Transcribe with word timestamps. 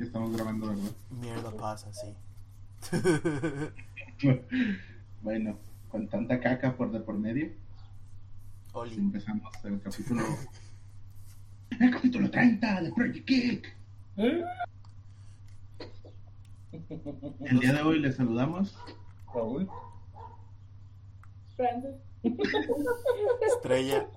Ya 0.00 0.06
estamos 0.06 0.34
grabando, 0.34 0.68
¿verdad? 0.68 0.92
Mierda 1.10 1.50
pasa, 1.50 1.92
sí. 1.92 2.16
bueno, 5.20 5.58
con 5.90 6.08
tanta 6.08 6.40
caca 6.40 6.74
por 6.74 6.90
de 6.90 7.00
por 7.00 7.18
medio, 7.18 7.50
Oli. 8.72 8.94
empezamos 8.94 9.52
el 9.62 9.78
capítulo. 9.82 10.22
El 11.78 11.90
capítulo 11.92 12.30
30 12.30 12.80
de 12.80 12.92
Project. 12.92 13.66
¿Eh? 14.16 14.44
El 17.40 17.60
día 17.60 17.74
de 17.74 17.82
hoy 17.82 17.98
les 17.98 18.16
saludamos. 18.16 18.78
Raúl. 19.34 19.68
Estrella. 23.46 24.08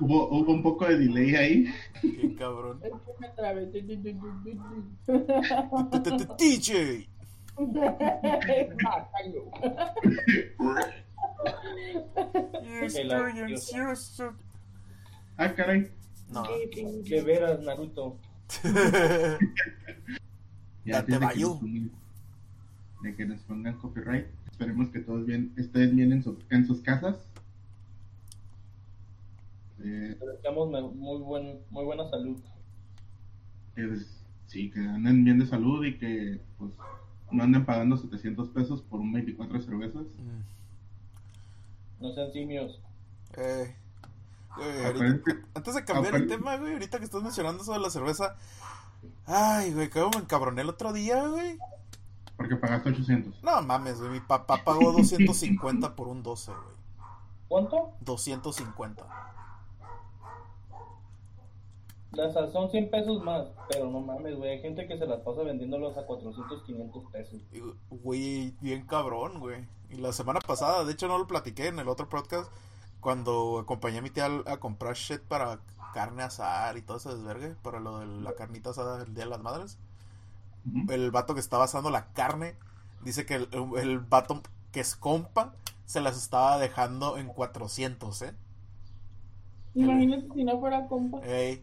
Hubo, 0.00 0.28
hubo 0.28 0.52
un 0.52 0.62
poco 0.62 0.86
de 0.86 0.98
delay 0.98 1.34
ahí. 1.36 1.74
Qué 2.00 2.34
cabrón. 2.36 2.80
DJ. 6.38 7.08
Mátalo. 8.82 9.50
Estoy 12.82 13.40
ansioso. 13.40 14.32
Ah, 15.36 15.52
caray. 15.54 15.90
No. 16.30 16.42
De 16.42 17.22
veras, 17.22 17.60
Naruto. 17.60 18.18
Ya 20.84 21.00
Date 21.00 21.14
antes 21.14 21.14
de 21.14 21.18
que 21.18 21.18
Bayu. 21.24 21.48
nos 21.48 21.60
pongan- 21.60 21.90
De 23.02 23.14
que 23.16 23.26
nos 23.26 23.40
pongan 23.42 23.78
copyright. 23.78 24.26
Esperemos 24.50 24.88
que 24.90 25.00
todos 25.00 25.26
bien, 25.26 25.52
estén 25.56 25.96
bien 25.96 26.12
en, 26.12 26.22
su- 26.22 26.38
en 26.50 26.66
sus 26.66 26.80
casas. 26.80 27.16
Eh, 29.82 30.16
deseamos 30.36 30.94
muy, 30.94 31.20
buen, 31.20 31.60
muy 31.70 31.84
buena 31.84 32.08
salud. 32.10 32.38
que 33.74 33.82
des- 33.82 34.22
sí, 34.46 34.70
que 34.70 34.78
anden 34.80 35.24
bien 35.24 35.38
de 35.40 35.46
salud 35.46 35.84
y 35.84 35.98
que 35.98 36.40
pues 36.58 36.70
no 37.32 37.42
anden 37.42 37.66
pagando 37.66 37.96
700 37.96 38.48
pesos 38.50 38.82
por 38.82 39.00
un 39.00 39.12
24 39.12 39.60
cervezas. 39.62 40.04
Mm. 40.18 42.02
No 42.02 42.12
sean 42.14 42.30
simios. 42.32 42.80
Eh, 43.36 43.74
ahorita- 44.84 45.22
antes 45.54 45.74
de 45.74 45.84
cambiar 45.84 46.14
el 46.14 46.28
tema, 46.28 46.56
güey, 46.56 46.74
ahorita 46.74 46.98
que 46.98 47.04
estás 47.04 47.22
mencionando 47.22 47.62
eso 47.62 47.72
de 47.72 47.80
la 47.80 47.90
cerveza. 47.90 48.36
Ay, 49.26 49.72
güey, 49.74 49.90
cómo 49.90 50.10
me 50.10 50.18
encabroné 50.18 50.62
el 50.62 50.68
otro 50.68 50.92
día, 50.92 51.26
güey. 51.26 51.58
Porque 52.36 52.54
pagaste 52.56 52.90
800. 52.90 53.42
No 53.42 53.60
mames, 53.62 53.98
güey, 53.98 54.10
mi 54.12 54.20
papá 54.20 54.62
pagó 54.64 54.92
250 54.92 55.96
por 55.96 56.06
un 56.08 56.22
12, 56.22 56.52
güey. 56.52 56.76
¿Cuánto? 57.48 57.92
250. 58.02 59.04
Las 62.16 62.52
son 62.52 62.70
100 62.70 62.90
pesos 62.90 63.22
más. 63.22 63.48
Pero 63.68 63.90
no 63.90 64.00
mames, 64.00 64.36
güey. 64.36 64.52
Hay 64.52 64.60
gente 64.60 64.86
que 64.86 64.98
se 64.98 65.06
las 65.06 65.20
pasa 65.20 65.42
vendiéndolos 65.42 65.96
a 65.96 66.06
400, 66.06 66.62
500 66.62 67.04
pesos. 67.10 67.40
Güey, 67.90 68.54
bien 68.60 68.86
cabrón, 68.86 69.40
güey. 69.40 69.66
Y 69.90 69.96
la 69.96 70.12
semana 70.12 70.40
pasada, 70.40 70.84
de 70.84 70.92
hecho 70.92 71.08
no 71.08 71.18
lo 71.18 71.26
platiqué 71.26 71.68
en 71.68 71.78
el 71.78 71.88
otro 71.88 72.08
podcast, 72.08 72.50
cuando 73.00 73.58
acompañé 73.58 73.98
a 73.98 74.02
mi 74.02 74.10
tía 74.10 74.26
a 74.46 74.56
comprar 74.58 74.94
shit 74.94 75.20
para 75.20 75.60
carne 75.92 76.22
asar 76.22 76.76
y 76.76 76.82
todo 76.82 76.96
ese 76.96 77.10
desvergue, 77.10 77.54
para 77.62 77.78
lo 77.78 78.00
de 78.00 78.06
la 78.06 78.34
carnita 78.34 78.70
asada 78.70 78.98
del 78.98 79.14
Día 79.14 79.24
de 79.24 79.30
las 79.30 79.40
Madres. 79.40 79.78
El 80.88 81.10
vato 81.10 81.34
que 81.34 81.40
estaba 81.40 81.64
asando 81.64 81.90
la 81.90 82.06
carne, 82.12 82.56
dice 83.02 83.26
que 83.26 83.34
el, 83.34 83.48
el 83.76 83.98
vato 84.00 84.42
que 84.72 84.80
es 84.80 84.96
compa, 84.96 85.54
se 85.84 86.00
las 86.00 86.16
estaba 86.16 86.58
dejando 86.58 87.18
en 87.18 87.28
400, 87.28 88.22
¿eh? 88.22 88.34
Imagínate 89.74 90.28
si 90.34 90.44
no 90.44 90.58
fuera 90.60 90.86
compa. 90.86 91.20
Ey. 91.24 91.62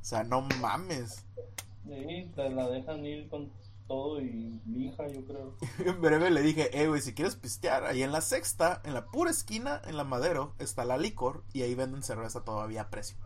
O 0.00 0.04
sea, 0.04 0.24
no 0.24 0.42
mames. 0.60 1.24
Sí, 1.82 2.30
te 2.36 2.50
la 2.50 2.68
dejan 2.68 3.04
ir 3.04 3.28
con 3.28 3.50
todo 3.88 4.20
y 4.20 4.60
lija, 4.64 5.08
yo 5.08 5.24
creo. 5.24 5.56
En 5.84 6.00
breve 6.00 6.30
le 6.30 6.42
dije, 6.42 6.70
eh, 6.80 6.86
güey, 6.86 7.00
si 7.00 7.14
quieres 7.14 7.34
pistear, 7.34 7.84
ahí 7.84 8.04
en 8.04 8.12
la 8.12 8.20
sexta, 8.20 8.80
en 8.84 8.94
la 8.94 9.06
pura 9.06 9.32
esquina, 9.32 9.82
en 9.84 9.96
la 9.96 10.04
Madero, 10.04 10.54
está 10.60 10.84
la 10.84 10.98
licor 10.98 11.42
y 11.52 11.62
ahí 11.62 11.74
venden 11.74 12.04
cerveza 12.04 12.44
todavía 12.44 12.82
a 12.82 12.90
precio. 12.90 13.16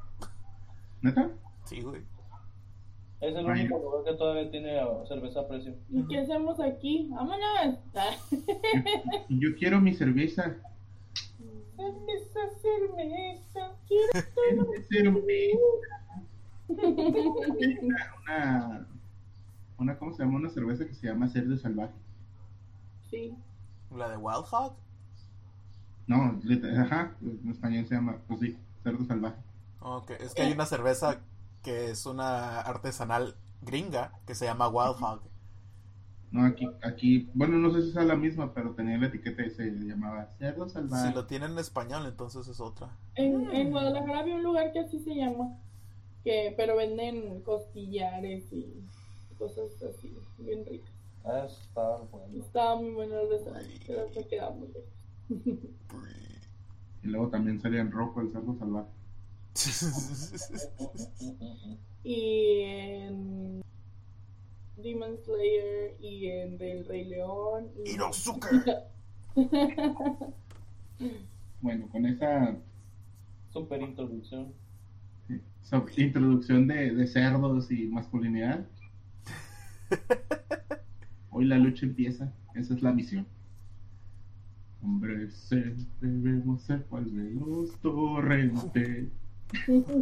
¿Neta? 1.03 1.33
Sí, 1.65 1.83
güey. 1.83 2.03
Es 3.21 3.35
el 3.37 3.45
único 3.45 3.79
lugar 3.79 4.05
que 4.05 4.15
todavía 4.15 4.51
tiene 4.51 4.81
cerveza 5.07 5.41
a 5.41 5.49
precio. 5.49 5.75
¿Y 5.91 6.07
qué 6.07 6.21
hacemos 6.21 6.59
aquí? 6.61 7.11
¡Vámonos! 7.11 7.79
Y 9.29 9.41
yo 9.41 9.55
quiero 9.59 9.81
mi 9.81 9.95
cerveza. 9.95 10.57
Cerveza, 11.77 12.41
cerveza. 12.63 13.77
Quiero 13.87 14.67
mi 14.71 14.83
cerveza. 14.85 16.04
Una, 16.69 18.87
una, 19.79 19.99
¿cómo 19.99 20.13
se 20.13 20.23
llama? 20.23 20.37
Una 20.37 20.51
cerveza 20.51 20.87
que 20.87 20.95
se 20.95 21.07
llama 21.07 21.29
Cerdo 21.29 21.57
Salvaje. 21.57 21.95
Sí. 23.11 23.37
La 23.95 24.09
de 24.09 24.17
Wild 24.17 24.45
Hog. 24.51 24.75
No, 26.07 26.41
ajá, 26.81 27.13
en 27.23 27.51
español 27.51 27.87
se 27.87 27.95
llama, 27.95 28.19
pues 28.29 28.41
sí, 28.41 28.59
Cerdo 28.83 29.05
Salvaje. 29.05 29.37
Ok, 29.81 30.11
es 30.21 30.35
que 30.35 30.43
hay 30.43 30.53
una 30.53 30.67
cerveza 30.67 31.21
que 31.63 31.91
es 31.91 32.07
una 32.07 32.61
artesanal 32.61 33.37
gringa 33.63 34.13
que 34.27 34.35
se 34.35 34.45
llama 34.45 34.69
Wild 34.69 35.03
Hog. 35.03 35.23
No, 36.31 36.45
aquí, 36.45 36.69
aquí, 36.83 37.31
bueno, 37.33 37.59
no 37.59 37.73
sé 37.73 37.83
si 37.83 37.91
es 37.91 38.05
la 38.05 38.17
misma, 38.17 38.53
pero 38.53 38.75
tenía 38.75 38.99
la 38.99 39.07
etiqueta 39.07 39.47
y 39.47 39.51
se 39.51 39.71
llamaba 39.71 40.31
Cerdo 40.39 40.69
Salvaje. 40.69 41.09
Si 41.09 41.15
lo 41.15 41.27
tienen 41.27 41.53
en 41.53 41.59
español, 41.59 42.07
entonces 42.07 42.49
es 42.49 42.61
otra. 42.61 42.89
En, 43.15 43.49
en 43.55 43.71
Guadalajara 43.71 44.19
había 44.19 44.35
un 44.35 44.43
lugar 44.43 44.73
que 44.73 44.81
así 44.81 44.99
se 44.99 45.15
llama. 45.15 45.57
Que, 46.25 46.55
pero 46.57 46.77
venden 46.77 47.43
costillares 47.43 48.51
y 48.53 48.67
cosas 49.39 49.71
así, 49.83 50.17
bien 50.39 50.65
ricas. 50.65 50.91
Ah, 51.25 51.47
está 51.47 51.99
bueno. 52.11 52.43
Estaba 52.43 52.77
muy 52.77 52.93
bueno 52.93 53.21
el 53.21 53.31
restaurante, 53.31 53.81
pero 53.87 54.09
se 54.13 54.27
quedaba 54.27 54.55
muy 54.55 54.69
lejos. 54.69 54.91
Y 57.03 57.09
luego 57.09 57.29
también 57.29 57.61
salía 57.61 57.81
en 57.81 57.93
rojo 57.93 58.21
el 58.21 58.33
Cerdo 58.33 58.57
Salvaje. 58.59 58.91
Y 62.07 62.61
en 62.61 63.63
Demon 64.77 65.17
Slayer 65.25 65.97
y 66.01 66.27
en 66.27 66.59
Del 66.59 66.85
Rey 66.85 67.07
León. 67.07 67.71
Y... 67.85 67.93
Inosuke. 67.93 68.47
Bueno, 71.61 71.89
con 71.91 72.05
esa 72.05 72.55
Super 73.55 73.81
introducción. 73.81 74.53
Introducción 75.97 76.69
de, 76.69 76.95
de 76.95 77.07
cerdos 77.07 77.71
y 77.71 77.87
masculinidad, 77.87 78.67
hoy 81.31 81.45
la 81.47 81.57
lucha 81.59 81.87
empieza. 81.87 82.33
Esa 82.55 82.75
es 82.75 82.83
la 82.83 82.93
misión. 82.93 83.27
Hombres, 84.83 85.35
ser, 85.35 85.75
debemos 86.01 86.63
ser 86.63 86.83
cual 86.85 87.07
veloz 87.07 87.77
torrente. 87.81 89.09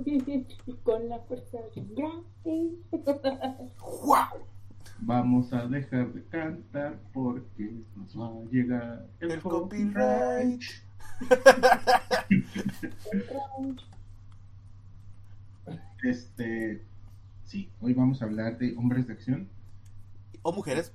y 0.05 0.45
con 0.83 1.09
la 1.09 1.19
fuerza 1.21 1.59
grande. 1.75 2.73
¡Guau! 3.79 4.39
Vamos 5.01 5.53
a 5.53 5.67
dejar 5.67 6.13
de 6.13 6.23
cantar 6.25 6.99
porque 7.13 7.73
nos 7.97 8.17
va 8.19 8.29
a 8.29 8.45
llegar 8.51 9.07
el, 9.21 9.33
El 9.33 9.41
copyright. 9.41 10.63
copyright. 11.19 11.41
Este, 16.03 16.85
sí, 17.45 17.71
hoy 17.81 17.95
vamos 17.95 18.21
a 18.21 18.25
hablar 18.25 18.59
de 18.59 18.77
hombres 18.77 19.07
de 19.07 19.13
acción 19.13 19.49
O 20.43 20.53
mujeres. 20.53 20.93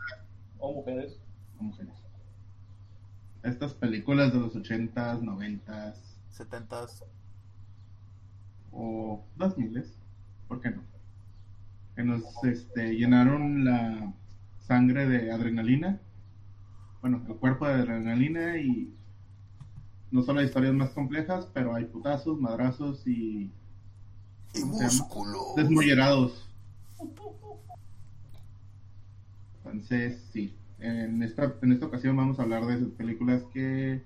O 0.59 0.73
mujeres. 0.73 1.17
o 1.57 1.63
mujeres. 1.63 1.93
Estas 3.41 3.73
películas 3.73 4.33
de 4.33 4.39
los 4.39 4.53
80s, 4.53 5.21
90s 5.21 5.95
70s. 6.37 7.03
o 8.71 9.23
2000s, 9.37 9.93
¿por 10.49 10.61
qué 10.61 10.71
no? 10.71 10.83
Que 11.95 12.03
nos 12.03 12.43
este, 12.43 12.93
llenaron 12.95 13.63
la 13.63 14.13
sangre 14.59 15.07
de 15.07 15.31
adrenalina, 15.31 16.01
bueno, 17.01 17.23
el 17.27 17.35
cuerpo 17.35 17.65
de 17.65 17.75
adrenalina 17.75 18.57
y 18.57 18.93
no 20.11 20.21
solo 20.21 20.41
hay 20.41 20.47
historias 20.47 20.73
más 20.73 20.89
complejas, 20.89 21.49
pero 21.53 21.73
hay 21.73 21.85
putazos, 21.85 22.39
madrazos 22.39 23.07
y 23.07 23.51
Y 24.53 24.61
desmollerados. 25.55 26.47
Entonces, 29.63 30.23
sí, 30.31 30.55
en 30.79 31.21
esta, 31.23 31.53
en 31.61 31.71
esta 31.73 31.85
ocasión 31.85 32.15
vamos 32.15 32.39
a 32.39 32.43
hablar 32.43 32.65
de 32.65 32.75
esas 32.75 32.89
películas 32.89 33.43
que 33.53 34.01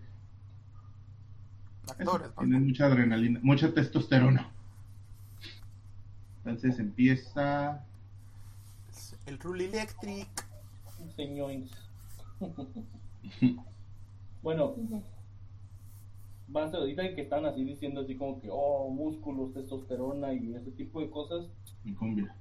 eso, 1.84 1.92
Actores. 1.92 2.28
¿no? 2.28 2.34
tienen 2.44 2.68
mucha 2.68 2.86
adrenalina, 2.86 3.40
mucha 3.44 3.74
testosterona. 3.74 4.52
Entonces 6.38 6.80
empieza 6.80 7.86
El 9.26 9.40
Rule 9.40 9.66
Electric. 9.66 10.28
Señores. 11.16 11.70
bueno, 14.42 14.76
base 16.52 16.78
ahorita 16.78 17.04
y 17.04 17.16
que 17.16 17.22
están 17.22 17.46
así 17.46 17.64
diciendo 17.64 18.02
así 18.02 18.16
como 18.16 18.40
que, 18.40 18.50
oh, 18.52 18.90
músculos, 18.90 19.54
testosterona 19.54 20.34
y 20.34 20.54
ese 20.54 20.72
tipo 20.72 21.02
de 21.02 21.10
cosas 21.10 21.46
Mi 21.84 21.94
cumbia. 21.94 22.36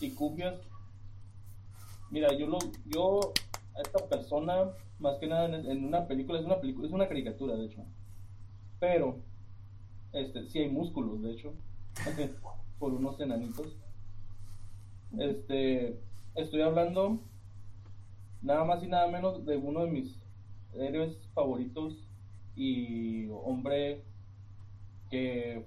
y 0.00 0.10
cumbias. 0.10 0.60
Mira, 2.10 2.32
yo 2.36 2.46
lo, 2.46 2.58
yo 2.86 3.32
a 3.76 3.82
esta 3.82 4.06
persona, 4.08 4.70
más 4.98 5.18
que 5.18 5.26
nada 5.26 5.46
en, 5.46 5.54
en 5.70 5.84
una 5.84 6.06
película, 6.06 6.38
es 6.38 6.46
una 6.46 6.60
película, 6.60 6.86
es 6.86 6.92
una 6.92 7.08
caricatura 7.08 7.56
de 7.56 7.66
hecho. 7.66 7.84
Pero, 8.78 9.20
este, 10.12 10.46
sí 10.46 10.58
hay 10.60 10.68
músculos, 10.70 11.22
de 11.22 11.32
hecho, 11.32 11.54
por 12.78 12.92
unos 12.94 13.20
enanitos. 13.20 13.76
Este, 15.18 15.98
estoy 16.34 16.60
hablando 16.62 17.20
nada 18.42 18.64
más 18.64 18.82
y 18.82 18.86
nada 18.86 19.08
menos 19.08 19.44
de 19.46 19.56
uno 19.56 19.84
de 19.84 19.90
mis 19.90 20.20
héroes 20.74 21.16
favoritos 21.34 22.05
y 22.56 23.28
hombre 23.28 24.02
que 25.10 25.64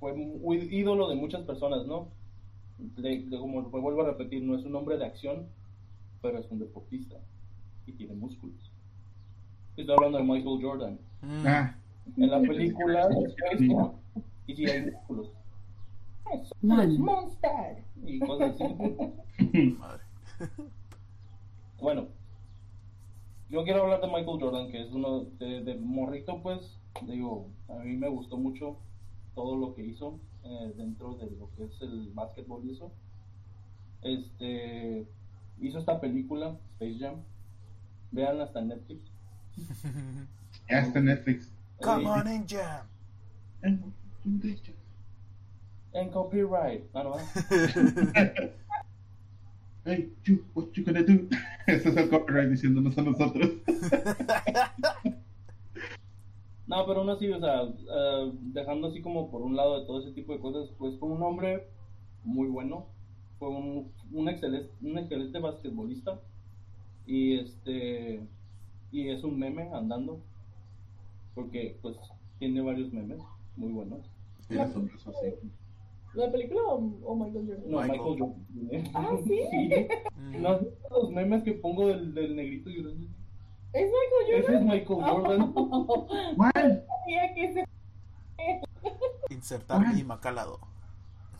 fue 0.00 0.14
muy 0.14 0.56
ídolo 0.70 1.08
de 1.08 1.14
muchas 1.16 1.42
personas, 1.42 1.86
¿no? 1.86 2.08
De- 2.78 3.22
de- 3.22 3.38
como 3.38 3.62
vuelvo 3.62 4.02
a 4.02 4.06
repetir, 4.06 4.42
no 4.42 4.56
es 4.56 4.64
un 4.64 4.74
hombre 4.74 4.98
de 4.98 5.06
acción, 5.06 5.46
pero 6.22 6.38
es 6.38 6.50
un 6.50 6.58
deportista 6.58 7.16
y 7.86 7.92
tiene 7.92 8.14
músculos. 8.14 8.56
Estoy 9.76 9.94
hablando 9.94 10.18
de 10.18 10.24
Michael 10.24 10.58
Jordan. 10.62 10.98
Ah, 11.46 11.74
En 12.16 12.30
la 12.30 12.40
película, 12.40 13.08
y 14.46 14.54
sí 14.54 14.66
hay 14.66 14.90
músculos. 14.90 15.30
One. 16.62 16.84
es 16.94 16.98
Monster. 16.98 17.84
Y 18.04 18.18
cosas 18.20 18.54
así. 18.60 18.74
Madre. 19.78 20.02
Bueno, 21.80 22.06
yo 23.48 23.64
quiero 23.64 23.82
hablar 23.82 24.00
de 24.00 24.06
Michael 24.08 24.40
Jordan, 24.40 24.70
que 24.70 24.82
es 24.82 24.92
uno 24.92 25.24
de, 25.38 25.62
de 25.62 25.74
morrito, 25.76 26.42
pues, 26.42 26.78
digo, 27.02 27.48
a 27.68 27.74
mí 27.74 27.96
me 27.96 28.08
gustó 28.08 28.36
mucho 28.36 28.76
todo 29.34 29.56
lo 29.56 29.74
que 29.74 29.84
hizo 29.84 30.18
eh, 30.44 30.72
dentro 30.76 31.14
de 31.14 31.30
lo 31.30 31.50
que 31.56 31.64
es 31.64 31.82
el 31.82 32.10
básquetbol 32.14 32.64
y 32.64 32.72
eso. 32.72 32.92
Este, 34.02 35.06
hizo 35.60 35.78
esta 35.78 36.00
película, 36.00 36.56
Space 36.74 36.98
Jam. 36.98 37.22
Vean 38.12 38.40
hasta 38.40 38.60
Netflix. 38.62 39.10
ya 40.70 40.78
está 40.80 41.00
Netflix. 41.00 41.52
Come 41.80 42.06
on 42.06 42.26
in 42.28 42.46
jam. 42.46 42.86
En 45.92 46.10
copyright. 46.10 46.84
Ah, 46.94 47.02
no, 47.02 47.16
Hey, 49.86 50.08
you, 50.24 50.44
what 50.52 50.76
you 50.76 50.82
gonna 50.84 51.04
do? 51.04 51.28
Ese 51.68 51.90
es 51.90 51.96
el 51.96 52.10
copyright 52.10 52.50
diciéndonos 52.50 52.98
a 52.98 53.02
nosotros. 53.02 53.50
No, 56.68 56.84
pero 56.84 56.98
aún 56.98 57.10
así, 57.10 57.30
o 57.30 57.38
sea, 57.38 57.62
eh, 57.62 58.32
dejando 58.52 58.88
así 58.88 59.00
como 59.00 59.30
por 59.30 59.40
un 59.40 59.54
lado 59.54 59.78
de 59.78 59.86
todo 59.86 60.00
ese 60.00 60.10
tipo 60.10 60.32
de 60.32 60.40
cosas, 60.40 60.68
pues 60.78 60.98
fue 60.98 61.08
un 61.08 61.22
hombre 61.22 61.68
muy 62.24 62.48
bueno, 62.48 62.86
fue 63.38 63.50
un, 63.50 63.92
un 64.10 64.28
excelente, 64.28 64.68
un 64.82 64.98
excelente 64.98 65.38
basquetbolista 65.38 66.20
y 67.06 67.38
este 67.38 68.20
y 68.90 69.10
es 69.10 69.22
un 69.22 69.38
meme 69.38 69.70
andando 69.72 70.18
porque 71.36 71.78
pues 71.82 71.96
tiene 72.40 72.60
varios 72.62 72.92
memes 72.92 73.20
muy 73.56 73.70
buenos. 73.70 74.00
Sobre 74.48 74.92
eso, 74.92 75.12
sí. 75.22 75.48
¿La 76.16 76.32
película 76.32 76.60
o, 76.62 76.76
o 77.04 77.14
Michael 77.14 77.46
Jordan? 77.46 77.70
No, 77.70 77.80
Michael. 77.80 78.00
Michael, 78.00 78.18
Jordan. 78.18 78.90
Ah, 78.94 79.16
¿sí? 79.26 79.40
Mm. 80.26 80.42
¿No 80.42 80.48
has 80.48 80.60
visto 80.60 80.88
los 80.90 81.10
memes 81.12 81.44
que 81.44 81.52
pongo 81.52 81.86
del, 81.86 82.12
del 82.14 82.34
negrito 82.34 82.68
llorando? 82.68 83.06
¿Es 83.72 83.90
Michael 83.90 84.26
Ese 84.30 84.38
es 84.38 84.46
Jordan? 84.46 84.66
Michael 84.66 85.10
Jordan. 85.10 85.52
¿Cuál? 86.36 86.84
Sabía 87.04 87.34
que 87.34 87.44
ese- 87.44 87.64
Insertar 89.30 89.94
mi 89.94 90.02
macalado. 90.02 90.58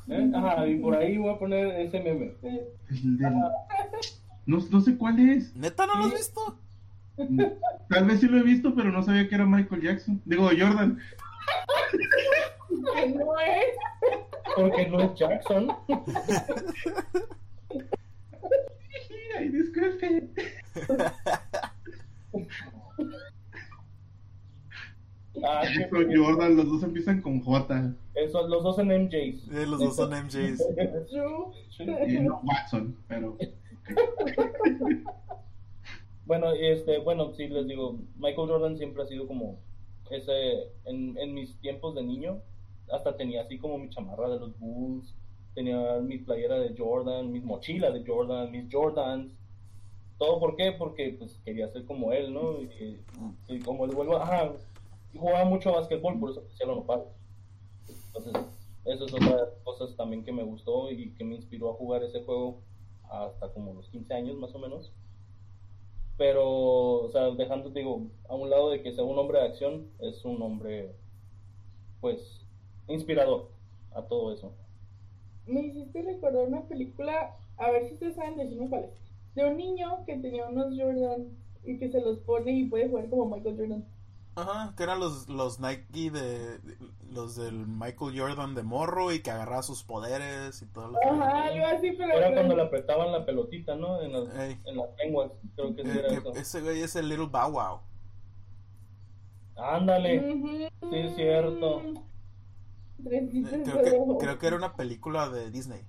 ¿Eh? 0.08 0.31
Ajá, 0.34 0.69
y 0.69 0.76
por 0.79 0.94
ahí 0.94 1.19
voy 1.19 1.31
a 1.34 1.38
poner 1.38 1.67
ese 1.81 1.99
meme. 2.00 2.34
No, 4.46 4.58
no 4.70 4.81
sé 4.81 4.96
cuál 4.96 5.19
es. 5.19 5.56
¿Neta 5.56 5.84
no 5.87 5.96
lo 5.96 6.05
has 6.05 6.12
visto? 6.12 6.58
Tal 7.88 8.05
vez 8.05 8.20
sí 8.20 8.29
lo 8.29 8.38
he 8.38 8.43
visto, 8.43 8.72
pero 8.75 8.93
no 8.93 9.02
sabía 9.02 9.29
que 9.29 9.34
era 9.34 9.46
Michael 9.46 9.82
Jackson. 9.82 10.22
Digo, 10.25 10.44
Jordan. 10.56 10.99
que 12.94 13.08
no 13.08 13.38
es. 13.40 14.25
Porque 14.56 14.88
no 14.88 15.00
es 15.00 15.14
Jackson. 15.14 15.69
Ay, 19.37 19.49
disculpe. 19.50 20.31
Ah, 25.44 25.62
Jordan, 25.91 26.56
los 26.56 26.67
dos 26.67 26.82
empiezan 26.82 27.20
con 27.20 27.41
J. 27.41 27.94
Eso, 28.14 28.49
los 28.49 28.62
dos 28.62 28.79
en 28.79 28.88
MJs. 28.88 29.49
Eh, 29.53 29.67
los 29.67 29.79
dos 29.79 29.97
son 29.97 30.11
MJs. 30.11 30.62
Y 32.08 32.20
no 32.20 32.41
Watson, 32.43 32.97
pero. 33.06 33.37
Bueno, 36.25 36.50
este, 36.53 36.99
bueno, 36.99 37.32
sí 37.35 37.47
les 37.47 37.69
digo, 37.69 38.00
Michael 38.17 38.49
Jordan 38.49 38.76
siempre 38.76 39.03
ha 39.03 39.06
sido 39.06 39.29
como 39.29 39.61
ese, 40.11 40.73
en, 40.85 41.17
en 41.19 41.35
mis 41.35 41.56
tiempos 41.61 41.94
de 41.94 42.03
niño, 42.03 42.41
hasta 42.90 43.16
tenía 43.16 43.42
así 43.42 43.58
como 43.58 43.78
mi 43.78 43.90
chamarra 43.90 44.28
de 44.28 44.40
los 44.40 44.58
Bulls, 44.58 45.14
tenía 45.54 45.98
mi 46.00 46.18
playera 46.18 46.58
de 46.58 46.74
Jordan, 46.76 47.32
mis 47.32 47.44
mochilas 47.44 47.94
de 47.94 48.04
Jordan, 48.06 48.50
mis 48.50 48.72
Jordans, 48.72 49.32
todo 50.18 50.38
por 50.40 50.56
qué, 50.56 50.72
porque 50.72 51.16
pues 51.18 51.40
quería 51.44 51.68
ser 51.68 51.84
como 51.84 52.12
él, 52.12 52.32
¿no? 52.32 52.60
Y, 53.48 53.60
como 53.60 53.84
él 53.84 53.94
vuelvo, 53.94 54.16
ajá, 54.16 54.52
jugaba 55.14 55.44
mucho 55.44 55.72
básquetbol, 55.72 56.18
por 56.18 56.30
eso 56.30 56.44
hacía 56.52 56.66
lo 56.66 56.76
nopal. 56.76 57.04
Entonces, 58.08 58.32
eso 58.84 59.06
es 59.06 59.14
otra 59.14 59.26
de 59.26 59.42
las 59.42 59.50
cosas 59.64 59.96
también 59.96 60.24
que 60.24 60.32
me 60.32 60.42
gustó 60.42 60.90
y 60.90 61.10
que 61.10 61.24
me 61.24 61.36
inspiró 61.36 61.70
a 61.70 61.74
jugar 61.74 62.02
ese 62.02 62.22
juego 62.22 62.60
hasta 63.10 63.48
como 63.52 63.74
los 63.74 63.88
15 63.88 64.14
años 64.14 64.36
más 64.36 64.54
o 64.54 64.58
menos 64.58 64.92
pero, 66.16 66.48
o 66.48 67.10
sea, 67.10 67.30
dejando, 67.30 67.70
digo, 67.70 68.06
a 68.28 68.34
un 68.34 68.48
lado 68.48 68.70
de 68.70 68.82
que 68.82 68.92
sea 68.94 69.04
un 69.04 69.18
hombre 69.18 69.38
de 69.38 69.46
acción, 69.46 69.90
es 70.00 70.24
un 70.24 70.40
hombre, 70.40 70.94
pues, 72.00 72.45
inspirador 72.88 73.48
a 73.94 74.02
todo 74.02 74.32
eso. 74.32 74.52
Me 75.46 75.60
hiciste 75.60 76.02
recordar 76.02 76.46
una 76.48 76.62
película, 76.62 77.36
a 77.56 77.70
ver 77.70 77.86
si 77.88 77.94
ustedes 77.94 78.16
saben 78.16 78.36
decirme 78.36 78.68
cuál 78.68 78.84
es. 78.84 78.90
De 79.34 79.44
un 79.44 79.56
niño 79.56 80.04
que 80.06 80.16
tenía 80.16 80.48
unos 80.48 80.74
Jordan 80.76 81.28
y 81.64 81.78
que 81.78 81.90
se 81.90 82.00
los 82.00 82.18
pone 82.20 82.52
y 82.52 82.64
puede 82.66 82.88
jugar 82.88 83.08
como 83.10 83.26
Michael 83.36 83.56
Jordan. 83.56 83.84
Ajá, 84.38 84.74
que 84.76 84.82
eran 84.82 85.00
los, 85.00 85.28
los 85.30 85.60
Nike 85.60 86.10
de, 86.10 86.58
de- 86.58 86.76
los 87.10 87.36
del 87.36 87.66
Michael 87.66 88.18
Jordan 88.18 88.54
de 88.54 88.62
morro 88.62 89.10
y 89.12 89.20
que 89.22 89.30
agarraba 89.30 89.62
sus 89.62 89.82
poderes 89.82 90.60
y 90.60 90.66
todo 90.66 90.88
lo 90.88 90.98
que... 91.00 91.08
Ajá, 91.08 91.44
algo 91.44 91.66
así, 91.66 91.92
pero. 91.92 92.12
Era 92.12 92.34
cuando 92.34 92.55
le 92.56 92.62
apretaban 92.62 93.12
la 93.12 93.24
pelotita, 93.24 93.74
¿no? 93.76 94.02
En 94.02 94.12
las, 94.12 94.28
Ey. 94.38 94.58
en 94.66 94.76
las 94.76 94.88
lenguas, 94.98 95.31
creo 95.55 95.74
que 95.74 95.82
sí 95.84 95.88
Eh, 95.88 95.98
era 96.00 96.08
que 96.08 96.14
eso. 96.16 96.32
ese 96.34 96.60
güey 96.60 96.82
es 96.82 96.94
el 96.96 97.08
Little 97.08 97.26
Bow 97.28 97.50
Wow. 97.52 97.81
Ándale. 99.56 100.69
Sí, 100.90 100.96
es 100.98 101.14
cierto. 101.16 101.82
Eh, 103.05 103.29
Creo 103.65 103.82
que, 103.82 104.24
creo 104.24 104.38
que 104.38 104.46
era 104.46 104.56
una 104.56 104.74
película 104.74 105.29
de 105.29 105.50
Disney. 105.50 105.81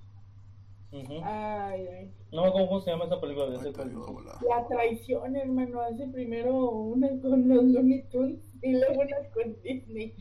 Ujú. 0.92 1.20
Ay, 1.24 1.86
ay. 1.88 2.12
No 2.32 2.44
me 2.44 2.48
acuerdo 2.50 2.68
cómo 2.68 2.82
se 2.82 2.92
llama 2.92 3.06
esa 3.06 3.20
película 3.20 3.50
de 3.50 3.58
ese 3.58 3.74
juego. 3.74 4.14
volada. 4.14 4.40
La 4.48 4.68
traición, 4.68 5.36
hermano. 5.36 5.82
Hace 5.82 6.08
primero 6.08 6.54
una 6.72 7.10
con 7.22 7.48
los 7.48 7.64
Looney 7.64 8.04
Tunes 8.12 8.40
y 8.62 8.72
luego 8.74 9.02
una 9.02 9.18
con 9.34 9.56
Disney. 9.64 10.14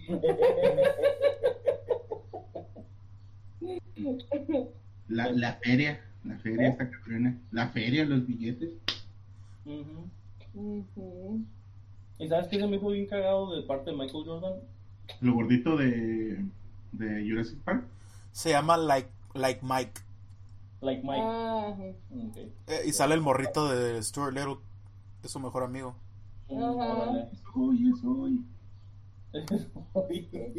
La, 5.09 5.31
la 5.33 5.55
feria. 5.55 6.01
La 6.25 6.37
feria 6.39 6.69
esta 6.69 6.91
Catrina. 6.91 7.39
La 7.53 7.69
feria, 7.69 8.05
los 8.05 8.27
billetes. 8.27 8.71
Ujú. 9.65 10.09
Ujú. 10.55 11.41
¿Y 12.19 12.29
sabes 12.29 12.49
qué 12.49 12.59
se 12.59 12.67
me 12.67 12.77
hizo 12.77 12.89
bien 12.89 13.07
cagado 13.07 13.55
de 13.55 13.63
parte 13.63 13.91
de 13.91 13.97
Michael 13.97 14.25
Jordan? 14.25 14.55
Lo 15.21 15.35
gordito 15.35 15.77
de. 15.77 16.45
De 16.99 17.29
Jurassic 17.29 17.59
Park. 17.63 17.85
Se 18.33 18.51
llama 18.51 18.77
Like, 18.77 19.11
like 19.35 19.61
Mike. 19.63 20.01
Like 20.81 21.03
Mike. 21.03 21.23
Ah, 21.23 21.69
Ajá. 21.73 21.83
Ok. 22.29 22.37
Eh, 22.37 22.83
y 22.87 22.93
sale 22.93 23.15
el 23.15 23.21
morrito 23.23 23.69
de 23.69 24.03
Stuart 24.03 24.35
Little, 24.35 24.57
es 25.23 25.31
su 25.31 25.41
mejor 25.41 25.63
amigo. 25.63 25.95
Ajá. 26.51 26.65
órale. 26.71 27.29
Soy, 27.53 27.93
soy. 28.01 28.45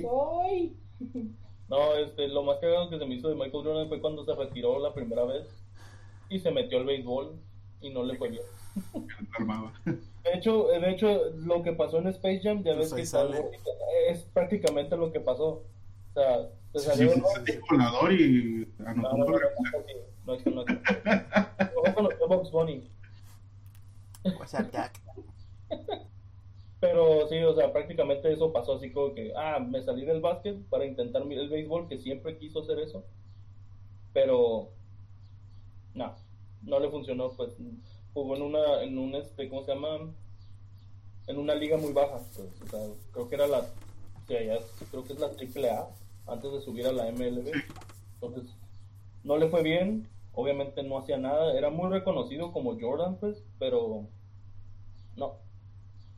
Soy. 0.01 0.77
No, 1.69 1.93
este, 1.95 2.27
lo 2.29 2.43
más 2.43 2.57
cagado 2.59 2.89
que 2.89 2.97
se 2.97 3.05
me 3.05 3.15
hizo 3.15 3.29
de 3.29 3.35
Michael 3.35 3.63
Jordan 3.63 3.87
fue 3.89 3.99
cuando 4.01 4.23
se 4.25 4.33
retiró 4.33 4.79
la 4.79 4.93
primera 4.93 5.25
vez 5.25 5.45
y 6.29 6.39
se 6.39 6.51
metió 6.51 6.77
al 6.77 6.85
béisbol 6.85 7.35
y 7.81 7.89
no 7.91 8.03
le 8.03 8.17
fue 8.17 8.29
bien. 8.29 8.43
De 10.23 10.33
hecho, 10.33 10.67
de 10.67 10.91
hecho, 10.91 11.07
lo 11.37 11.63
que 11.63 11.71
pasó 11.73 11.99
en 11.99 12.07
Space 12.07 12.41
Jam, 12.43 12.63
ya 12.63 12.75
Pues 12.75 12.91
ves 12.91 12.93
que 12.93 13.05
sale. 13.05 13.43
es 14.09 14.19
prácticamente 14.33 14.97
lo 14.97 15.11
que 15.11 15.19
pasó. 15.21 15.63
Sea, 16.17 16.49
se 16.73 16.79
Sí, 16.79 16.85
salió 16.87 17.11
sí, 17.11 17.19
¿no? 17.19 17.27
sí, 17.45 17.59
volador 17.69 18.11
y 18.11 18.67
No, 18.79 18.89
anotó 18.89 19.17
no, 19.17 19.25
no, 19.27 19.35
no, 20.25 20.65
no, 20.65 20.65
no. 22.27 22.51
Bunny. 22.51 22.89
What's 24.23 24.55
up, 24.55 24.71
Doc? 24.71 24.91
Pero 26.79 27.27
sí, 27.27 27.37
o 27.43 27.55
sea, 27.55 27.71
prácticamente 27.71 28.33
eso 28.33 28.51
pasó 28.51 28.77
así 28.77 28.91
como 28.91 29.13
que, 29.13 29.31
ah, 29.35 29.59
me 29.59 29.83
salí 29.83 30.05
del 30.05 30.19
básquet 30.21 30.57
para 30.69 30.85
intentar 30.85 31.21
el 31.21 31.49
béisbol, 31.49 31.87
que 31.87 31.99
siempre 31.99 32.39
quiso 32.39 32.61
hacer 32.63 32.79
eso. 32.79 33.05
Pero, 34.13 34.69
no, 35.93 36.15
no 36.63 36.79
le 36.79 36.89
funcionó, 36.89 37.29
pues 37.29 37.51
jugó 38.15 38.35
en 38.35 38.41
una, 38.41 38.81
en 38.81 38.97
un, 38.97 39.13
este, 39.13 39.49
¿cómo 39.49 39.63
se 39.65 39.75
llama? 39.75 39.99
En 41.27 41.37
una 41.37 41.53
liga 41.53 41.77
muy 41.77 41.93
baja, 41.93 42.19
pues, 42.35 42.49
o 42.63 42.67
sea, 42.69 42.79
creo 43.11 43.29
que 43.29 43.35
era 43.35 43.45
la, 43.45 43.59
o 43.59 44.25
sea, 44.27 44.41
ya 44.43 44.57
creo 44.89 45.03
que 45.03 45.13
es 45.13 45.19
la 45.19 45.29
triple 45.31 45.69
A, 45.69 45.87
antes 46.27 46.51
de 46.51 46.61
subir 46.61 46.85
a 46.87 46.91
la 46.91 47.11
MLB. 47.11 47.51
Entonces, 48.15 48.55
no 49.23 49.37
le 49.37 49.49
fue 49.49 49.63
bien, 49.63 50.07
obviamente 50.33 50.83
no 50.83 50.97
hacía 50.99 51.17
nada, 51.17 51.53
era 51.57 51.69
muy 51.69 51.89
reconocido 51.89 52.51
como 52.51 52.79
Jordan, 52.79 53.17
pues, 53.19 53.43
pero 53.59 54.07
no. 55.15 55.35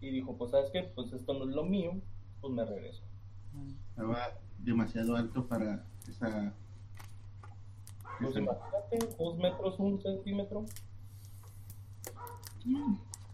Y 0.02 0.10
dijo, 0.12 0.36
pues, 0.38 0.52
¿sabes 0.52 0.70
qué? 0.72 0.84
Pues 0.84 1.12
esto 1.14 1.34
no 1.34 1.46
es 1.50 1.56
lo 1.56 1.64
mío, 1.64 1.94
pues 2.42 2.54
me 2.54 2.66
regreso. 2.66 3.04
Estaba 3.90 4.30
demasiado 4.60 5.16
alto 5.16 5.46
para 5.46 5.84
esa. 6.08 6.54
Pues 8.20 8.32
esa- 8.32 8.40
imagínate, 8.40 9.16
dos 9.18 9.38
metros, 9.38 9.80
un 9.80 10.02
centímetro. 10.02 10.66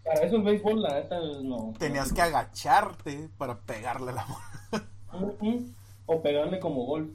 Para 0.04 0.22
eso 0.22 0.36
el 0.36 0.44
béisbol, 0.44 0.82
la 0.82 0.94
neta, 0.94 1.20
no. 1.44 1.74
Tenías 1.80 2.10
no. 2.10 2.16
que 2.16 2.22
agacharte 2.22 3.30
para 3.38 3.60
pegarle 3.60 4.14
la 4.14 4.26
bola. 4.26 4.88
Ujú. 5.32 5.66
O 6.06 6.22
pegarle 6.22 6.60
como 6.60 6.86
golf. 6.86 7.10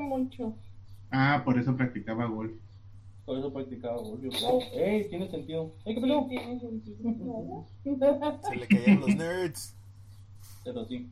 Mucho. 0.00 0.54
Ah, 1.10 1.42
por 1.44 1.58
eso 1.58 1.76
practicaba 1.76 2.26
golf. 2.26 2.52
Por 3.24 3.38
eso 3.38 3.52
practicaba 3.52 3.96
golf. 3.96 4.20
Yo, 4.22 4.30
oh, 4.48 4.62
ey, 4.72 5.08
tiene 5.08 5.28
sentido. 5.28 5.72
Ey, 5.84 5.94
¿qué 5.94 6.00
pasó? 6.00 6.26
Tiene 6.28 6.60
sentido. 6.60 6.96
¿no? 7.02 7.66
Se 8.48 8.56
le 8.56 8.66
caían 8.66 9.00
los 9.00 9.14
nerds. 9.14 9.76
Pero 10.64 10.84
sí. 10.86 11.10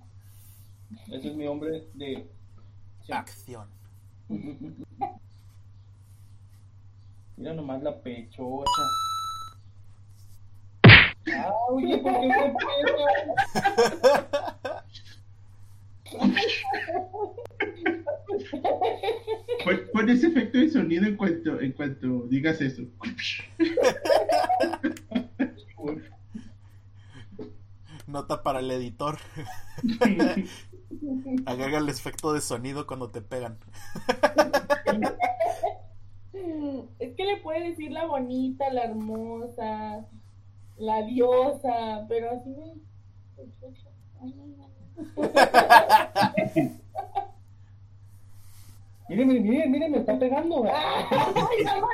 Ese 1.10 1.28
es 1.28 1.36
mi 1.36 1.46
hombre 1.46 1.86
de. 1.94 2.26
sí. 3.06 3.12
Acción. 3.12 3.66
Mira 7.36 7.54
nomás 7.54 7.82
la 7.82 8.00
pechocha. 8.00 8.82
Ah, 11.34 11.52
oye, 11.70 11.98
¿por 11.98 12.12
qué 12.20 12.28
se 12.28 12.54
pega? 13.62 14.84
Pon, 19.64 19.80
pon 19.92 20.10
ese 20.10 20.26
efecto 20.28 20.58
de 20.58 20.70
sonido 20.70 21.06
en 21.06 21.16
cuanto, 21.16 21.60
en 21.60 21.72
cuanto 21.72 22.26
digas 22.28 22.60
eso. 22.60 22.82
Nota 28.06 28.42
para 28.42 28.60
el 28.60 28.70
editor. 28.70 29.18
Agrega 31.46 31.78
el 31.78 31.88
efecto 31.88 32.32
de 32.32 32.40
sonido 32.40 32.86
cuando 32.86 33.10
te 33.10 33.22
pegan. 33.22 33.58
Es 36.98 37.14
que 37.16 37.24
le 37.24 37.38
puede 37.38 37.70
decir 37.70 37.90
la 37.90 38.06
bonita, 38.06 38.70
la 38.70 38.84
hermosa, 38.84 40.06
la 40.78 41.02
diosa, 41.02 42.06
pero 42.08 42.30
así 42.32 42.50
me. 42.50 42.74
Miren, 49.08 49.28
miren, 49.28 49.42
miren, 49.42 49.70
miren, 49.70 49.92
me 49.92 49.98
está 49.98 50.18
pegando. 50.18 50.64
Ay, 50.64 51.04
no 51.64 51.88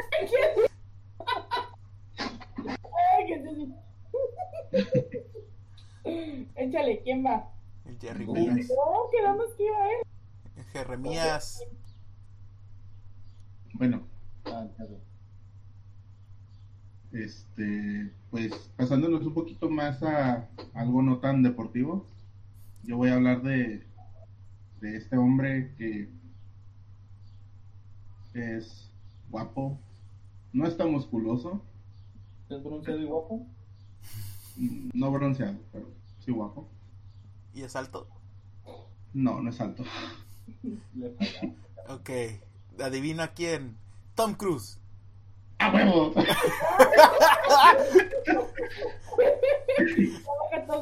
Échale, 6.54 7.02
¿quién 7.02 7.24
va? 7.24 7.50
El 7.84 7.98
Jerry 7.98 8.26
No. 8.26 8.34
Quedamos 9.10 9.54
que 9.56 9.64
iba 9.64 9.90
él. 9.90 9.98
Jeremías. 10.72 11.64
Bueno, 13.74 14.02
este, 17.12 18.10
pues 18.30 18.52
pasándonos 18.76 19.24
un 19.24 19.34
poquito 19.34 19.70
más 19.70 20.02
a 20.02 20.48
algo 20.74 21.02
no 21.02 21.18
tan 21.18 21.42
deportivo, 21.42 22.06
yo 22.82 22.96
voy 22.96 23.10
a 23.10 23.14
hablar 23.14 23.42
de, 23.42 23.86
de 24.80 24.96
este 24.96 25.16
hombre 25.16 25.74
que 25.76 26.08
es 28.34 28.90
guapo, 29.30 29.78
no 30.52 30.66
está 30.66 30.86
musculoso, 30.86 31.62
¿Es 32.48 32.62
bronceado 32.62 33.00
y 33.00 33.04
guapo? 33.04 33.46
mm, 34.56 34.90
no 34.94 35.10
bronceado, 35.10 35.58
pero 35.72 35.86
sí 36.24 36.32
guapo. 36.32 36.68
¿Y 37.54 37.62
es 37.62 37.76
alto? 37.76 38.06
No, 39.12 39.40
no 39.40 39.50
es 39.50 39.60
alto. 39.60 39.84
Ok. 41.88 42.10
Adivina 42.82 43.28
quién. 43.28 43.74
Tom 44.14 44.34
Cruise. 44.34 44.77
¡A 45.58 45.72
huevo! 45.72 46.12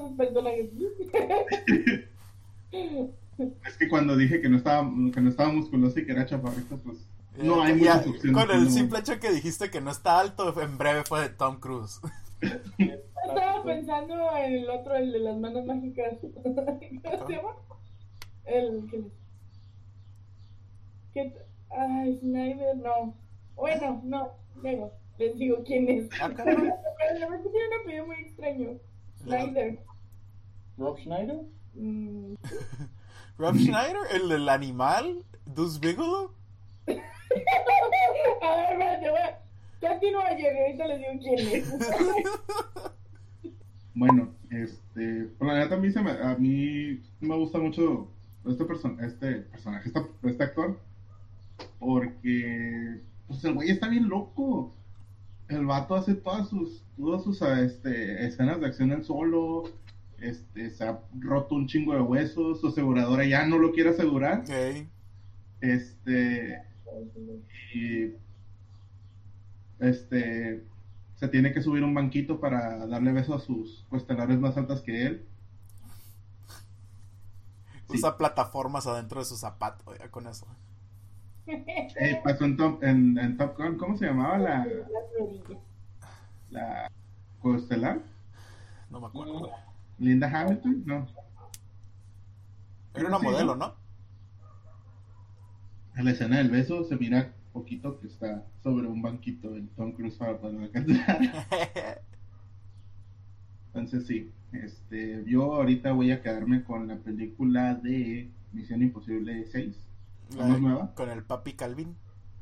Sus 0.01 0.17
personajes. 0.17 0.67
Es 3.67 3.77
que 3.79 3.89
cuando 3.89 4.17
dije 4.17 4.41
que 4.41 4.49
no 4.49 4.57
estaba, 4.57 4.89
que 5.13 5.21
no 5.21 5.29
estaba 5.31 5.53
musculoso 5.53 5.99
y 6.01 6.07
que 6.07 6.13
era 6.13 6.27
chaparrito, 6.27 6.77
pues 6.79 6.99
no 7.39 7.63
hay 7.63 7.73
Eh, 7.75 7.79
Ya, 7.83 7.95
muchas 7.97 8.07
opciones. 8.09 8.33
Con 8.47 8.51
el 8.57 8.65
no. 8.65 8.71
simple 8.71 8.99
hecho 8.99 9.21
que 9.21 9.31
dijiste 9.31 9.71
que 9.71 9.81
no 9.81 9.91
está 9.91 10.19
alto, 10.21 10.61
en 10.61 10.77
breve 10.79 11.05
fue 11.05 11.21
de 11.23 11.29
Tom 11.31 11.59
Cruise. 11.61 12.01
Estaba 12.79 13.63
pensando 13.65 14.15
en 14.37 14.53
el 14.55 14.71
otro, 14.71 14.95
el 14.97 15.13
de 15.13 15.19
las 15.21 15.37
manos 15.39 15.65
mágicas. 15.67 16.15
¿Cómo 16.43 17.27
se 17.27 17.33
llama? 17.35 17.51
El 18.45 18.87
que. 18.91 19.05
que 21.15 21.35
ay, 21.71 22.19
Snyder, 22.21 22.77
no. 22.77 23.15
Bueno, 23.55 24.01
no, 24.05 24.33
luego 24.63 24.93
les 25.19 25.37
digo 25.39 25.63
quién 25.65 25.89
es. 25.89 26.09
Ah. 26.21 26.31
Pero 26.37 27.19
la 27.19 27.29
verdad 27.29 27.51
tiene 27.51 27.69
un 27.69 27.81
apellido 27.81 28.07
muy 28.07 28.17
extraño. 28.17 28.79
Snyder. 29.23 29.79
¿Rob 30.79 30.99
Schneider? 30.99 31.41
Mm, 31.75 32.35
Rob 33.39 33.57
Schneider, 33.57 33.97
el 34.13 34.29
del 34.29 34.49
animal, 34.49 35.25
Dus 35.47 35.81
Bigelow. 35.81 36.31
A 36.87 38.57
ver, 38.57 38.73
espérate, 38.73 39.11
voy 39.11 39.21
a. 39.21 39.41
Continúa, 39.81 40.25
Jerry, 40.37 40.59
ahorita 40.61 40.87
les 40.87 40.99
digo 40.99 41.13
quién 41.21 41.39
es. 41.49 41.69
Bueno, 43.95 44.35
este, 44.51 45.25
por 45.39 45.49
la 45.49 45.59
neta 45.59 45.75
a 45.75 45.79
mí, 45.79 45.91
se 45.91 46.03
me, 46.03 46.11
a 46.11 46.37
mí 46.37 47.01
me 47.21 47.37
gusta 47.37 47.59
mucho 47.59 48.09
este, 48.47 48.65
person 48.65 48.99
este 49.03 49.37
personaje, 49.43 49.89
este, 49.89 50.29
este 50.29 50.45
actor, 50.45 50.79
porque 51.79 53.01
pues 53.27 53.45
el 53.45 53.55
güey 53.55 53.71
está 53.71 53.89
bien 53.89 54.09
loco. 54.09 54.75
El 55.49 55.67
vato 55.67 55.95
hace 55.95 56.15
todas 56.15 56.49
sus, 56.49 56.83
todas 56.97 57.23
sus 57.23 57.41
este, 57.43 58.27
escenas 58.27 58.61
de 58.61 58.67
acción 58.67 58.91
él 58.91 59.05
solo, 59.05 59.65
este, 60.19 60.71
se 60.71 60.85
ha 60.85 61.01
roto 61.21 61.55
un 61.55 61.69
chingo 61.69 61.95
de 61.95 62.01
huesos, 62.01 62.61
su 62.61 62.69
aseguradora 62.69 63.25
ya 63.25 63.47
no 63.47 63.59
lo 63.59 63.73
quiere 63.73 63.91
asegurar, 63.91 64.41
Ok. 64.41 64.87
este, 65.61 66.63
y 67.75 68.15
este 69.79 70.65
se 71.17 71.29
tiene 71.29 71.53
que 71.53 71.63
subir 71.63 71.83
un 71.83 71.95
banquito 71.95 72.41
para 72.41 72.87
darle 72.87 73.13
beso 73.13 73.35
a 73.35 73.41
sus 73.41 73.85
cuestelares 73.89 74.39
más 74.39 74.57
altas 74.57 74.83
que 74.83 75.07
él. 75.07 75.27
Sí. 77.89 77.99
Usa 77.99 78.19
plataformas 78.19 78.87
adentro 78.87 79.21
de 79.21 79.27
su 79.27 79.37
zapato, 79.37 79.95
ya 79.97 80.11
con 80.11 80.27
eso. 80.27 80.47
Eh, 81.47 82.21
pasó 82.25 82.45
en 82.45 82.57
Top, 82.57 82.83
en, 82.83 83.19
en 83.19 83.37
Top 83.37 83.57
Gun, 83.57 83.77
¿cómo 83.79 83.97
se 83.97 84.07
llamaba 84.07 84.39
la, 84.39 84.67
la 86.51 86.91
coestelar? 87.41 88.03
No 88.91 89.01
me 89.01 89.07
acuerdo. 89.07 89.51
Linda 89.99 90.29
Hamilton, 90.29 90.83
no. 90.87 91.07
Era 92.95 93.09
una 93.09 93.21
Sí, 93.21 93.25
modelo, 93.27 93.55
¿no? 93.57 93.57
¿no? 93.57 93.75
En 95.97 96.05
la 96.05 96.11
escena 96.13 96.39
del 96.39 96.51
beso 96.51 96.85
se 96.85 96.97
mira 96.97 97.33
poquito 97.53 97.99
que 97.99 98.07
está 98.07 98.45
sobre 98.63 98.87
un 98.87 99.01
banquito 99.03 99.55
el 99.57 99.69
Tom 99.71 99.93
Cruise 99.93 100.17
para 100.17 100.39
poder 100.39 100.61
alcanzar. 100.61 101.21
Entonces 103.69 104.07
sí, 104.07 104.33
este, 104.53 105.25
yo 105.27 105.55
ahorita 105.55 105.93
voy 105.93 106.11
a 106.11 106.23
quedarme 106.23 106.65
con 106.65 106.89
la 106.89 106.97
película 106.97 107.75
de 107.75 108.31
Misión 108.53 108.83
Imposible 108.83 109.45
6, 109.47 109.86
La 110.31 110.47
¿No 110.47 110.49
es 110.49 110.55
de- 110.55 110.61
nueva? 110.61 110.95
Con 110.95 111.11
el 111.11 111.23
papi 111.25 111.53
Calvin. 111.55 111.97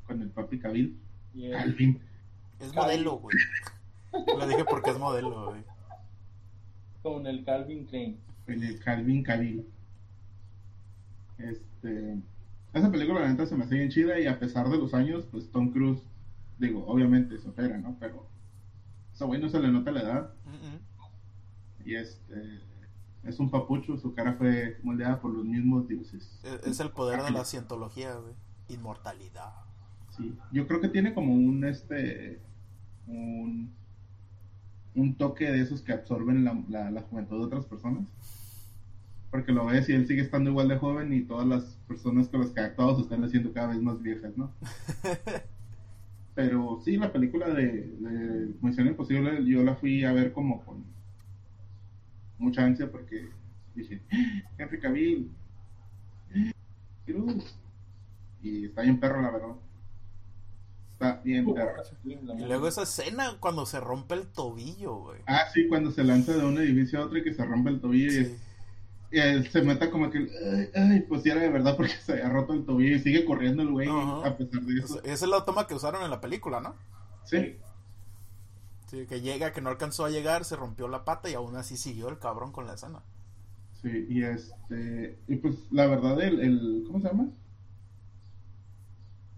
con 0.06 0.20
el 0.22 0.30
papi 0.30 0.56
el- 0.56 0.62
Calvin. 0.62 1.00
Es 1.34 1.52
Calvin. 1.52 2.00
modelo, 2.74 3.18
güey. 3.18 3.36
Lo 4.38 4.46
dije 4.46 4.64
porque 4.64 4.90
es 4.90 4.98
modelo, 4.98 5.46
güey. 5.50 5.64
Con 7.02 7.26
el 7.26 7.44
Calvin 7.44 7.86
Klein. 7.86 8.18
con 8.46 8.62
el 8.62 8.78
Calvin 8.80 9.22
Cabil. 9.22 9.66
Este, 11.38 12.18
esa 12.72 12.90
película 12.90 13.20
la 13.20 13.28
neta 13.28 13.46
se 13.46 13.56
me 13.56 13.64
hace 13.64 13.74
bien 13.76 13.90
chida 13.90 14.18
y 14.20 14.26
a 14.26 14.38
pesar 14.38 14.68
de 14.68 14.78
los 14.78 14.94
años, 14.94 15.26
pues 15.30 15.50
Tom 15.50 15.72
Cruise, 15.72 16.02
digo, 16.58 16.86
obviamente 16.86 17.38
se 17.38 17.48
opera, 17.48 17.76
¿no? 17.78 17.96
Pero 17.98 18.26
ese 19.12 19.24
güey 19.24 19.40
no 19.40 19.48
se 19.48 19.60
le 19.60 19.68
nota 19.68 19.90
la 19.90 20.00
edad. 20.02 20.34
Y 21.84 21.96
este 21.96 22.60
es 23.26 23.40
un 23.40 23.50
papucho, 23.50 23.96
su 23.96 24.14
cara 24.14 24.34
fue 24.34 24.78
moldeada 24.82 25.20
por 25.20 25.32
los 25.32 25.44
mismos 25.44 25.88
dioses. 25.88 26.38
Es, 26.64 26.80
el 26.80 26.90
poder 26.90 27.22
de 27.22 27.30
la 27.30 27.44
cientología, 27.44 28.14
güey. 28.16 28.34
Inmortalidad. 28.68 29.52
Sí, 30.10 30.36
yo 30.52 30.66
creo 30.66 30.80
que 30.80 30.88
tiene 30.88 31.12
como 31.14 31.34
un 31.34 31.64
este 31.64 32.40
un, 33.06 33.72
un 34.94 35.14
toque 35.16 35.50
de 35.50 35.60
esos 35.60 35.82
que 35.82 35.92
absorben 35.92 36.44
la, 36.44 36.62
la, 36.68 36.90
la 36.90 37.02
juventud 37.02 37.38
de 37.38 37.44
otras 37.44 37.66
personas. 37.66 38.04
Porque 39.30 39.52
lo 39.52 39.66
ves 39.66 39.88
y 39.88 39.92
él 39.92 40.06
sigue 40.06 40.22
estando 40.22 40.50
igual 40.50 40.68
de 40.68 40.78
joven 40.78 41.12
y 41.12 41.22
todas 41.22 41.46
las 41.46 41.64
personas 41.88 42.28
con 42.28 42.40
las 42.40 42.50
que 42.50 42.60
ha 42.60 42.66
actuado 42.66 42.96
se 42.96 43.02
están 43.02 43.24
haciendo 43.24 43.52
cada 43.52 43.68
vez 43.68 43.82
más 43.82 44.00
viejas, 44.00 44.36
¿no? 44.36 44.52
Pero 46.34 46.80
sí, 46.84 46.96
la 46.96 47.12
película 47.12 47.48
de, 47.48 47.88
de 47.98 48.54
Misión 48.60 48.86
Imposible 48.86 49.44
yo 49.44 49.62
la 49.62 49.76
fui 49.76 50.04
a 50.04 50.12
ver 50.12 50.32
como 50.32 50.64
con 50.64 50.84
mucha 52.38 52.64
ansia 52.64 52.90
porque 52.90 53.28
dije, 53.74 54.00
Henry 54.58 54.80
Cavill, 54.80 55.30
Cruz. 57.06 57.56
Y 58.42 58.66
está 58.66 58.82
bien 58.82 59.00
perro, 59.00 59.22
la 59.22 59.30
verdad. 59.30 59.54
Está 60.92 61.20
bien 61.24 61.52
perro. 61.52 61.82
Y 62.04 62.44
luego 62.44 62.68
esa 62.68 62.82
escena 62.82 63.36
cuando 63.40 63.66
se 63.66 63.80
rompe 63.80 64.14
el 64.14 64.26
tobillo, 64.26 64.96
güey. 64.96 65.20
Ah, 65.26 65.44
sí, 65.52 65.66
cuando 65.68 65.90
se 65.90 66.04
lanza 66.04 66.32
de 66.36 66.44
un 66.44 66.58
edificio 66.58 67.00
a 67.00 67.06
otro 67.06 67.18
y 67.18 67.24
que 67.24 67.34
se 67.34 67.44
rompe 67.44 67.70
el 67.70 67.80
tobillo 67.80 68.22
y, 68.22 68.36
él 69.10 69.48
se 69.48 69.62
meta 69.62 69.92
como 69.92 70.10
que, 70.10 70.18
ay, 70.18 70.70
ay, 70.74 71.00
pues 71.08 71.22
sí 71.22 71.30
era 71.30 71.40
de 71.40 71.48
verdad 71.48 71.76
porque 71.76 71.92
se 72.04 72.12
había 72.14 72.28
roto 72.28 72.52
el 72.52 72.64
tobillo 72.64 72.96
y 72.96 72.98
sigue 72.98 73.24
corriendo 73.24 73.62
el 73.62 73.70
güey 73.70 73.88
a 73.88 74.36
pesar 74.36 74.60
de 74.62 74.80
eso. 74.80 75.02
esa 75.04 75.24
es 75.24 75.30
la 75.30 75.44
toma 75.44 75.68
que 75.68 75.74
usaron 75.74 76.02
en 76.02 76.10
la 76.10 76.20
película, 76.20 76.60
¿no? 76.60 76.74
Sí, 77.24 77.56
Sí, 78.94 79.06
que 79.06 79.20
llega, 79.20 79.52
que 79.52 79.60
no 79.60 79.68
alcanzó 79.70 80.04
a 80.04 80.10
llegar, 80.10 80.44
se 80.44 80.56
rompió 80.56 80.88
la 80.88 81.04
pata 81.04 81.28
y 81.30 81.34
aún 81.34 81.56
así 81.56 81.76
siguió 81.76 82.08
el 82.08 82.18
cabrón 82.18 82.52
con 82.52 82.66
la 82.66 82.74
escena. 82.74 83.02
sí, 83.72 84.06
y 84.08 84.22
este, 84.22 85.18
y 85.28 85.36
pues 85.36 85.70
la 85.70 85.86
verdad, 85.86 86.20
el, 86.22 86.40
el 86.40 86.84
¿cómo 86.86 87.00
se 87.00 87.08
llama? 87.08 87.28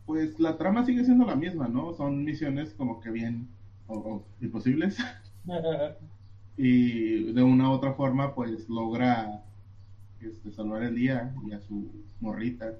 Pues 0.06 0.38
la 0.40 0.56
trama 0.56 0.84
sigue 0.86 1.04
siendo 1.04 1.26
la 1.26 1.36
misma, 1.36 1.68
¿no? 1.68 1.92
Son 1.94 2.24
misiones 2.24 2.72
como 2.74 3.00
que 3.00 3.10
bien, 3.10 3.48
o, 3.86 3.94
o 3.98 4.28
imposibles. 4.40 4.96
y 6.56 7.32
de 7.32 7.42
una 7.42 7.70
u 7.70 7.72
otra 7.72 7.94
forma 7.94 8.34
pues 8.34 8.68
logra 8.68 9.44
este, 10.20 10.52
salvar 10.52 10.82
el 10.84 10.94
día 10.96 11.34
y 11.46 11.52
a 11.52 11.60
su 11.60 11.92
morrita 12.20 12.74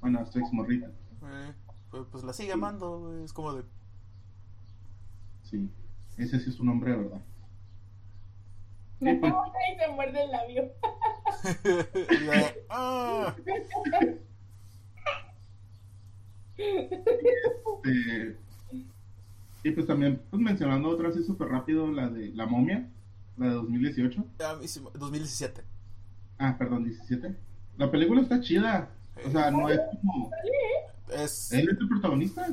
bueno 0.00 0.20
a 0.20 0.26
su 0.26 0.38
ex 0.38 0.52
morrita 0.52 0.90
Eh, 1.22 1.54
pues, 1.90 2.06
pues 2.10 2.24
la 2.24 2.32
sigue 2.32 2.52
amando. 2.52 3.22
Es 3.24 3.32
como 3.32 3.52
de. 3.54 3.64
Sí 5.50 5.68
ese 6.18 6.38
sí 6.40 6.50
es 6.50 6.56
su 6.56 6.64
nombre 6.64 6.90
de 6.92 6.96
verdad 6.98 7.20
Sí, 8.98 9.12
pues. 9.20 9.32
y 9.32 9.78
se 9.78 9.88
muerde 9.88 10.24
el 10.24 10.30
labio. 10.30 10.72
"Ah". 12.70 13.34
Este, 16.56 18.36
y 19.62 19.70
pues 19.72 19.86
también 19.86 20.20
pues 20.30 20.40
mencionando 20.42 20.88
otra 20.88 21.08
así 21.08 21.22
súper 21.24 21.48
rápido 21.48 21.90
la 21.90 22.08
de 22.08 22.28
la 22.28 22.46
momia 22.46 22.88
la 23.36 23.46
de 23.46 23.52
2018 23.52 24.24
A 24.44 24.54
mí 24.56 24.66
sí 24.68 24.80
me- 24.80 24.90
2017. 24.98 25.62
ah 26.38 26.56
perdón 26.58 26.84
17 26.84 27.34
la 27.76 27.90
película 27.90 28.22
está 28.22 28.40
chida 28.40 28.88
o 29.26 29.30
sea 29.30 29.50
no 29.50 29.68
es 29.68 29.80
como 30.00 30.30
Es 31.12 31.52
él 31.52 31.68
es 31.70 31.78
el 31.80 31.88
protagonista 31.88 32.46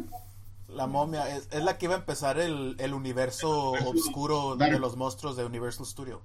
la 0.73 0.87
momia, 0.87 1.35
es, 1.35 1.47
es 1.51 1.63
la 1.63 1.77
que 1.77 1.85
iba 1.85 1.95
a 1.95 1.99
empezar 1.99 2.39
el, 2.39 2.75
el 2.79 2.93
universo 2.93 3.71
oscuro 3.71 4.55
de 4.55 4.79
los 4.79 4.95
monstruos 4.97 5.35
de 5.37 5.45
Universal 5.45 5.85
Studio. 5.85 6.21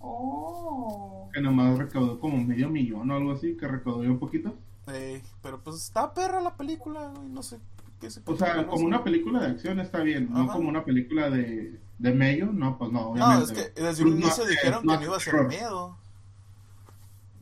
Oh. 0.00 1.28
que 1.32 1.40
nomás 1.40 1.76
recaudó 1.78 2.20
como 2.20 2.38
medio 2.38 2.68
millón 2.70 3.10
o 3.10 3.16
algo 3.16 3.32
así 3.32 3.56
que 3.56 3.66
recaudó 3.66 3.98
un 4.00 4.18
poquito 4.18 4.54
Eh, 4.86 5.22
pero 5.42 5.60
pues 5.62 5.76
está 5.76 6.14
perra 6.14 6.40
la 6.40 6.56
película, 6.56 7.08
güey. 7.08 7.28
No 7.28 7.42
sé 7.42 7.58
qué 8.00 8.10
se 8.10 8.22
O 8.24 8.36
sea, 8.36 8.54
no 8.62 8.66
como 8.68 8.78
sé. 8.78 8.84
una 8.86 9.02
película 9.04 9.40
de 9.40 9.46
acción 9.48 9.80
está 9.80 10.00
bien, 10.02 10.30
no 10.32 10.46
como 10.48 10.68
una 10.68 10.84
película 10.84 11.30
de, 11.30 11.78
de 11.98 12.12
medio, 12.14 12.46
no, 12.52 12.78
pues 12.78 12.90
no, 12.92 13.00
No, 13.00 13.10
obviamente. 13.10 13.52
es 13.60 13.72
que 13.74 13.82
desde 13.82 14.04
un 14.04 14.10
inicio 14.12 14.44
no, 14.44 14.50
dijeron 14.50 14.86
que 14.86 14.96
no 14.96 15.02
iba 15.02 15.16
a 15.16 15.20
ser 15.20 15.44
miedo. 15.48 15.98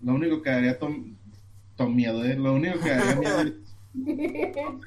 Lo 0.02 0.14
único 0.14 0.42
que 0.42 0.50
daría 0.50 0.78
Tom, 0.78 1.16
Tom 1.76 1.94
miedo, 1.94 2.24
¿eh? 2.24 2.36
Lo 2.36 2.54
único 2.54 2.78
que 2.80 2.90
daría 2.90 3.16
miedo 3.16 3.40
es 3.42 3.52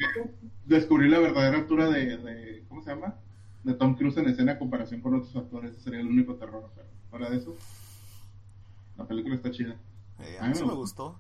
descubrir 0.65 1.09
la 1.09 1.19
verdadera 1.19 1.57
altura 1.57 1.89
de, 1.89 2.17
de, 2.17 2.63
¿cómo 2.69 2.81
se 2.81 2.91
llama? 2.91 3.15
De 3.63 3.73
Tom 3.73 3.95
Cruise 3.95 4.17
en 4.17 4.27
escena 4.29 4.53
en 4.53 4.59
comparación 4.59 5.01
con 5.01 5.15
otros 5.15 5.35
actores, 5.35 5.71
ese 5.73 5.81
sería 5.81 5.99
el 5.99 6.07
único 6.07 6.35
terror, 6.35 6.69
pero 6.75 6.87
fuera 7.09 7.29
de 7.29 7.37
eso, 7.37 7.55
la 8.97 9.05
película 9.05 9.35
está 9.35 9.51
chida. 9.51 9.75
Eh, 10.19 10.37
A 10.39 10.47
mí 10.47 10.55
sí 10.55 10.65
me 10.65 10.73
gustó. 10.73 11.17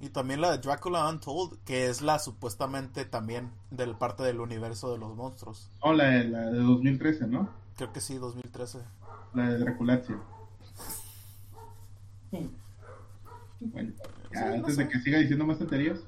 Y 0.00 0.10
también 0.10 0.40
la 0.40 0.50
de 0.50 0.58
Dracula 0.58 1.08
Untold, 1.08 1.58
que 1.64 1.88
es 1.88 2.02
la 2.02 2.18
supuestamente 2.18 3.04
también 3.04 3.50
del 3.70 3.94
parte 3.96 4.22
del 4.22 4.40
universo 4.40 4.92
de 4.92 4.98
los 4.98 5.14
monstruos. 5.16 5.70
Oh, 5.80 5.92
la 5.92 6.04
de, 6.06 6.24
la 6.24 6.50
de 6.50 6.58
2013, 6.58 7.26
¿no? 7.28 7.48
Creo 7.76 7.92
que 7.92 8.00
sí, 8.00 8.16
2013. 8.18 8.80
La 9.34 9.50
de 9.50 9.58
Draculacia. 9.58 10.18
Bueno, 13.60 13.92
ya, 14.32 14.40
Sí, 14.40 14.44
no 14.48 14.54
antes 14.54 14.74
sé. 14.74 14.84
de 14.84 14.88
que 14.90 14.98
siga 15.00 15.18
diciendo 15.18 15.46
más 15.46 15.58
tonterías. 15.58 16.00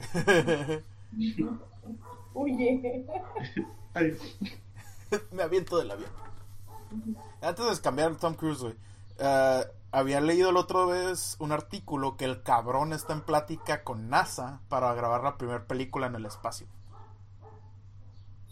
Huye. 2.34 3.06
Me 5.32 5.42
aviento 5.42 5.78
del 5.78 5.90
avión. 5.90 6.10
Antes 7.40 7.76
de 7.76 7.82
cambiar 7.82 8.16
Tom 8.16 8.34
Cruise, 8.34 8.60
güey. 8.62 8.74
eh, 9.18 9.60
había 9.92 10.20
leído 10.20 10.52
la 10.52 10.60
otra 10.60 10.84
vez 10.84 11.36
un 11.38 11.52
artículo 11.52 12.16
que 12.16 12.24
el 12.26 12.42
cabrón 12.42 12.92
está 12.92 13.12
en 13.14 13.22
plática 13.22 13.82
con 13.84 14.08
NASA 14.10 14.60
para 14.68 14.92
grabar 14.94 15.22
la 15.24 15.38
primera 15.38 15.64
película 15.66 16.06
en 16.08 16.16
el 16.16 16.26
espacio. 16.26 16.66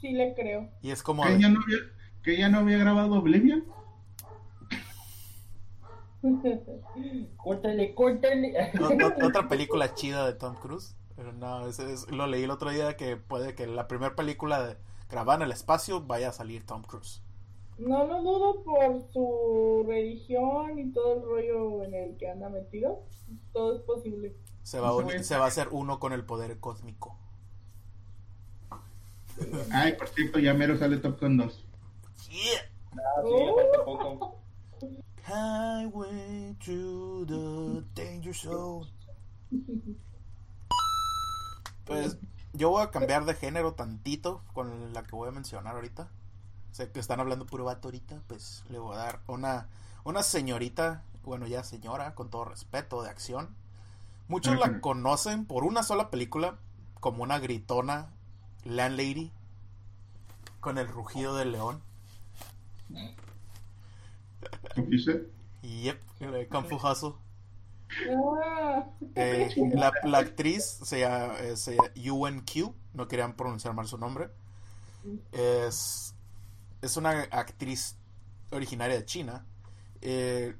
Sí 0.00 0.10
le 0.12 0.34
creo. 0.34 0.70
Y 0.82 0.90
es 0.90 1.02
como... 1.02 1.22
¿Que 1.24 1.30
de- 1.30 1.36
ella 1.36 1.48
no 1.50 1.60
había, 1.62 1.76
que 2.22 2.34
ella 2.34 2.48
no 2.48 2.58
había 2.60 2.78
grabado 2.78 3.14
Oblivion? 3.16 3.64
Córtale, 7.36 7.94
córtale. 7.94 8.72
Ot- 8.74 9.22
otra 9.26 9.46
película 9.48 9.92
chida 9.94 10.24
de 10.26 10.32
Tom 10.34 10.54
Cruise. 10.56 10.96
Pero 11.16 11.32
no, 11.32 11.66
ese 11.68 11.92
es- 11.92 12.10
lo 12.10 12.26
leí 12.26 12.42
el 12.44 12.50
otro 12.50 12.70
día 12.70 12.96
que 12.96 13.16
puede 13.16 13.54
que 13.54 13.66
la 13.66 13.86
primera 13.88 14.14
película 14.16 14.62
de, 14.66 14.76
grabada 15.08 15.36
en 15.38 15.42
el 15.42 15.52
espacio 15.52 16.00
vaya 16.02 16.30
a 16.30 16.32
salir 16.32 16.66
Tom 16.66 16.82
Cruise. 16.82 17.22
No 17.78 18.06
lo 18.06 18.22
dudo 18.22 18.62
por 18.62 19.02
su 19.12 19.84
religión 19.86 20.78
y 20.78 20.92
todo 20.92 21.14
el 21.14 21.22
rollo 21.22 21.82
en 21.84 21.94
el 21.94 22.16
que 22.16 22.30
anda 22.30 22.48
metido. 22.48 23.00
Todo 23.52 23.76
es 23.76 23.82
posible. 23.82 24.36
Se 24.62 24.80
va, 24.80 24.88
a 24.88 24.92
Ese 24.92 25.02
uni- 25.02 25.12
güey- 25.14 25.22
se 25.22 25.36
va 25.36 25.44
a 25.44 25.48
hacer 25.48 25.68
uno 25.72 25.98
con 25.98 26.12
el 26.12 26.24
poder 26.24 26.58
cósmico. 26.60 27.16
Ay, 29.72 29.94
por 29.94 30.08
cierto, 30.08 30.38
ya 30.38 30.54
mero 30.54 30.78
sale 30.78 30.98
Top 30.98 31.20
Gun 31.20 31.36
2. 31.36 31.64
Yeah. 32.30 32.40
Ah, 32.92 33.22
sí, 33.24 33.44
falta 33.56 33.84
poco. 33.84 34.36
Highway 35.26 36.54
to 36.64 37.24
the 37.26 37.82
danger 38.02 38.34
zone. 38.34 38.88
Pues 41.84 42.18
yo 42.52 42.70
voy 42.70 42.82
a 42.82 42.90
cambiar 42.90 43.24
de 43.24 43.34
género 43.34 43.74
tantito 43.74 44.42
con 44.52 44.92
la 44.92 45.02
que 45.02 45.16
voy 45.16 45.28
a 45.28 45.32
mencionar 45.32 45.74
ahorita. 45.74 46.08
Sé 46.72 46.90
que 46.90 47.00
están 47.00 47.20
hablando 47.20 47.46
puro 47.46 47.64
vato 47.64 47.88
ahorita, 47.88 48.22
pues 48.26 48.64
le 48.68 48.78
voy 48.78 48.94
a 48.94 48.98
dar 48.98 49.20
una, 49.26 49.68
una 50.02 50.22
señorita, 50.22 51.04
bueno 51.22 51.46
ya 51.46 51.62
señora, 51.62 52.14
con 52.14 52.30
todo 52.30 52.44
respeto, 52.44 53.02
de 53.02 53.10
acción. 53.10 53.54
Muchos 54.26 54.58
la 54.58 54.80
conocen 54.80 55.44
por 55.44 55.64
una 55.64 55.82
sola 55.82 56.10
película 56.10 56.56
como 56.98 57.22
una 57.22 57.38
gritona 57.38 58.08
landlady 58.64 59.30
con 60.60 60.78
el 60.78 60.88
rugido 60.88 61.36
del 61.36 61.52
león. 61.52 61.82
¿Confuse? 64.74 65.28
Yep, 65.62 66.00
la 66.20 66.30
de 66.30 66.48
Kung 66.48 66.66
Fu 66.66 66.76
Hustle. 66.76 67.12
Ah, 68.44 68.86
Eh, 69.16 69.48
la, 69.74 69.92
la 70.02 70.18
actriz 70.18 70.64
se 70.64 71.00
llama 71.00 71.38
eh, 71.40 71.56
se 71.56 71.72
llama 71.76 71.90
Yuan 71.94 72.44
Q, 72.44 72.74
no 72.94 73.06
querían 73.08 73.36
pronunciar 73.36 73.74
mal 73.74 73.86
su 73.86 73.98
nombre. 73.98 74.30
Es, 75.32 76.14
es 76.82 76.96
una 76.96 77.10
actriz 77.30 77.96
originaria 78.50 78.96
de 78.96 79.04
China. 79.04 79.46
Eh, 80.00 80.56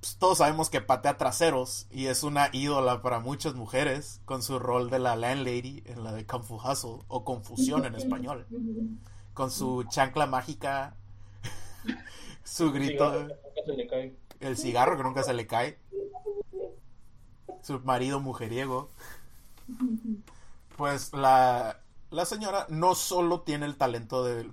pues, 0.00 0.16
todos 0.16 0.38
sabemos 0.38 0.70
que 0.70 0.80
patea 0.80 1.16
traseros 1.16 1.86
y 1.90 2.06
es 2.06 2.22
una 2.22 2.48
ídola 2.52 3.02
para 3.02 3.20
muchas 3.20 3.54
mujeres 3.54 4.20
con 4.24 4.42
su 4.42 4.58
rol 4.58 4.90
de 4.90 4.98
la 4.98 5.16
landlady 5.16 5.82
en 5.86 6.04
la 6.04 6.12
de 6.12 6.26
Kung 6.26 6.42
Fu 6.44 6.56
Hustle 6.56 7.04
o 7.08 7.24
Confusión 7.24 7.84
en 7.84 7.94
español. 7.94 8.46
Con 9.34 9.50
su 9.50 9.84
chancla 9.84 10.26
mágica, 10.26 10.96
su 12.44 12.72
grito, 12.72 13.10
Cigarro, 13.12 13.28
nunca 13.44 13.62
se 13.66 13.72
le 13.74 13.86
cae. 13.86 14.16
el 14.40 14.56
cigarro 14.56 14.96
que 14.96 15.02
nunca 15.02 15.22
se 15.22 15.34
le 15.34 15.46
cae, 15.46 15.78
su 17.62 17.80
marido 17.80 18.20
mujeriego. 18.20 18.90
Pues 20.76 21.12
la, 21.12 21.80
la 22.10 22.24
señora 22.24 22.66
no 22.68 22.94
solo 22.94 23.42
tiene 23.42 23.66
el 23.66 23.76
talento 23.76 24.24
de, 24.24 24.50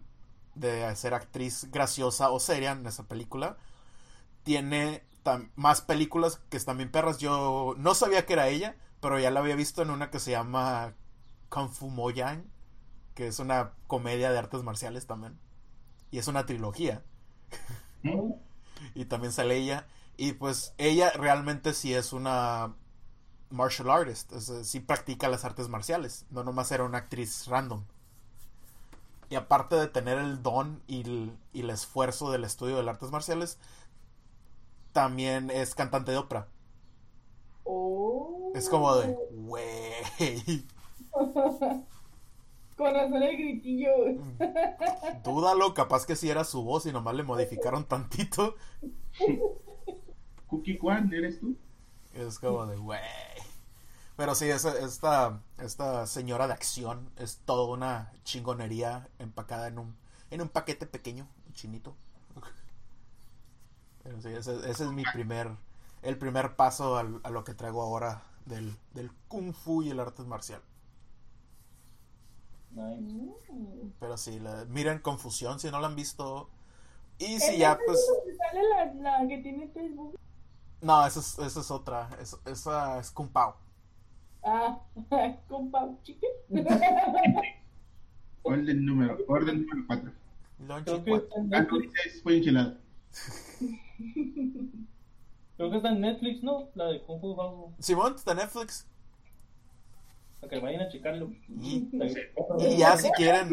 de 0.55 0.95
ser 0.95 1.13
actriz 1.13 1.69
graciosa 1.71 2.29
o 2.31 2.39
seria 2.39 2.71
en 2.71 2.85
esa 2.85 3.07
película. 3.07 3.57
Tiene 4.43 5.03
más 5.55 5.81
películas 5.81 6.41
que 6.49 6.57
están 6.57 6.77
bien 6.77 6.91
perras. 6.91 7.17
Yo 7.19 7.75
no 7.77 7.95
sabía 7.95 8.25
que 8.25 8.33
era 8.33 8.49
ella, 8.49 8.77
pero 9.01 9.19
ya 9.19 9.31
la 9.31 9.41
había 9.41 9.55
visto 9.55 9.81
en 9.81 9.91
una 9.91 10.09
que 10.11 10.19
se 10.19 10.31
llama 10.31 10.95
Kung 11.49 11.69
Fu 11.69 11.89
Moyang, 11.89 12.45
que 13.15 13.27
es 13.27 13.39
una 13.39 13.73
comedia 13.87 14.31
de 14.31 14.39
artes 14.39 14.63
marciales 14.63 15.07
también. 15.07 15.39
Y 16.11 16.19
es 16.19 16.27
una 16.27 16.45
trilogía. 16.45 17.03
¿Mm? 18.03 18.33
Y 18.95 19.05
también 19.05 19.31
sale 19.33 19.55
ella. 19.57 19.87
Y 20.17 20.33
pues 20.33 20.73
ella 20.77 21.11
realmente 21.11 21.73
sí 21.73 21.93
es 21.93 22.13
una 22.13 22.75
martial 23.49 23.89
artist. 23.89 24.31
Es, 24.33 24.49
eh, 24.49 24.63
sí 24.63 24.79
practica 24.79 25.29
las 25.29 25.45
artes 25.45 25.69
marciales. 25.69 26.25
No 26.29 26.43
nomás 26.43 26.71
era 26.71 26.83
una 26.83 26.99
actriz 26.99 27.47
random. 27.47 27.83
Y 29.29 29.35
aparte 29.35 29.75
de 29.75 29.87
tener 29.87 30.17
el 30.17 30.41
don 30.41 30.81
y 30.87 31.01
el, 31.01 31.37
y 31.53 31.61
el 31.61 31.69
esfuerzo 31.69 32.31
del 32.31 32.45
estudio 32.45 32.77
de 32.77 32.83
las 32.83 32.95
artes 32.95 33.11
marciales, 33.11 33.59
también 34.93 35.49
es 35.51 35.75
cantante 35.75 36.11
de 36.11 36.17
ópera. 36.17 36.47
Oh. 37.65 38.51
Es 38.55 38.69
como 38.69 38.95
de, 38.95 39.15
wey, 39.31 40.65
Con 42.77 42.93
razón 42.93 43.23
el 43.23 43.37
gritillo. 43.37 43.89
dúdalo, 45.23 45.73
capaz 45.73 46.05
que 46.05 46.15
sí 46.15 46.29
era 46.29 46.43
su 46.43 46.63
voz 46.63 46.85
y 46.85 46.91
nomás 46.91 47.15
le 47.15 47.23
modificaron 47.23 47.85
tantito. 47.85 48.55
Cookie 50.47 50.77
Kwan, 50.77 51.11
¿eres 51.11 51.39
tú? 51.39 51.57
Es 52.17 52.39
como 52.39 52.65
de, 52.65 52.77
wey. 52.77 52.99
Pero 54.15 54.33
sí, 54.33 54.49
esa- 54.49 54.77
esta, 54.79 55.41
esta 55.59 56.07
señora 56.07 56.47
de 56.47 56.53
acción 56.53 57.11
es 57.17 57.37
toda 57.45 57.71
una 57.71 58.11
chingonería 58.23 59.07
empacada 59.19 59.67
en 59.67 59.77
un, 59.77 59.95
en 60.31 60.41
un 60.41 60.49
paquete 60.49 60.87
pequeño, 60.87 61.27
chinito. 61.53 61.95
Pero 64.03 64.19
sí, 64.21 64.29
ese, 64.29 64.55
ese 64.69 64.85
es 64.85 64.91
mi 64.91 65.03
primer, 65.13 65.51
el 66.01 66.17
primer 66.17 66.55
paso 66.55 66.97
al- 66.97 67.21
a 67.23 67.29
lo 67.29 67.43
que 67.43 67.53
traigo 67.53 67.81
ahora 67.83 68.23
del, 68.45 68.75
del 68.93 69.11
kung 69.27 69.53
fu 69.53 69.83
y 69.83 69.91
el 69.91 69.99
arte 69.99 70.23
marcial. 70.23 70.61
Nice. 72.71 73.33
Pero 73.99 74.17
sí, 74.17 74.39
la- 74.39 74.65
miren 74.65 74.99
Confusión 74.99 75.59
si 75.59 75.69
no 75.69 75.79
la 75.79 75.87
han 75.87 75.95
visto. 75.95 76.49
Y 77.19 77.35
¿Es 77.35 77.43
si 77.45 77.57
ya, 77.57 77.77
pues... 77.85 77.99
sale 78.37 78.61
la, 78.69 79.19
la 79.21 79.27
que 79.27 79.37
tiene 79.39 79.67
Facebook? 79.69 80.17
No, 80.81 81.05
esa 81.05 81.19
es, 81.19 81.39
esa 81.39 81.59
es 81.59 81.71
otra. 81.71 82.09
es- 82.21 82.37
esa 82.45 82.99
es 82.99 83.11
Kung 83.11 83.29
Pao. 83.29 83.55
Ah, 84.43 84.79
con 85.47 85.71
Pau 85.71 85.99
Chicken. 86.03 86.29
Orden 88.43 88.85
número, 88.85 89.17
orden 89.27 89.65
número 89.65 89.83
4. 89.87 90.11
Lonchi 90.67 90.83
Creo 90.85 91.03
que, 91.03 91.11
cuatro. 91.11 91.27
está 91.27 91.39
en 91.39 91.53
Ah, 91.53 91.67
no, 91.69 91.77
Netflix. 91.79 92.23
Creo 95.57 95.71
que 95.71 95.77
está 95.77 95.89
en 95.89 96.01
Netflix, 96.01 96.43
¿no? 96.43 96.69
La 96.75 96.85
de 96.85 97.01
Kung 97.01 97.19
Fu. 97.19 97.73
Simón, 97.79 98.13
está 98.15 98.31
en 98.31 98.37
Netflix. 98.37 98.85
Para 100.39 100.49
que 100.51 100.59
vayan 100.59 100.81
a 100.81 100.89
checarlo. 100.89 101.31
Y- 101.49 101.89
Y 102.59 102.77
ya 102.77 102.95
si 102.97 103.09
quieren 103.11 103.49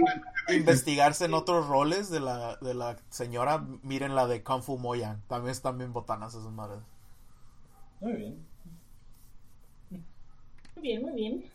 investigarse 0.55 1.25
en 1.25 1.33
otros 1.35 1.67
roles 1.67 2.11
de 2.11 2.21
la, 2.21 2.57
de 2.57 2.75
la 2.75 2.97
señora, 3.09 3.65
miren 3.83 4.15
la 4.15 4.27
de 4.27 4.43
Kung 4.45 4.63
Fu 4.63 4.79
Moyan. 4.79 5.23
También 5.29 5.51
están 5.53 5.79
bien 5.79 5.93
botanas 5.95 6.35
esas 6.35 6.53
madres. 6.53 6.81
Muy 8.05 8.13
bien. 8.17 8.47
Muy 9.89 10.83
bien, 10.83 11.01
muy 11.03 11.13
bien. 11.15 11.51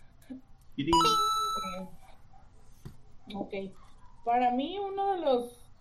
Tirín. 0.75 0.93
Ok. 3.35 3.53
Para 4.25 4.49
mí, 4.49 4.79
uno 4.79 5.13
de 5.13 5.21
los. 5.21 5.71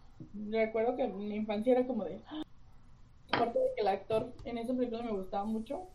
Recuerdo 0.51 0.95
que 0.95 1.05
en 1.05 1.17
mi 1.17 1.37
infancia 1.37 1.73
era 1.73 1.87
como 1.87 2.05
de. 2.05 2.21
Aparte 3.33 3.59
de 3.59 3.65
que 3.77 3.81
el 3.81 3.89
actor 3.89 4.35
en 4.45 4.59
esa 4.59 4.75
película 4.75 5.03
me 5.03 5.13
gustaba 5.13 5.47
mucho. 5.47 5.87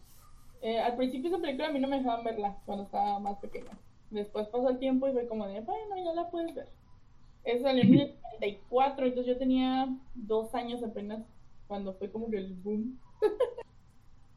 eh, 0.62 0.80
al 0.80 0.96
principio 0.96 1.30
esa 1.30 1.40
película 1.40 1.68
a 1.68 1.72
mí 1.72 1.80
no 1.80 1.88
me 1.88 1.98
dejaban 1.98 2.24
verla 2.24 2.58
cuando 2.66 2.86
estaba 2.86 3.20
más 3.20 3.38
pequeña. 3.40 3.78
Después 4.10 4.48
pasó 4.48 4.70
el 4.70 4.80
tiempo 4.80 5.08
y 5.08 5.14
fue 5.14 5.28
como 5.28 5.48
de, 5.48 5.62
bueno, 5.62 5.98
ya 6.04 6.14
la 6.16 6.32
puedes 6.32 6.56
ver. 6.56 6.70
Esa 7.44 7.66
salió 7.66 7.84
en 7.84 7.94
el 7.94 8.20
94, 8.42 9.06
entonces 9.06 9.34
yo 9.36 9.38
tenía 9.40 9.88
dos 10.16 10.56
años 10.56 10.84
apenas 10.84 11.24
cuando 11.68 11.94
fue 11.94 12.12
como 12.12 12.32
que 12.32 12.38
el 12.38 12.56
boom. 12.56 13.00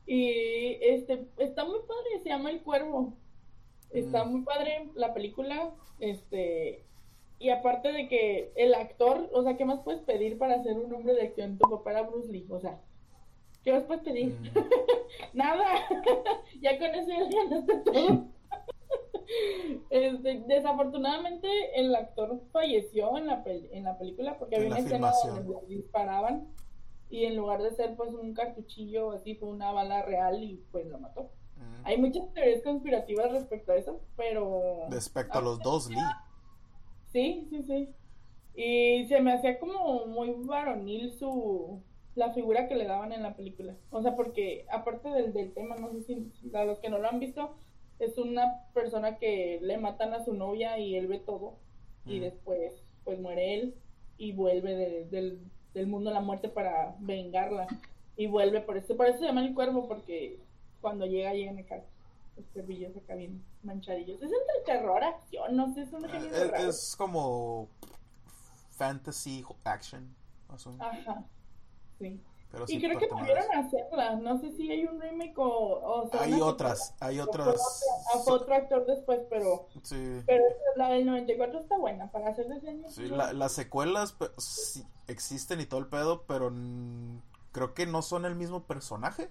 y 0.07 0.79
este, 0.81 1.27
está 1.39 1.65
muy 1.65 1.81
padre, 1.81 2.21
se 2.23 2.29
llama 2.29 2.51
El 2.51 2.63
Cuervo. 2.63 3.13
Está 3.91 4.25
Mm. 4.25 4.31
muy 4.33 4.41
padre 4.43 4.89
la 4.95 5.15
película, 5.15 5.73
este, 6.01 6.85
y 7.39 7.51
aparte 7.51 7.93
de 7.93 8.09
que 8.09 8.53
el 8.57 8.75
actor, 8.75 9.29
o 9.33 9.43
sea, 9.43 9.57
¿qué 9.57 9.65
más 9.65 9.81
puedes 9.81 10.01
pedir 10.03 10.39
para 10.39 10.63
ser 10.63 10.79
un 10.79 10.93
hombre 10.95 11.15
de 11.15 11.23
acción? 11.23 11.59
Tu 11.59 11.69
papá 11.71 11.91
era 11.93 12.03
Bruce 12.03 12.31
Lee, 12.33 12.47
o 12.51 12.59
sea, 12.61 12.81
¿qué 13.63 13.73
más 13.73 13.83
puedes 13.85 14.03
pedir? 14.03 14.29
Mm. 14.29 14.45
Nada, 15.35 15.65
ya 16.61 16.79
con 16.79 16.95
eso 16.95 17.11
ya 17.11 17.45
ganaste 17.45 17.77
todo. 17.91 18.27
Este, 19.91 20.43
desafortunadamente 20.47 21.49
el 21.75 21.95
actor 21.95 22.41
falleció 22.53 23.17
en 23.19 23.27
la, 23.27 23.45
pel- 23.45 23.69
en 23.73 23.85
la 23.85 23.99
película 23.99 24.39
porque 24.39 24.55
En 24.57 24.63
había 24.63 24.75
una 24.75 24.85
escena 24.85 25.13
donde 25.45 25.67
disparaban 25.75 26.47
y 27.11 27.25
en 27.25 27.37
lugar 27.37 27.63
de 27.63 27.71
ser 27.73 27.95
pues 27.97 28.13
un 28.13 28.35
cartuchillo 28.35 29.13
así 29.13 29.35
fue 29.35 29.49
una 29.49 29.73
bala 29.73 30.03
real 30.03 30.43
y 30.43 30.63
pues 30.73 30.87
lo 30.87 30.99
mató. 30.99 31.31
Hay 31.85 31.99
muchas 31.99 32.33
teorías 32.35 32.63
conspirativas 32.63 33.31
respecto 33.31 33.71
a 33.73 33.77
eso, 33.77 34.01
pero... 34.17 34.89
Respecto 34.91 35.39
a 35.39 35.43
los 35.43 35.61
dos 35.61 35.89
Lee. 35.89 35.97
Sí, 37.13 37.47
sí, 37.49 37.63
sí. 37.63 37.89
Y 38.57 39.07
se 39.07 39.21
me 39.21 39.33
hacía 39.33 39.59
como 39.61 40.07
muy 40.07 40.33
varonil 40.45 41.13
su 41.13 41.81
la 42.17 42.33
figura 42.33 42.67
que 42.67 42.75
le 42.75 42.87
daban 42.87 43.13
en 43.13 43.23
la 43.23 43.37
película. 43.37 43.77
O 43.91 44.03
sea, 44.03 44.17
porque 44.17 44.67
aparte 44.71 45.11
del, 45.11 45.33
del 45.33 45.53
tema, 45.53 45.77
no 45.77 45.93
sé 45.93 46.01
si 46.03 46.31
a 46.55 46.65
los 46.65 46.79
que 46.81 46.89
no 46.89 46.99
lo 46.99 47.09
han 47.09 47.21
visto, 47.21 47.55
es 47.99 48.17
una 48.19 48.65
persona 48.75 49.19
que 49.19 49.59
le 49.63 49.77
matan 49.79 50.15
a 50.15 50.25
su 50.25 50.33
novia 50.33 50.79
y 50.79 50.97
él 50.97 51.07
ve 51.09 51.19
todo. 51.19 51.55
Y 52.07 52.21
después, 52.21 52.73
pues 53.05 53.19
muere 53.21 53.55
él 53.55 53.75
y 54.17 54.33
vuelve 54.33 54.75
de- 54.77 55.05
del, 55.07 55.41
del 55.77 55.87
mundo 55.87 56.09
a 56.11 56.15
la 56.15 56.21
muerte 56.21 56.49
para 56.49 56.97
vengarla. 57.01 57.67
Y 58.17 58.27
vuelve, 58.29 58.63
por 58.63 58.79
eso, 58.79 58.97
por 58.97 59.07
eso 59.07 59.19
se 59.19 59.27
llama 59.27 59.45
el 59.47 59.55
cuervo, 59.55 59.87
porque 59.87 60.41
cuando 60.81 61.05
llega, 61.05 61.35
llegan 61.35 61.59
acá 61.59 61.83
los 62.35 62.47
cervillos 62.55 62.97
acá 62.97 63.15
bien 63.15 63.43
manchadillos. 63.63 64.17
Es 64.23 64.31
entre 64.33 64.65
terror, 64.65 65.05
acción, 65.05 65.55
no 65.55 65.73
sé, 65.75 65.83
es 65.83 65.93
un 65.93 66.05
género 66.09 66.35
Es, 66.35 66.51
raro. 66.51 66.69
es 66.71 66.97
como 66.97 67.69
fantasy 68.71 69.45
action. 69.65 70.15
más 70.49 70.67
o 70.67 70.73
menos. 70.73 70.87
Ajá, 70.87 71.25
sí. 71.99 72.21
Pero 72.51 72.65
Y 72.65 72.75
sí, 72.75 72.79
creo 72.79 72.99
que 72.99 73.07
pertenece. 73.09 73.33
volvieron 73.33 73.57
a 73.57 73.67
hacerla. 73.67 74.17
No 74.17 74.41
sé 74.41 74.53
si 74.53 74.71
hay 74.71 74.85
un 74.87 75.01
remake 75.01 75.39
o. 75.39 76.03
o 76.05 76.09
sea, 76.11 76.23
Hay 76.23 76.41
otras, 76.41 76.95
hay 77.01 77.19
otras. 77.21 77.85
fue 78.25 78.35
otro 78.35 78.55
actor 78.55 78.87
después, 78.87 79.21
pero. 79.29 79.67
Sí. 79.83 80.23
Pero 80.27 80.45
la 80.77 80.89
del 80.91 81.07
94 81.07 81.61
está 81.61 81.77
buena 81.79 82.11
para 82.13 82.29
hacer 82.31 82.47
de 82.47 82.69
año. 82.69 82.89
Sí, 82.89 83.09
la- 83.09 83.33
las 83.33 83.53
secuelas 83.53 84.17
sí 84.39 84.85
existen 85.09 85.61
y 85.61 85.67
todo 85.67 85.81
el 85.81 85.87
pedo, 85.89 86.25
pero 86.27 86.53
creo 87.53 87.75
que 87.75 87.87
no 87.87 88.03
son 88.03 88.25
el 88.25 88.35
mismo 88.37 88.65
personaje. 88.65 89.31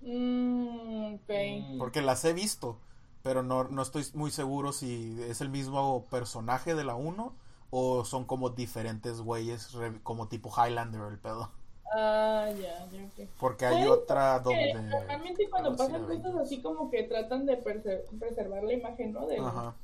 Mm, 0.00 1.14
ok. 1.14 1.30
Mm. 1.74 1.78
Porque 1.78 2.02
las 2.02 2.24
he 2.24 2.32
visto, 2.32 2.80
pero 3.22 3.42
no, 3.42 3.64
no 3.64 3.82
estoy 3.82 4.04
muy 4.14 4.30
seguro 4.30 4.72
si 4.72 5.16
es 5.28 5.40
el 5.40 5.48
mismo 5.48 6.06
personaje 6.10 6.74
de 6.74 6.84
la 6.84 6.94
1 6.96 7.34
o 7.70 8.04
son 8.04 8.24
como 8.24 8.50
diferentes 8.50 9.20
güeyes, 9.20 9.70
como 10.02 10.28
tipo 10.28 10.50
Highlander 10.50 11.02
el 11.02 11.18
pedo. 11.18 11.50
Ah, 11.94 12.48
ya, 12.58 12.86
ya, 12.90 13.04
ok. 13.04 13.28
Porque 13.38 13.66
hay 13.66 13.86
otra 13.86 14.38
donde... 14.40 14.72
normalmente 14.74 15.48
cuando 15.50 15.76
pasan 15.76 16.06
cosas 16.06 16.36
así 16.36 16.62
como 16.62 16.90
que 16.90 17.02
tratan 17.04 17.44
de 17.46 17.62
preser- 17.62 18.04
preservar 18.18 18.62
la 18.64 18.72
imagen, 18.72 19.12
¿no? 19.12 19.26
Del, 19.26 19.44
Ajá. 19.44 19.74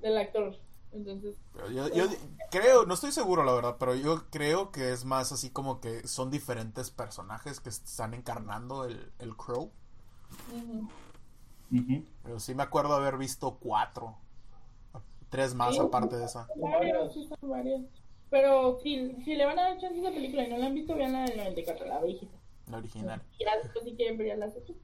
del 0.00 0.18
actor. 0.18 0.56
Entonces, 0.92 1.36
yo, 1.72 1.88
yo 1.88 2.04
creo, 2.50 2.86
no 2.86 2.94
estoy 2.94 3.12
seguro 3.12 3.44
la 3.44 3.52
verdad, 3.52 3.76
pero 3.78 3.94
yo 3.94 4.24
creo 4.30 4.70
que 4.70 4.92
es 4.92 5.04
más 5.04 5.32
así 5.32 5.50
como 5.50 5.80
que 5.80 6.06
son 6.08 6.30
diferentes 6.30 6.90
personajes 6.90 7.60
que 7.60 7.68
están 7.68 8.14
encarnando 8.14 8.84
el, 8.84 9.12
el 9.18 9.36
Crow. 9.36 9.70
ujú. 10.50 10.88
Ujú. 11.70 12.04
Pero 12.22 12.40
sí 12.40 12.54
me 12.54 12.62
acuerdo 12.62 12.94
haber 12.94 13.18
visto 13.18 13.58
cuatro. 13.60 14.16
Tres 15.28 15.54
más 15.54 15.74
Sí. 15.74 15.80
aparte 15.80 16.16
de 16.16 16.24
esa. 16.24 16.46
Son 16.46 16.60
varias, 16.70 17.12
sí, 17.12 17.28
son 17.28 17.50
varias. 17.50 17.82
Pero 18.30 18.78
si, 18.82 19.14
si 19.24 19.34
le 19.34 19.46
van 19.46 19.58
a 19.58 19.62
dar 19.62 19.78
chance 19.78 19.98
a 19.98 20.02
esa 20.02 20.10
película 20.10 20.44
y 20.44 20.50
no 20.50 20.58
la 20.58 20.66
han 20.66 20.74
visto, 20.74 20.94
vean 20.94 21.12
la 21.12 21.24
del 21.24 21.38
94, 21.38 21.86
la 21.86 22.02
viejita. 22.02 22.36
La 22.66 22.78
original. 22.78 23.22
Y 23.38 23.44
ya 23.44 23.56
después 23.62 23.84
si 23.84 23.94
quieren 23.94 24.18
ver 24.18 24.28
ya 24.28 24.36
las 24.36 24.54
otras, 24.54 24.76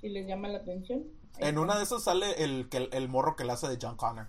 si 0.00 0.08
les 0.08 0.26
llama 0.26 0.48
la 0.48 0.58
atención. 0.58 1.04
ahí 1.34 1.48
En 1.48 1.58
una 1.58 1.76
de 1.76 1.84
esas 1.84 2.02
sale 2.02 2.42
el, 2.42 2.68
que 2.70 2.88
el, 2.90 3.08
morro 3.08 3.36
que 3.36 3.44
la 3.44 3.54
hace 3.54 3.68
de 3.68 3.78
John 3.80 3.96
Connor. 3.96 4.28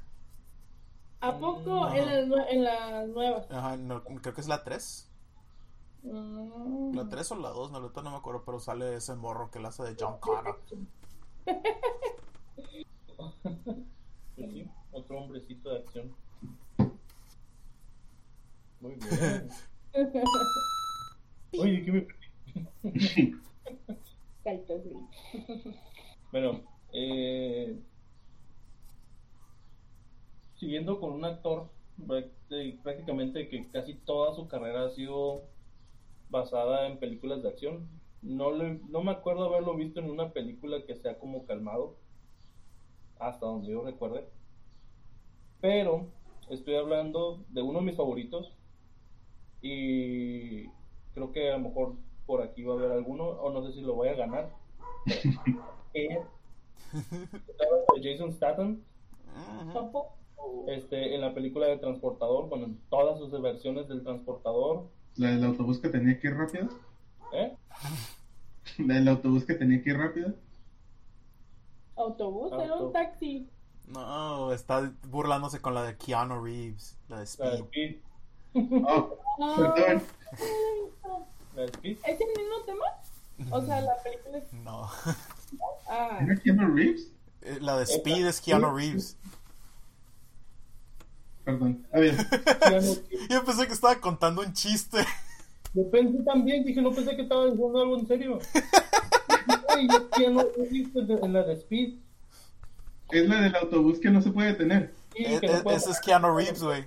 ¿A 1.21 1.37
poco 1.37 1.85
Ajá. 1.85 1.97
en 1.97 2.29
las, 2.29 2.49
en 2.49 2.63
las 2.65 3.07
nuevas? 3.07 3.49
Ajá, 3.49 3.77
no, 3.77 4.03
creo 4.03 4.33
que 4.33 4.41
es 4.41 4.47
la 4.47 4.65
3. 4.65 5.09
Mm. 6.03 6.95
La 6.95 7.07
3 7.07 7.31
o 7.31 7.35
la 7.37 7.49
2, 7.49 7.71
no, 7.71 7.79
no 7.79 8.11
me 8.11 8.17
acuerdo, 8.17 8.43
pero 8.45 8.59
sale 8.59 8.95
ese 8.95 9.15
morro 9.15 9.49
que 9.49 9.59
la 9.59 9.69
hace 9.69 9.83
de 9.83 9.95
John 9.97 10.19
Connor. 10.19 10.61
Pues 10.67 10.81
sí, 14.35 14.69
otro 14.91 15.19
hombrecito 15.19 15.69
de 15.69 15.79
acción. 15.79 16.13
Muy 18.83 18.95
bien. 18.95 19.49
Oye, 21.57 21.85
¿qué 21.85 21.91
me. 21.91 22.07
Bueno, 26.33 26.61
eh, 26.91 27.79
siguiendo 30.55 30.99
con 30.99 31.13
un 31.13 31.23
actor 31.23 31.69
prácti- 31.97 32.81
prácticamente 32.81 33.47
que 33.47 33.69
casi 33.71 33.93
toda 33.93 34.35
su 34.35 34.47
carrera 34.47 34.85
ha 34.85 34.89
sido 34.89 35.43
basada 36.29 36.87
en 36.87 36.99
películas 36.99 37.41
de 37.43 37.49
acción. 37.49 37.87
No, 38.21 38.51
le- 38.51 38.79
no 38.89 39.01
me 39.03 39.11
acuerdo 39.11 39.45
haberlo 39.45 39.75
visto 39.75 39.99
en 40.01 40.09
una 40.09 40.33
película 40.33 40.83
que 40.85 40.95
sea 40.95 41.17
como 41.19 41.45
calmado, 41.45 41.95
hasta 43.19 43.45
donde 43.45 43.71
yo 43.71 43.83
recuerde. 43.83 44.25
Pero 45.61 46.07
estoy 46.49 46.75
hablando 46.75 47.45
de 47.49 47.61
uno 47.61 47.79
de 47.79 47.85
mis 47.85 47.95
favoritos 47.95 48.51
y 49.63 50.67
creo 51.13 51.31
que 51.31 51.49
a 51.49 51.57
lo 51.57 51.69
mejor 51.69 51.93
por 52.25 52.41
aquí 52.41 52.63
va 52.63 52.73
a 52.73 52.77
haber 52.77 52.91
alguno, 52.91 53.23
o 53.23 53.51
no 53.51 53.65
sé 53.65 53.73
si 53.73 53.81
lo 53.81 53.95
voy 53.95 54.09
a 54.09 54.15
ganar. 54.15 54.51
Eh, 55.95 56.19
Jason 58.01 58.33
Statham. 58.33 58.81
Tampoco. 59.71 60.15
este, 60.67 61.13
en 61.13 61.21
la 61.21 61.35
película 61.35 61.67
de 61.67 61.77
Transportador, 61.77 62.49
bueno, 62.49 62.65
en 62.65 62.79
todas 62.89 63.19
sus 63.19 63.31
versiones 63.39 63.87
del 63.87 64.01
Transportador. 64.01 64.87
La 65.17 65.29
del 65.29 65.43
autobús 65.43 65.77
que 65.77 65.89
tenía 65.89 66.19
que 66.19 66.29
ir 66.29 66.35
rápido. 66.35 66.67
¿eh? 67.31 67.55
La 68.79 68.95
del 68.95 69.07
autobús 69.07 69.45
que 69.45 69.53
tenía 69.53 69.83
que 69.83 69.91
ir 69.91 69.97
rápido. 69.97 70.33
Autobús, 71.95 72.51
era 72.53 72.75
un 72.75 72.91
taxi. 72.91 73.47
No, 73.87 74.51
está 74.51 74.91
burlándose 75.09 75.61
con 75.61 75.75
la 75.75 75.83
de 75.83 75.95
Keanu 75.95 76.43
Reeves, 76.43 76.97
la 77.07 77.19
de 77.19 77.29
La 77.37 77.51
de 77.51 77.57
Speed. 77.57 77.97
Oh, 78.55 79.17
perdón. 79.57 80.03
¿Es 81.83 81.97
el 82.05 82.27
mismo 82.37 82.61
tema? 82.65 82.85
O 83.51 83.65
sea, 83.65 83.81
la 83.81 83.95
película 84.03 84.37
es... 84.37 84.53
No, 84.53 84.89
Ah, 85.89 86.19
¿Era 86.21 86.35
Keanu 86.37 86.73
Reeves? 86.75 87.07
Eh, 87.41 87.57
la 87.61 87.77
de 87.77 87.83
Speed 87.83 88.25
es 88.27 88.41
Keanu 88.41 88.75
Reeves. 88.75 89.17
Perdón. 91.43 91.85
A 91.93 91.99
ver, 91.99 92.15
no- 92.15 93.27
Yo 93.29 93.43
pensé 93.45 93.67
que 93.67 93.73
estaba 93.73 93.95
contando 93.99 94.41
un 94.41 94.53
chiste. 94.53 94.99
Yo 95.73 95.89
pensé 95.91 96.23
también, 96.23 96.63
dije, 96.63 96.81
no 96.81 96.91
pensé 96.91 97.15
que 97.15 97.23
estaba 97.23 97.45
diciendo 97.45 97.81
algo 97.81 97.97
en 97.99 98.07
serio. 98.07 98.39
Yo 100.19 100.29
no 100.31 100.41
he 100.41 100.67
visto 100.69 100.99
en 101.01 101.33
la 101.33 101.43
de 101.43 101.53
Speed. 101.55 101.95
es 103.11 103.27
la 103.27 103.41
del 103.41 103.55
autobús 103.55 103.99
que 103.99 104.09
no 104.09 104.21
se 104.21 104.31
puede 104.31 104.49
detener. 104.49 104.93
Sí, 105.15 105.25
Eh, 105.25 105.39
no 105.43 105.49
eh, 105.49 105.61
puedo 105.63 105.77
Ese 105.77 105.91
es 105.91 105.99
Keanu 105.99 106.35
Reeves, 106.35 106.63
güey. 106.63 106.85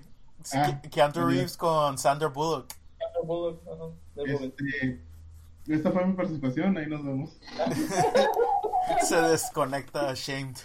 Ah, 0.54 0.80
Ke- 0.82 0.90
Keanu. 0.90 1.26
Reeves 1.26 1.56
con 1.56 1.96
Sandra 1.98 2.28
Bullock. 2.28 2.68
parar, 2.98 3.24
Bullock, 3.24 3.61
ajá, 3.66 3.85
de 4.14 4.32
momento. 4.32 4.64
Este, 4.64 5.00
esta 5.68 5.90
fue 5.90 6.06
mi 6.06 6.12
participación, 6.14 6.76
ahí 6.78 6.87
nos 6.87 7.04
vemos. 7.04 7.38
Se 9.02 9.16
desconecta 9.20 10.12
Shamed. 10.14 10.56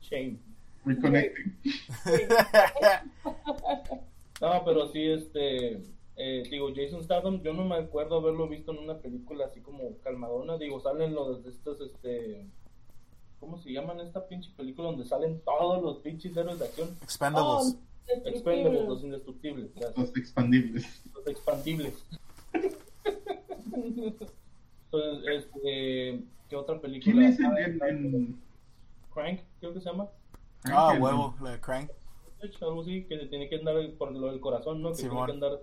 Shame. 0.00 0.38
Reconnecting. 0.84 1.56
No, 4.38 4.62
pero 4.66 4.88
sí, 4.92 5.02
este, 5.02 5.80
eh, 6.16 6.42
digo, 6.50 6.68
Jason 6.74 7.02
Statham, 7.02 7.40
yo 7.42 7.54
no 7.54 7.64
me 7.64 7.76
acuerdo 7.76 8.16
haberlo 8.18 8.46
visto 8.48 8.70
en 8.72 8.78
una 8.78 8.98
película 8.98 9.46
así 9.46 9.60
como 9.60 9.96
calmadona, 10.04 10.58
digo, 10.58 10.78
salen 10.80 11.14
los 11.14 11.42
de 11.42 11.50
estos, 11.50 11.80
este, 11.80 12.44
¿cómo 13.40 13.58
se 13.58 13.70
llaman 13.72 14.00
esta 14.00 14.26
pinche 14.26 14.50
película 14.56 14.88
donde 14.88 15.04
salen 15.04 15.40
todos 15.44 15.82
los 15.82 15.98
pinches 15.98 16.36
héroes 16.36 16.58
de 16.58 16.64
acción? 16.66 16.88
Expendables. 17.02 17.76
Expendables, 18.24 18.86
los 18.88 19.02
indestructibles, 19.02 19.74
gracias, 19.74 19.98
Los 19.98 20.16
expandibles. 20.16 21.02
los 21.14 21.26
expandibles. 21.26 22.04
Entonces, 23.72 25.24
este, 25.44 26.20
¿qué 26.48 26.56
otra 26.56 26.80
película? 26.80 27.14
¿Quién 27.14 27.22
es 27.26 27.38
en, 27.40 27.46
Ah, 27.46 27.88
en, 27.88 28.06
en- 28.06 28.40
Crank, 29.12 29.40
creo 29.60 29.72
que 29.74 29.80
se 29.80 29.86
llama. 29.90 30.08
Ah, 30.64 30.96
huevo, 31.00 31.34
la 31.42 31.52
de 31.52 31.60
Crank. 31.60 31.90
algo 32.60 32.82
así, 32.82 33.04
que 33.04 33.18
se 33.18 33.26
tiene 33.26 33.48
que 33.48 33.56
andar 33.56 33.74
por 33.98 34.12
lo 34.12 34.28
del 34.30 34.40
corazón, 34.40 34.82
¿no? 34.82 34.90
Que 34.90 34.96
Simón. 34.96 35.26
tiene 35.26 35.40
que 35.40 35.46
andar 35.46 35.60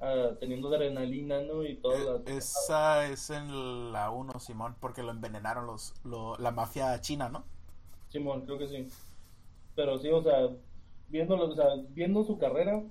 ah, 0.00 0.30
teniendo 0.38 0.68
adrenalina, 0.68 1.40
¿no? 1.42 1.62
Y 1.64 1.72
Eh, 1.72 1.80
las... 1.82 2.26
Esa 2.26 3.06
es 3.06 3.30
en 3.30 3.92
la 3.92 4.10
1, 4.10 4.38
Simón, 4.40 4.76
porque 4.80 5.02
lo 5.02 5.10
envenenaron 5.10 5.66
los, 5.66 5.94
lo- 6.04 6.36
la 6.38 6.50
mafia 6.50 7.00
china, 7.00 7.28
¿no? 7.28 7.44
Simón, 8.08 8.42
creo 8.44 8.58
que 8.58 8.68
sí. 8.68 8.88
Pero 9.76 9.98
sí, 9.98 10.08
o 10.10 10.22
sea, 10.22 10.48
viéndolo, 11.08 11.48
o 11.48 11.54
sea, 11.54 11.66
viendo 11.90 12.24
su 12.24 12.38
carrera, 12.38 12.82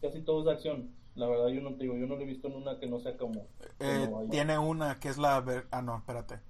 casi 0.00 0.20
todo 0.22 0.40
es 0.40 0.44
de 0.46 0.52
acción. 0.52 0.90
La 1.14 1.26
verdad, 1.28 1.48
yo 1.48 1.60
no 1.60 1.70
te 1.76 1.84
digo, 1.84 1.96
yo 1.96 2.06
no 2.06 2.16
lo 2.16 2.22
he 2.22 2.26
visto 2.26 2.48
en 2.48 2.56
una 2.56 2.78
que 2.78 2.86
no 2.88 2.98
sea 3.00 3.16
como. 3.16 3.46
Eh, 3.78 4.08
como 4.10 4.28
tiene 4.30 4.58
una 4.58 4.98
que 4.98 5.08
es 5.08 5.16
la... 5.18 5.40
ver- 5.40 5.66
Ah, 5.70 5.82
no, 5.82 5.96
espérate. 5.96 6.40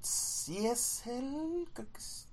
Sí 0.00 0.66
es 0.66 1.06
el... 1.06 1.68
creo 1.72 1.90
que 1.92 1.98
es- 1.98 2.28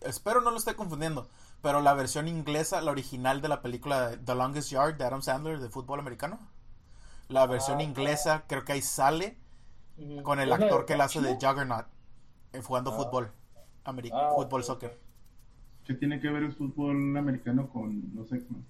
Espero 0.00 0.40
no 0.42 0.50
lo 0.50 0.58
esté 0.58 0.74
confundiendo. 0.74 1.28
Pero 1.64 1.80
la 1.80 1.94
versión 1.94 2.28
inglesa, 2.28 2.82
la 2.82 2.90
original 2.90 3.40
de 3.40 3.48
la 3.48 3.62
película 3.62 4.10
The 4.22 4.34
Longest 4.34 4.68
Yard 4.70 4.96
de 4.98 5.04
Adam 5.06 5.22
Sandler 5.22 5.58
de 5.60 5.70
fútbol 5.70 5.98
americano. 5.98 6.38
La 7.28 7.46
versión 7.46 7.78
Ah. 7.78 7.82
inglesa 7.82 8.44
creo 8.46 8.66
que 8.66 8.72
ahí 8.74 8.82
sale 8.82 9.38
con 10.22 10.40
el 10.40 10.44
¿Es 10.44 10.50
la 10.50 10.58
de 10.58 10.64
actor 10.66 10.84
que 10.84 10.94
la 10.94 11.04
hace 11.04 11.22
de? 11.22 11.34
Juggernaut. 11.40 11.86
eh, 12.52 12.60
jugando 12.62 12.92
Ah. 12.92 12.96
fútbol. 12.96 13.32
Ameri- 13.86 14.10
Ah, 14.12 14.32
fútbol, 14.36 14.62
soccer. 14.62 15.00
¿Qué 15.86 15.94
tiene 15.94 16.20
que 16.20 16.28
ver 16.28 16.42
el 16.42 16.52
fútbol 16.52 17.16
americano 17.16 17.66
con 17.70 18.12
los 18.14 18.30
X-Men? 18.30 18.64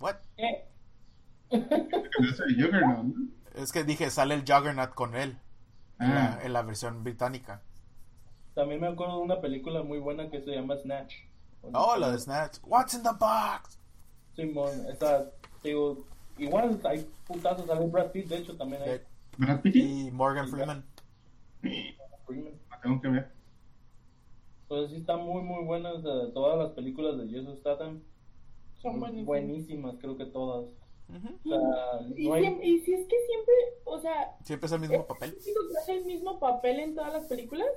What? 0.00 0.16
Eh, 0.36 0.66
¿no? 1.52 3.14
Es 3.54 3.70
que 3.72 3.84
dije, 3.84 4.10
sale 4.10 4.34
el 4.34 4.40
Juggernaut 4.40 4.92
con 4.94 5.14
él. 5.14 5.38
En, 6.00 6.14
la, 6.14 6.38
en 6.42 6.52
la 6.52 6.62
versión 6.62 7.02
británica. 7.04 7.62
También 8.58 8.80
me 8.80 8.88
acuerdo 8.88 9.18
de 9.18 9.22
una 9.22 9.40
película 9.40 9.84
muy 9.84 10.00
buena 10.00 10.28
que 10.30 10.40
se 10.42 10.50
llama 10.50 10.76
Snatch. 10.76 11.14
Oh, 11.72 11.96
la 11.96 12.10
de 12.10 12.18
Snatch. 12.18 12.58
What's 12.64 12.92
in 12.92 13.04
the 13.04 13.10
box? 13.10 13.78
Simón, 14.34 14.84
esa, 14.90 15.30
digo, 15.62 16.04
igual 16.38 16.80
hay 16.82 17.08
putazos, 17.24 17.66
sale 17.66 17.86
Brad 17.86 18.10
Pitt, 18.10 18.26
de 18.26 18.38
hecho, 18.38 18.56
también 18.56 18.82
hay 18.82 18.90
Eh, 18.96 19.02
Brad 19.36 19.60
Pitt. 19.60 19.76
Y 19.76 20.10
Morgan 20.10 20.48
Freeman. 20.48 20.84
Freeman. 21.60 22.52
La 22.68 22.80
tengo 22.80 23.00
que 23.00 23.08
ver. 23.08 23.30
Entonces 24.62 24.90
sí 24.90 24.96
están 25.02 25.20
muy 25.24 25.42
muy 25.42 25.64
buenas 25.64 26.02
todas 26.34 26.58
las 26.58 26.70
películas 26.72 27.16
de 27.16 27.28
Jason 27.30 27.56
Statham. 27.58 28.02
Son 28.82 28.90
Son 28.92 29.00
buenísimas. 29.00 29.26
buenísimas, 29.26 29.94
creo 30.00 30.16
que 30.16 30.26
todas. 30.26 30.64
Ujú. 31.08 31.28
O 31.44 31.48
sea, 31.48 32.08
Y, 32.16 32.26
no 32.28 32.34
hay- 32.34 32.58
y 32.62 32.80
si 32.80 32.92
es 32.92 33.06
que 33.06 33.16
siempre, 33.24 33.54
o 33.84 34.00
sea, 34.00 34.36
Siempre 34.42 34.66
es 34.66 34.72
el 34.72 34.80
mismo 34.80 35.06
papel. 35.06 35.30
que 35.44 35.52
hace 35.80 35.98
el 35.98 36.04
mismo 36.06 36.40
papel 36.40 36.80
en 36.80 36.94
todas 36.96 37.12
las 37.12 37.24
películas, 37.26 37.68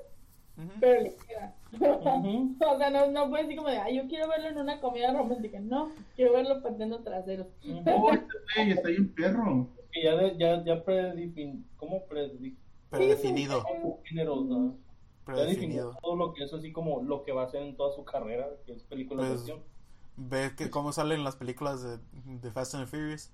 Pero 0.80 1.02
le 1.02 1.16
queda. 1.28 1.56
Ujú. 1.74 2.56
O 2.74 2.78
sea, 2.78 2.90
no, 2.90 3.12
no 3.12 3.30
puede 3.30 3.44
decir 3.44 3.58
como 3.58 3.70
de, 3.70 3.78
ay, 3.78 3.96
yo 3.98 4.08
quiero 4.08 4.28
verlo 4.28 4.50
en 4.50 4.58
una 4.58 4.80
comedia 4.82 5.14
romántica. 5.14 5.60
No, 5.60 5.92
quiero 6.16 6.34
verlo 6.34 6.62
pateando 6.62 7.00
traseros. 7.00 7.48
Oh, 7.66 7.70
este 7.74 7.96
güey 7.98 8.72
está 8.72 8.90
bien 8.90 9.14
perro. 9.14 9.68
Que 9.92 10.04
ya, 10.04 10.16
de- 10.16 10.38
ya, 10.38 10.64
ya 10.64 10.84
predefin... 10.84 11.66
¿Cómo 11.78 12.04
predefinido? 12.06 12.56
Predefinido. 12.90 13.64
Géneros, 14.04 14.46
¿no? 14.46 14.76
Predefinido. 15.26 15.98
todo 16.02 16.16
lo 16.16 16.34
que 16.34 16.44
es 16.44 16.54
así 16.54 16.72
como 16.72 17.02
lo 17.04 17.24
que 17.24 17.32
va 17.32 17.44
a 17.44 17.46
hacer 17.46 17.62
en 17.62 17.76
toda 17.78 17.94
su 17.96 18.04
carrera, 18.04 18.48
que 18.66 18.74
es 18.74 18.84
películas 18.84 19.26
de 19.26 19.30
Pues, 19.32 19.42
acción. 19.42 19.60
Ve 20.18 20.52
que 20.58 20.70
cómo 20.70 20.92
salen 20.92 21.24
las 21.24 21.36
películas 21.36 21.82
de, 21.84 21.98
de 22.26 22.52
Fast 22.52 22.76
and 22.76 22.86
the 22.86 22.90
Furious. 22.90 23.32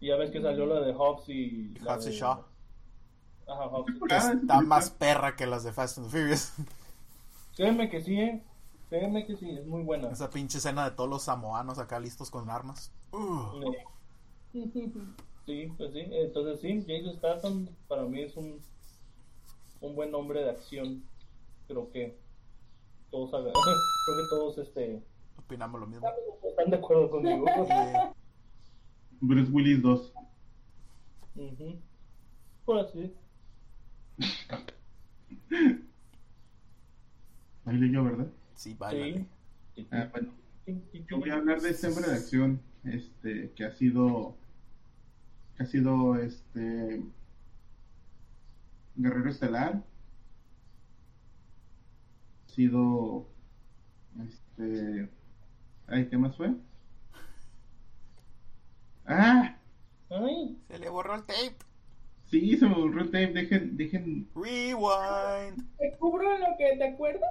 Y 0.00 0.08
ya 0.08 0.16
ves 0.16 0.30
que 0.30 0.40
salió 0.42 0.66
la 0.66 0.80
de 0.80 0.92
Hobbs 0.92 1.28
y... 1.28 1.32
Y 1.74 1.78
la 1.80 1.94
Hobbs 1.94 2.06
y 2.06 2.10
de- 2.10 2.16
Shaw. 2.16 2.44
Ajá. 3.52 3.84
Que 4.08 4.16
está 4.16 4.60
más 4.60 4.90
perra 4.90 5.36
que 5.36 5.46
las 5.46 5.64
de 5.64 5.72
Fast 5.72 5.98
and 5.98 6.06
the 6.10 6.18
Furious. 6.18 6.52
Créeme 7.56 7.90
que 7.90 8.00
sí, 8.00 8.18
¿eh? 8.20 8.42
Créeme 8.88 9.26
que 9.26 9.36
sí, 9.36 9.50
es 9.50 9.66
muy 9.66 9.82
buena. 9.82 10.10
Esa 10.10 10.30
pinche 10.30 10.58
escena 10.58 10.84
de 10.84 10.90
todos 10.96 11.08
los 11.08 11.22
samoanos 11.22 11.78
acá 11.78 11.98
listos 11.98 12.30
con 12.30 12.50
armas. 12.50 12.92
Uh, 13.12 13.72
Sí, 15.46 15.72
pues 15.76 15.92
sí. 15.92 16.04
Entonces 16.10 16.60
sí, 16.60 16.84
Jason 16.86 17.14
Statham 17.14 17.68
para 17.88 18.04
mí 18.04 18.20
es 18.20 18.36
un, 18.36 18.60
un 19.80 19.96
buen 19.96 20.14
hombre 20.14 20.42
de 20.44 20.50
acción. 20.50 21.02
Creo 21.66 21.90
que 21.90 22.16
todos 23.10 23.30
creo 23.30 23.42
que 23.52 24.28
todos 24.30 24.58
este 24.58 25.02
opinamos 25.38 25.80
lo 25.80 25.86
mismo. 25.86 26.06
están 26.48 26.70
de 26.70 26.76
acuerdo 26.76 27.10
conmigo. 27.10 27.44
Bruce 29.20 29.50
Willis 29.50 29.82
2. 29.82 30.12
Ujú. 31.36 31.80
Por 32.64 32.78
así. 32.78 33.14
Ahí 37.64 37.90
yo, 37.92 38.04
¿verdad? 38.04 38.26
sí, 38.54 38.74
bailale. 38.74 39.26
Sí. 39.74 39.86
Ah, 39.90 40.08
bueno. 40.12 40.32
Yo 41.08 41.18
voy 41.18 41.30
a 41.30 41.34
hablar 41.34 41.60
de 41.60 41.70
este 41.70 41.88
hombre 41.88 42.06
de 42.08 42.14
acción, 42.14 42.60
este, 42.84 43.52
que 43.52 43.64
ha 43.64 43.72
sido, 43.72 44.36
que 45.56 45.62
ha 45.64 45.66
sido, 45.66 46.16
este, 46.16 47.02
guerrero 48.96 49.30
estelar, 49.30 49.82
ha 52.46 52.48
sido, 52.48 53.26
este, 54.22 54.42
Este. 54.52 55.08
Ay, 55.86 56.08
¿qué 56.08 56.16
más 56.18 56.36
fue? 56.36 56.54
Ah, 59.06 59.56
Ay, 60.10 60.58
Se 60.68 60.78
le 60.78 60.88
borró 60.88 61.14
el 61.14 61.24
tape. 61.24 61.56
Sí, 62.32 62.56
se 62.56 62.66
me 62.66 62.74
borró 62.74 63.04
tape. 63.04 63.28
Dejen, 63.28 63.76
dejen. 63.76 64.28
Rewind. 64.34 65.62
¿Te 65.78 65.96
cubro 65.98 66.38
lo 66.38 66.46
que 66.58 66.76
te 66.78 66.84
acuerdas? 66.88 67.30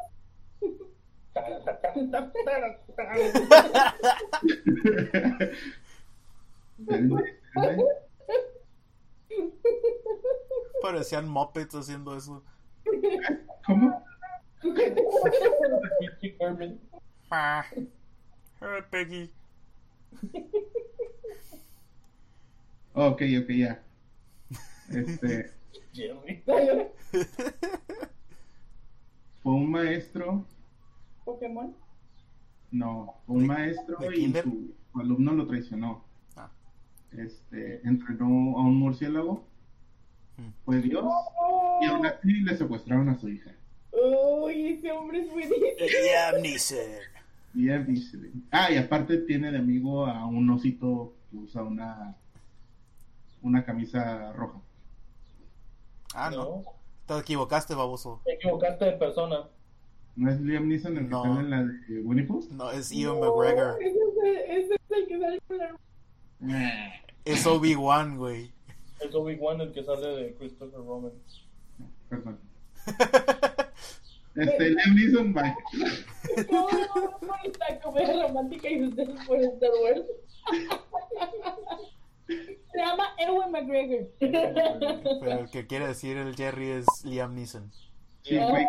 Parecían 10.81 11.27
Muppets 11.27 11.75
haciendo 11.75 12.15
eso. 12.15 12.43
¿Cómo? 13.65 14.03
Ah. 17.31 17.65
Peggy. 18.91 19.31
Ok, 22.93 23.21
ok, 23.41 23.49
ya. 23.49 23.81
Este. 24.93 25.51
Fue 29.43 29.53
un 29.53 29.71
maestro. 29.71 30.45
Pokémon. 31.25 31.75
No, 32.71 33.15
fue 33.25 33.35
un 33.35 33.41
¿De- 33.41 33.47
maestro 33.47 33.97
y 34.11 34.15
kinder? 34.15 34.43
su, 34.43 34.73
su 34.91 34.99
alumno 34.99 35.33
lo 35.33 35.47
traicionó. 35.47 36.05
Ah. 36.35 36.49
Este, 37.11 37.85
entrenó 37.87 38.25
a 38.57 38.61
un 38.61 38.75
murciélago. 38.77 39.45
Mm. 40.37 40.49
Fue 40.63 40.81
Dios. 40.81 41.03
Y 41.81 41.85
aún 41.87 42.05
así 42.05 42.31
le 42.31 42.55
secuestraron 42.55 43.09
a 43.09 43.17
su 43.19 43.27
hija. 43.29 43.51
Uy, 43.91 44.73
ese 44.73 44.91
hombre 44.91 45.19
es 45.21 45.31
buenísimo. 45.31 45.65
Liam 45.79 46.41
Neeson. 46.41 46.77
Bien 47.53 47.85
visible. 47.85 48.31
Ah, 48.51 48.71
y 48.71 48.77
aparte 48.77 49.17
tiene 49.17 49.51
de 49.51 49.57
amigo 49.57 50.05
a 50.05 50.25
un 50.25 50.49
osito 50.49 51.13
que 51.29 51.37
usa 51.37 51.63
una 51.63 52.15
una 53.41 53.65
camisa 53.65 54.31
roja. 54.33 54.61
Ah, 56.13 56.29
no. 56.29 56.37
No, 56.37 56.63
Te 57.07 57.17
equivocaste, 57.19 57.73
baboso. 57.75 58.21
te 58.25 58.33
equivocaste 58.33 58.85
de 58.85 58.91
persona. 58.93 59.47
¿No 60.15 60.29
es 60.31 60.39
Liam 60.41 60.67
Neeson 60.67 60.97
el 60.97 61.03
que 61.05 61.09
No. 61.09 61.23
sale 61.23 61.39
en 61.39 61.49
la 61.49 61.63
de 61.63 62.01
Winnie 62.01 62.25
Pooh? 62.25 62.45
No, 62.51 62.69
es 62.71 62.91
Ian 62.91 63.19
No, 63.19 63.33
McGregor. 63.35 63.77
Ese 63.81 63.95
es, 64.49 64.69
el, 64.89 65.07
que 65.07 65.19
sale 65.19 65.39
la... 65.49 66.93
Es 67.25 67.45
Obi-Wan, 67.45 68.17
güey. 68.17 68.51
Es 68.99 69.13
Obi-Wan 69.15 69.61
el 69.61 69.71
que 69.71 69.83
sale 69.83 70.07
de 70.07 70.33
Christopher 70.35 70.79
Robin. 70.79 71.11
Perdón. 72.09 72.39
Este, 74.35 74.69
Liam 74.71 74.95
Neeson, 74.95 75.33
bye. 75.33 75.55
No, 76.51 76.67
por 77.19 77.35
esta 77.45 77.79
comedia 77.81 78.27
romántica 78.27 78.69
y 78.69 78.83
ustedes 78.85 79.25
por 79.25 79.37
Star 79.37 79.69
Wars. 79.83 80.01
Se 82.27 82.77
llama 82.77 83.03
Ewan 83.17 83.51
McGregor. 83.51 84.07
Pero 84.19 85.39
el 85.39 85.49
que 85.49 85.67
quiere 85.67 85.87
decir 85.87 86.17
el 86.17 86.35
Jerry 86.35 86.69
es 86.69 86.85
Liam 87.03 87.35
Neeson. 87.35 87.71
Sí, 88.23 88.37
güey, 88.37 88.67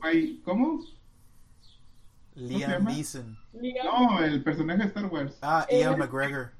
güey, 0.00 0.40
¿Cómo? 0.40 0.80
Liam? 2.34 2.84
Neeson. 2.84 3.38
No, 3.52 4.22
el 4.22 4.42
personaje 4.42 4.78
de 4.80 4.88
Star 4.88 5.06
Wars. 5.06 5.38
Ah, 5.42 5.66
Ian 5.70 5.98
McGregor. 5.98 6.52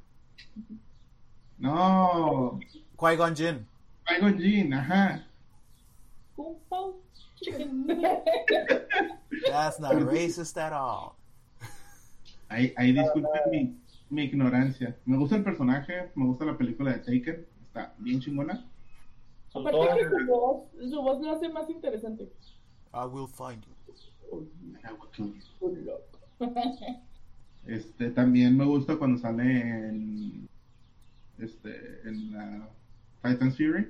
No, 1.59 2.59
Qui-Gon 2.97 3.35
Jinn. 3.35 3.67
Qui-Gon 4.07 4.39
Jinn, 4.39 4.75
ajá. 4.75 5.25
Kung 6.37 6.57
Pao 6.69 6.95
Chicken. 7.37 7.87
That's 9.47 9.79
not 9.79 9.95
racist 9.95 10.57
at 10.57 10.73
all. 10.73 11.17
Ahí, 12.49 12.75
ahí 12.77 12.93
disculpen 12.93 13.82
mi, 14.13 14.25
ignorancia. 14.25 14.97
Me 15.05 15.17
gusta 15.17 15.37
el 15.37 15.45
personaje, 15.45 16.11
me 16.15 16.27
gusta 16.27 16.45
la 16.45 16.57
película 16.57 16.93
de 16.93 16.99
Taken. 16.99 17.47
Está 17.67 17.95
bien 17.99 18.21
chingona. 18.21 18.69
Aparte 19.55 19.79
que 19.99 20.09
su 20.09 20.27
voz, 20.27 20.63
su 20.91 21.03
voz 21.03 21.21
lo 21.21 21.33
hace 21.33 21.49
más 21.49 21.69
interesante. 21.71 22.31
I 22.95 23.07
will 23.07 23.29
find 23.29 23.65
you. 23.65 23.73
Este, 27.65 28.11
también 28.11 28.57
me 28.57 28.65
gusta 28.65 28.97
cuando 28.97 29.21
sale 29.21 29.45
en, 29.45 30.49
este, 31.39 31.71
en 32.05 32.33
la 32.33 32.69
Titan's 33.23 33.57
Fury. 33.57 33.89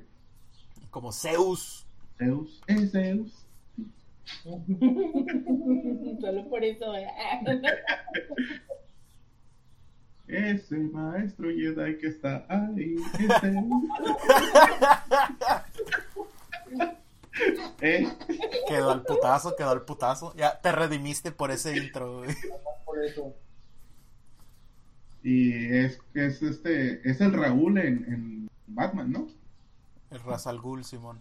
Como 0.90 1.10
Zeus. 1.10 1.86
Zeus, 2.18 2.60
es 2.66 2.92
Zeus. 2.92 3.46
Solo 6.20 6.48
por 6.50 6.62
eso. 6.62 6.94
eh. 6.94 7.08
Ese 10.32 10.78
maestro 10.78 11.50
Jedi 11.50 11.98
que 11.98 12.06
está 12.06 12.46
ahí. 12.48 12.94
Es 13.18 13.40
Zeus. 13.40 13.84
¿Eh? 17.82 18.08
Quedó 18.66 18.92
al 18.92 19.02
putazo, 19.02 19.54
quedó 19.56 19.70
al 19.70 19.84
putazo. 19.84 20.34
Ya 20.34 20.58
te 20.58 20.72
redimiste 20.72 21.32
por 21.32 21.50
ese 21.50 21.76
intro, 21.76 22.20
güey. 22.20 22.34
por 22.86 23.04
eso. 23.04 23.34
Y 25.22 25.52
es, 25.76 25.98
es 26.14 26.42
este, 26.42 27.06
es 27.08 27.20
el 27.20 27.34
Raúl 27.34 27.76
en, 27.76 28.04
en 28.10 28.50
Batman, 28.68 29.12
¿no? 29.12 29.28
El 30.10 30.20
Ra's 30.20 30.46
al 30.46 30.60
Ghul, 30.60 30.82
Simón. 30.82 31.20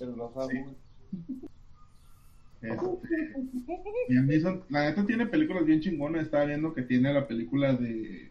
El 0.00 0.16
Rafa 0.16 0.48
Sí. 0.48 0.64
Este, 2.62 3.34
Liam 4.08 4.26
Neeson, 4.26 4.62
la 4.68 4.84
neta 4.88 5.04
tiene 5.04 5.26
películas 5.26 5.64
bien 5.66 5.80
chingonas. 5.80 6.22
Estaba 6.24 6.44
viendo 6.44 6.72
que 6.74 6.82
tiene 6.82 7.12
la 7.12 7.26
película 7.26 7.74
de. 7.74 8.30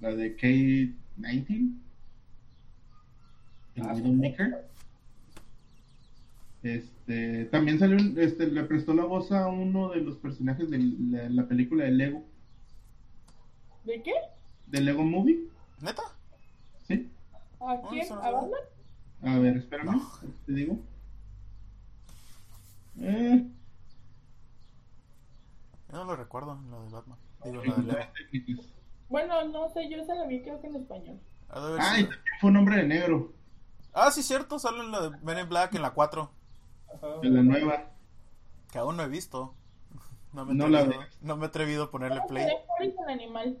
La 0.00 0.14
de 0.14 0.34
K-19. 0.34 1.72
El 3.76 3.82
Ah, 3.82 3.94
Widowmaker. 3.94 4.68
Este, 6.62 7.46
también 7.46 7.78
salió, 7.78 7.96
un- 7.96 8.18
este, 8.18 8.46
le 8.48 8.64
prestó 8.64 8.92
la 8.92 9.04
voz 9.04 9.32
a 9.32 9.46
uno 9.48 9.90
de 9.90 10.00
los 10.02 10.16
personajes 10.18 10.68
de 10.68 10.78
la, 10.78 11.28
la 11.30 11.48
película 11.48 11.84
de 11.84 11.90
Lego, 11.92 12.22
¿De 13.84 14.02
qué? 14.02 14.12
de 14.66 14.80
Lego 14.82 15.02
Movie, 15.02 15.38
¿Neta? 15.80 16.02
¿sí? 16.86 17.08
¿A 17.60 17.80
quién? 17.88 18.02
eso 18.02 18.16
no 18.16 18.22
¿A. 18.22 18.30
Batman? 18.30 18.60
A 19.22 19.38
ver, 19.38 19.56
espérame, 19.56 19.86
No. 19.92 20.10
te 20.44 20.52
digo. 20.52 20.78
Eh, 22.98 23.46
Yo 25.92 25.98
no 25.98 26.04
lo 26.04 26.16
recuerdo 26.16 26.52
en 26.54 26.70
la 26.70 26.80
de 26.80 26.88
Batman. 26.90 27.18
Digo, 27.44 27.62
en 27.62 27.68
la 27.70 27.76
de 27.76 27.82
Lego. 27.82 28.12
técnicas. 28.30 28.66
Bueno, 29.08 29.44
no 29.48 29.68
sé, 29.70 29.88
yo 29.90 29.96
esa 29.98 30.14
la 30.14 30.26
vi 30.26 30.42
creo 30.42 30.60
que 30.60 30.68
en 30.68 30.76
español. 30.76 31.20
Ay, 31.48 31.60
sido- 31.62 31.76
también 31.78 32.08
fue 32.40 32.50
un 32.50 32.56
hombre 32.56 32.76
de 32.76 32.84
negro, 32.84 33.32
Ah, 33.92 34.10
sí, 34.12 34.22
cierto. 34.22 34.58
Sale 34.60 34.80
en 34.84 34.92
la 34.92 35.00
de 35.10 35.16
Men 35.18 35.38
in 35.40 35.48
Black 35.48 35.74
en 35.74 35.82
la 35.82 35.90
4. 35.92 36.30
Ajá. 36.94 37.06
de 37.22 37.28
la 37.30 37.42
nueva. 37.42 37.90
Que 38.70 38.78
aún 38.78 38.96
no 38.96 39.02
he 39.02 39.08
visto. 39.08 39.54
No 40.32 40.44
me 40.44 40.52
he 40.52 40.54
No 40.54 40.68
la 40.68 40.78
atrevido, 40.80 41.04
no 41.22 41.36
me 41.36 41.44
he 41.44 41.48
atrevido 41.48 41.82
a 41.84 41.90
ponerle 41.90 42.20
play. 42.28 42.46
Boris 42.78 42.94
el 43.04 43.08
animal. 43.12 43.58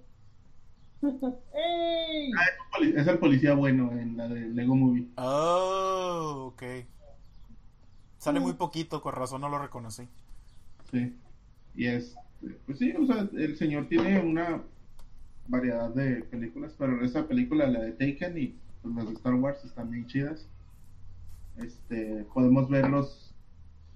¡Ey! 1.02 2.30
Ah, 2.38 2.44
es, 2.80 2.94
es 2.94 3.06
el 3.08 3.18
policía 3.18 3.54
bueno 3.54 3.90
en 3.90 4.16
la 4.16 4.28
de 4.28 4.40
Lego 4.50 4.76
Movie. 4.76 5.08
Oh, 5.16 6.52
ok. 6.52 6.62
Sale 8.20 8.38
muy 8.38 8.52
poquito, 8.52 9.00
con 9.00 9.14
razón 9.14 9.40
no 9.40 9.48
lo 9.48 9.58
reconocí. 9.58 10.06
Sí. 10.90 11.16
Y 11.74 11.86
es, 11.86 12.14
pues 12.66 12.78
sí, 12.78 12.92
o 12.92 13.06
sea, 13.06 13.26
el 13.32 13.56
señor 13.56 13.88
tiene 13.88 14.20
una 14.20 14.62
variedad 15.48 15.88
de 15.88 16.22
películas, 16.24 16.74
pero 16.76 17.02
esa 17.02 17.26
película, 17.26 17.66
la 17.66 17.80
de 17.80 17.92
Taken 17.92 18.36
y 18.36 18.54
pues, 18.82 18.94
las 18.94 19.06
de 19.06 19.14
Star 19.14 19.34
Wars 19.36 19.64
están 19.64 19.90
bien 19.90 20.06
chidas. 20.06 20.46
Este, 21.56 22.26
podemos 22.34 22.68
verlos, 22.68 23.34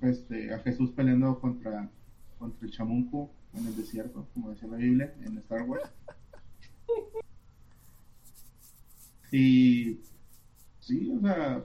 este, 0.01 0.55
a 0.55 0.59
Jesús 0.61 0.91
peleando 0.93 1.39
contra, 1.39 1.91
contra 2.39 2.66
el 2.66 2.72
chamunco 2.72 3.31
en 3.53 3.66
el 3.66 3.77
desierto, 3.77 4.27
como 4.33 4.49
decía 4.49 4.68
la 4.70 4.79
Biblia, 4.79 5.14
en 5.22 5.37
Star 5.37 5.62
Wars. 5.68 5.93
Y 9.37 9.99
sí, 10.79 11.12
o 11.12 11.20
sea, 11.20 11.64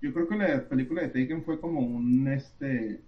yo 0.00 0.12
creo 0.14 0.28
que 0.28 0.36
la 0.36 0.68
película 0.68 1.02
de 1.02 1.08
Taken 1.08 1.44
fue 1.44 1.60
como 1.60 1.80
un 1.80 2.28
este 2.28 3.02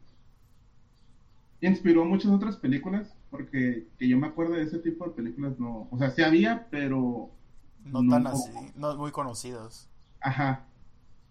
inspiró 1.61 2.05
muchas 2.05 2.33
otras 2.33 2.57
películas 2.57 3.15
porque 3.31 3.87
que 3.99 4.09
yo 4.09 4.19
me 4.19 4.27
acuerdo 4.27 4.55
de 4.55 4.65
ese 4.65 4.79
tipo 4.79 5.05
de 5.07 5.13
películas 5.13 5.59
no, 5.59 5.89
o 5.91 5.99
sea, 5.99 6.11
sí 6.11 6.23
había, 6.23 6.67
pero 6.71 7.31
No 7.85 8.03
No, 8.03 8.13
tan 8.15 8.27
así, 8.27 8.51
no 8.77 8.97
muy 8.97 9.11
conocidos. 9.13 9.89
ajá. 10.21 10.67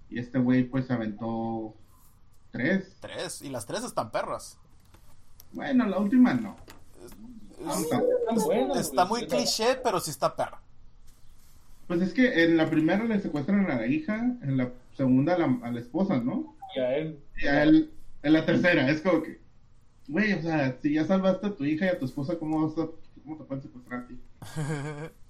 Y 0.10 0.20
este 0.20 0.40
güey 0.40 0.64
pues 0.66 0.90
aventó 0.92 1.74
tres. 2.52 2.98
Tres, 3.00 3.42
y 3.42 3.50
las 3.50 3.66
tres 3.66 3.84
están 3.84 4.12
perras. 4.12 4.58
Bueno, 5.54 5.86
la 5.88 6.00
última 6.00 6.34
no. 6.34 6.56
Es- 7.06 7.80
está. 7.82 8.02
Buenas, 8.46 8.92
muy 9.10 9.26
cliché, 9.28 9.78
pero 9.84 10.00
sí 10.02 10.12
está 10.12 10.36
perra. 10.36 10.62
Pues 11.88 12.02
es 12.02 12.14
que 12.14 12.44
en 12.44 12.58
la 12.58 12.70
primera 12.70 13.04
le 13.06 13.20
secuestran 13.22 13.70
a 13.70 13.76
la 13.76 13.88
hija, 13.88 14.16
en 14.18 14.58
la 14.58 14.72
segunda 14.96 15.36
a 15.36 15.40
la, 15.40 15.60
a 15.64 15.72
la 15.72 15.80
esposa, 15.80 16.20
¿no? 16.20 16.56
Y 16.76 16.80
a 16.80 16.98
él. 16.98 17.20
Y 17.42 17.48
a 17.48 17.64
él, 17.64 17.92
en 18.24 18.34
la 18.34 18.46
tercera, 18.46 18.90
es 18.90 19.02
como 19.02 19.24
que, 19.24 19.40
güey, 20.08 20.34
o 20.34 20.42
sea, 20.42 20.78
si 20.82 20.94
ya 20.94 21.06
salvaste 21.06 21.48
a 21.48 21.56
tu 21.56 21.66
hija 21.66 21.86
y 21.86 21.90
a 21.90 22.00
tu 22.00 22.06
esposa, 22.06 22.38
¿cómo, 22.38 22.68
vas 22.68 22.78
a, 22.78 22.90
cómo 23.24 23.38
te 23.38 23.44
pueden 23.44 23.64
secuestrar 23.64 24.02
a 24.02 24.08
ti? 24.08 24.20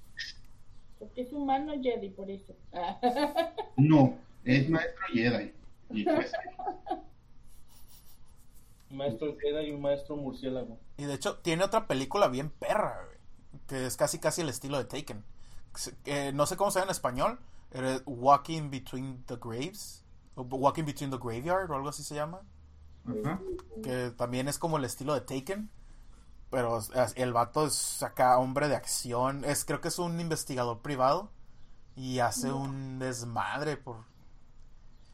Porque 0.99 1.21
es 1.21 1.33
humano 1.33 1.73
Jedi, 1.81 2.09
por 2.09 2.29
eso. 2.29 2.55
No, 3.77 4.17
es 4.43 4.69
maestro 4.69 5.05
Jedi. 5.11 5.51
Y 5.89 6.03
pues, 6.03 6.31
maestro 8.91 9.37
queda 9.37 9.63
y 9.63 9.71
un 9.71 9.81
maestro 9.81 10.15
murciélago. 10.15 10.77
Y 10.97 11.05
de 11.05 11.15
hecho, 11.15 11.37
tiene 11.37 11.63
otra 11.63 11.87
película 11.87 12.27
bien 12.27 12.49
perra, 12.49 13.05
güey, 13.05 13.17
que 13.67 13.87
es 13.87 13.97
casi 13.97 14.19
casi 14.19 14.41
el 14.41 14.49
estilo 14.49 14.77
de 14.77 14.85
Taken. 14.85 15.23
Eh, 16.05 16.31
no 16.33 16.45
sé 16.45 16.57
cómo 16.57 16.71
se 16.71 16.79
llama 16.79 16.91
en 16.91 16.95
español. 16.95 17.39
Eh, 17.71 17.99
Walking 18.05 18.69
Between 18.69 19.23
the 19.25 19.35
Graves. 19.37 20.03
O 20.35 20.43
Walking 20.43 20.85
Between 20.85 21.11
the 21.11 21.17
Graveyard 21.17 21.69
o 21.71 21.75
algo 21.75 21.89
así 21.89 22.03
se 22.03 22.15
llama. 22.15 22.41
ajá. 23.05 23.39
Que 23.83 24.11
también 24.11 24.47
es 24.47 24.57
como 24.57 24.77
el 24.77 24.85
estilo 24.85 25.13
de 25.13 25.21
Taken. 25.21 25.69
Pero 26.49 26.79
el 27.15 27.33
vato 27.33 27.65
es 27.65 28.03
acá 28.03 28.37
hombre 28.37 28.67
de 28.67 28.75
acción. 28.75 29.45
Es, 29.45 29.63
creo 29.63 29.79
que 29.81 29.87
es 29.87 29.99
un 29.99 30.19
investigador 30.19 30.79
privado. 30.81 31.29
Y 31.95 32.19
hace 32.19 32.51
un 32.51 32.99
desmadre 32.99 33.77
por... 33.77 33.97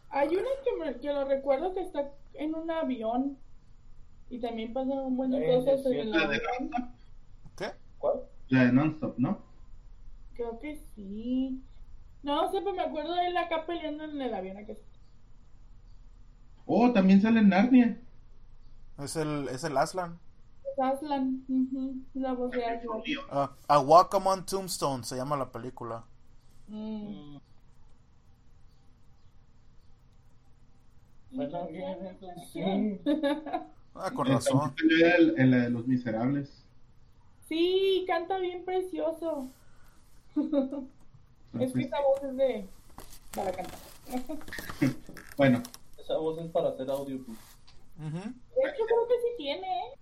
Hay 0.10 0.30
una 0.36 0.47
que, 0.64 0.76
me, 0.78 0.99
que 0.99 1.12
lo 1.12 1.26
recuerdo 1.26 1.74
que 1.74 1.82
está 1.82 2.12
en 2.34 2.55
un 2.55 2.70
avión. 2.72 3.38
Y 4.30 4.39
también 4.39 4.74
pasan 4.74 4.99
un 4.99 5.16
buen 5.18 5.32
de 5.32 5.38
Eh, 5.38 5.58
cosas 5.66 5.86
en 5.86 5.93
el 5.99 6.14
avión. 6.14 6.93
¿Qué? 7.55 7.72
¿Cuál? 7.97 8.22
la 8.49 8.64
de 8.66 8.72
Nonstop, 8.72 9.18
¿no? 9.18 9.39
Creo 10.36 10.60
que 10.60 10.80
sí. 10.95 11.62
No, 12.24 12.49
siempre 12.51 12.74
me 12.74 12.82
acuerdo 12.84 13.13
de 13.15 13.28
él 13.28 13.38
acá 13.38 13.65
peleando 13.65 14.03
en 14.05 14.22
el 14.22 14.34
avión. 14.34 14.57
acá. 14.57 14.74
Oh, 16.65 16.91
también 16.91 17.22
sale 17.22 17.39
en 17.39 17.49
Narnia. 17.49 17.97
Es 18.99 19.15
el, 19.15 19.47
es 19.49 19.63
el 19.63 19.78
Aslan. 19.78 20.20
Es 20.65 20.80
Aslan. 20.84 21.45
La 22.13 22.34
voz 22.34 22.51
de 22.51 22.65
Aslan. 22.65 23.01
Ah, 23.32 23.51
A 23.68 23.80
Walk 23.80 24.13
Among 24.15 24.45
Tombstone 24.45 25.03
se 25.03 25.15
llama 25.15 25.38
la 25.38 25.49
película. 25.51 26.03
Mm. 26.68 27.38
Bueno, 31.32 31.68
sí. 32.51 32.99
Ah, 33.95 34.11
con 34.11 34.28
razón. 34.28 34.74
en 35.38 35.51
la 35.51 35.57
de 35.57 35.70
Los 35.70 35.88
Miserables. 35.88 36.63
Sí, 37.47 38.03
canta 38.07 38.38
bien 38.39 38.65
precioso. 38.65 39.47
Es 41.64 41.74
que 41.74 41.82
esa 41.82 41.97
voz 42.01 42.24
es 42.24 42.38
de. 42.38 42.66
para 43.36 43.51
cantar. 43.51 43.80
bueno, 45.38 45.64
Esa 45.97 46.18
voz 46.18 46.39
es 46.39 46.49
para 46.51 46.70
hacer 46.70 46.89
audio. 46.89 47.24
pues. 47.26 47.38
Ujú. 47.99 48.18
De 48.18 48.70
hecho, 48.70 48.86
creo 48.86 49.08
que 49.08 49.14
sí 49.22 49.28
tiene, 49.38 49.68
¿eh? 49.68 49.97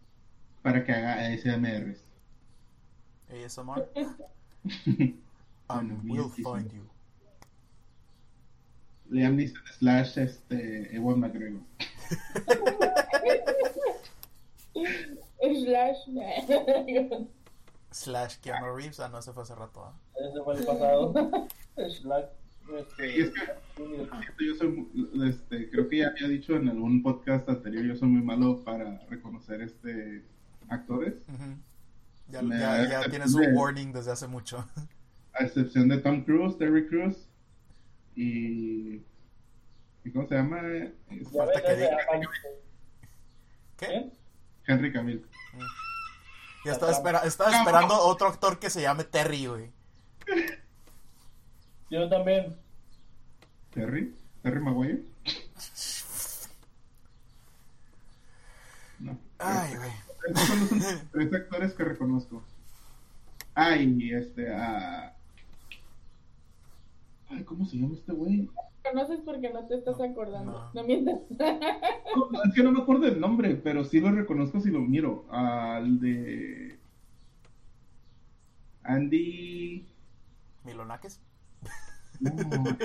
para 0.61 0.83
que 0.83 0.91
haga 0.91 1.13
ASMRs. 1.27 2.03
ASMR. 3.29 3.87
Bueno, 5.67 5.95
I 5.95 6.05
bien, 6.05 6.19
will 6.19 6.31
sí, 6.31 6.43
find 6.43 6.71
you. 6.71 6.83
Liam 9.09 9.35
Neeson 9.35 9.61
slash 9.79 10.17
este, 10.19 10.95
Ewan 10.95 11.19
McGregor. 11.19 11.61
Slash. 15.41 16.07
Slash 17.95 18.37
Keanu 18.41 18.75
Reeves. 18.75 18.99
Ah, 18.99 19.07
no, 19.09 19.21
se 19.21 19.31
fue 19.31 19.43
hace 19.43 19.55
rato. 19.55 19.83
¿ah? 19.85 19.93
Ese 20.15 20.43
fue 20.43 20.57
el 20.57 20.65
pasado. 20.65 21.13
Slack. 21.89 22.29
Y 22.97 23.21
es 23.21 23.27
Este, 23.27 23.39
que 24.39 24.47
yo 24.47 24.55
soy, 24.55 24.89
este, 25.29 25.69
creo 25.69 25.87
que 25.87 25.97
ya 25.97 26.07
había 26.07 26.27
dicho 26.27 26.55
en 26.55 26.67
algún 26.67 27.03
podcast 27.03 27.47
anterior, 27.47 27.85
yo 27.85 27.95
soy 27.95 28.07
muy 28.07 28.23
malo 28.23 28.63
para 28.63 28.97
reconocer 29.07 29.61
este 29.61 30.23
actores. 30.67 31.13
Ya, 32.27 32.41
Me 32.41 32.57
ya, 32.57 32.77
da 32.87 33.03
ya 33.03 33.09
tienes 33.09 33.35
un 33.35 33.41
de- 33.43 33.53
warning 33.53 33.93
desde 33.93 34.11
hace 34.11 34.25
mucho. 34.27 34.67
a 35.33 35.43
excepción 35.43 35.89
de 35.89 35.99
Tom 35.99 36.23
Cruise, 36.23 36.57
Terry 36.57 36.87
Crews 36.87 37.27
y, 38.15 38.95
y 40.03 40.11
¿cómo 40.11 40.27
se 40.27 40.33
llama? 40.35 40.59
Ya 41.11 41.29
Falta 41.29 41.61
que 41.61 41.67
ese 41.71 41.81
diga. 41.81 41.97
¿Qué? 43.77 43.85
¿Eh? 43.85 44.11
Henry 44.65 44.91
Cavill. 44.91 45.23
Ya 46.65 46.71
estaba, 46.73 46.91
espera- 46.91 47.19
estaba 47.25 47.51
esperando 47.57 47.95
otro 47.99 48.27
actor 48.27 48.59
que 48.59 48.69
se 48.69 48.81
llame 48.81 49.03
Terry, 49.03 49.45
güey. 49.45 49.71
Yo 51.89 52.09
también. 52.09 52.55
Terry, 53.71 54.15
Terry 54.41 54.59
Maguire. 54.59 55.03
No. 58.99 59.17
Ay, 59.39 59.75
güey. 59.75 59.91
Esos 60.29 60.47
son 60.47 60.59
los 60.59 60.69
tres 61.11 61.33
actores 61.33 61.73
que 61.73 61.83
reconozco. 61.83 62.43
Ay, 63.53 64.11
este, 64.11 64.53
ah. 64.53 65.13
Ay, 67.29 67.43
¿cómo 67.43 67.65
se 67.65 67.77
llama 67.77 67.93
este 67.95 68.11
güey? 68.11 68.49
Conoces 68.91 69.19
porque 69.25 69.49
no 69.49 69.65
te 69.65 69.75
estás 69.75 69.99
acordando. 69.99 70.51
no. 70.51 70.81
No, 70.81 70.83
mientas. 70.87 71.19
No, 71.29 72.43
es 72.43 72.53
que 72.53 72.63
no 72.63 72.71
me 72.71 72.81
acuerdo 72.81 73.07
el 73.07 73.19
nombre, 73.19 73.55
pero 73.55 73.83
sí 73.83 73.99
lo 73.99 74.11
reconozco 74.11 74.59
si 74.61 74.69
lo 74.69 74.79
miro. 74.79 75.25
Al 75.29 75.99
de. 75.99 76.77
Andy. 78.83 79.87
¿Milonakis? 80.63 81.19
No, 82.19 82.31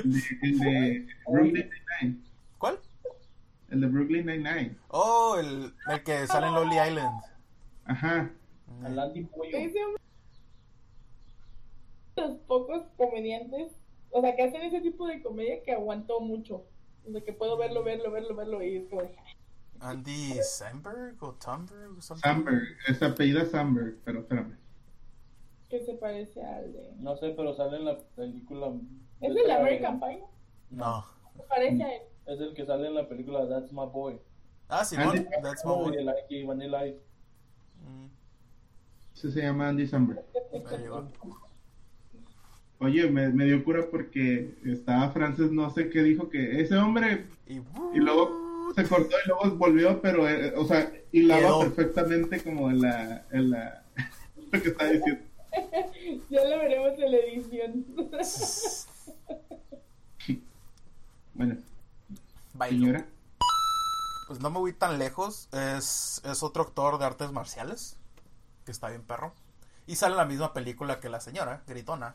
el 0.02 0.18
de, 0.18 0.36
el 0.42 0.58
de 0.58 1.06
Brooklyn 1.26 1.70
Nine-Nine. 2.00 2.20
¿Cuál? 2.58 2.78
El 3.68 3.80
de 3.80 3.86
Brooklyn 3.86 4.26
Nine-Nine. 4.26 4.76
Oh, 4.88 5.36
el, 5.38 5.72
el 5.88 6.02
que 6.02 6.26
sale 6.26 6.46
en 6.48 6.54
Lonely 6.54 6.88
Island. 6.88 7.20
Ajá. 7.84 8.30
Al 8.82 8.98
Andy 8.98 9.24
Pollo. 9.24 9.58
Los 12.16 12.38
pocos 12.40 12.82
comediantes, 12.96 13.72
o 14.12 14.20
sea, 14.20 14.34
que 14.36 14.42
hacen 14.42 14.62
ese 14.62 14.80
tipo 14.80 15.06
de 15.06 15.22
comedia 15.22 15.62
que 15.62 15.72
aguantó 15.72 16.20
mucho. 16.20 16.64
O 17.06 17.12
sea, 17.12 17.20
que 17.22 17.32
puedo 17.32 17.56
verlo, 17.56 17.82
verlo, 17.82 18.10
verlo, 18.10 18.34
verlo 18.34 18.62
y 18.62 18.76
es 18.76 18.88
como 18.88 19.02
Andy 19.80 20.34
Samberg 20.42 21.16
o 21.22 21.32
Thunberg 21.34 21.96
o 21.96 22.00
something. 22.02 22.20
Samberg. 22.22 22.62
Es 22.88 23.02
apellida 23.02 23.46
Samberg, 23.46 23.96
pero 24.04 24.20
espérame. 24.20 24.56
que 25.70 25.80
se 25.84 25.94
parece 25.94 26.44
al 26.44 26.72
de... 26.72 26.92
No 26.98 27.16
sé, 27.16 27.30
pero 27.30 27.54
sale 27.54 27.78
en 27.78 27.84
la 27.86 27.98
película. 28.16 28.72
¿Es 29.20 29.34
el 29.34 29.50
American 29.50 29.98
Pie? 30.00 30.22
No. 30.70 31.04
Se 31.36 31.42
parece 31.44 31.82
a 31.82 31.94
él. 31.96 32.02
Es 32.26 32.40
el 32.40 32.52
que 32.54 32.66
sale 32.66 32.88
en 32.88 32.94
la 32.94 33.08
película 33.08 33.48
That's 33.48 33.72
My 33.72 33.86
Boy. 33.86 34.20
Ah, 34.68 34.84
Simón. 34.84 35.16
Andy- 35.16 35.26
That's 35.42 35.64
my 35.64 35.70
boy. 35.72 35.90
Vanilla 35.96 36.14
Ice, 36.28 36.44
Vanilla 36.46 36.86
Ice. 36.86 37.00
Mm, 37.86 38.06
Ese 39.14 39.30
se 39.32 39.40
llama 39.42 39.68
Andy 39.70 39.86
Samberg. 39.86 40.24
Oye, 42.80 43.08
me, 43.10 43.28
me 43.28 43.44
dio 43.44 43.62
cura 43.62 43.84
porque 43.90 44.54
estaba 44.64 45.10
Frances, 45.10 45.52
no 45.52 45.70
sé 45.70 45.90
qué 45.90 46.02
dijo, 46.02 46.30
que 46.30 46.60
ese 46.62 46.76
hombre 46.76 47.26
Y, 47.46 47.56
Y 47.94 47.98
luego 48.00 48.72
se 48.74 48.84
cortó 48.88 49.14
y 49.24 49.28
luego 49.28 49.56
volvió, 49.56 50.00
pero, 50.00 50.28
eh, 50.28 50.54
o 50.56 50.64
sea, 50.66 50.90
hilaba 51.12 51.40
Quedó. 51.42 51.60
perfectamente 51.60 52.42
como 52.42 52.70
en 52.70 52.80
la, 52.80 53.26
en 53.30 53.50
la, 53.50 53.84
lo 54.52 54.62
que 54.62 54.68
estaba 54.68 54.90
diciendo. 54.90 55.22
Ya 56.30 56.44
lo 56.44 56.58
veremos 56.58 56.92
en 56.98 57.10
la 57.10 57.16
edición. 57.18 57.84
Bueno, 61.34 61.56
Bailo. 62.54 62.86
señora, 62.86 63.06
Pues 64.26 64.40
no 64.40 64.50
me 64.50 64.58
voy 64.58 64.72
tan 64.72 64.98
lejos. 64.98 65.48
Es, 65.52 66.20
es 66.24 66.42
otro 66.42 66.62
actor 66.62 66.98
de 66.98 67.04
artes 67.06 67.32
marciales. 67.32 67.96
Que 68.64 68.72
está 68.72 68.88
bien 68.90 69.02
perro. 69.02 69.32
Y 69.86 69.96
sale 69.96 70.12
en 70.12 70.18
la 70.18 70.24
misma 70.26 70.52
película 70.52 71.00
que 71.00 71.08
la 71.08 71.20
señora, 71.20 71.62
gritona. 71.66 72.14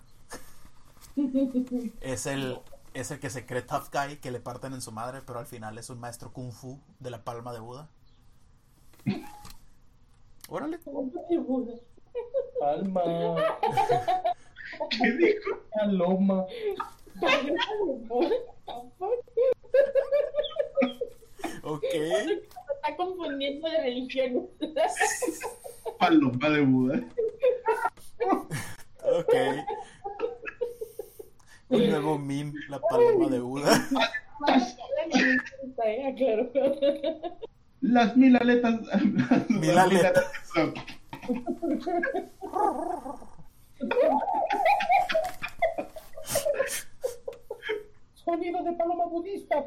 Es 2.02 2.26
el, 2.26 2.60
es 2.94 3.12
el 3.12 3.20
que 3.20 3.30
se 3.30 3.46
cree 3.46 3.62
tough 3.62 3.90
guy 3.92 4.18
que 4.18 4.32
le 4.32 4.40
parten 4.40 4.74
en 4.74 4.82
su 4.82 4.92
madre, 4.92 5.22
pero 5.26 5.40
al 5.40 5.46
final 5.46 5.78
es 5.78 5.90
un 5.90 6.00
maestro 6.00 6.32
kung 6.34 6.52
fu 6.52 6.80
de 7.00 7.10
la 7.10 7.24
palma 7.24 7.54
de 7.54 7.60
Buda. 7.60 7.90
Órale. 10.50 10.80
Palma. 12.60 13.04
¿qué 14.90 15.12
dijo? 15.12 15.50
Paloma. 15.74 16.46
Ok. 21.64 21.84
está 21.84 22.96
confundiendo 22.98 23.70
de 23.70 23.82
religiones. 23.82 24.44
Paloma 26.00 26.50
de 26.50 26.62
Buda. 26.62 27.04
Ok. 29.04 29.34
Un 31.76 31.90
nuevo 31.90 32.18
meme, 32.18 32.54
la 32.70 32.80
palma 32.80 33.28
de 33.30 33.40
Buda. 33.40 33.88
Las 37.82 38.18
mil 38.18 38.36
aletas. 38.36 38.80
las 39.02 39.50
Mil 39.50 39.78
aletas. 39.78 40.26
sonido 48.14 48.64
de 48.64 48.74
paloma 48.74 49.06
budista. 49.06 49.66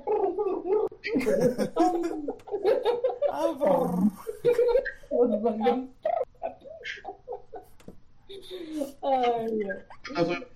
Ay, 9.03 9.57
Dios. 9.57 9.77
No 10.15 10.25
soy- 10.25 10.47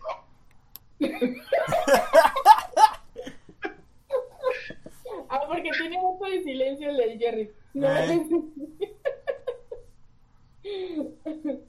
Ah, 5.29 5.41
porque 5.49 5.71
tiene 5.79 5.99
voto 6.01 6.25
de 6.27 6.43
silencio 6.43 6.91
el 6.91 6.97
del 6.97 7.19
Jerry. 7.19 7.51
No, 7.75 7.89
Eh. 7.89 8.27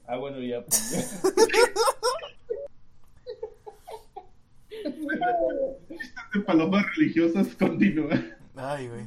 Ah, 0.07 0.17
bueno, 0.17 0.39
ya. 0.39 0.63
de 6.33 6.39
palomas 6.41 6.85
religiosas 6.95 7.47
continúa. 7.55 8.19
Ay, 8.55 8.87
güey. 8.87 9.05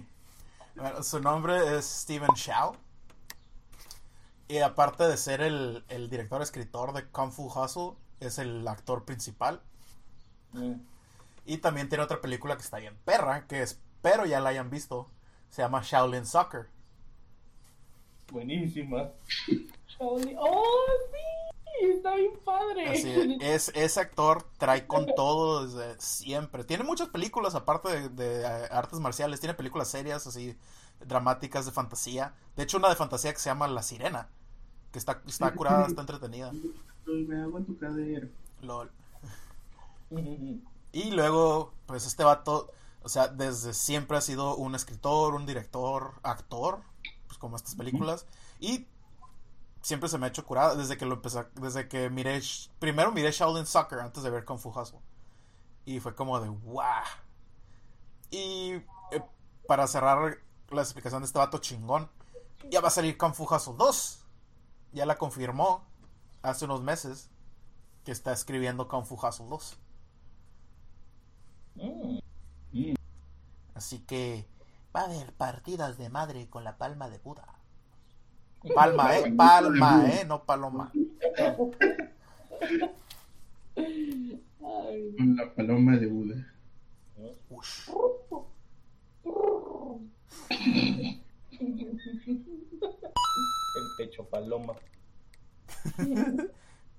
Bueno, 0.74 1.02
su 1.02 1.20
nombre 1.20 1.76
es 1.76 1.84
Steven 1.84 2.30
Shao. 2.34 2.76
Y 4.48 4.58
aparte 4.58 5.04
de 5.04 5.16
ser 5.16 5.40
el, 5.40 5.84
el 5.88 6.08
director 6.08 6.40
escritor 6.42 6.92
de 6.92 7.04
Kung 7.06 7.32
Fu 7.32 7.46
Hustle, 7.46 7.92
es 8.20 8.38
el 8.38 8.66
actor 8.68 9.04
principal. 9.04 9.60
Mm. 10.56 10.80
Y 11.44 11.58
también 11.58 11.88
tiene 11.88 12.02
otra 12.04 12.20
película 12.20 12.56
que 12.56 12.62
está 12.62 12.78
bien 12.78 12.96
perra, 13.04 13.46
que 13.46 13.62
espero 13.62 14.26
ya 14.26 14.40
la 14.40 14.50
hayan 14.50 14.70
visto. 14.70 15.08
Se 15.50 15.62
llama 15.62 15.80
Shaolin 15.84 16.26
Soccer. 16.26 16.66
Buenísima. 18.32 19.10
Shaolin- 19.98 20.36
¡Oh, 20.38 20.84
sí! 21.12 21.86
Está 21.88 22.14
bien 22.16 22.32
padre. 22.44 22.88
Así 22.88 23.38
es, 23.40 23.70
ese 23.74 24.00
actor 24.00 24.44
trae 24.58 24.86
con 24.86 25.06
todo 25.14 25.66
desde 25.66 26.00
siempre. 26.00 26.64
Tiene 26.64 26.84
muchas 26.84 27.08
películas 27.08 27.54
aparte 27.54 27.88
de, 27.88 28.08
de, 28.08 28.42
eh, 28.42 28.68
artes 28.70 28.98
marciales. 28.98 29.40
Tiene 29.40 29.54
películas 29.54 29.88
serias, 29.88 30.26
así, 30.26 30.56
dramáticas 31.04 31.66
de 31.66 31.72
fantasía. 31.72 32.34
De 32.56 32.62
hecho, 32.62 32.78
una 32.78 32.88
de 32.88 32.96
fantasía 32.96 33.32
que 33.32 33.38
se 33.38 33.50
llama 33.50 33.68
La 33.68 33.82
Sirena. 33.82 34.28
Que 34.90 34.98
está, 34.98 35.20
está 35.26 35.52
curada, 35.54 35.86
está 35.86 36.00
entretenida. 36.00 36.50
Me 37.06 37.40
hago 37.42 37.58
en 37.58 37.66
tu 37.66 37.78
cadera. 37.78 38.26
Lol. 38.62 38.90
Y 40.92 41.10
luego, 41.10 41.74
pues 41.86 42.06
este 42.06 42.24
vato, 42.24 42.70
o 43.02 43.08
sea, 43.08 43.28
desde 43.28 43.74
siempre 43.74 44.16
ha 44.16 44.20
sido 44.20 44.56
un 44.56 44.74
escritor, 44.74 45.34
un 45.34 45.46
director, 45.46 46.14
actor, 46.22 46.82
pues 47.26 47.38
como 47.38 47.56
estas 47.56 47.74
películas. 47.74 48.26
Y 48.60 48.86
siempre 49.82 50.08
se 50.08 50.18
me 50.18 50.26
ha 50.26 50.28
hecho 50.30 50.44
curada 50.44 50.74
desde 50.74 50.96
que 50.96 51.06
lo 51.06 51.14
empecé, 51.14 51.46
desde 51.54 51.88
que 51.88 52.10
miré, 52.10 52.40
primero 52.78 53.12
miré 53.12 53.30
Shaolin 53.30 53.66
Soccer 53.66 54.00
antes 54.00 54.22
de 54.22 54.30
ver 54.30 54.44
Kung 54.44 54.58
Fu 54.58 54.70
Hustle. 54.70 55.00
Y 55.84 56.00
fue 56.00 56.14
como 56.14 56.40
de, 56.40 56.48
wow. 56.48 57.04
Y 58.30 58.72
eh, 59.12 59.22
para 59.68 59.86
cerrar 59.86 60.38
la 60.70 60.82
explicación 60.82 61.22
de 61.22 61.26
este 61.26 61.38
vato 61.38 61.58
chingón, 61.58 62.10
ya 62.70 62.80
va 62.80 62.88
a 62.88 62.90
salir 62.90 63.16
Kung 63.16 63.34
Fu 63.34 63.44
Hustle 63.44 63.74
2. 63.76 64.24
Ya 64.92 65.06
la 65.06 65.16
confirmó 65.16 65.84
hace 66.42 66.64
unos 66.64 66.82
meses 66.82 67.30
que 68.04 68.12
está 68.12 68.32
escribiendo 68.32 68.88
Kung 68.88 69.04
Fu 69.04 69.14
Hustle 69.14 69.46
2. 69.48 69.78
Mm. 71.76 72.18
Así 73.74 73.98
que 74.00 74.46
va 74.94 75.02
a 75.02 75.04
haber 75.04 75.32
partidas 75.34 75.98
de 75.98 76.08
madre 76.08 76.48
con 76.48 76.64
la 76.64 76.78
palma 76.78 77.08
de 77.10 77.18
Buda. 77.18 77.46
Palma, 78.74 79.16
eh, 79.16 79.32
palma, 79.36 80.04
eh, 80.10 80.24
no 80.26 80.42
paloma. 80.44 80.90
Con 83.74 85.36
la 85.36 85.54
paloma 85.54 85.96
de 85.96 86.06
Buda. 86.06 86.52
Ush. 87.50 87.90
El 93.76 93.86
pecho 93.98 94.24
paloma. 94.24 94.74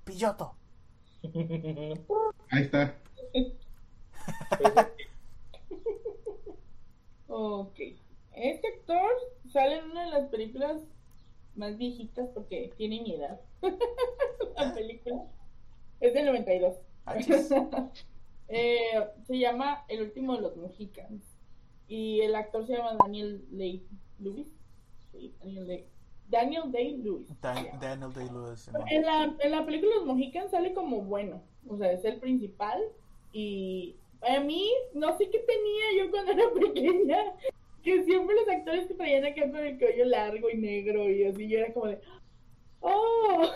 Pilloto. 0.06 0.56
Ahí 2.52 2.64
está. 2.64 2.96
ok. 7.28 7.80
Este 8.34 8.68
actor 8.68 9.10
sale 9.52 9.80
en 9.80 9.92
una 9.92 10.06
de 10.06 10.12
las 10.12 10.30
películas 10.30 10.82
más 11.56 11.78
viejitas 11.78 12.30
porque 12.34 12.72
tiene 12.78 13.02
mi 13.02 13.16
edad. 13.16 13.40
la 14.58 14.74
película 14.74 15.24
es 16.00 16.14
del 16.14 16.26
92. 16.26 16.76
Achis. 17.06 17.50
Eh, 18.50 19.06
se 19.26 19.38
llama 19.38 19.84
El 19.90 20.04
último 20.04 20.34
de 20.38 20.42
los 20.44 20.56
Mohicans. 20.56 21.22
Y 21.90 22.22
el 22.22 22.34
actor 22.34 22.66
se 22.66 22.78
llama 22.78 22.96
Daniel 22.98 23.44
Day 23.52 23.86
Lewis. 24.20 24.48
Sí, 25.12 25.34
Daniel 25.42 25.68
Day. 25.68 25.86
Daniel 26.30 26.72
Day 26.72 26.96
Lewis. 26.96 27.28
Dan- 27.42 27.78
Day-Lewis. 27.80 28.70
En 28.90 29.02
la, 29.02 29.36
en 29.40 29.52
la 29.52 29.66
película 29.66 29.96
Los 29.96 30.06
Mohicans 30.06 30.52
sale 30.52 30.74
como 30.74 31.02
bueno, 31.02 31.42
o 31.68 31.76
sea, 31.78 31.92
es 31.92 32.06
el 32.06 32.20
principal 32.22 32.82
y 33.34 33.98
a 34.22 34.39
mí, 34.39 34.70
no 34.93 35.18
sé 35.18 35.30
qué 35.30 35.39
tenía 35.39 36.03
yo 36.05 36.11
cuando 36.11 36.32
era 36.32 36.43
pequeña, 36.74 37.18
que 37.84 38.03
siempre 38.03 38.36
los 38.36 38.47
actores 38.47 38.88
que 38.88 38.93
traían 38.95 39.26
acá 39.26 39.49
con 39.49 39.57
el 39.57 39.78
cabello 39.78 40.05
largo 40.05 40.49
y 40.49 40.57
negro 40.57 41.09
y 41.09 41.24
así, 41.26 41.47
yo 41.47 41.59
era 41.59 41.74
como 41.74 41.88
de, 41.88 41.99
oh, 42.82 43.49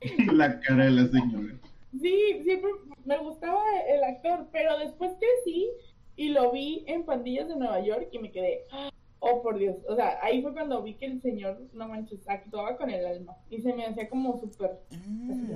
La 0.32 0.58
cara 0.60 0.84
de 0.86 0.90
la 0.90 1.06
señora. 1.08 1.54
sí, 2.00 2.40
siempre 2.42 2.70
me 3.04 3.18
gustaba 3.18 3.62
el 3.88 4.02
actor, 4.04 4.46
pero 4.52 4.78
después 4.78 5.12
crecí 5.18 5.70
y 6.16 6.28
lo 6.30 6.50
vi 6.50 6.84
en 6.86 7.04
Pandillas 7.04 7.48
de 7.48 7.56
Nueva 7.56 7.80
York 7.80 8.08
y 8.10 8.18
me 8.18 8.32
quedé, 8.32 8.64
oh 9.20 9.42
por 9.42 9.58
Dios, 9.58 9.76
o 9.88 9.94
sea, 9.94 10.18
ahí 10.22 10.42
fue 10.42 10.52
cuando 10.52 10.82
vi 10.82 10.94
que 10.94 11.06
el 11.06 11.22
señor, 11.22 11.60
no 11.72 11.88
manches, 11.88 12.28
actuaba 12.28 12.76
con 12.76 12.90
el 12.90 13.06
alma 13.06 13.36
y 13.50 13.60
se 13.60 13.72
me 13.72 13.86
hacía 13.86 14.08
como 14.08 14.38
súper 14.40 14.80
Mm, 14.90 15.52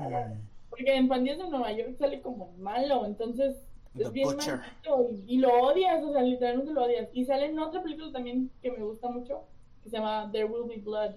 Porque 0.71 0.95
en 0.95 1.09
Pandillas 1.09 1.39
de 1.39 1.49
Nueva 1.51 1.73
York 1.73 1.97
sale 1.99 2.21
como 2.21 2.53
malo, 2.59 3.05
entonces 3.05 3.57
es 3.99 4.13
bien 4.13 4.37
maldito 4.37 5.09
y, 5.11 5.35
y 5.35 5.39
lo 5.39 5.53
odias, 5.63 6.03
o 6.05 6.13
sea, 6.13 6.23
literalmente 6.23 6.73
lo 6.73 6.85
odias. 6.85 7.09
Y 7.13 7.25
sale 7.25 7.47
en 7.47 7.59
otra 7.59 7.83
película 7.83 8.13
también 8.13 8.51
que 8.63 8.71
me 8.71 8.85
gusta 8.85 9.09
mucho, 9.09 9.45
que 9.83 9.91
se 9.91 9.97
llama 9.97 10.31
There 10.33 10.47
Will 10.47 10.69
Be 10.69 10.79
Blood, 10.79 11.17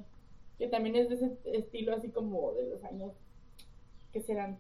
que 0.58 0.68
también 0.68 0.96
es 0.96 1.10
de 1.10 1.16
ese 1.16 1.38
estilo 1.46 1.96
así 1.96 2.10
como 2.10 2.54
de 2.54 2.70
los 2.70 2.84
años 2.84 3.14
que 4.12 4.22
serán. 4.22 4.60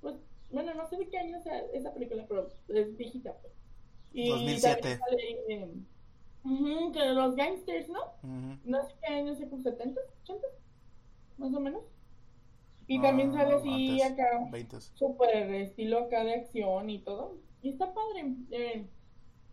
Pues, 0.00 0.16
bueno, 0.50 0.74
no 0.74 0.86
sé 0.86 0.96
de 0.96 1.08
qué 1.08 1.18
año 1.18 1.40
sea 1.42 1.58
esa 1.72 1.92
película, 1.92 2.24
pero 2.28 2.48
es 2.68 2.96
viejita. 2.96 3.34
Pues. 3.40 3.52
Y 4.12 4.28
2007. 4.28 4.80
también 4.80 4.98
sale, 4.98 5.44
eh, 5.48 6.92
que 6.92 7.08
los 7.12 7.34
gangsters, 7.34 7.88
¿no? 7.88 8.00
No 8.64 8.82
sé 8.86 8.94
qué 9.00 9.12
año 9.12 9.34
sea, 9.34 9.48
como 9.48 9.62
70, 9.62 10.00
80, 10.22 10.46
más 11.38 11.54
o 11.54 11.60
menos. 11.60 11.82
Y 12.88 12.98
Ah, 12.98 13.02
también 13.02 13.32
sale 13.32 13.54
así 13.54 14.00
antes, 14.02 14.12
acá, 14.12 14.48
20. 14.50 14.80
súper 14.80 15.54
estilo 15.54 16.04
acá 16.04 16.22
de 16.24 16.34
acción 16.34 16.88
y 16.90 17.00
todo. 17.00 17.36
Y 17.62 17.70
está 17.70 17.92
padre. 17.92 18.32
eh, 18.52 18.86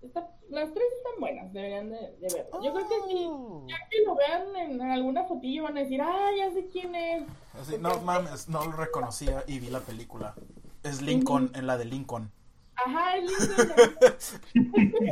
está- 0.02 0.30
las 0.50 0.72
tres 0.74 0.86
están 0.98 1.20
buenas, 1.20 1.52
deberían 1.52 1.90
de, 1.90 1.98
de 1.98 2.28
verlo. 2.36 2.64
Yo 2.64 2.74
creo 2.74 2.88
que 2.88 2.96
sí. 3.10 3.26
Oh. 3.28 3.66
Ya 3.68 3.76
que 3.90 4.02
lo 4.06 4.16
vean 4.16 4.56
en 4.56 4.82
alguna 4.82 5.24
fotillo 5.24 5.64
van 5.64 5.78
a 5.78 5.82
decir, 5.82 6.00
ah, 6.02 6.30
ya 6.38 6.52
sé 6.52 6.68
quién 6.68 6.94
es. 6.94 7.24
Así, 7.60 7.78
no 7.80 8.00
mames, 8.02 8.48
no 8.50 8.64
lo 8.66 8.72
reconocía 8.74 9.44
y 9.48 9.60
vi 9.60 9.70
la 9.70 9.80
película. 9.80 10.36
Es 10.84 11.02
Lincoln, 11.02 11.52
en 11.56 11.66
la 11.66 11.78
de 11.78 11.86
Lincoln. 11.86 12.30
Ajá, 12.76 13.18
es 13.18 13.24
Lincoln. 14.54 15.10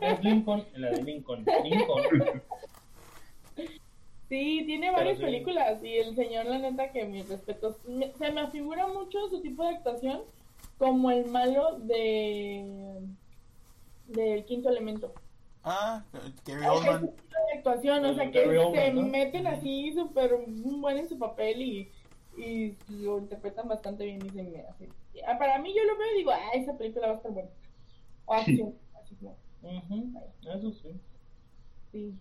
Es 0.00 0.22
Lincoln, 0.22 0.64
en 0.74 0.80
la 0.80 0.90
de 0.90 1.02
Lincoln. 1.02 1.44
Lincoln. 1.64 2.42
Sí, 4.28 4.62
tiene 4.66 4.86
Pero 4.86 4.96
varias 4.98 5.18
sí. 5.18 5.24
películas 5.24 5.84
y 5.84 5.96
el 5.98 6.14
señor, 6.16 6.46
la 6.46 6.58
neta, 6.58 6.90
que 6.92 7.04
mis 7.04 7.28
respetos. 7.28 7.76
se 8.18 8.32
me 8.32 8.40
afigura 8.40 8.86
mucho 8.86 9.28
su 9.28 9.40
tipo 9.42 9.62
de 9.62 9.76
actuación 9.76 10.22
como 10.78 11.10
el 11.10 11.26
malo 11.26 11.78
de 11.80 13.00
del 14.08 14.44
quinto 14.44 14.68
elemento. 14.70 15.12
Ah, 15.62 16.04
Gary 16.46 16.66
Oldman. 16.66 17.00
tipo 17.02 17.12
de 17.46 17.58
actuación, 17.58 18.04
o 18.04 18.14
sea, 18.14 18.30
que 18.30 18.46
Oldman, 18.46 18.72
se 18.72 18.92
¿no? 18.92 19.02
meten 19.02 19.46
así 19.46 19.92
súper 19.92 20.36
buen 20.46 20.98
en 20.98 21.08
su 21.08 21.18
papel 21.18 21.62
y, 21.62 21.90
y 22.36 22.76
lo 22.88 23.18
interpretan 23.18 23.68
bastante 23.68 24.04
bien 24.04 24.24
y 24.26 24.30
se 24.30 24.42
me 24.42 24.60
hace. 24.62 24.88
Para 25.38 25.58
mí 25.60 25.72
yo 25.74 25.84
lo 25.84 25.96
veo 25.96 26.12
y 26.14 26.18
digo, 26.18 26.30
ah, 26.32 26.50
esa 26.54 26.76
película 26.76 27.06
va 27.08 27.12
a 27.14 27.16
estar 27.16 27.30
buena. 27.32 27.48
O 28.26 28.34
acción, 28.34 28.74
así 29.02 29.14
como, 29.16 29.36
Eso 30.54 30.72
sí. 30.72 30.88
sí. 31.92 32.14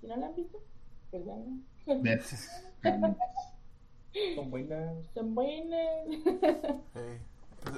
Si 0.00 0.06
no 0.06 0.16
la 0.16 0.26
han 0.26 0.34
visto, 0.34 0.58
pues. 1.10 2.48
Son 4.34 4.50
buenas. 4.50 5.06
Son 5.14 5.34
buenas. 5.34 6.06
Sí. 6.94 7.00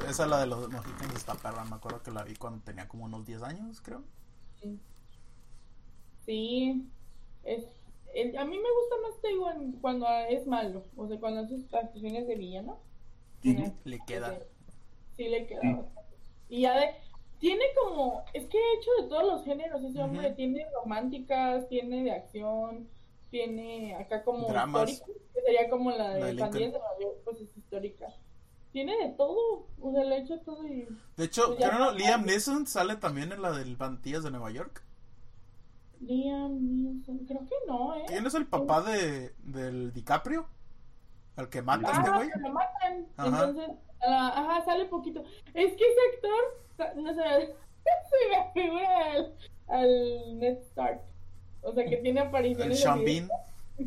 Esa 0.09 0.24
es 0.24 0.31
la 0.31 0.41
de 0.41 0.47
los 0.47 0.68
Mohicans 0.70 1.14
está 1.16 1.35
perra. 1.35 1.64
Me 1.64 1.76
acuerdo 1.76 2.03
que 2.03 2.11
la 2.11 2.22
vi 2.22 2.35
cuando 2.37 2.62
tenía 2.62 2.87
como 2.87 3.05
unos 3.07 3.26
10 3.26 3.43
años, 3.43 3.81
creo. 3.81 4.03
Sí, 6.24 6.87
es, 7.45 7.64
el- 8.14 8.37
a 8.37 8.45
mí 8.45 8.57
me 8.59 8.62
gusta 8.62 8.97
más, 9.03 9.55
en- 9.57 9.72
cuando 9.81 10.07
es 10.28 10.47
malo, 10.47 10.85
o 10.97 11.09
sea, 11.09 11.18
cuando 11.18 11.41
hace 11.41 11.57
sus 11.57 11.72
actuaciones 11.74 12.26
de 12.28 12.37
villano. 12.37 12.78
Le 13.43 13.99
queda. 14.07 14.39
Sí, 15.16 15.28
le 15.28 15.47
queda 15.47 15.61
Sí. 15.62 15.76
Y 16.51 16.61
ya 16.62 16.78
de, 16.78 16.91
tiene 17.39 17.64
como, 17.83 18.22
es 18.35 18.47
que 18.47 18.59
he 18.59 18.78
hecho 18.78 18.91
de 19.03 19.09
todos 19.09 19.24
los 19.24 19.45
géneros 19.45 19.83
ese 19.83 20.03
hombre, 20.03 20.26
Ujú. 20.28 20.37
tiene 20.37 20.66
románticas, 20.74 21.68
tiene 21.68 22.03
de 22.05 22.12
acción, 22.12 22.87
tiene 23.31 23.95
acá 23.97 24.22
como 24.24 24.49
Dramas. 24.49 24.91
histórico, 24.91 25.20
que 25.35 25.41
sería 25.43 25.70
como 25.70 25.91
la 25.91 26.11
de 26.11 26.20
La 26.20 26.26
de 26.26 26.37
Pandillas 26.37 26.72
de 26.72 26.78
Lincoln. 26.78 26.81
Nueva 26.81 26.99
York, 27.01 27.16
pues 27.24 27.41
es 27.41 27.57
histórica. 27.57 28.07
Tiene 28.72 28.97
de 28.99 29.09
todo, 29.14 29.66
o 29.81 29.93
sea, 29.93 30.05
le 30.05 30.16
he 30.16 30.20
hecho 30.20 30.41
todo 30.41 30.66
y... 30.66 30.87
De 31.16 31.24
hecho, 31.24 31.57
Pues 31.57 31.72
no, 31.72 31.91
Liam 31.93 32.24
Neeson 32.24 32.66
sale 32.66 32.97
también 32.97 33.33
en 33.33 33.43
la 33.43 33.51
del 33.53 33.76
Bantillas 33.76 34.22
de 34.22 34.31
Nueva 34.31 34.51
York. 34.53 34.85
Liam 36.01 36.83
Neeson, 36.83 37.18
creo 37.26 37.41
que 37.41 37.55
no, 37.66 37.95
¿eh? 37.97 38.05
¿Quién 38.07 38.26
es 38.26 38.35
el 38.35 38.47
papá 38.47 38.83
de, 38.83 39.35
del 39.43 39.93
DiCaprio? 39.93 40.47
Al 41.37 41.49
que 41.49 41.62
mata 41.62 41.91
este 41.91 42.11
Ah, 42.11 42.16
güey. 42.16 42.31
que 42.31 42.39
lo 42.39 42.53
matan. 42.53 43.07
Ajá. 43.16 43.45
Entonces, 43.49 43.76
ah, 44.03 44.33
ajá, 44.37 44.64
sale 44.64 44.85
poquito. 44.87 45.24
Es 45.53 45.72
que 45.76 45.85
ese 45.85 46.01
actor, 46.14 46.97
no 46.97 47.12
sé, 47.14 47.20
se 48.11 48.28
me 48.28 48.53
figura 48.53 49.12
al, 49.12 49.35
al 49.68 50.39
Ned 50.39 50.59
Stark. 50.59 51.01
O 51.62 51.72
sea, 51.74 51.84
que 51.88 51.96
tiene 51.98 52.20
El 52.20 52.26
apariciones. 52.28 52.80
Sean 52.80 53.00
así 53.00 53.04
de- 53.04 53.28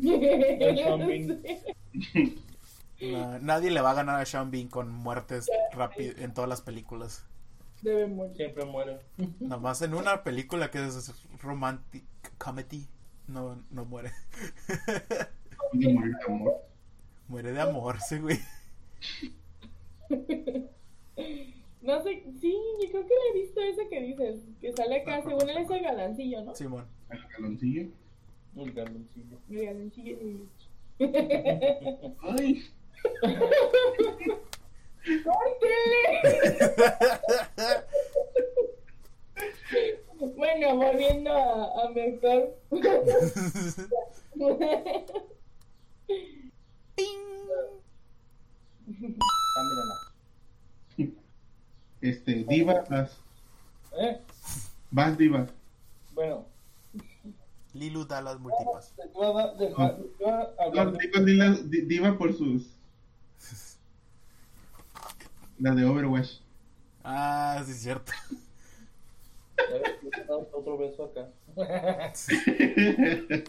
Bean. 0.00 0.60
El 0.60 0.76
Sean 0.76 1.06
Bean. 1.06 1.42
Nadie 3.44 3.70
le 3.70 3.80
va 3.80 3.90
a 3.90 3.94
ganar 3.94 4.20
a 4.20 4.24
Sean 4.26 4.50
Bean 4.50 4.68
con 4.68 4.90
muertes 4.90 5.46
rápidas 5.72 6.18
en 6.18 6.32
todas 6.32 6.48
las 6.48 6.62
películas. 6.62 7.24
Debe 7.82 8.06
morir. 8.06 8.36
Siempre 8.36 8.64
muere. 8.64 8.98
Nomás 9.40 9.82
en 9.82 9.94
una 9.94 10.22
película 10.22 10.70
que 10.70 10.84
es 10.86 11.12
romantic 11.42 12.04
comedy 12.38 12.86
no, 13.26 13.62
no 13.70 13.84
muere. 13.84 14.12
de 15.72 15.92
morir 15.92 16.14
de 16.16 16.24
amor. 16.32 16.54
muere 17.28 17.52
de 17.52 17.60
amor, 17.60 17.98
sí, 18.00 18.18
güey. 18.18 18.38
No 21.84 22.02
sé, 22.02 22.24
sí, 22.40 22.56
yo 22.82 22.88
creo 22.90 23.06
que 23.06 23.12
le 23.12 23.28
he 23.28 23.34
visto 23.42 23.60
esa 23.60 23.86
que 23.90 24.00
dices, 24.00 24.40
que 24.58 24.72
sale 24.72 25.02
acá, 25.02 25.22
según 25.22 25.50
él 25.50 25.58
es 25.58 25.68
el 25.68 25.82
galancillo, 25.82 26.42
¿no? 26.42 26.54
Simón. 26.54 26.86
El 27.10 27.18
galoncillo. 27.28 27.88
El 28.56 28.72
galoncillo. 28.72 29.36
El 29.50 29.66
galancillo. 29.66 30.16
Ay, 32.22 32.64
¡Córtele! 35.24 36.22
Bueno, 40.36 40.76
volviendo 40.76 41.30
a, 41.30 41.84
a 41.84 41.90
mi 41.90 42.00
actor. 42.00 42.56
Ah, 49.56 49.62
mírala. 49.62 50.13
Este, 52.08 52.44
Diva, 52.44 52.84
vas, 52.88 53.18
¿Eh? 53.98 54.20
vas 54.90 55.16
Diva. 55.18 55.46
Bueno, 56.12 56.46
Lilu 57.72 58.04
da 58.06 58.20
las 58.20 58.38
multipas. 58.38 58.92
te 58.96 59.06
voy 59.08 59.26
a, 59.26 59.32
dar- 59.32 59.56
te 59.56 59.68
voy 59.72 59.84
a- 59.84 59.96
te 59.96 60.02
voy 60.24 60.32
a 60.32 60.48
hablar 60.64 60.86
No, 60.86 60.92
de- 60.92 61.20
Diva, 61.32 61.56
diva 61.86 62.18
por 62.18 62.32
sus... 62.36 62.66
La 65.58 65.72
de 65.74 65.84
Overwatch. 65.84 66.40
Ah, 67.04 67.62
sí, 67.64 67.70
es 67.72 67.82
cierto. 67.82 68.12
Otro 70.52 70.76
beso 70.78 71.04
acá. 71.04 71.28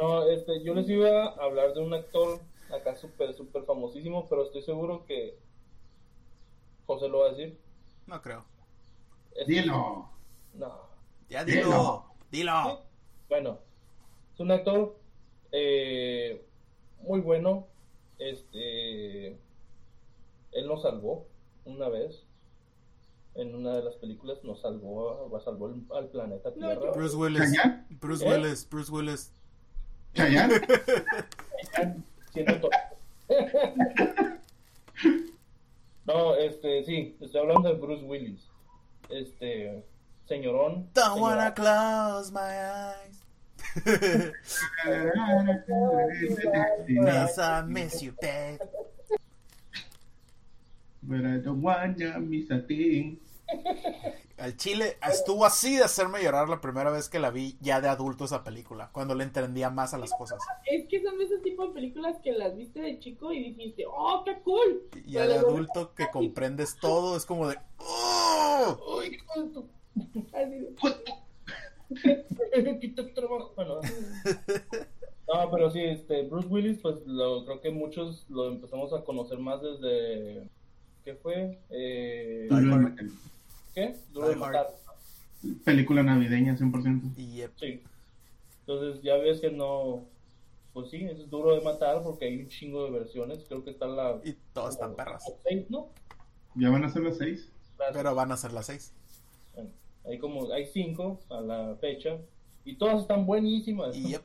No, 0.00 0.28
este, 0.28 0.62
yo 0.64 0.74
les 0.74 0.88
iba 0.88 1.26
a 1.26 1.34
hablar 1.44 1.72
de 1.74 1.80
un 1.80 1.94
actor 1.94 2.40
acá 2.74 2.94
súper, 2.96 3.34
súper 3.34 3.64
famosísimo, 3.64 4.28
pero 4.28 4.44
estoy 4.44 4.62
seguro 4.62 5.04
que 5.06 5.38
José 6.86 7.08
lo 7.08 7.20
va 7.20 7.26
a 7.26 7.30
decir. 7.30 7.58
No 8.06 8.20
creo. 8.20 8.44
Es- 9.34 9.46
Dilo. 9.46 10.08
No. 10.54 10.80
Ya 11.28 11.44
Dilo. 11.44 11.62
dilo. 11.62 12.04
Dilo. 12.30 12.82
Bueno, 13.28 13.58
es 14.34 14.40
un 14.40 14.50
actor 14.50 14.96
eh, 15.52 16.44
muy 17.00 17.20
bueno. 17.20 17.66
Este, 18.18 19.28
él 19.28 20.66
nos 20.66 20.82
salvó 20.82 21.26
una 21.64 21.88
vez. 21.88 22.24
En 23.36 23.52
una 23.52 23.74
de 23.74 23.82
las 23.82 23.96
películas 23.96 24.44
nos 24.44 24.60
salvó, 24.60 25.28
salvó 25.44 25.74
al, 25.96 26.06
planeta 26.08 26.50
No, 26.50 26.68
Tierra. 26.68 26.92
Bruce 26.92 27.16
Willis. 27.16 27.52
¿Chayanne? 27.52 27.84
Bruce 28.00 28.24
¿Eh? 28.24 28.30
Willis. 28.30 28.68
Bruce 28.70 28.92
Willis. 28.92 29.32
¿Chayanne? 30.14 30.54
Siendo 32.34 32.68
no, 36.04 36.34
este, 36.36 36.84
sí, 36.84 37.16
estoy 37.20 37.40
hablando 37.40 37.68
de 37.68 37.76
Bruce 37.80 38.04
Willis. 38.04 38.48
Este, 39.08 39.84
señorón. 40.26 40.88
Don't 40.94 41.14
señorón. 41.14 41.20
wanna 41.20 41.54
close 41.54 42.32
my 42.32 42.40
eyes. 42.40 43.22
Miss 46.88 47.38
I 47.38 47.62
miss 47.66 48.02
you, 48.02 48.12
babe. 48.20 48.58
But 51.04 51.24
I 51.24 51.38
don't 51.38 51.62
wanna 51.62 52.18
miss 52.20 52.50
a 52.50 52.58
thing. 52.58 53.18
Al 54.38 54.56
chile 54.56 54.96
estuvo 55.08 55.44
así 55.44 55.76
de 55.76 55.84
hacerme 55.84 56.22
llorar 56.22 56.48
la 56.48 56.60
primera 56.60 56.90
vez 56.90 57.08
que 57.08 57.18
la 57.18 57.30
vi 57.30 57.56
ya 57.60 57.80
de 57.80 57.88
adulto 57.88 58.24
esa 58.24 58.44
película, 58.44 58.90
cuando 58.92 59.14
le 59.14 59.24
entendía 59.24 59.70
más 59.70 59.94
a 59.94 59.98
las 59.98 60.12
cosas. 60.12 60.38
Es 60.66 60.86
que 60.88 61.02
son 61.02 61.18
de 61.18 61.24
ese 61.24 61.38
tipo 61.38 61.66
de 61.68 61.74
películas 61.74 62.16
que 62.22 62.32
las 62.32 62.56
viste 62.56 62.80
de 62.80 62.98
chico 62.98 63.32
y 63.32 63.52
dijiste, 63.52 63.84
¡oh, 63.86 64.22
qué 64.24 64.40
cool! 64.42 64.82
Y 65.06 65.12
ya 65.12 65.26
de 65.26 65.38
adulto 65.38 65.94
que 65.94 66.10
comprendes 66.10 66.76
todo, 66.80 67.16
es 67.16 67.24
como 67.24 67.48
de... 67.48 67.56
"Oh". 67.78 68.76
Ay, 70.32 70.68
no, 75.28 75.50
pero 75.50 75.70
sí, 75.70 75.80
este, 75.82 76.22
Bruce 76.22 76.48
Willis, 76.48 76.78
pues 76.80 76.96
lo, 77.06 77.44
creo 77.44 77.60
que 77.60 77.70
muchos 77.70 78.24
lo 78.28 78.48
empezamos 78.48 78.92
a 78.92 79.04
conocer 79.04 79.38
más 79.38 79.60
desde. 79.62 80.48
¿Qué 81.04 81.14
fue? 81.14 81.58
Eh, 81.70 82.48
Die 82.50 82.72
Hard. 82.72 82.96
¿Qué? 83.74 83.96
Duro 84.12 84.28
de 84.28 84.36
matar. 84.36 84.74
Película 85.64 86.02
navideña, 86.02 86.56
100%. 86.56 87.12
Y 87.16 87.36
yep. 87.36 87.52
Sí. 87.56 87.82
Entonces 88.60 89.02
ya 89.02 89.16
ves 89.16 89.40
que 89.40 89.50
no. 89.50 90.04
Pues 90.72 90.90
sí, 90.90 91.04
es 91.04 91.28
duro 91.30 91.54
de 91.54 91.60
matar 91.60 92.02
porque 92.02 92.24
hay 92.26 92.40
un 92.40 92.48
chingo 92.48 92.84
de 92.84 92.90
versiones. 92.90 93.44
Creo 93.46 93.62
que 93.62 93.70
está 93.70 93.86
la. 93.86 94.20
y 94.24 94.32
todas 94.52 94.74
están 94.74 94.94
perras. 94.96 95.24
seis, 95.46 95.66
¿no? 95.70 95.88
¿Ya 96.54 96.70
van 96.70 96.84
a 96.84 96.88
ser 96.90 97.02
las 97.02 97.18
seis? 97.18 97.50
Las- 97.78 97.92
Pero 97.92 98.14
van 98.14 98.32
a 98.32 98.36
ser 98.36 98.52
las 98.52 98.66
seis. 98.66 98.92
bueno, 99.54 99.70
hay 100.04 100.18
como. 100.18 100.50
Hay 100.52 100.66
cinco 100.66 101.20
a 101.30 101.40
la 101.40 101.76
fecha. 101.80 102.18
Y 102.64 102.76
todas 102.76 103.02
están 103.02 103.26
buenísimas. 103.26 103.94
Y 103.96 104.08
yep. 104.08 104.22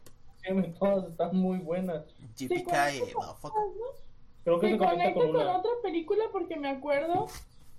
Todas 0.80 1.10
están 1.10 1.36
muy 1.36 1.58
buenas. 1.60 2.06
JPK. 2.38 2.72
Creo 4.46 4.60
que 4.60 4.72
Se 4.72 4.78
conecta 4.78 5.14
con 5.14 5.28
con 5.28 5.36
una. 5.36 5.58
otra 5.58 5.72
película 5.84 6.24
porque 6.32 6.56
me 6.56 6.70
acuerdo 6.70 7.28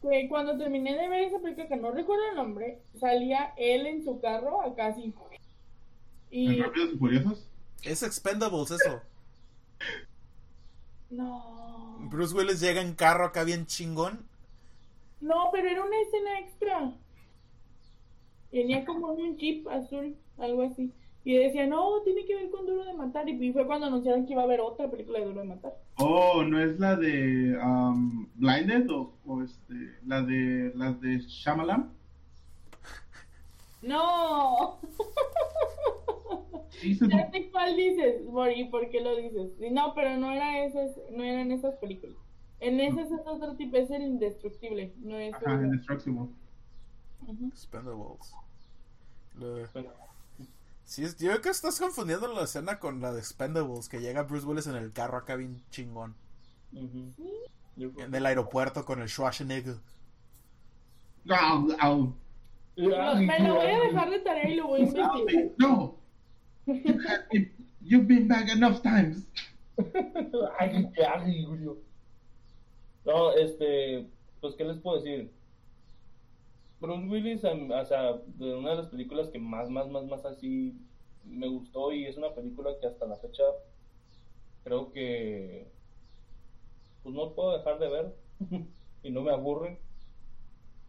que 0.03 0.29
cuando 0.29 0.57
terminé 0.59 0.97
de 0.97 1.09
ver 1.09 1.23
esa 1.25 1.41
película, 1.41 1.69
que 1.69 1.77
no 1.77 1.91
recuerdo 1.93 2.23
el 2.31 2.37
nombre, 2.37 2.83
salía 2.99 3.53
él 3.57 3.87
en 3.87 4.05
su 4.05 4.21
carro 4.21 4.63
acá 4.63 4.87
así. 4.89 5.15
Y 6.31 6.47
¿En 6.55 6.59
Rápidos 6.59 6.95
y 6.95 6.99
Furiosos? 6.99 7.49
Es 7.83 8.03
Expendables 8.03 8.71
eso. 8.73 9.03
no, 11.11 12.11
Bruce 12.11 12.35
Willis 12.35 12.61
llega 12.61 12.81
en 12.81 12.95
carro 12.95 13.25
acá 13.27 13.45
bien 13.45 13.67
chingón. 13.67 14.29
no, 15.21 15.51
pero 15.53 15.69
era 15.69 15.85
una 15.85 16.01
escena 16.01 16.41
extra. 16.41 16.93
Tenía 18.51 18.85
como 18.85 19.09
un 19.13 19.37
jeep 19.37 19.67
azul, 19.69 20.17
algo 20.39 20.63
así. 20.63 20.93
Y 21.25 21.37
decía, 21.37 21.67
no, 21.67 22.01
tiene 22.03 22.25
que 22.25 22.35
ver 22.35 22.51
con 22.51 22.67
Duro 22.67 22.85
de 22.85 22.95
Matar. 22.95 23.29
Y 23.29 23.53
fue 23.53 23.67
cuando 23.67 23.87
anunciaron 23.87 24.25
que 24.27 24.33
iba 24.33 24.43
a 24.43 24.47
haber 24.47 24.61
otra 24.61 24.91
película 24.91 25.19
de 25.19 25.27
Duro 25.27 25.41
de 25.41 25.47
Matar. 25.49 25.75
Oh, 25.99 26.43
¿no 26.43 26.61
es 26.63 26.79
la 26.81 26.97
de 26.97 27.59
um, 27.63 28.27
Blinded 28.37 28.91
o, 28.91 29.13
o 29.27 29.43
este, 29.43 29.75
la 30.07 30.23
de 30.23 30.73
las 30.75 31.01
de 31.01 31.19
Shyamalan? 31.19 31.91
No, 33.83 34.79
ya 36.83 37.31
sé 37.31 37.51
cuál 37.51 37.77
dices, 37.77 38.23
y 38.57 38.65
por 38.65 38.91
qué 38.91 39.01
lo 39.01 39.17
dices. 39.17 39.53
No, 39.73 39.95
pero 39.95 40.17
no 40.19 40.31
era 40.33 40.65
esas, 40.65 40.91
no 41.11 41.23
eran 41.23 41.51
esas 41.51 41.77
películas. 41.77 42.17
En 42.61 42.79
esas 42.79 43.11
es 43.11 43.21
otro 43.27 43.57
tipo, 43.57 43.77
es 43.79 43.91
el 43.91 44.03
indestructible, 44.03 44.93
no 44.99 45.17
es 45.17 45.33
Ajá, 45.35 45.55
el- 45.55 45.65
Indestructible. 45.67 46.27
Lo- 49.39 49.67
Bueno, 49.73 49.91
Sí, 50.91 51.05
es- 51.05 51.17
yo 51.19 51.29
creo 51.31 51.41
que 51.41 51.51
estás 51.51 51.79
confundiendo 51.79 52.27
la 52.35 52.43
escena 52.43 52.81
con 52.81 53.01
la 53.01 53.13
de 53.13 53.21
Expendables, 53.21 53.89
que 53.89 54.01
llega 54.01 54.25
Bruce 54.25 54.45
Willis 54.45 54.67
en 54.67 54.75
el 54.75 54.93
carro 54.93 55.19
acá 55.19 55.37
bien 55.37 55.63
chingón. 55.71 56.17
En 56.75 58.13
el 58.13 58.27
aeropuerto 58.27 58.85
con 58.85 59.01
el 59.01 59.09
Schwarzenegger. 59.09 59.77
Au. 61.29 62.13
No, 62.77 63.15
me 63.15 63.39
lo 63.39 63.55
voy 63.55 63.67
a 63.69 63.79
dejar 63.79 64.11
de 64.11 64.19
tarea 64.19 64.49
y 64.51 64.57
lo 64.57 64.67
voy 64.67 64.81
a 64.81 64.83
investigar. 64.83 65.53
No. 65.59 65.97
You've 67.83 68.07
been 68.09 68.27
back 68.27 68.49
enough 68.49 68.83
times. 68.83 69.29
Ay, 70.59 70.91
qué 70.93 71.45
Julio. 71.47 71.79
No, 73.05 73.33
este. 73.35 74.09
pues, 74.41 74.57
¿qué 74.57 74.65
les 74.65 74.79
puedo 74.79 75.01
decir? 75.01 75.31
Bruce 76.81 77.07
Willis, 77.09 77.45
o 77.45 77.85
sea, 77.85 78.15
de 78.39 78.55
una 78.55 78.71
de 78.71 78.77
las 78.77 78.87
películas 78.87 79.29
que 79.29 79.39
más, 79.39 79.69
más, 79.71 79.89
más, 79.89 80.05
más 80.07 80.25
así 80.25 80.75
me 81.25 81.47
gustó 81.49 81.93
y 81.93 82.07
es 82.07 82.17
una 82.17 82.35
película 82.35 82.71
que 82.81 82.87
hasta 82.87 83.07
la 83.07 83.17
fecha 83.17 83.43
creo 84.65 84.91
que 84.93 85.67
pues 87.03 87.15
no 87.15 87.33
puedo 87.35 87.57
dejar 87.59 87.79
de 87.79 87.89
ver 87.89 88.15
y 89.03 89.11
no 89.11 89.23
me 89.23 89.31
aburre 89.33 89.79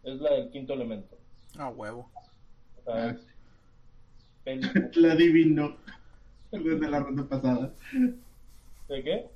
es 0.03 0.19
la 0.19 0.33
del 0.33 0.49
quinto 0.49 0.73
elemento. 0.73 1.17
Ah, 1.57 1.69
huevo. 1.69 2.09
O 2.79 2.83
sea, 2.83 3.09
Ah, 3.09 3.15
La 4.95 5.13
adivinó 5.13 5.75
desde 6.51 6.89
la 6.89 6.99
ronda 6.99 7.23
pasada. 7.29 7.71
¿De 8.89 9.03
qué? 9.03 9.27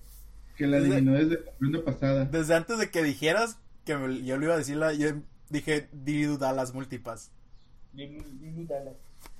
Que 0.58 0.66
la 0.66 0.78
Desde- 0.80 0.95
adivinó 0.95 1.14
desde 1.14 1.45
la 1.45 1.51
ronda 1.60 1.84
pasada. 1.86 2.26
Desde 2.26 2.56
antes 2.56 2.80
de 2.80 2.89
que 2.89 3.03
dijeras 3.03 3.60
que 3.86 3.95
me- 3.95 4.24
yo 4.24 4.38
le 4.38 4.45
iba 4.45 4.56
a 4.56 4.58
decir, 4.58 4.78
la, 4.78 4.93
yo 4.93 5.10
dije 5.50 5.88
Didu 5.91 6.38
Dallas 6.38 6.74
Multipass. 6.74 7.32
Jimmy 7.96 8.66
Dallas. 8.66 8.96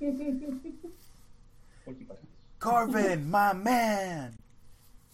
Multipass. 1.86 2.18
Corbin, 2.58 3.24
my 3.26 3.52
man. 3.54 4.32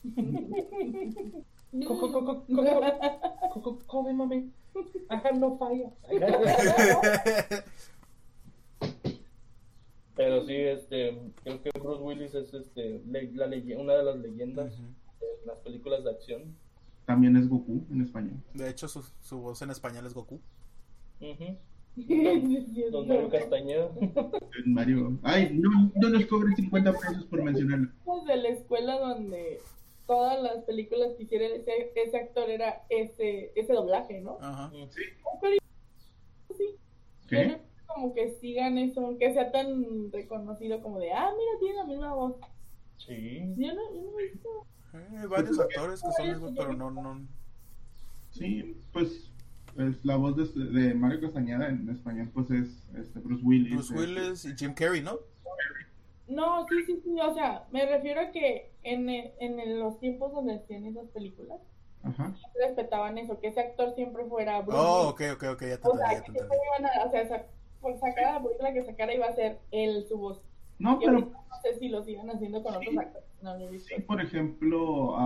Co- 1.88 1.98
co- 1.98 2.12
co- 2.12 2.24
co- 2.26 2.44
co- 2.46 3.50
co- 3.52 3.62
co- 3.62 3.78
Come, 3.86 4.12
mami. 4.12 4.50
I 5.10 5.14
have 5.16 5.38
no 5.38 5.56
fire. 5.58 5.90
Pero 10.14 10.44
sí, 10.46 10.54
este, 10.54 11.18
creo 11.42 11.62
que 11.62 11.70
Bruce 11.78 12.02
Willis 12.02 12.34
es 12.34 12.52
este, 12.52 13.00
le- 13.06 13.32
la 13.32 13.46
leye- 13.46 13.76
una 13.76 13.94
de 13.94 14.02
las 14.04 14.16
leyendas 14.18 14.70
de 15.20 15.46
las 15.46 15.56
películas 15.58 16.04
de 16.04 16.10
acción. 16.10 16.54
También 17.06 17.36
es 17.36 17.48
Goku 17.48 17.82
en 17.90 18.02
español. 18.02 18.42
De 18.54 18.68
hecho, 18.68 18.86
su, 18.88 19.02
su 19.22 19.38
voz 19.38 19.62
en 19.62 19.70
español 19.70 20.06
es 20.06 20.12
Goku. 20.14 20.38
Ujú. 21.22 21.56
Sí, 21.94 22.84
Don 22.90 23.06
Mario 23.06 23.28
Castañeda. 23.28 23.90
En 24.00 24.74
Mario. 24.74 25.18
Ay, 25.22 25.50
no, 25.52 25.70
no 25.94 26.08
nos 26.08 26.26
cobren 26.26 26.56
50 26.56 26.92
pesos 26.92 27.24
por 27.26 27.42
mencionarlo. 27.42 27.88
de 28.26 28.36
la 28.36 28.48
escuela 28.48 28.98
donde 28.98 29.60
todas 30.06 30.42
las 30.42 30.64
películas 30.64 31.12
que 31.16 31.24
hiciera 31.24 31.46
ese, 31.46 31.92
ese 31.94 32.16
actor 32.16 32.50
era 32.50 32.84
ese, 32.88 33.52
ese 33.54 33.72
doblaje, 33.72 34.20
¿no? 34.20 34.38
Ajá. 34.40 34.70
Pero 35.40 35.56
sí, 36.56 36.64
¿Qué? 37.28 37.58
como 37.86 38.14
que 38.14 38.30
sigan 38.40 38.78
eso, 38.78 39.16
que 39.18 39.32
sea 39.32 39.52
tan 39.52 40.10
reconocido 40.12 40.80
como 40.82 40.98
de, 40.98 41.12
ah, 41.12 41.30
mira, 41.36 41.58
tiene 41.60 41.76
la 41.76 41.84
misma 41.84 42.14
voz. 42.14 42.36
Sí. 42.98 43.42
Yo 43.56 43.74
no, 43.74 43.94
yo 43.94 44.02
no 44.02 44.18
he 44.18 44.30
visto. 44.30 44.48
Eh, 44.94 45.18
hay 45.20 45.26
varios 45.26 45.58
actores 45.58 46.02
que 46.02 46.12
son 46.12 46.36
igual, 46.36 46.54
pero 46.56 46.72
no, 46.74 46.90
no. 46.90 47.26
Sí, 48.30 48.76
pues 48.92 49.31
es 49.78 50.04
la 50.04 50.16
voz 50.16 50.36
de, 50.36 50.64
de 50.80 50.94
Mario 50.94 51.20
Castañeda 51.20 51.68
en 51.68 51.88
español 51.88 52.30
pues 52.34 52.50
es 52.50 52.68
este, 52.96 53.18
Bruce 53.20 53.42
Willis. 53.44 53.72
Bruce 53.74 53.94
este, 53.94 54.00
Willis 54.20 54.44
y 54.44 54.56
Jim 54.56 54.74
Carrey, 54.74 55.02
¿no? 55.02 55.18
No, 56.28 56.66
sí, 56.68 56.82
sí, 56.86 57.00
sí, 57.04 57.20
o 57.20 57.34
sea, 57.34 57.64
me 57.72 57.84
refiero 57.84 58.20
a 58.20 58.30
que 58.30 58.70
en, 58.84 59.08
en 59.10 59.78
los 59.80 59.98
tiempos 60.00 60.32
donde 60.32 60.54
hacían 60.54 60.86
esas 60.86 61.06
películas, 61.08 61.58
Ajá. 62.02 62.32
respetaban 62.58 63.18
eso, 63.18 63.38
que 63.38 63.48
ese 63.48 63.60
actor 63.60 63.94
siempre 63.94 64.24
fuera 64.24 64.60
Bruce 64.62 64.78
Oh, 64.80 65.14
Willis. 65.18 65.32
ok, 65.32 65.42
ok, 65.42 65.54
ok, 65.54 65.62
ya 65.62 65.78
te 65.78 65.88
O 65.88 65.96
sea, 65.96 66.08
que 66.22 66.32
siempre 66.32 66.58
iban 66.78 66.86
a, 66.90 67.04
o 67.06 67.10
sea, 67.10 67.46
por 67.80 67.98
sacar 67.98 68.34
la 68.34 68.42
película 68.42 68.72
que 68.72 68.84
sacara 68.84 69.14
iba 69.14 69.26
a 69.26 69.34
ser 69.34 69.58
él 69.72 70.04
su 70.08 70.16
voz. 70.16 70.40
No, 70.78 70.98
Y 71.00 71.04
pero 71.04 71.20
no 71.20 71.60
sé 71.62 71.78
si 71.78 71.88
lo 71.88 72.02
sigan 72.02 72.30
haciendo 72.30 72.62
con 72.62 72.74
otros 72.76 72.96
actores. 72.96 73.26
No 73.42 73.56
lo 73.58 73.66
he 73.68 73.70
visto. 73.70 73.94
sí, 73.94 74.00
por 74.02 74.20
ejemplo, 74.20 75.16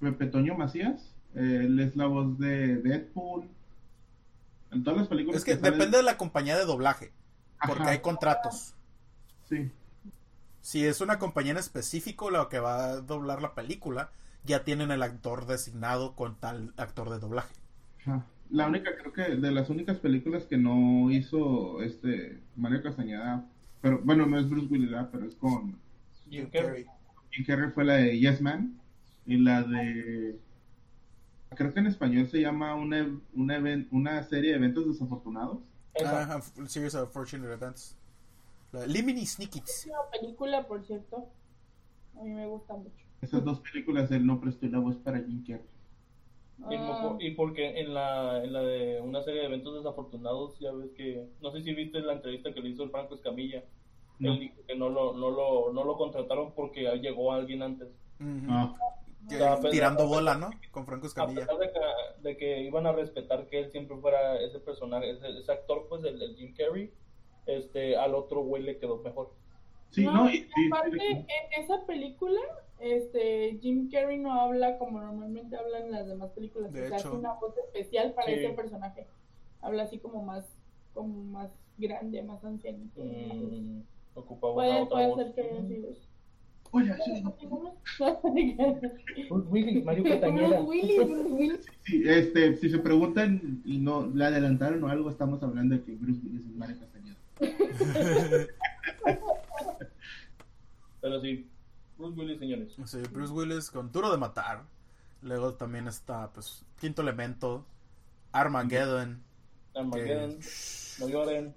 Pepe 0.00 0.26
Toño 0.26 0.54
Macías, 0.56 1.11
él 1.34 1.78
es 1.80 1.96
la 1.96 2.06
voz 2.06 2.38
de 2.38 2.76
Deadpool. 2.76 3.44
En 4.70 4.84
todas 4.84 5.00
las 5.00 5.08
películas 5.08 5.38
Es 5.38 5.44
que 5.44 5.56
salen- 5.56 5.72
depende 5.78 5.98
de 5.98 6.02
la 6.02 6.16
compañía 6.16 6.56
de 6.56 6.64
doblaje, 6.64 7.12
porque 7.66 7.82
Ajá, 7.82 7.90
hay 7.92 7.98
contratos. 8.00 8.74
Sí, 9.48 9.70
Si 10.62 10.84
es 10.86 11.00
una 11.00 11.18
compañía 11.18 11.52
en 11.52 11.58
específico 11.58 12.30
la 12.30 12.48
que 12.48 12.58
va 12.60 12.84
a 12.84 12.96
doblar 13.00 13.42
la 13.42 13.54
película, 13.54 14.10
ya 14.44 14.64
tienen 14.64 14.90
el 14.90 15.02
actor 15.02 15.46
designado 15.46 16.14
con 16.14 16.36
tal 16.36 16.72
actor 16.76 17.10
de 17.10 17.18
doblaje. 17.18 17.52
ajá. 18.00 18.24
La 18.50 18.66
única, 18.66 18.90
creo 18.98 19.12
que 19.14 19.36
de 19.36 19.50
las 19.50 19.70
únicas 19.70 19.96
películas 19.98 20.44
que 20.44 20.58
no 20.58 21.10
hizo 21.10 21.80
este 21.82 22.38
Mario 22.54 22.82
Castañeda, 22.82 23.46
pero 23.80 23.98
bueno, 24.04 24.26
no 24.26 24.38
es 24.38 24.48
Bruce 24.48 24.66
Willis, 24.70 24.90
pero 25.10 25.26
es 25.26 25.34
con 25.36 25.74
Jim 26.28 26.48
Carrey. 26.52 26.84
Jim 27.30 27.46
Carrey 27.46 27.70
fue 27.70 27.84
la 27.84 27.94
de 27.94 28.18
Yes 28.18 28.42
Man 28.42 28.78
y 29.26 29.38
la 29.38 29.62
de 29.62 30.38
creo 31.54 31.72
que 31.72 31.80
en 31.80 31.86
español 31.86 32.28
se 32.28 32.40
llama 32.40 32.74
una, 32.74 33.08
una, 33.34 33.86
una 33.90 34.22
serie 34.24 34.50
de 34.50 34.56
eventos 34.56 34.86
desafortunados. 34.88 35.58
Ajá, 36.04 36.40
series 36.66 36.94
of 36.94 37.12
fortunate 37.12 37.52
events. 37.52 37.96
La 38.72 38.86
Limini 38.86 39.26
Sneakits. 39.26 39.86
una 39.86 40.10
película, 40.20 40.66
por 40.66 40.82
cierto. 40.84 41.28
A 42.18 42.22
mí 42.22 42.30
me 42.30 42.46
gusta 42.46 42.74
mucho. 42.74 43.04
esas 43.20 43.44
dos 43.44 43.60
películas 43.60 44.10
él 44.10 44.26
no 44.26 44.40
prestó 44.40 44.66
la 44.66 44.78
voz 44.78 44.96
para 44.96 45.18
Jim 45.18 45.44
Carrey 45.46 45.64
Y, 46.70 46.74
Ah, 46.76 47.16
y 47.20 47.30
porque 47.32 47.80
en 47.80 47.92
la, 47.94 48.42
en 48.44 48.52
la 48.52 48.60
de 48.62 49.00
una 49.00 49.22
serie 49.22 49.40
de 49.40 49.46
eventos 49.48 49.74
desafortunados, 49.76 50.58
ya 50.60 50.72
ves 50.72 50.90
que, 50.96 51.26
no 51.42 51.50
sé 51.50 51.62
si 51.62 51.74
viste 51.74 52.00
la 52.00 52.12
entrevista 52.14 52.52
que 52.54 52.60
le 52.60 52.68
hizo 52.70 52.84
el 52.84 52.90
Franco 52.90 53.14
Escamilla, 53.14 53.64
No. 54.18 54.32
él 54.32 54.40
dijo 54.40 54.54
que 54.66 54.76
no 54.76 54.88
lo, 54.88 55.12
no, 55.14 55.30
lo, 55.30 55.72
no 55.72 55.84
lo 55.84 55.96
contrataron 55.96 56.52
porque 56.54 56.82
llegó 57.00 57.32
alguien 57.32 57.62
antes. 57.62 57.88
Ujú. 58.20 58.46
Ah, 58.48 58.74
sea, 58.78 59.01
tirando 59.70 60.02
a 60.02 60.06
bola, 60.06 60.34
¿no? 60.36 60.50
Con 60.70 60.86
Franco 60.86 61.06
A 61.06 61.08
Escamilla. 61.08 61.40
pesar 61.46 61.58
de 61.58 61.70
que, 61.72 61.80
de 62.28 62.36
que 62.36 62.60
iban 62.62 62.86
a 62.86 62.92
respetar 62.92 63.46
que 63.46 63.58
él 63.60 63.70
siempre 63.70 63.96
fuera 63.98 64.40
ese 64.40 64.58
personaje, 64.60 65.10
ese, 65.10 65.28
ese 65.38 65.52
actor, 65.52 65.86
pues, 65.88 66.04
el, 66.04 66.20
el 66.20 66.36
Jim 66.36 66.54
Carrey, 66.54 66.92
este, 67.46 67.96
al 67.96 68.14
otro 68.14 68.42
güey 68.42 68.62
le 68.62 68.78
quedó 68.78 68.98
mejor. 68.98 69.32
sí, 69.90 70.04
no, 70.04 70.12
no, 70.12 70.30
y, 70.30 70.36
y 70.56 70.62
y- 70.64 70.66
aparte, 70.68 71.10
en 71.10 71.26
esa 71.64 71.84
película, 71.86 72.40
este, 72.80 73.58
Jim 73.60 73.88
Carrey 73.90 74.18
no 74.18 74.32
habla 74.40 74.78
como 74.78 75.00
normalmente 75.00 75.56
hablan 75.56 75.84
en 75.84 75.92
las 75.92 76.06
demás 76.06 76.30
películas. 76.32 76.72
De 76.72 76.82
o 76.84 76.88
sea, 76.88 76.98
hecho. 76.98 77.08
hace 77.08 77.16
una 77.16 77.34
voz 77.34 77.56
especial 77.58 78.12
para 78.14 78.28
Sí. 78.28 78.34
ese 78.34 78.48
personaje. 78.54 79.06
Habla 79.60 79.84
así 79.84 79.98
como 79.98 80.22
más, 80.24 80.44
como 80.92 81.22
más 81.24 81.50
grande, 81.78 82.22
más 82.22 82.44
ancianito. 82.44 83.00
Mm, 83.04 83.82
ocupaba 84.14 84.52
una 84.54 84.62
Puede, 84.62 84.82
otra 84.82 84.88
puede 84.96 85.08
voz. 85.08 85.16
ser 85.18 85.34
que 85.34 85.40
haya 85.42 85.62
sido 85.68 85.90
eso. 85.90 86.08
Hola, 86.74 86.96
soy- 87.04 87.22
Bruce 89.28 89.48
Willis, 89.50 89.84
Mario 89.84 90.02
Bruce 90.04 90.20
Castañeda. 90.20 90.60
Willis, 90.62 91.06
Bruce 91.06 91.30
Willis. 91.30 91.66
sí, 91.84 92.02
este, 92.06 92.56
si 92.56 92.70
se 92.70 92.78
preguntan 92.78 93.60
y 93.66 93.76
no 93.78 94.06
le 94.06 94.24
adelantaron 94.24 94.82
o 94.82 94.88
algo, 94.88 95.10
estamos 95.10 95.42
hablando 95.42 95.74
de 95.76 95.82
que 95.84 95.94
Bruce 95.96 96.20
Willis 96.24 96.46
es 96.46 96.56
Mario 96.56 96.76
Castañeda. 96.80 97.16
Pero 101.02 101.20
sí, 101.20 101.46
Bruce 101.98 102.18
Willis, 102.18 102.38
señores. 102.38 102.74
Sí, 102.86 102.98
Bruce 103.12 103.32
Willis 103.32 103.70
con 103.70 103.92
Duro 103.92 104.10
de 104.10 104.16
Matar. 104.16 104.62
Luego 105.20 105.52
también 105.54 105.88
está, 105.88 106.30
pues, 106.32 106.64
Quinto 106.80 107.02
Elemento, 107.02 107.66
Armageddon. 108.32 109.22
Armageddon, 109.74 110.38
no 111.00 111.08
lloren. 111.08 111.54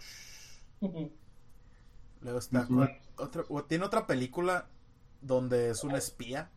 Luego 2.22 2.40
está 2.40 2.68
otra, 3.18 3.44
tiene 3.68 3.86
otra 3.86 4.06
película 4.08 4.68
donde 5.26 5.70
es 5.72 5.84
un 5.84 5.92
espía. 5.92 6.50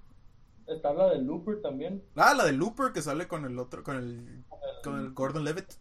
Está 0.66 0.92
la 0.92 1.08
de 1.08 1.22
Looper 1.22 1.62
también. 1.62 2.02
Ah, 2.14 2.34
la 2.34 2.44
de 2.44 2.52
Looper 2.52 2.92
que 2.92 3.00
sale 3.00 3.26
con 3.26 3.44
el 3.44 3.58
otro, 3.58 3.82
con 3.82 3.96
el, 3.96 4.44
con 4.84 5.00
el 5.00 5.12
Gordon 5.12 5.44
Levitt. 5.44 5.72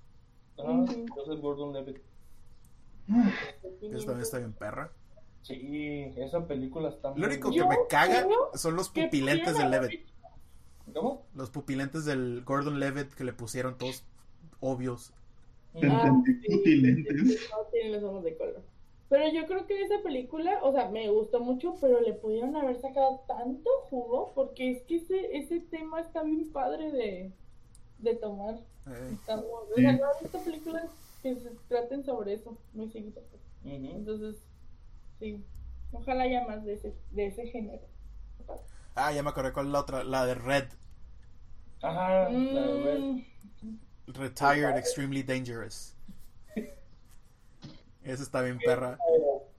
Ajá, 0.58 0.72
entonces 0.72 1.42
Gordon 1.42 1.74
Levitt. 1.74 1.98
Esa 3.82 4.06
también 4.06 4.22
está 4.22 4.38
bien 4.40 4.54
perra. 4.54 4.92
Sí, 5.42 6.14
esa 6.18 6.46
película 6.46 6.90
está 6.90 7.14
Lo 7.16 7.28
único 7.28 7.52
que 7.52 7.66
me 7.66 7.78
caga 7.90 8.26
son 8.56 8.76
los 8.76 8.90
pupilentes 8.90 9.56
haber 9.56 9.90
Levitt. 9.90 10.08
¿Cómo? 10.94 11.26
Los 11.36 11.50
pupilentes 11.50 12.06
del 12.06 12.44
Gordon 12.46 12.80
Levitt 12.80 13.14
que 13.14 13.24
le 13.26 13.34
pusieron 13.34 13.78
todos 13.78 14.04
obvios. 14.62 15.14
Ah, 15.76 16.22
sí. 16.26 17.06
No 17.52 17.66
tiene 17.72 17.90
los 17.92 18.04
ojos 18.04 18.24
de 18.24 18.38
color. 18.38 18.62
Pero 19.10 19.32
yo 19.32 19.46
creo 19.48 19.66
que 19.68 19.82
esa 19.82 20.02
película, 20.04 20.60
o 20.64 20.74
sea, 20.74 20.90
me 20.90 21.10
gustó 21.10 21.40
mucho, 21.40 21.76
pero 21.80 22.02
le 22.02 22.14
pudieron 22.14 22.56
haber 22.58 22.80
sacado 22.82 23.22
tanto 23.28 23.70
jugo, 23.90 24.34
porque 24.36 24.72
es 24.72 24.82
que 24.84 24.98
ese, 24.98 25.38
ese 25.38 25.60
tema 25.62 26.02
está 26.02 26.24
bien 26.24 26.52
padre 26.52 26.92
de, 26.92 27.32
de 28.00 28.16
tomar. 28.16 28.56
Eh, 28.88 29.10
Está 29.14 29.38
muy- 29.38 29.46
o 29.46 29.68
Sí. 29.76 29.82
sea, 29.82 29.94
no 29.94 30.06
he 30.12 30.24
visto 30.24 30.40
películas 30.40 30.86
que 31.24 31.36
se 31.36 31.50
traten 31.70 32.04
sobre 32.04 32.34
eso, 32.34 32.58
muy 32.74 32.90
seguido. 32.92 33.22
Entonces, 33.64 34.36
sí, 35.20 35.44
ojalá 35.92 36.24
haya 36.24 36.46
más 36.46 36.64
de 36.66 36.74
ese, 36.74 36.94
de 37.12 37.28
ese 37.28 37.48
género. 37.48 37.82
Ah, 38.96 39.12
ya 39.14 39.24
me 39.24 39.30
acordé 39.30 39.50
es 39.50 39.68
la 39.68 39.80
otra, 39.80 40.04
la 40.04 40.26
de 40.26 40.36
Red. 40.36 40.66
Ajá, 41.82 42.30
la 42.30 42.62
de 42.62 42.84
Red. 42.84 43.00
Mm, 43.00 43.22
Retired 44.08 44.78
Extremely 44.78 45.22
Dangerous. 45.24 45.94
Esa 48.08 48.24
está 48.24 48.42
bien 48.42 48.58
perra. 48.60 48.98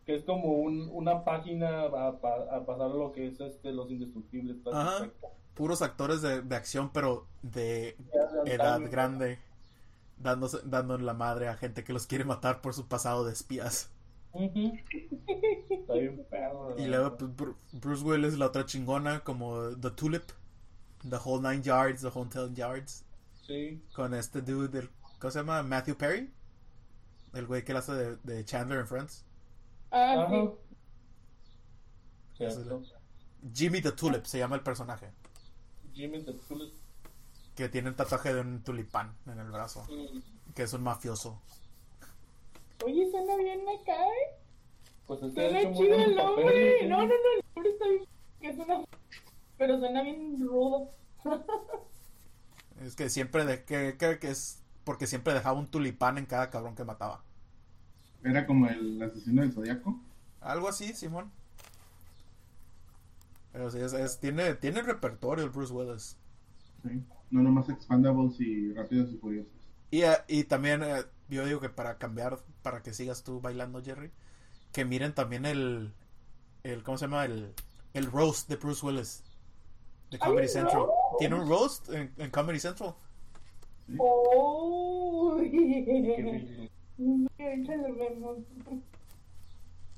que 0.07 0.15
es 0.15 0.25
como 0.25 0.53
un, 0.53 0.89
una 0.93 1.25
página 1.25 1.83
a, 1.85 2.19
pa- 2.21 2.47
a 2.51 2.65
pasar 2.65 2.91
lo 2.91 3.13
que 3.13 3.27
es 3.29 3.41
este 3.41 3.73
los 3.73 3.91
indestructibles. 3.91 4.57
Ajá. 4.73 4.85
prácticamente. 4.99 5.27
puros 5.55 5.83
actores 5.83 6.23
de, 6.23 6.43
de 6.43 6.57
acción, 6.57 6.91
pero 6.93 7.27
de 7.43 7.97
edad 8.47 8.81
grande, 8.91 9.39
dándose, 10.19 10.59
dando 10.65 10.95
en 10.95 11.05
la 11.05 11.15
madre 11.15 11.49
a 11.49 11.57
gente 11.57 11.85
que 11.85 11.93
los 11.93 12.07
quiere 12.07 12.25
matar 12.25 12.61
por 12.63 12.73
su 12.75 12.87
pasado 12.89 13.25
de 13.25 13.33
espías. 13.33 13.91
Está 14.35 15.95
bien 15.95 16.25
perro. 16.31 16.75
Y 16.79 16.87
luego 16.87 17.17
pues, 17.17 17.31
Bruce 17.73 18.05
Willis, 18.05 18.39
la 18.39 18.47
otra 18.47 18.65
chingona, 18.67 19.21
como 19.21 19.77
The 19.77 19.91
Tulip, 19.91 20.25
The 21.09 21.17
Whole 21.25 21.49
Nine 21.51 21.63
Yards, 21.63 22.03
The 22.03 22.09
Whole 22.09 22.31
Ten 22.31 22.55
Yards, 22.55 23.05
Sí. 23.47 23.83
con 23.95 24.13
este 24.15 24.43
dude, 24.43 24.69
del, 24.69 24.91
¿cómo 25.19 25.31
se 25.31 25.39
llama? 25.39 25.63
Matthew 25.63 25.97
Perry, 25.97 26.31
el 27.35 27.47
güey 27.47 27.65
que 27.65 27.73
la 27.73 27.81
hace 27.81 27.93
de, 27.93 28.17
de 28.17 28.45
Chandler 28.45 28.81
en 28.81 28.87
Friends. 28.87 29.25
Ah, 29.91 30.27
sí. 30.31 30.51
Cierto. 32.37 32.83
Jimmy 33.55 33.81
the 33.81 33.93
Tulip 33.93 34.25
se 34.27 34.39
llama 34.39 34.57
el 34.57 34.63
personaje, 34.63 35.11
Jimmy 35.95 36.23
the 36.25 36.37
Coolest. 36.49 36.75
que 37.55 37.69
tiene 37.69 37.89
un 37.91 37.97
tatuaje 37.97 38.35
de 38.35 38.41
un 38.41 38.63
tulipán 38.63 39.17
en 39.27 39.39
el 39.39 39.51
brazo, 39.51 39.85
Mm, 39.89 40.53
que 40.55 40.63
es 40.65 40.73
un 40.73 40.83
mafioso. 40.83 41.41
Oye, 42.85 43.11
suena 43.11 43.37
bien 43.37 43.61
acá, 43.69 43.95
¿eh? 44.07 44.37
Pues 45.07 45.23
es 45.23 45.35
que 45.35 45.41
ha 45.47 45.51
Suena 45.51 45.61
hecho 45.61 45.73
chido 45.81 45.95
el 45.97 46.15
nombre. 46.17 46.45
papeles, 46.45 46.89
No, 46.89 46.99
no, 46.99 47.07
no, 47.07 47.13
el 47.15 47.45
nombre 47.55 47.73
está 47.73 47.89
bien. 47.89 48.05
Que 48.41 48.55
suena... 48.55 48.85
Pero 49.57 49.79
suena 49.79 50.03
bien 50.03 50.41
rudo. 50.47 50.91
Es 52.81 52.95
que 52.95 53.11
siempre, 53.11 53.45
de, 53.45 53.65
que, 53.65 53.97
que, 53.99 54.21
que 54.21 54.31
es 54.31 54.63
porque 54.89 55.07
siempre 55.07 55.35
dejaba 55.35 55.59
un 55.59 55.67
tulipán 55.67 56.17
en 56.17 56.25
cada 56.25 56.49
cabrón 56.49 56.75
que 56.75 56.83
mataba. 56.83 57.23
Era 58.23 58.47
como 58.47 58.69
el 58.69 59.03
asesino 59.03 59.43
del 59.43 59.53
zodiaco. 59.53 60.01
Algo 60.41 60.69
así, 60.69 60.93
Simón. 60.95 61.31
Pero 63.53 63.71
sí, 63.71 63.79
es, 63.79 63.93
es- 63.93 64.19
tiene, 64.21 64.55
tiene 64.55 64.81
repertorio 64.83 65.45
el 65.45 65.51
Bruce 65.51 65.73
Willis. 65.73 66.17
Sí. 66.83 67.05
No 67.31 67.43
nomás 67.43 67.69
Expandables 67.69 68.41
y 68.41 68.73
Rápidos 68.73 69.13
y 69.13 69.17
Furiosos. 69.19 69.53
Y, 69.91 70.03
eh, 70.03 70.17
y 70.29 70.45
también 70.45 70.83
eh, 70.83 71.05
yo 71.29 71.47
digo 71.47 71.61
que 71.61 71.69
para 71.71 71.99
cambiar, 71.99 72.39
para 72.63 72.83
que 72.83 72.93
sigas 72.93 73.23
tú 73.23 73.41
bailando, 73.41 73.83
Jerry, 73.83 74.11
que 74.73 74.85
miren 74.85 75.15
también 75.15 75.47
el, 75.47 75.95
el 76.65 76.83
¿cómo 76.83 76.99
se 76.99 77.07
llama? 77.07 77.25
El, 77.25 77.55
el 77.95 78.07
roast 78.13 78.49
de 78.49 78.57
Bruce 78.57 78.85
Willis. 78.85 79.25
De 80.11 80.19
¿Hay 80.21 80.29
Comedy 80.31 80.49
Central. 80.49 80.87
Tiene 81.19 81.35
un 81.35 81.49
roast 81.49 81.89
en, 81.91 82.13
en 82.19 82.31
Comedy 82.31 82.61
Central. 82.61 82.95
Oh. 83.97 85.39
Qué. 85.41 86.69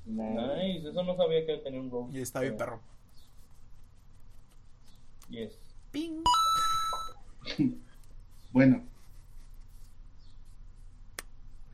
Nice. 0.05 0.33
Nice, 0.75 0.89
eso 0.89 1.03
no 1.03 1.15
sabía 1.15 1.45
que 1.45 1.57
tenía 1.57 1.81
un 1.81 1.91
roast. 1.91 2.15
Y 2.15 2.21
está 2.21 2.41
bien 2.41 2.57
perro. 2.57 2.79
Yes. 5.29 5.59
Ping. 5.91 6.23
Bueno. 8.51 8.83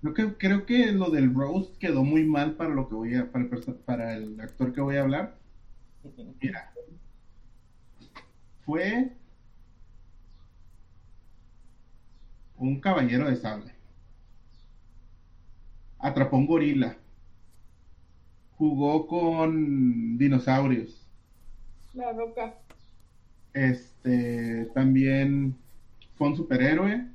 Creo 0.02 0.14
que, 0.14 0.38
creo 0.38 0.66
que 0.68 0.92
lo 0.92 1.10
del 1.10 1.34
roast 1.34 1.76
quedó 1.78 2.04
muy 2.04 2.24
mal 2.24 2.56
para 2.56 2.70
lo 2.70 2.88
que 2.88 2.94
voy 2.94 3.16
a, 3.16 3.32
para 3.32 3.46
el, 3.46 3.76
para 3.78 4.14
el 4.16 4.40
actor 4.40 4.74
que 4.74 4.82
voy 4.82 4.98
a 4.98 5.02
hablar. 5.02 5.40
Mira. 6.40 6.72
Fue 8.64 9.12
un 12.58 12.80
caballero 12.80 13.30
de 13.30 13.36
sable. 13.36 13.72
Atrapó 16.00 16.38
un 16.38 16.48
gorila. 16.48 16.98
Jugó 18.58 19.08
con 19.08 20.18
dinosaurios. 20.18 21.06
La 21.94 22.12
roca. 22.14 22.56
Este 23.54 24.66
también 24.74 25.56
fue 26.16 26.28
un 26.28 26.36
superhéroe. 26.36 27.08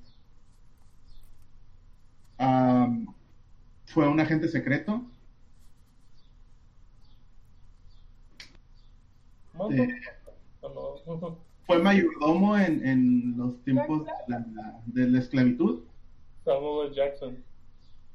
Fue 3.86 4.08
un 4.08 4.20
agente 4.20 4.48
secreto. 4.48 5.04
Eh. 9.70 9.88
fue 11.66 11.78
mayordomo 11.78 12.58
en, 12.58 12.86
en 12.86 13.34
los 13.36 13.62
tiempos 13.64 14.04
de 14.04 14.12
la, 14.28 14.44
de 14.86 15.08
la 15.08 15.18
esclavitud. 15.18 15.80
Samuel. 16.44 16.92
Jackson. 16.92 17.42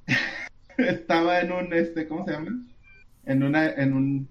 Estaba 0.77 1.39
en 1.39 1.51
un 1.51 1.73
este, 1.73 2.07
¿cómo 2.07 2.25
se 2.25 2.31
llama? 2.31 2.51
En 3.25 3.43
una, 3.43 3.69
en 3.73 3.93
un 3.93 4.29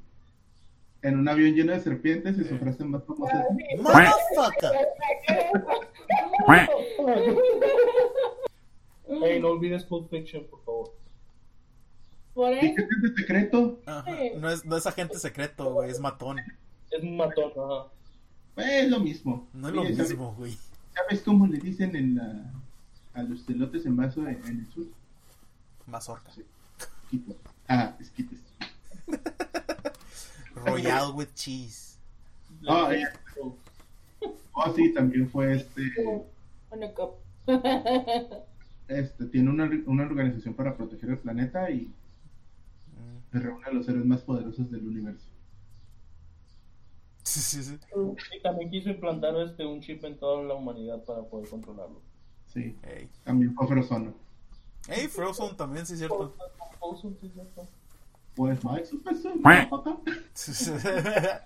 en 1.03 1.19
un 1.19 1.29
avión 1.29 1.55
lleno 1.55 1.73
de 1.73 1.81
serpientes 1.81 2.37
y 2.39 2.45
su 2.45 2.59
frase 2.59 2.85
más 2.85 3.05
famosa 3.05 3.45
es 3.71 3.81
Motherfucker. 3.81 4.71
Hey, 9.09 9.39
no 9.41 9.51
olvides 9.51 9.85
Pulp 9.85 10.11
Fiction, 10.11 10.45
por 10.51 10.64
favor. 10.64 10.93
Por 12.35 12.53
¿Y 12.53 12.59
eso. 12.59 12.75
qué 12.77 12.83
es 12.83 13.03
de 13.03 13.21
secreto? 13.21 13.81
Ajá. 13.87 14.05
No 14.37 14.51
es, 14.51 14.64
no 14.64 14.77
es 14.77 14.87
agente 14.87 15.19
secreto, 15.19 15.73
güey, 15.73 15.91
es 15.91 16.01
matón. 16.01 16.41
Es 16.91 17.03
un 17.03 17.17
matón, 17.17 17.53
ajá. 17.57 17.87
Pues, 18.57 18.67
es 18.85 18.91
lo 18.91 18.99
mismo. 19.01 19.47
No 19.55 19.69
es 19.69 19.75
lo 19.75 19.83
Oye, 19.83 19.95
¿sabes- 19.95 20.11
mismo, 20.11 20.35
güey. 20.35 20.59
¿Sabes 20.95 21.21
cómo 21.23 21.47
le 21.47 21.59
dicen 21.59 21.95
en 21.95 22.17
la, 22.17 22.51
a 23.15 23.23
los 23.23 23.49
elotes 23.49 23.87
en 23.87 23.95
vaso 23.97 24.27
en, 24.27 24.43
en 24.47 24.59
el 24.61 24.67
sur? 24.73 24.87
Mazorca. 25.87 26.31
Esquites. 27.05 27.37
Ah, 27.69 27.95
esquites. 28.01 28.41
Royal 30.55 31.13
with 31.15 31.29
cheese. 31.35 31.99
Ah, 32.69 32.89
eh. 32.93 33.05
Oh, 34.53 34.73
sí, 34.75 34.93
también 34.95 35.29
fue 35.29 35.55
este. 35.57 35.93
Este 38.89 39.27
tiene 39.27 39.51
una, 39.51 39.71
una 39.87 40.05
organización 40.05 40.55
para 40.55 40.77
proteger 40.77 41.11
el 41.11 41.19
planeta 41.19 41.71
y 41.71 41.91
Mm. 42.97 43.33
se 43.33 43.39
reúne 43.41 43.67
a 43.67 43.71
los 43.73 43.87
héroes 43.89 44.07
más 44.07 44.23
poderosos 44.23 44.71
del 44.71 44.87
universo. 44.87 45.27
Sí, 47.27 47.41
sí, 47.41 47.64
sí. 47.64 47.77
Y 48.37 48.41
también 48.41 48.70
quiso 48.70 48.89
implantar 48.89 49.35
este 49.41 49.66
un 49.66 49.81
chip 49.81 50.05
en 50.05 50.16
toda 50.16 50.45
la 50.45 50.55
humanidad 50.55 51.03
para 51.03 51.24
poder 51.24 51.49
controlarlo. 51.49 52.01
Sí, 52.47 52.77
Ey. 52.85 53.11
también 53.24 53.53
fue 53.53 53.66
Frozono. 53.66 54.14
Ey, 54.89 55.09
Frozen 55.09 55.57
también, 55.57 55.85
sí 55.85 55.95
es 55.95 55.99
cierto. 55.99 56.33
Olsen, 56.79 57.18
sí, 57.20 57.29
cierto. 57.29 57.66
Pues, 58.37 58.64
Mike, 58.64 58.87
super. 58.87 59.12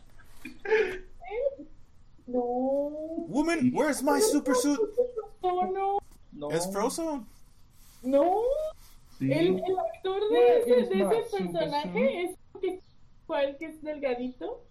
No. 2.27 2.91
Woman, 3.27 3.73
where's 3.75 4.03
my 4.03 4.21
super 4.21 4.55
suit? 4.55 4.79
No, 5.43 5.63
no. 5.73 5.99
No. 6.31 6.51
Es 6.51 6.71
Frozen. 6.71 7.27
No. 8.03 8.43
Sí, 9.19 9.33
El, 9.33 9.59
el 9.59 9.79
actor 9.79 10.21
de 10.31 10.59
ese, 10.59 10.95
de 10.95 11.03
ese 11.03 11.37
personaje 11.39 12.23
es 12.25 12.37
el 12.55 12.61
que, 12.61 12.83
el 13.43 13.57
que 13.57 13.65
es 13.65 13.83
delgadito 13.83 14.63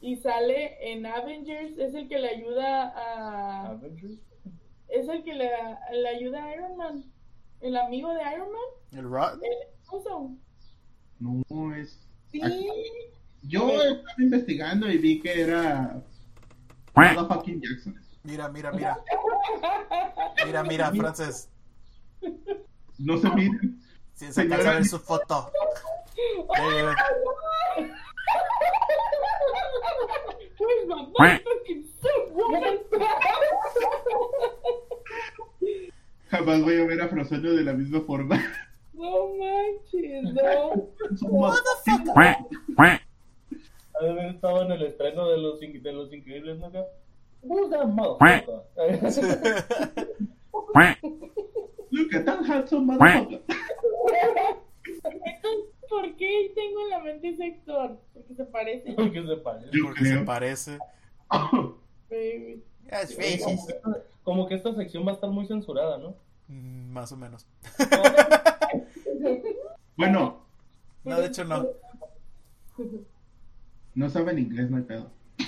y 0.00 0.16
sale 0.16 0.92
en 0.92 1.06
Avengers. 1.06 1.78
Es 1.78 1.94
el 1.94 2.08
que 2.08 2.18
le 2.18 2.28
ayuda 2.28 2.92
a. 2.96 3.70
Avengers. 3.70 4.18
Es 4.88 5.08
el 5.08 5.24
que 5.24 5.34
le, 5.34 5.50
le 5.92 6.08
ayuda 6.08 6.44
a 6.44 6.54
Iron 6.54 6.76
Man. 6.76 7.04
El 7.60 7.76
amigo 7.76 8.12
de 8.12 8.20
Iron 8.34 8.52
Man. 8.52 8.62
El 8.92 9.10
Rod. 9.10 9.40
No 11.18 11.74
es. 11.74 12.06
Sí. 12.30 12.40
Yo 13.42 13.70
estaba 13.82 14.14
investigando 14.18 14.90
y 14.90 14.98
vi 14.98 15.20
que 15.20 15.40
era. 15.40 16.02
Motherfucking 16.94 17.60
Jackson. 17.60 18.00
Mira, 18.22 18.48
mira, 18.48 18.72
mira. 18.72 18.98
Mira, 20.44 20.62
mira, 20.64 20.90
Frances. 20.94 21.48
No 22.98 23.18
se 23.18 23.30
miren. 23.30 23.80
Si 24.14 24.32
se 24.32 24.40
alcanza 24.40 24.70
a 24.70 24.74
ver 24.74 24.84
su 24.84 24.98
foto. 24.98 25.50
Ve, 30.66 30.74
ve, 30.86 30.86
ve. 30.86 30.88
Where's 30.88 30.88
my 30.88 30.94
motherfucking 31.14 31.82
suit, 32.00 32.26
woman? 32.34 32.78
Jamás 36.30 36.58
voy 36.64 36.76
a 36.80 36.84
ver 36.86 37.00
a 37.00 37.08
Frozono 37.08 37.52
de 37.54 37.62
la 37.62 37.72
misma 37.72 38.00
forma. 38.00 38.36
No 38.94 39.28
manches, 39.38 40.24
no. 40.34 40.88
Motherfucker. 41.30 42.36
Ha 42.78 43.00
de 44.02 44.10
haber 44.10 44.26
estado 44.34 44.62
en 44.62 44.72
el 44.72 44.82
estreno 44.82 45.28
de 45.30 45.38
los, 45.38 45.62
in- 45.62 45.82
de 45.82 45.92
los 45.92 46.12
increíbles, 46.12 46.58
¿no? 46.58 46.70
Who's 47.42 47.70
that 47.70 47.86
motherfucker? 47.86 48.62
Look 51.90 52.14
at 52.14 52.24
that 52.26 52.44
handsome 52.44 52.86
motherfucker. 52.86 53.40
¿por 55.88 56.16
qué 56.16 56.52
tengo 56.54 56.80
en 56.82 56.90
la 56.90 57.00
mente 57.00 57.28
ese 57.30 57.44
actor? 57.46 57.98
Porque 58.14 58.34
se 58.34 58.44
parece. 58.44 58.92
Porque 58.92 59.22
se 59.24 59.36
parece. 59.36 59.70
Porque 59.82 60.04
se 60.04 60.18
parece. 60.20 60.78
Baby. 62.10 62.62
Es 62.88 63.16
Como 63.42 63.66
que, 63.66 63.72
esta, 63.72 64.02
como 64.22 64.46
que 64.48 64.54
esta 64.54 64.74
sección 64.74 65.06
va 65.06 65.10
a 65.10 65.14
estar 65.14 65.30
muy 65.30 65.46
censurada, 65.46 65.98
¿no? 65.98 66.14
Mm, 66.48 66.92
Más 66.92 67.10
o 67.12 67.16
menos. 67.16 67.46
Bueno, 69.96 70.44
No, 71.04 71.18
de 71.20 71.26
hecho 71.28 71.44
no. 71.44 71.66
no 73.94 74.10
saben 74.10 74.38
inglés, 74.38 74.70
no 74.70 74.76
hay 74.76 74.82
pedo. 74.82 75.10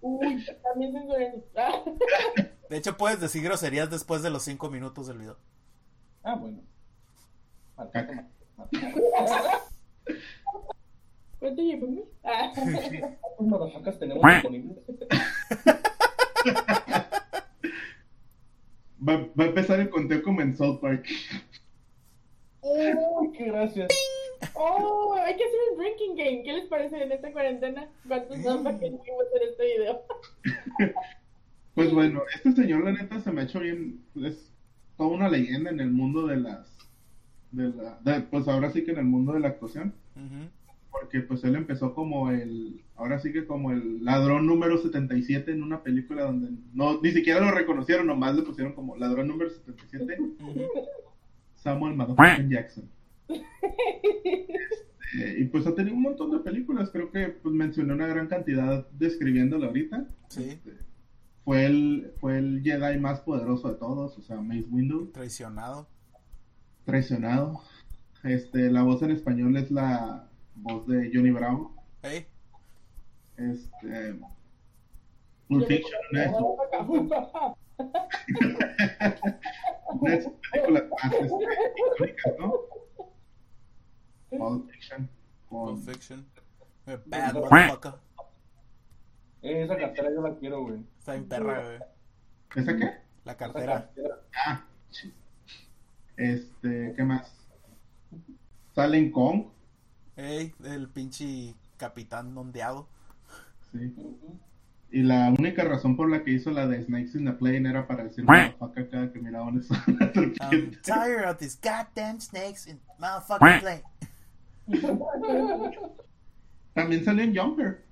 Uy, 0.00 0.44
también 0.62 0.92
censuré. 0.92 1.44
De 2.68 2.76
hecho, 2.76 2.96
puedes 2.96 3.20
decir 3.20 3.42
groserías 3.44 3.90
después 3.90 4.22
de 4.22 4.30
los 4.30 4.42
5 4.42 4.70
minutos 4.70 5.06
del 5.06 5.18
video. 5.18 5.36
Ah, 6.22 6.34
bueno. 6.34 6.58
Marca, 7.78 8.28
¿Cuánto 11.38 11.62
llevamos? 11.62 12.08
Ah. 12.24 12.52
¿Cuántos 12.54 13.46
motherfuckers 13.46 13.98
tenemos 14.00 14.24
disponibles? 14.24 14.78
Va, 19.08 19.16
va 19.38 19.44
a 19.44 19.46
empezar 19.46 19.78
el 19.78 19.90
conteo 19.90 20.22
como 20.24 20.40
en 20.40 20.56
South 20.56 20.80
Park. 20.80 21.06
Uy, 22.62 23.30
qué 23.32 23.44
gracias. 23.44 23.88
Oh, 24.54 25.14
hay 25.14 25.36
que 25.36 25.44
hacer 25.44 25.58
un 25.72 25.78
drinking 25.78 26.16
game. 26.16 26.42
¿Qué 26.42 26.52
les 26.54 26.66
parece 26.66 27.00
en 27.00 27.12
esta 27.12 27.32
cuarentena? 27.32 27.88
¿Cuántos 28.08 28.42
son 28.42 28.64
para 28.64 28.76
que 28.78 28.86
a 28.86 28.90
hacer 28.90 29.42
este 29.50 29.64
video? 29.64 30.02
Pues 31.74 31.92
bueno, 31.92 32.22
este 32.34 32.50
señor 32.52 32.82
la 32.84 32.92
neta 32.92 33.20
se 33.20 33.30
me 33.30 33.42
ha 33.42 33.44
hecho 33.44 33.60
bien, 33.60 34.04
es 34.16 34.52
toda 34.96 35.10
una 35.10 35.28
leyenda 35.28 35.70
en 35.70 35.78
el 35.78 35.92
mundo 35.92 36.26
de 36.26 36.38
las, 36.38 36.77
de 37.52 37.68
la, 37.70 37.98
de- 38.04 38.20
pues 38.22 38.46
ahora 38.48 38.70
sí 38.70 38.84
que 38.84 38.92
en 38.92 38.98
el 38.98 39.04
mundo 39.04 39.32
de 39.32 39.40
la 39.40 39.48
actuación, 39.48 39.94
porque 40.90 41.20
pues 41.20 41.44
él 41.44 41.54
empezó 41.56 41.94
como 41.94 42.30
el, 42.30 42.82
ahora 42.96 43.18
sí 43.20 43.32
que 43.32 43.46
como 43.46 43.70
el 43.72 44.04
ladrón 44.04 44.46
número 44.46 44.78
77 44.78 45.52
en 45.52 45.62
una 45.62 45.82
película 45.82 46.24
donde 46.24 46.50
no, 46.74 47.00
ni 47.00 47.10
siquiera 47.12 47.40
lo 47.40 47.50
reconocieron, 47.52 48.06
nomás 48.06 48.34
le 48.34 48.42
pusieron 48.42 48.72
como 48.74 48.96
ladrón 48.96 49.28
número 49.28 49.50
77, 49.50 50.16
Ujú. 50.20 50.62
Samuel 51.54 51.94
Motherfucking 51.94 52.50
Jackson. 52.50 52.88
Eh, 55.18 55.36
y 55.38 55.44
pues 55.44 55.66
ha 55.66 55.74
tenido 55.74 55.96
un 55.96 56.02
montón 56.02 56.30
de 56.30 56.38
películas, 56.40 56.90
creo 56.90 57.10
que 57.10 57.28
pues 57.28 57.54
mencioné 57.54 57.94
una 57.94 58.06
gran 58.06 58.26
cantidad 58.26 58.86
describiéndolo 58.90 59.66
ahorita. 59.66 60.06
Sí. 60.28 60.42
Este, 60.50 60.72
fue 61.44 61.64
el, 61.64 62.12
fue 62.20 62.36
el 62.38 62.60
Jedi 62.62 62.98
más 63.00 63.20
poderoso 63.20 63.68
de 63.70 63.76
todos, 63.76 64.18
o 64.18 64.22
sea, 64.22 64.36
Mace 64.42 64.66
Windu, 64.70 65.06
Traicionado. 65.12 65.88
Traicionado. 66.92 67.60
Este, 68.24 68.70
la 68.70 68.82
voz 68.82 69.02
en 69.02 69.10
español 69.10 69.54
es 69.58 69.70
la 69.70 70.26
voz 70.56 70.86
de 70.86 71.10
Johnny 71.12 71.30
Bravo. 71.30 71.74
Ey, 72.02 72.26
Este, 73.36 74.18
Pulp 75.48 75.66
Fiction, 75.68 76.00
una 76.18 76.24
de 76.26 76.32
sus, 76.32 76.48
una 80.00 80.10
de 80.10 80.22
sus 80.22 80.32
películas 80.50 80.84
más 80.90 81.12
este, 81.12 81.44
icónicas, 81.76 82.34
¿no? 82.38 82.52
Pulp 84.30 84.70
Fiction. 84.70 85.08
con- 85.50 85.76
Pulp 85.76 85.88
Fiction. 85.90 86.26
Eh, 86.86 86.98
Bad 87.06 87.34
motherfucker. 87.34 87.92
Eh, 89.42 89.62
Esa 89.64 89.76
cartera 89.76 90.08
yo 90.10 90.22
la 90.22 90.34
quiero, 90.36 90.62
güey. 90.62 90.80
Está 90.98 91.12
bien 91.12 91.28
perra, 91.28 91.62
güey. 91.64 91.78
¿Esa 92.56 92.76
qué? 92.76 92.90
La 93.24 93.36
cartera. 93.36 93.72
cartera. 93.74 94.14
Ah, 94.46 94.64
sí. 94.90 95.12
Este, 96.18 96.94
¿qué 96.96 97.04
más? 97.04 97.32
Sale 98.74 98.98
en 98.98 99.12
Kong. 99.12 99.44
Ey, 100.16 100.52
el 100.64 100.88
pinche 100.88 101.54
capitán 101.76 102.36
ondeado. 102.36 102.88
Sí. 103.72 103.94
Y 104.90 105.02
la 105.02 105.32
única 105.38 105.62
razón 105.64 105.96
por 105.96 106.10
la 106.10 106.24
que 106.24 106.32
hizo 106.32 106.50
la 106.50 106.66
de 106.66 106.82
Snakes 106.82 107.16
in 107.16 107.26
the 107.26 107.32
Plane 107.32 107.68
era 107.68 107.86
para 107.86 108.04
decir 108.04 108.24
motherfucker 108.24 108.90
cada 108.90 109.12
que 109.12 109.20
miraba 109.20 109.46
una 109.46 109.62
zona 109.62 110.10
I'm 110.40 110.72
tired 110.82 111.28
of 111.28 111.38
these 111.38 111.56
goddamn 111.62 112.20
snakes 112.20 112.66
in 112.66 112.80
motherfucking 112.98 113.60
plane. 113.60 113.82
También 116.74 117.04
salió 117.04 117.22
en 117.22 117.36
Jumper. 117.36 117.84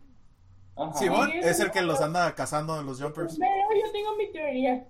Ajá. 0.74 0.98
Sí, 0.98 1.06
es 1.42 1.60
el 1.60 1.70
que 1.70 1.82
los 1.82 2.00
anda 2.00 2.34
cazando 2.34 2.80
en 2.80 2.86
los 2.86 3.00
jumpers. 3.00 3.38
Pero 3.38 3.86
yo 3.86 3.92
tengo 3.92 4.16
mi 4.16 4.32
teoría. 4.32 4.84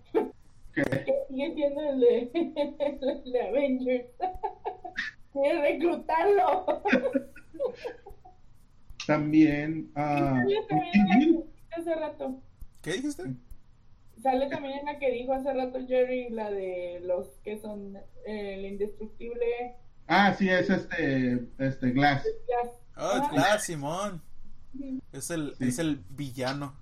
Que 0.76 0.82
Que 1.04 1.14
sigue 1.28 1.54
siendo 1.54 1.80
el 1.82 2.00
de, 2.00 2.30
el 3.24 3.32
de 3.32 3.42
Avengers. 3.48 4.06
Quiere 5.32 5.60
reclutarlo. 5.60 6.82
también. 9.06 9.90
ah, 9.94 10.42
Sale 10.42 10.56
también 10.68 10.94
en 10.94 11.08
la 11.08 11.40
que 11.74 11.80
hace 11.80 11.94
rato. 11.94 12.42
¿Qué 12.82 12.92
dijiste? 12.92 13.22
Sale 14.22 14.48
también 14.48 14.78
en 14.78 14.84
la 14.86 14.98
que 14.98 15.10
dijo 15.12 15.32
hace 15.32 15.52
rato 15.52 15.78
Jerry, 15.86 16.30
la 16.30 16.50
de 16.50 17.00
los 17.04 17.28
que 17.44 17.58
son 17.58 17.96
eh, 18.26 18.54
el 18.54 18.64
indestructible 18.66 19.76
ah, 20.08 20.34
sí, 20.34 20.48
es 20.48 20.68
este, 20.70 21.46
este 21.58 21.90
Glass. 21.90 22.24
Glass. 22.46 22.72
Oh, 22.96 23.20
Ah. 23.22 23.28
claro, 23.32 23.60
Simón. 23.60 24.22
Es 25.12 25.30
el, 25.30 25.54
Sí. 25.56 25.68
es 25.68 25.78
el 25.78 26.02
villano. 26.10 26.74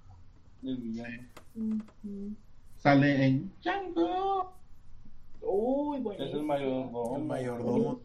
El 0.63 0.77
villano. 0.79 1.29
Ujú. 1.57 2.35
Sale 2.85 3.25
en 3.25 3.51
Django. 3.63 4.53
Uy, 5.41 6.01
bueno. 6.01 6.23
Es 6.23 6.35
el 6.35 6.43
mayordomo. 6.43 7.17
El 7.17 7.25
mayordomo. 7.25 8.01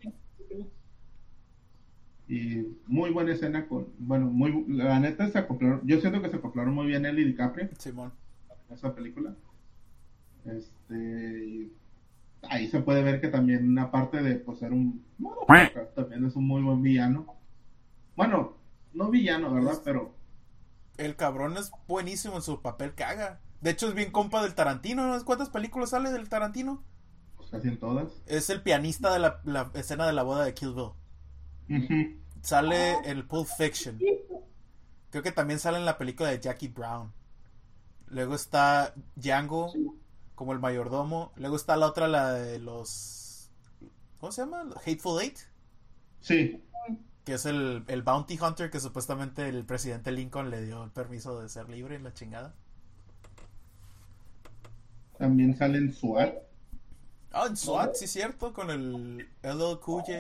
Y 2.30 2.78
muy 2.88 3.10
buena 3.10 3.34
escena 3.34 3.68
con. 3.68 3.90
Bueno, 3.98 4.28
muy. 4.28 4.64
La 4.70 4.98
neta 5.02 5.30
se 5.30 5.38
acoplaron. 5.38 5.82
Yo 5.84 6.00
siento 6.00 6.22
que 6.22 6.30
se 6.30 6.38
acoplaron 6.38 6.74
muy 6.74 6.88
bien 6.88 7.06
él 7.06 7.20
y 7.20 7.26
DiCaprio. 7.26 7.68
Simón. 7.78 8.14
en 8.70 8.76
esa 8.76 8.96
película. 8.96 9.36
Este, 10.46 11.68
ahí 12.44 12.70
se 12.70 12.80
puede 12.80 13.04
ver 13.04 13.20
que 13.20 13.28
también 13.28 13.78
aparte 13.78 14.24
de 14.24 14.36
pues, 14.36 14.60
ser 14.60 14.72
un 14.72 15.04
también 15.94 16.24
es 16.24 16.38
un 16.38 16.48
muy 16.48 16.62
buen 16.62 16.82
villano. 16.82 17.36
Bueno, 18.16 18.54
no 18.94 19.10
villano, 19.10 19.54
¿verdad? 19.54 19.82
Pero 19.84 20.16
El 20.96 21.18
cabrón 21.18 21.58
es 21.58 21.70
buenísimo 21.86 22.38
en 22.38 22.44
su 22.44 22.62
papel 22.62 22.94
que 22.94 23.04
haga. 23.04 23.42
De 23.62 23.72
hecho, 23.72 23.88
es 23.88 23.94
bien 23.94 24.12
compa 24.12 24.42
del 24.42 24.56
Tarantino. 24.56 25.08
¿no? 25.08 25.26
¿Cuántas 25.26 25.50
películas 25.50 25.92
sale 25.92 26.12
del 26.12 26.30
Tarantino? 26.30 26.84
pues, 27.36 27.50
casi 27.50 27.68
en 27.68 27.80
todas. 27.80 28.22
Es 28.26 28.50
el 28.50 28.62
pianista 28.62 29.12
de 29.14 29.20
la, 29.20 29.42
la 29.44 29.72
escena 29.74 30.06
de 30.08 30.14
la 30.14 30.24
boda 30.24 30.44
de 30.46 30.54
Kill 30.54 30.74
Bill. 30.74 30.92
Sale 32.42 32.94
en 32.94 33.06
el 33.18 33.26
Pulp 33.28 33.48
Fiction. 33.48 34.00
Creo 35.10 35.24
que 35.24 35.32
también 35.32 35.60
sale 35.60 35.78
en 35.78 35.86
la 35.86 35.98
película 35.98 36.30
de 36.30 36.40
Jackie 36.40 36.68
Brown. 36.70 37.12
Luego 38.08 38.36
está 38.36 38.94
Django 39.16 39.72
como 40.36 40.54
el 40.54 40.60
mayordomo. 40.60 41.32
Luego 41.36 41.56
está 41.56 41.76
la 41.78 41.88
otra, 41.88 42.08
la 42.08 42.34
de 42.34 42.60
los. 42.60 43.50
¿Cómo 44.20 44.32
se 44.32 44.42
llama? 44.42 44.64
Hateful 44.86 45.22
Eight. 45.22 45.38
Sí, 46.22 46.62
Que 47.24 47.34
es 47.36 47.46
el, 47.46 47.84
el 47.88 48.02
Bounty 48.04 48.38
Hunter 48.40 48.70
que 48.70 48.80
supuestamente 48.80 49.48
el 49.48 49.66
presidente 49.66 50.12
Lincoln 50.12 50.50
le 50.50 50.62
dio 50.66 50.84
el 50.84 50.92
permiso 50.92 51.40
de 51.42 51.50
ser 51.50 51.70
libre 51.70 51.96
en 51.96 52.04
la 52.04 52.14
chingada. 52.14 52.56
También 55.20 55.56
sale 55.56 55.78
en 55.78 55.94
SWAT. 55.94 56.34
Ah, 57.32 57.46
en 57.48 57.56
SWAT, 57.56 57.94
sí, 57.94 58.08
cierto, 58.08 58.54
con 58.54 58.72
el 58.72 59.28
LL 59.44 59.80
Cool 59.82 60.02
J. 60.02 60.14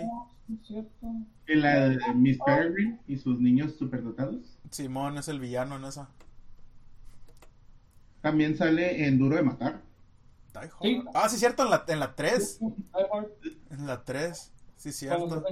Sí, 0.45 0.59
cierto. 0.67 1.07
Y 1.47 1.55
la 1.55 1.89
de 1.89 2.13
Miss 2.13 2.37
Peregrine 2.45 2.99
y 3.07 3.17
sus 3.17 3.39
niños 3.39 3.73
superdotados. 3.79 4.59
Simón 4.69 5.17
es 5.17 5.27
el 5.27 5.39
villano 5.39 5.77
en 5.77 5.85
esa. 5.85 6.09
También 8.21 8.55
sale 8.57 9.07
en 9.07 9.17
Duro 9.17 9.37
de 9.37 9.43
Matar. 9.43 9.81
Die 10.53 10.59
Hard. 10.61 10.71
Sí. 10.81 11.03
Ah, 11.13 11.29
sí, 11.29 11.37
cierto, 11.37 11.63
en 11.63 11.69
la, 11.71 11.85
en 11.87 11.99
la 11.99 12.15
3. 12.15 12.59
Die 12.59 12.67
Hard. 13.13 13.27
En 13.71 13.87
la 13.87 14.03
3. 14.03 14.51
Sí, 14.75 14.91
cierto. 14.91 15.43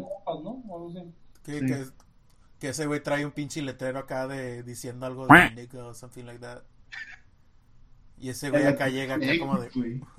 Que, 1.43 1.59
Sí. 1.59 1.65
que, 1.65 1.85
que 2.59 2.69
ese 2.69 2.85
güey 2.87 3.01
trae 3.01 3.25
un 3.25 3.31
pinche 3.31 3.61
letrero 3.61 3.99
acá 3.99 4.27
de 4.27 4.63
diciendo 4.63 5.05
algo 5.05 5.27
de 5.27 5.51
nigga 5.51 5.85
o 5.85 5.93
something 5.93 6.25
like 6.25 6.39
that. 6.41 6.61
Y 8.19 8.29
ese 8.29 8.49
güey 8.49 8.65
acá 8.65 8.87
llega 8.89 9.15
acá 9.15 9.27
como 9.39 9.57
de. 9.59 9.69
Güey. 9.69 10.01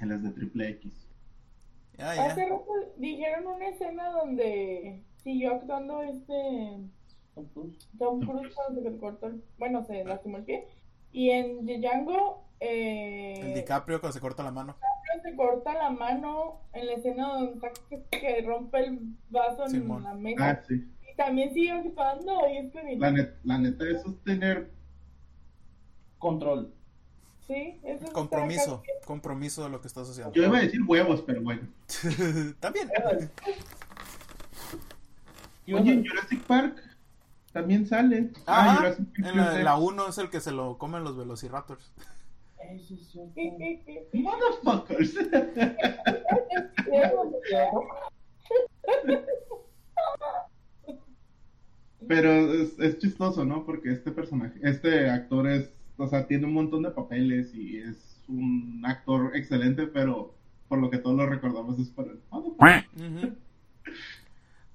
En 0.00 0.10
las 0.10 0.22
de 0.22 0.30
Triple 0.30 0.68
X. 0.72 1.08
Ah, 1.98 2.10
Hace 2.26 2.46
rato 2.50 2.66
dijeron 2.98 3.46
una 3.46 3.68
escena 3.68 4.10
donde 4.10 5.02
siguió 5.22 5.54
actuando 5.54 6.02
este 6.02 6.80
Tom 7.34 7.46
Cruise. 7.54 7.88
Tom 7.98 8.20
Cruise 8.20 8.54
cuando 8.54 8.82
se 8.82 8.98
cortó 8.98 9.26
el, 9.28 9.42
bueno, 9.58 9.84
se 9.86 10.04
lastimó 10.04 10.36
el 10.36 10.44
pie. 10.44 10.68
Y 11.12 11.30
en 11.30 11.64
Django 11.64 12.44
eh, 12.60 13.40
El 13.40 13.54
DiCaprio 13.54 14.00
cuando 14.00 14.12
se 14.12 14.20
corta 14.20 14.42
la 14.42 14.50
mano. 14.50 14.76
se 15.22 15.34
corta 15.34 15.72
la 15.72 15.88
mano 15.88 16.60
en 16.74 16.86
la 16.86 16.92
escena 16.92 17.28
donde 17.28 17.52
está 17.54 17.70
que, 18.10 18.42
rompe 18.42 18.78
el 18.84 18.98
vaso 19.30 19.64
en 19.66 19.88
la 20.02 20.12
mesa. 20.14 20.50
Ah, 20.50 20.62
sí. 20.68 20.74
Y 21.10 21.16
también 21.16 21.54
sigue 21.54 21.70
actuando 21.70 22.34
y 22.50 22.58
es 22.58 22.70
que 22.72 22.96
La, 22.98 23.10
net- 23.10 23.36
la 23.44 23.56
neta, 23.58 23.84
eso 23.88 24.10
es 24.10 24.22
tener. 24.24 24.75
Control. 26.30 26.72
sí, 27.46 27.78
eso 27.84 28.12
Compromiso. 28.12 28.82
Compromiso 29.04 29.64
de 29.64 29.70
lo 29.70 29.80
que 29.80 29.88
estás 29.88 30.08
haciendo. 30.10 30.32
Yo 30.32 30.44
iba 30.44 30.58
a 30.58 30.62
decir 30.62 30.80
huevos, 30.86 31.22
pero 31.22 31.42
bueno. 31.42 31.62
También. 32.60 32.88
Oye, 35.72 35.92
en 35.92 36.06
Jurassic 36.06 36.42
Park 36.44 36.82
también 37.52 37.86
sale. 37.86 38.30
Ah, 38.46 38.76
Jurassic 38.78 39.06
Park 39.06 39.18
en 39.18 39.24
la, 39.36 39.44
Jurassic- 39.52 39.62
la 39.64 39.76
1 39.78 40.08
es 40.08 40.18
el 40.18 40.30
que 40.30 40.40
se 40.40 40.52
lo 40.52 40.78
comen 40.78 41.04
los 41.04 41.16
velociraptors. 41.16 41.92
Motherfuckers. 44.12 45.14
Pero 52.08 52.30
es, 52.32 52.78
es 52.78 52.98
chistoso, 52.98 53.44
¿no? 53.44 53.64
Porque 53.64 53.92
este 53.92 54.12
personaje, 54.12 54.58
este 54.62 55.10
actor 55.10 55.48
es, 55.48 55.70
o 55.98 56.06
sea, 56.06 56.26
tiene 56.26 56.46
un 56.46 56.54
montón 56.54 56.82
de 56.82 56.90
papeles 56.90 57.54
y 57.54 57.78
es 57.78 58.22
un 58.28 58.82
actor 58.84 59.34
excelente, 59.36 59.86
pero 59.86 60.34
por 60.68 60.78
lo 60.78 60.90
que 60.90 60.98
todos 60.98 61.16
lo 61.16 61.26
recordamos 61.26 61.78
es 61.78 61.88
por 61.90 62.08
el... 62.08 62.20
Ujú. 62.30 62.56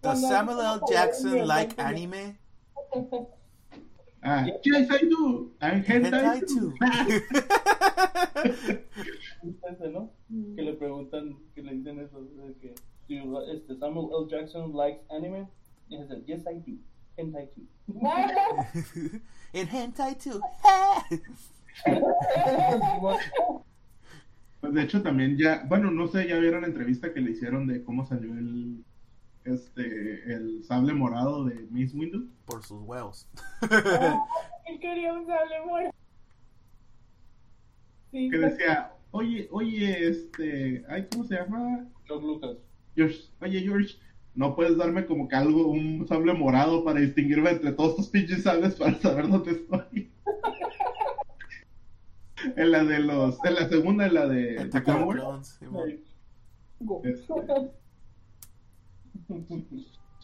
Does 0.01 0.21
Samuel 0.21 0.57
L. 0.59 0.79
Jackson 0.89 1.47
like 1.47 1.79
anime? 1.79 2.37
Ah, 4.23 4.45
yes, 4.63 4.87
I 4.89 5.07
do. 5.09 5.51
I'm 5.61 5.83
hentai 5.83 6.11
Hentai 6.11 6.41
too. 6.45 6.73
¿no? 9.91 10.11
Que 10.55 10.61
le 10.61 10.73
preguntan, 10.73 11.37
que 11.55 11.63
le 11.63 11.73
dicen 11.75 11.99
eso, 11.99 12.21
de 12.21 12.53
que 12.61 12.75
"Do 13.07 13.15
you 13.15 13.41
este, 13.51 13.75
Samuel 13.77 14.09
L. 14.13 14.27
Jackson 14.29 14.73
likes 14.73 15.01
anime. 15.09 15.47
Y 15.89 15.97
dice, 15.97 16.21
yes 16.25 16.45
I 16.45 16.59
do. 16.59 16.77
Hentai 17.17 17.47
too. 17.53 17.67
In 19.53 19.67
hentai 19.67 20.15
too. 20.15 20.41
Pues 24.61 24.73
de 24.75 24.83
hecho 24.83 25.01
también 25.01 25.39
ya, 25.39 25.63
bueno, 25.67 25.89
no 25.89 26.07
sé, 26.07 26.27
ya 26.27 26.37
vieron 26.37 26.61
la 26.61 26.67
entrevista 26.67 27.11
que 27.11 27.19
le 27.19 27.31
hicieron 27.31 27.65
de 27.65 27.83
cómo 27.83 28.05
salió 28.05 28.31
el, 28.37 28.83
este, 29.43 30.31
el 30.31 30.63
sable 30.63 30.93
morado 30.93 31.45
de 31.45 31.55
Miss 31.71 31.95
Window. 31.95 32.27
Por 32.45 32.63
sus 32.63 32.79
huevos. 32.83 33.27
Él 34.67 34.79
quería 34.79 35.13
un 35.13 35.25
sable 35.25 35.65
morado. 35.65 35.91
Sí, 38.11 38.29
Que 38.29 38.37
decía, 38.37 38.93
oye, 39.09 39.47
oye, 39.51 40.07
este, 40.07 40.85
ay, 40.87 41.07
¿cómo 41.11 41.23
se 41.23 41.35
llama? 41.35 41.87
George 42.05 42.27
Lucas. 42.27 42.57
George, 42.95 43.19
oye 43.41 43.61
George, 43.61 43.95
no 44.35 44.55
puedes 44.55 44.77
darme 44.77 45.05
como 45.05 45.27
que 45.27 45.35
algo, 45.35 45.67
un 45.67 46.07
sable 46.07 46.33
morado 46.33 46.83
para 46.83 46.99
distinguirme 47.01 47.49
entre 47.51 47.73
todos 47.73 47.91
estos 47.91 48.09
pinches 48.09 48.43
sables 48.43 48.75
para 48.75 48.95
saber 48.99 49.27
dónde 49.27 49.51
estoy. 49.51 50.09
en 52.55 52.71
la 52.71 52.83
de 52.83 52.99
los, 52.99 53.43
en 53.45 53.55
la 53.55 53.67
segunda, 53.69 54.05
en 54.07 54.13
la 54.13 54.27
de 54.27 54.59
Attack. 54.59 54.87
Go. 56.79 57.01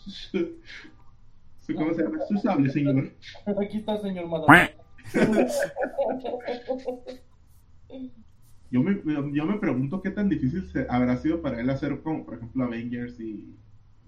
este, 0.07 1.75
¿cómo 1.75 1.93
se 1.93 2.03
llama? 2.03 2.17
Su 2.27 2.37
sable, 2.37 2.69
señor. 2.71 3.11
Aquí 3.61 3.77
está, 3.77 3.97
señor 4.01 4.27
Madonna. 4.27 4.71
Yo 8.69 8.81
me, 8.81 9.01
yo 9.33 9.45
me 9.45 9.57
pregunto 9.59 10.01
qué 10.01 10.09
tan 10.11 10.27
difícil 10.27 10.65
se- 10.71 10.87
habrá 10.89 11.15
sido 11.17 11.41
para 11.41 11.59
él 11.61 11.69
hacer 11.69 12.01
como, 12.01 12.25
por 12.25 12.35
ejemplo, 12.35 12.63
Avengers 12.65 13.17
y 13.19 13.55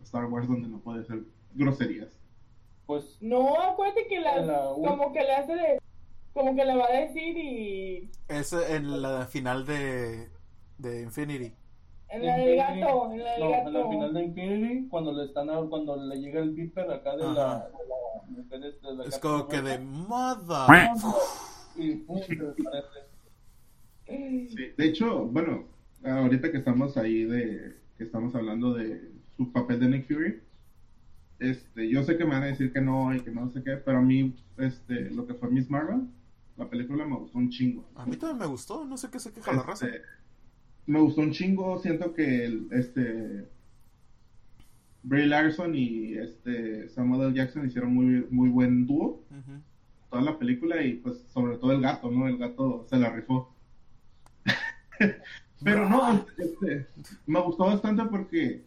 Star 0.10 0.26
Wars, 0.26 0.48
donde 0.48 0.68
no 0.68 0.80
puede 0.80 1.04
ser 1.06 1.22
groserías. 1.54 2.10
Pues, 2.88 3.18
No, 3.22 3.60
acuérdate 3.62 4.08
que 4.08 4.20
la, 4.20 4.38
La- 4.42 4.64
como 4.74 5.14
que 5.14 5.20
le 5.22 5.32
hace 5.36 5.54
de, 5.56 5.80
como 6.34 6.56
que 6.56 6.66
le 6.66 6.76
va 6.76 6.86
a 6.88 6.92
decir 7.02 7.38
y 7.38 8.10
Es 8.28 8.52
en 8.54 9.04
la 9.04 9.28
final 9.28 9.68
de, 9.68 10.30
de 10.80 11.02
Infinity. 11.04 11.54
en 12.10 12.26
la 12.26 12.38
del 12.38 12.56
gato, 12.58 13.12
en 13.12 13.24
la 13.24 13.32
del 13.34 13.40
no, 13.44 13.50
gato. 13.52 13.68
en 13.68 13.74
la 13.76 13.90
final 13.90 14.14
de 14.16 14.24
Infinity, 14.24 14.88
cuando 14.90 15.12
le 15.14 15.26
están 15.26 15.50
a- 15.52 15.62
cuando 15.70 15.96
le 15.96 16.16
llega 16.20 16.40
el 16.42 16.56
beeper 16.56 16.90
acá 16.90 17.16
de 17.16 17.24
la, 17.32 17.52
Ajá. 17.58 17.68
de 17.68 17.88
la 17.88 18.42
mujer 18.42 18.66
esta, 18.66 18.90
de 18.90 18.96
la 18.96 19.04
Es 19.06 19.20
como 19.20 19.48
que 19.48 19.62
de 19.62 19.78
mother. 19.78 20.90
y 21.76 21.94
pum. 21.98 22.20
Sí, 24.08 24.56
de 24.76 24.86
hecho, 24.86 25.26
bueno, 25.26 25.66
ahorita 26.04 26.52
que 26.52 26.58
estamos 26.58 26.98
ahí 26.98 27.26
de 27.26 27.76
que 27.98 28.06
estamos 28.06 28.34
hablando 28.34 28.74
de 28.74 29.12
su 29.40 29.52
papel 29.54 29.80
de 29.80 29.88
Nick 29.88 30.08
Fury, 30.08 30.42
este, 31.40 31.90
yo 31.90 32.04
sé 32.04 32.18
que 32.18 32.26
me 32.26 32.32
van 32.32 32.44
a 32.44 32.48
decir 32.48 32.74
que 32.74 32.82
no 32.82 33.16
y 33.16 33.22
que 33.22 33.32
no 33.32 33.50
sé 33.50 33.64
qué, 33.64 33.78
pero 33.78 34.00
a 34.00 34.02
mí, 34.02 34.36
este, 34.58 35.10
lo 35.12 35.26
que 35.26 35.34
fue 35.34 35.50
Miss 35.50 35.70
Marvel, 35.70 36.02
la 36.58 36.70
película 36.70 37.06
me 37.06 37.16
gustó 37.16 37.38
un 37.38 37.50
chingo. 37.50 37.88
A 37.96 38.06
mí 38.06 38.18
también 38.18 38.40
me 38.40 38.46
gustó, 38.48 38.84
no 38.84 38.98
sé 38.98 39.10
qué 39.10 39.18
se 39.18 39.32
queja 39.32 39.54
la 39.54 39.64
raza. 39.64 39.86
Este, 39.88 40.02
me 40.88 41.00
gustó 41.00 41.22
un 41.22 41.32
chingo, 41.32 41.80
siento 41.80 42.14
que 42.14 42.44
el- 42.46 42.68
este 42.72 43.48
Bray 45.04 45.28
Larson 45.28 45.74
y 45.74 46.16
este 46.16 46.90
Samuel 46.90 47.30
L. 47.30 47.34
Jackson 47.34 47.66
hicieron 47.66 47.94
muy 47.94 48.28
muy 48.30 48.50
buen 48.50 48.86
dúo 48.86 49.24
toda 50.10 50.22
la 50.22 50.38
película 50.38 50.84
y 50.84 50.96
pues 50.96 51.24
sobre 51.30 51.56
todo 51.58 51.72
el 51.72 51.80
gato, 51.80 52.12
¿no? 52.12 52.28
El 52.28 52.38
gato 52.38 52.86
se 52.90 52.98
la 52.98 53.10
rifó. 53.10 53.54
Pero 55.64 55.88
no, 55.90 56.26
este, 56.38 56.88
me 57.26 57.40
gustó 57.42 57.66
bastante 57.66 58.04
porque 58.06 58.66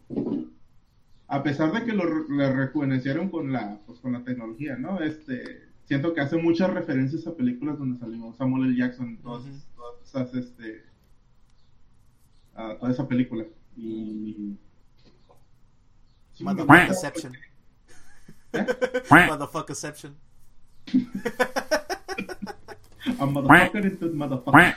a 1.33 1.43
pesar 1.43 1.73
de 1.73 1.83
que 1.83 1.95
lo 1.95 2.05
rejuvenecieron 2.05 3.31
con 3.31 3.55
la 3.55 3.81
pues 3.87 3.99
con 4.01 4.13
la 4.13 4.23
tecnología, 4.23 4.77
¿no? 4.77 5.01
Este 5.01 5.71
siento 5.85 6.13
que 6.13 6.21
hace 6.21 6.37
muchas 6.37 6.69
referencias 6.69 7.27
a 7.27 7.35
películas 7.35 7.79
donde 7.79 7.99
salió 7.99 8.35
Samuel 8.35 8.67
L. 8.67 8.77
Jackson, 8.77 9.17
todas, 9.23 9.43
todas 9.75 10.03
esas 10.05 10.35
este 10.35 10.85
a 12.55 12.77
toda 12.77 12.93
esa 12.93 13.09
película 13.09 13.47
y 13.75 14.59
Sí, 16.33 16.45
me 16.45 16.53
Motherfucker 16.53 16.89
gusta 16.89 17.09
Exception. 17.09 17.35
¿Eh? 18.53 18.67
A 23.19 23.27
motherfucker 23.27 23.87
into 23.87 24.13
motherfucker. 24.13 24.77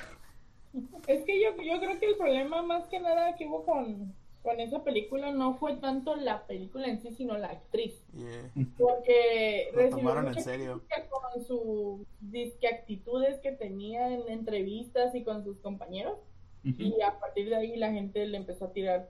Es 1.08 1.26
que 1.26 1.44
yo, 1.44 1.50
yo 1.62 1.82
creo 1.82 2.00
que 2.00 2.12
el 2.12 2.16
problema 2.16 2.64
más 2.64 2.88
que 2.88 3.02
nada 3.02 3.36
que 3.36 3.46
hubo 3.46 3.66
con, 3.66 4.16
con 4.46 4.60
esa 4.62 4.84
película 4.84 5.32
no 5.34 5.56
fue 5.56 5.76
tanto 5.78 6.16
la 6.16 6.48
película 6.48 6.88
en 6.88 7.02
sí, 7.02 7.12
sino 7.12 7.38
la 7.38 7.48
actriz. 7.48 8.02
Yeah. 8.14 8.66
Porque 8.78 9.70
Lo 9.74 9.78
recibió 9.80 9.98
tomaron 9.98 10.24
en 10.26 10.30
mucha 10.30 10.42
serio. 10.42 10.82
crítica 10.88 11.10
con 11.10 11.44
sus 11.44 12.08
disque 12.22 12.68
actitudes 12.68 13.40
que 13.40 13.52
tenía 13.52 14.08
en 14.14 14.22
entrevistas 14.30 15.14
y 15.16 15.24
con 15.24 15.44
sus 15.44 15.58
compañeros. 15.60 16.18
Y 16.64 17.02
a 17.02 17.20
partir 17.20 17.50
de 17.50 17.56
ahí 17.58 17.76
la 17.76 17.92
gente 17.92 18.26
le 18.26 18.38
empezó 18.38 18.66
a 18.66 18.72
tirar 18.74 19.10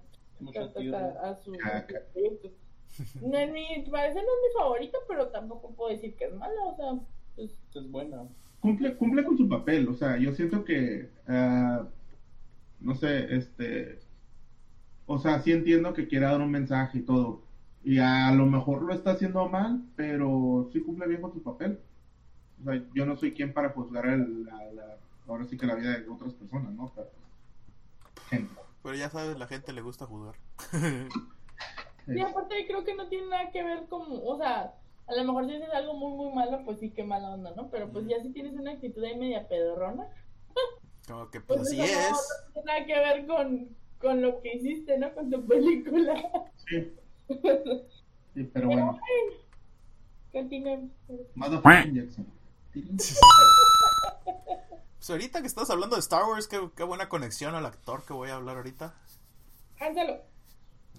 cartas 0.51 0.93
a, 0.93 1.29
a 1.29 1.35
su- 1.35 1.53
a 1.53 1.57
Caca. 1.57 1.99
sus 1.99 2.07
proyectos. 2.13 2.51
No 3.21 3.37
es 3.37 3.51
mi, 3.51 3.65
parece 3.91 4.15
no 4.15 4.21
es 4.21 4.53
mi 4.53 4.59
favorita, 4.59 4.97
pero 5.07 5.27
tampoco 5.27 5.71
puedo 5.75 5.91
decir 5.91 6.15
que 6.15 6.25
es 6.25 6.33
mala, 6.33 6.63
o 6.65 6.75
sea, 6.75 6.99
pues, 7.35 7.51
Es 7.75 7.91
buena. 7.91 8.25
cumple, 8.61 8.95
cumple 8.97 9.23
con 9.23 9.37
su 9.37 9.47
papel, 9.49 9.87
o 9.89 9.93
sea, 9.93 10.17
yo 10.17 10.33
siento 10.33 10.63
que, 10.63 11.09
ah, 11.27 11.87
no 12.79 12.95
sé, 12.95 13.35
este, 13.35 13.99
o 15.07 15.17
sea, 15.19 15.39
sí 15.41 15.51
entiendo 15.51 15.93
que 15.93 16.07
quiera 16.07 16.31
dar 16.31 16.41
un 16.41 16.51
mensaje 16.51 16.99
y 16.99 17.01
todo, 17.01 17.41
y 17.83 17.99
a 17.99 18.31
lo 18.31 18.45
mejor 18.45 18.81
lo 18.83 18.93
está 18.93 19.11
haciendo 19.11 19.47
mal, 19.49 19.81
pero 19.95 20.69
sí 20.73 20.81
cumple 20.81 21.07
bien 21.07 21.21
con 21.21 21.33
su 21.33 21.41
papel. 21.43 21.79
O 22.61 22.63
sea, 22.71 22.81
yo 22.93 23.05
no 23.05 23.15
soy 23.17 23.33
quien 23.33 23.53
para 23.53 23.69
juzgar 23.69 24.05
el, 24.07 24.45
la, 24.45 24.63
la- 24.71 24.97
ahora 25.27 25.45
sí 25.45 25.57
que 25.57 25.67
la 25.67 25.75
vida 25.75 25.99
de 25.99 26.09
otras 26.09 26.33
personas, 26.33 26.71
¿no? 26.73 26.91
Pero, 26.95 27.09
gente. 28.29 28.53
Pero 28.83 28.95
ya 28.95 29.09
sabes, 29.09 29.37
la 29.37 29.47
gente 29.47 29.73
le 29.73 29.81
gusta 29.81 30.05
jugar. 30.05 30.35
Y 32.07 32.19
aparte 32.21 32.67
creo 32.67 32.83
que 32.83 32.93
no 32.93 33.07
tiene 33.07 33.27
nada 33.29 33.49
que 33.51 33.63
ver 33.63 33.87
como, 33.89 34.23
o 34.23 34.37
sea, 34.37 34.75
a 35.07 35.15
lo 35.15 35.23
mejor 35.23 35.47
si 35.47 35.55
haces 35.55 35.73
algo 35.73 35.95
muy 35.95 36.11
muy 36.15 36.33
malo, 36.35 36.61
pues 36.63 36.79
sí, 36.79 36.91
qué 36.91 37.03
mala 37.03 37.29
onda, 37.31 37.51
¿no? 37.55 37.69
Pero 37.71 37.89
pues 37.91 38.05
ya 38.07 38.21
si 38.21 38.29
tienes 38.29 38.53
una 38.53 38.73
actitud 38.73 39.03
ahí 39.03 39.17
media 39.17 39.47
pedorrona, 39.47 40.05
Como 41.07 41.29
que 41.31 41.41
pues 41.41 41.57
pues 41.59 41.67
así 41.69 41.77
no, 41.77 41.83
es. 41.83 42.11
no 42.11 42.53
tiene 42.53 42.65
nada 42.65 42.85
que 42.85 42.93
ver 42.93 43.25
con, 43.25 43.69
con 43.99 44.21
lo 44.21 44.41
que 44.41 44.55
hiciste, 44.55 44.97
¿no? 44.97 45.13
Con 45.13 45.29
tu 45.29 45.45
película. 45.45 46.13
Sí, 46.67 46.93
sí, 48.33 48.43
pero 48.53 48.67
bueno, 48.67 48.99
Continuemos. 50.31 50.91
Motherfucking 51.35 51.95
Jackson. 51.95 52.27
Pues 54.97 55.09
ahorita 55.09 55.39
que 55.39 55.47
estás 55.47 55.69
hablando 55.69 55.95
de 55.95 56.01
Star 56.01 56.25
Wars, 56.25 56.49
qué, 56.49 56.59
qué 56.75 56.83
buena 56.83 57.07
conexión 57.07 57.55
al 57.55 57.65
actor 57.65 58.03
que 58.05 58.11
voy 58.11 58.29
a 58.29 58.35
hablar 58.35 58.57
ahorita. 58.57 58.93
Cánsalo. 59.77 60.19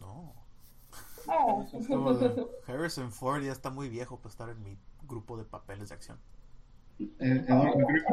No. 0.01 0.33
Ah. 1.29 1.67
Harrison 2.67 3.13
Ford 3.13 3.43
ya 3.43 3.53
está 3.53 3.69
muy 3.69 3.91
viejo 3.91 4.17
para 4.17 4.31
estar 4.31 4.49
en 4.49 4.63
mi 4.63 4.79
grupo 5.03 5.37
de 5.37 5.45
papeles 5.45 5.91
de 5.91 5.95
acción. 5.97 6.19
Eh, 6.99 7.45
Eduardo 7.47 7.75
bueno, 7.75 8.05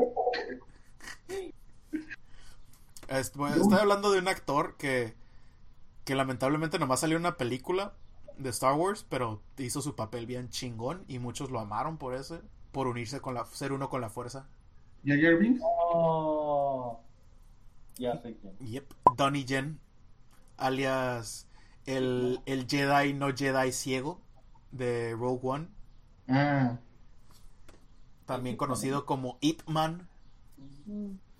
Estoy 3.07 3.79
hablando 3.79 4.11
de 4.11 4.19
un 4.19 4.27
actor 4.27 4.75
que, 4.77 5.13
que 6.05 6.15
lamentablemente 6.15 6.79
nomás 6.79 6.99
salió 7.01 7.17
en 7.17 7.23
una 7.23 7.37
película 7.37 7.93
de 8.37 8.49
Star 8.49 8.73
Wars, 8.73 9.05
pero 9.07 9.41
hizo 9.57 9.81
su 9.81 9.95
papel 9.95 10.25
bien 10.25 10.49
chingón 10.49 11.03
y 11.07 11.19
muchos 11.19 11.51
lo 11.51 11.59
amaron 11.59 11.97
por 11.97 12.13
ese, 12.15 12.41
por 12.71 12.87
unirse 12.87 13.21
con 13.21 13.33
la, 13.35 13.45
ser 13.45 13.71
uno 13.73 13.89
con 13.89 14.01
la 14.01 14.09
fuerza. 14.09 14.47
Jar 15.05 15.37
Binks. 15.37 15.61
Oh, 15.63 16.99
ya 17.97 18.19
sé 18.21 18.35
quién. 18.37 18.57
Yep, 18.59 18.93
Donnie 19.15 19.45
Yen, 19.45 19.79
alias 20.57 21.47
el, 21.85 22.39
el 22.45 22.67
Jedi 22.67 23.13
no 23.13 23.35
Jedi 23.35 23.71
ciego 23.71 24.19
de 24.71 25.13
Rogue 25.13 25.41
One, 25.43 25.67
Ah. 26.29 26.77
también 28.25 28.55
conocido 28.55 29.05
como 29.05 29.37
Ip 29.41 29.61
Man. 29.67 30.07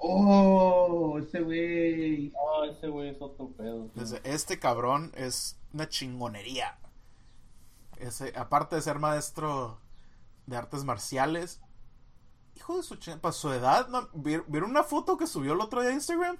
Oh, 0.06 1.18
ese 1.20 1.40
güey. 1.42 2.34
Oh, 2.36 2.66
ese 2.66 2.88
güey 2.90 3.10
es 3.10 3.22
otro 3.22 3.48
pedo. 3.52 3.90
este 4.24 4.60
cabrón 4.60 5.12
es 5.16 5.58
una 5.74 5.88
chingonería. 5.88 6.78
Ese, 8.00 8.34
aparte 8.36 8.76
de 8.76 8.82
ser 8.82 9.00
maestro 9.00 9.80
de 10.46 10.58
artes 10.58 10.84
marciales. 10.84 11.62
Hijo 12.56 12.78
de 12.78 12.84
su 12.84 12.98
ch... 12.98 13.18
para 13.18 13.32
su 13.32 13.52
edad, 13.52 13.88
¿no? 13.88 14.10
¿Vier- 14.12 14.44
¿vieron 14.48 14.72
una 14.72 14.84
foto 14.84 15.18
que 15.18 15.26
subió 15.26 15.54
el 15.54 15.62
otro 15.62 15.82
día 15.82 15.92
a 15.92 15.94
Instagram? 15.94 16.38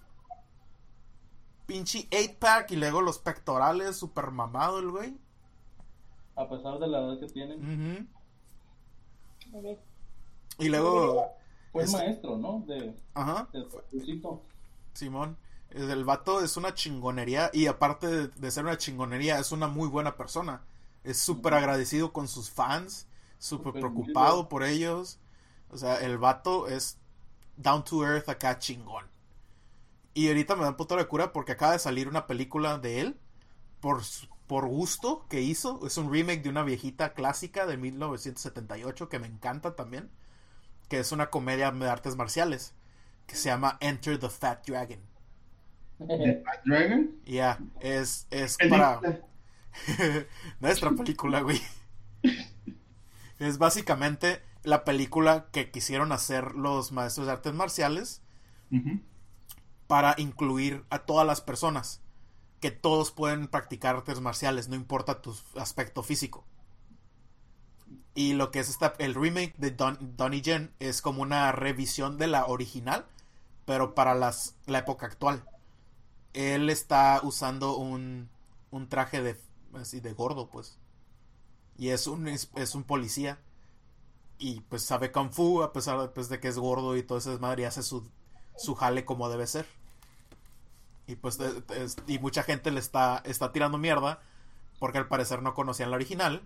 Pinche 1.65 2.10
8-pack 2.10 2.72
y 2.72 2.76
luego 2.76 3.02
los 3.02 3.18
pectorales, 3.19 3.95
super 3.95 4.30
mamado 4.31 4.80
el 4.80 4.91
güey. 4.91 5.18
A 6.35 6.49
pesar 6.49 6.77
de 6.80 6.88
la 6.88 6.99
edad 6.99 7.19
que 7.19 7.27
tienen. 7.27 8.07
Ujú. 9.48 9.57
A 9.57 9.61
ver. 9.61 9.80
Y 10.60 10.68
luego, 10.69 11.31
Fue 11.73 11.83
Es- 11.83 11.91
maestro, 11.91 12.37
¿no? 12.37 12.63
De, 12.67 12.95
ajá, 13.13 13.49
de. 13.51 13.67
Simón. 14.93 15.37
El 15.71 16.05
vato 16.05 16.41
es 16.43 16.55
una 16.57 16.73
chingonería 16.75 17.49
y 17.51 17.65
aparte 17.67 18.07
de, 18.07 18.27
de 18.27 18.51
ser 18.51 18.63
una 18.63 18.77
chingonería, 18.77 19.39
es 19.39 19.51
una 19.51 19.67
muy 19.67 19.87
buena 19.89 20.17
persona. 20.17 20.61
Es 21.03 21.17
súper 21.17 21.53
agradecido 21.55 22.13
con 22.13 22.27
sus 22.27 22.51
fans, 22.51 23.07
súper 23.39 23.73
preocupado 23.79 24.41
humilde. 24.41 24.49
por 24.49 24.63
ellos. 24.63 25.19
O 25.69 25.77
sea, 25.77 25.97
el 25.97 26.17
vato 26.19 26.67
es 26.67 26.97
down 27.57 27.83
to 27.83 28.03
earth 28.05 28.29
acá 28.29 28.59
chingón. 28.59 29.05
Y 30.13 30.27
ahorita 30.27 30.55
me 30.55 30.63
da 30.63 30.69
un 30.69 30.75
puto 30.77 30.95
de 30.95 31.07
cura 31.07 31.33
porque 31.33 31.53
acaba 31.53 31.73
de 31.73 31.79
salir 31.79 32.07
una 32.07 32.27
película 32.27 32.77
de 32.77 33.01
él 33.01 33.19
por, 33.81 34.01
por 34.47 34.67
gusto 34.67 35.25
que 35.29 35.41
hizo. 35.41 35.85
Es 35.87 35.97
un 35.97 36.11
remake 36.11 36.43
de 36.43 36.49
una 36.49 36.63
viejita 36.63 37.13
clásica 37.13 37.65
de 37.65 37.77
1978 37.77 39.09
que 39.09 39.19
me 39.19 39.27
encanta 39.27 39.75
también. 39.75 40.11
Que 40.89 40.99
es 40.99 41.11
una 41.11 41.30
comedia 41.30 41.72
de 41.72 41.89
artes 41.89 42.15
marciales 42.15 42.73
que 43.26 43.35
se 43.35 43.49
llama 43.49 43.77
Enter 43.81 44.19
the 44.19 44.30
Fat 44.30 44.68
Dragon. 44.68 44.99
¿De 45.99 46.43
Fat 46.43 46.64
Dragon? 46.65 47.11
Ya, 47.26 47.60
es, 47.80 48.27
es 48.30 48.57
para... 48.69 48.99
Nuestra 50.60 50.91
película, 50.97 51.41
güey. 51.41 51.61
Es 53.39 53.57
básicamente 53.57 54.41
la 54.64 54.84
película 54.84 55.47
que 55.51 55.72
quisieron 55.72 56.11
hacer 56.11 56.55
los 56.55 56.91
maestros 56.91 57.27
de 57.27 57.34
artes 57.34 57.53
marciales 57.53 58.22
para 59.88 60.15
incluir 60.18 60.85
a 60.89 60.99
todas 60.99 61.27
las 61.27 61.41
personas. 61.41 62.01
Que 62.60 62.72
todos 62.72 63.11
pueden 63.11 63.47
practicar 63.47 63.95
artes 63.95 64.22
marciales, 64.22 64.69
no 64.69 64.76
importa 64.76 65.22
tu 65.22 65.35
aspecto 65.55 66.01
físico. 66.01 66.45
Y 68.15 68.34
lo 68.34 68.52
que 68.52 68.60
es 68.60 68.69
esta, 68.69 68.94
el 68.99 69.15
remake 69.15 69.56
de 69.57 69.72
Don, 69.72 69.98
Donnie 70.18 70.41
Yen 70.41 70.73
es 70.80 71.02
como 71.02 71.22
una 71.23 71.52
revisión 71.52 72.18
de 72.18 72.27
la 72.27 72.45
original, 72.45 73.06
pero 73.65 73.95
para 73.95 74.14
las, 74.14 74.56
la 74.68 74.80
época 74.80 75.07
actual. 75.07 75.44
Él 76.34 76.69
está 76.69 77.22
usando 77.23 77.76
un, 77.76 78.30
un 78.72 78.88
traje 78.88 79.22
de, 79.22 79.40
así, 79.73 79.99
de 79.99 80.14
gordo, 80.14 80.49
pues. 80.49 80.77
Y 81.77 81.90
es 81.90 82.06
un, 82.07 82.27
es, 82.27 82.76
un 82.76 82.84
policía. 82.84 83.40
Y 84.38 84.61
pues 84.61 84.84
sabe 84.84 85.11
Kung 85.11 85.31
Fu, 85.31 85.64
a 85.64 85.73
pesar 85.73 85.99
de, 85.99 86.07
pues, 86.10 86.30
de 86.30 86.40
que 86.40 86.49
es 86.49 86.57
gordo 86.57 86.95
y 86.98 87.03
todo 87.03 87.18
ese 87.18 87.31
desmadre, 87.31 87.64
y 87.64 87.65
hace 87.65 87.81
su, 87.81 88.07
su 88.57 88.76
jale 88.76 89.06
como 89.06 89.30
debe 89.30 89.48
ser. 89.48 89.65
Y 91.07 91.15
pues 91.15 91.38
y 92.07 92.19
mucha 92.19 92.44
gente 92.44 92.72
le 92.72 92.80
está, 92.80 93.22
está 93.26 93.52
tirando 93.52 93.77
mierda 93.77 94.22
porque 94.80 94.98
al 94.98 95.07
parecer 95.07 95.41
no 95.41 95.53
conocían 95.53 95.90
la 95.91 95.98
original 95.98 96.41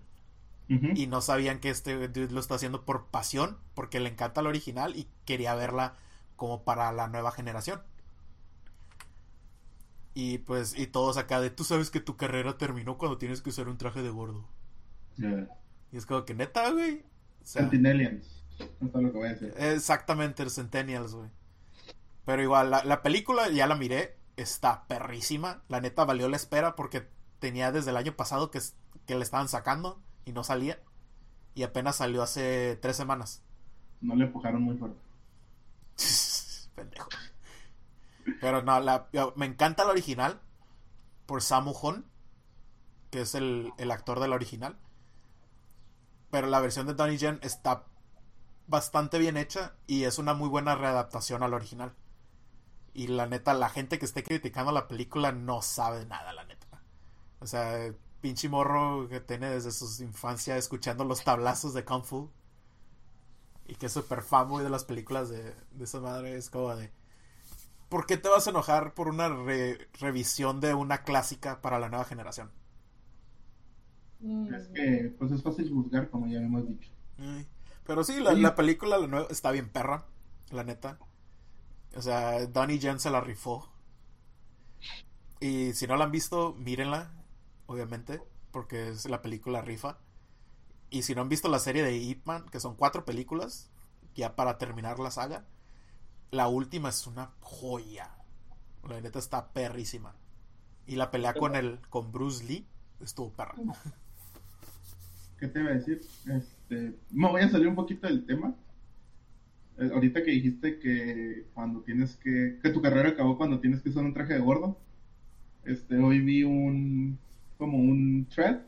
Y 0.70 1.08
no 1.08 1.22
sabían 1.22 1.60
que 1.60 1.70
este 1.70 2.08
dude 2.08 2.32
lo 2.34 2.40
está 2.40 2.56
haciendo 2.56 2.86
por 2.86 3.08
pasión, 3.08 3.58
porque 3.74 4.00
le 4.00 4.10
encanta 4.10 4.42
la 4.42 4.50
original 4.50 4.96
y 4.96 5.08
quería 5.26 5.56
verla 5.56 5.96
como 6.36 6.64
para 6.64 6.92
la 6.92 7.08
nueva 7.08 7.32
generación. 7.32 7.82
Y 10.14 10.40
pues, 10.40 10.78
y 10.78 10.88
todos 10.88 11.18
acá 11.18 11.40
de, 11.40 11.50
tú 11.50 11.64
sabes 11.64 11.92
que 11.92 12.00
tu 12.02 12.18
carrera 12.18 12.58
terminó 12.58 12.98
cuando 12.98 13.18
tienes 13.18 13.42
que 13.42 13.52
usar 13.52 13.70
un 13.70 13.78
traje 13.78 14.02
de 14.02 14.10
gordo. 14.10 14.46
Y 15.92 15.98
es 15.98 16.06
como 16.06 16.26
que 16.26 16.34
neta, 16.34 16.70
güey. 16.72 17.04
O 17.44 17.46
sea, 17.46 17.62
Sentinelians. 17.62 18.44
Eso 18.60 18.98
es 18.98 19.04
lo 19.04 19.12
que 19.12 19.18
voy 19.18 19.28
a 19.28 19.32
decir. 19.32 19.54
Exactamente, 19.58 20.44
el 20.44 20.50
Centennials, 20.52 21.14
güey. 21.14 21.30
Pero 22.26 22.42
igual, 22.42 22.72
la, 22.72 22.84
la 22.84 23.02
película 23.02 23.50
ya 23.50 23.68
la 23.68 23.76
miré, 23.76 24.18
está 24.36 24.88
perrísima. 24.88 25.64
La 25.68 25.82
neta 25.82 26.06
valió 26.06 26.28
la 26.30 26.36
espera 26.36 26.76
porque 26.76 27.08
tenía 27.40 27.72
desde 27.72 27.92
el 27.92 27.98
año 27.98 28.16
pasado 28.16 28.52
que, 28.52 28.60
que 29.06 29.16
le 29.16 29.24
estaban 29.24 29.48
sacando 29.48 30.02
y 30.28 30.34
no 30.34 30.44
salía. 30.44 30.80
Y 31.56 31.64
apenas 31.64 31.96
salió 31.96 32.22
hace 32.22 32.78
tres 32.82 32.98
semanas. 32.98 33.44
No 34.02 34.16
le 34.16 34.26
empujaron 34.26 34.62
muy 34.62 34.78
fuerte. 34.78 35.00
Pendejo. 36.76 37.10
Pero 38.42 38.62
no, 38.62 38.80
la, 38.82 39.08
me 39.36 39.46
encanta 39.46 39.86
la 39.86 39.92
original 39.92 40.42
por 41.26 41.42
Samu 41.42 41.72
Hon, 41.72 42.06
que 43.10 43.22
es 43.22 43.36
el, 43.36 43.72
el 43.78 43.90
actor 43.90 44.20
de 44.20 44.28
la 44.28 44.36
original. 44.36 44.78
Pero 46.30 46.48
la 46.48 46.60
versión 46.60 46.86
de 46.88 46.94
Donnie 46.94 47.18
Yen 47.18 47.40
está 47.42 47.86
bastante 48.68 49.18
bien 49.18 49.38
hecha 49.38 49.76
y 49.88 50.04
es 50.04 50.20
una 50.20 50.34
muy 50.34 50.50
buena 50.50 50.76
readaptación 50.76 51.42
al 51.42 51.54
original. 51.54 51.96
Y 52.94 53.08
la 53.08 53.28
neta, 53.28 53.54
la 53.54 53.70
gente 53.70 53.98
que 53.98 54.06
esté 54.06 54.24
criticando 54.24 54.74
la 54.74 54.90
película 54.90 55.32
no 55.32 55.62
sabe 55.62 56.06
nada, 56.06 56.34
la 56.34 56.44
neta. 56.44 56.68
O 57.40 57.48
sea, 57.48 57.94
pinche 58.22 58.50
morro 58.50 59.08
que 59.10 59.20
tiene 59.22 59.50
desde 59.50 59.72
su 59.72 60.04
infancia 60.04 60.58
escuchando 60.58 61.04
los 61.06 61.24
tablazos 61.24 61.74
de 61.74 61.86
Kung 61.86 62.04
Fu. 62.04 62.30
Y 63.68 63.76
que 63.76 63.86
es 63.88 63.92
súper 63.94 64.22
fanboy 64.24 64.64
de 64.64 64.70
las 64.72 64.84
películas 64.86 65.30
de, 65.30 65.54
de 65.72 65.84
esa 65.84 66.00
madre. 66.00 66.36
Es 66.38 66.50
como 66.50 66.76
de... 66.76 66.92
¿Por 67.90 68.06
qué 68.06 68.18
te 68.18 68.30
vas 68.30 68.48
a 68.48 68.52
enojar 68.52 68.94
por 68.94 69.10
una 69.10 69.30
re- 69.30 69.90
revisión 70.00 70.60
de 70.62 70.74
una 70.74 71.04
clásica 71.04 71.62
para 71.62 71.80
la 71.80 71.90
nueva 71.90 72.06
generación? 72.06 72.52
Mm. 74.20 74.54
Es 74.54 74.68
que, 74.70 75.16
pues 75.18 75.32
es 75.32 75.42
fácil 75.44 75.72
juzgar, 75.72 76.10
como 76.10 76.28
ya 76.28 76.40
hemos 76.40 76.68
dicho. 76.68 76.92
Pero 77.86 78.04
sí, 78.04 78.20
la, 78.20 78.34
Sí. 78.34 78.42
la 78.42 78.56
película 78.56 78.98
la 78.98 79.08
nueva, 79.08 79.28
está 79.30 79.52
bien 79.52 79.70
perra, 79.70 80.06
la 80.52 80.64
neta. 80.64 81.00
O 81.96 82.02
sea, 82.02 82.46
Donnie 82.48 82.80
Yen 82.80 83.00
se 83.00 83.10
la 83.12 83.22
rifó. 83.22 83.70
Y 85.40 85.74
si 85.74 85.88
no 85.88 85.96
la 85.98 86.06
han 86.06 86.12
visto, 86.12 86.54
mírenla, 86.58 87.12
obviamente, 87.68 88.22
porque 88.52 88.90
es 88.90 89.08
la 89.08 89.22
película 89.22 89.62
rifa. 89.62 90.00
Y 90.90 91.04
si 91.04 91.14
no 91.14 91.22
han 91.22 91.30
visto 91.30 91.50
la 91.50 91.60
serie 91.60 91.84
de 91.84 91.96
Ip 91.98 92.26
Man, 92.26 92.46
que 92.52 92.60
son 92.60 92.76
cuatro 92.76 93.06
películas, 93.06 93.70
ya 94.16 94.36
para 94.36 94.58
terminar 94.58 95.00
la 95.00 95.12
saga, 95.12 95.46
la 96.32 96.48
última 96.48 96.90
es 96.90 97.06
una 97.06 97.32
joya. 97.42 98.10
La 98.88 99.00
neta 99.02 99.20
está 99.20 99.54
perrísima. 99.54 100.16
Y 100.86 100.96
la 100.96 101.12
pelea 101.12 101.34
con 101.34 101.56
el 101.56 101.80
con 101.90 102.12
Bruce 102.12 102.46
Lee 102.46 102.66
estuvo 103.02 103.32
perra. 103.32 103.56
¿Qué 105.40 105.48
te 105.48 105.60
iba 105.60 105.70
a 105.70 105.74
decir? 105.74 106.02
Este, 106.26 106.96
me 107.12 107.30
voy 107.30 107.42
a 107.42 107.50
salir 107.50 107.68
un 107.68 107.76
poquito 107.76 108.08
del 108.08 108.26
tema. 108.26 108.56
Eh, 109.78 109.92
ahorita 109.94 110.24
que 110.24 110.32
dijiste 110.32 110.80
que 110.80 111.48
cuando 111.54 111.82
tienes 111.82 112.16
que, 112.16 112.60
que 112.64 112.70
tu 112.70 112.82
carrera 112.82 113.10
acabó 113.10 113.38
cuando 113.38 113.60
tienes 113.60 113.82
que 113.82 113.90
usar 113.90 114.06
un 114.06 114.14
traje 114.14 114.34
de 114.34 114.40
gordo. 114.40 114.80
Este, 115.66 115.98
hoy 115.98 116.22
vi 116.22 116.44
un, 116.44 117.20
como 117.58 117.78
un 117.78 118.28
thread 118.34 118.60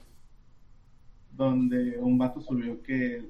donde 1.31 1.97
un 1.99 2.17
vato 2.17 2.41
subió 2.41 2.83
que, 2.83 3.29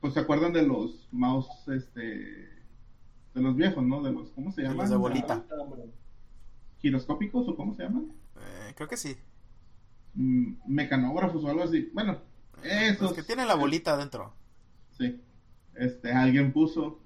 pues 0.00 0.14
se 0.14 0.20
acuerdan 0.20 0.52
de 0.52 0.62
los 0.62 1.08
mouse, 1.10 1.48
este, 1.68 2.00
de 2.00 3.42
los 3.42 3.56
viejos, 3.56 3.84
¿no? 3.84 4.02
De 4.02 4.12
los, 4.12 4.30
¿cómo 4.30 4.52
se 4.52 4.62
llaman? 4.62 4.78
los 4.78 4.90
de 4.90 4.96
bolita. 4.96 5.44
Giroscópicos 6.78 7.48
o 7.48 7.56
cómo 7.56 7.74
se 7.74 7.82
llaman? 7.82 8.12
Eh, 8.36 8.72
creo 8.76 8.88
que 8.88 8.96
sí. 8.96 9.16
Mm, 10.14 10.54
mecanógrafos 10.66 11.44
o 11.44 11.48
algo 11.48 11.64
así. 11.64 11.90
Bueno, 11.92 12.18
esos. 12.62 13.02
Los 13.02 13.12
que 13.14 13.22
tienen 13.22 13.48
la 13.48 13.54
bolita 13.54 13.94
adentro. 13.94 14.32
Sí. 14.96 15.20
Este, 15.74 16.12
alguien 16.12 16.52
puso 16.52 17.00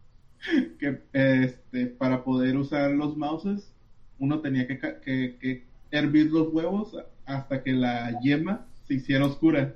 que 0.78 1.02
este, 1.12 1.86
para 1.86 2.22
poder 2.22 2.56
usar 2.56 2.90
los 2.90 3.16
mouses, 3.16 3.72
uno 4.18 4.40
tenía 4.40 4.66
que, 4.66 4.78
que, 4.78 5.38
que 5.40 5.64
hervir 5.90 6.30
los 6.30 6.52
huevos 6.52 6.96
hasta 7.36 7.62
que 7.62 7.72
la 7.72 8.18
yema 8.20 8.66
se 8.86 8.94
hiciera 8.94 9.26
oscura. 9.26 9.74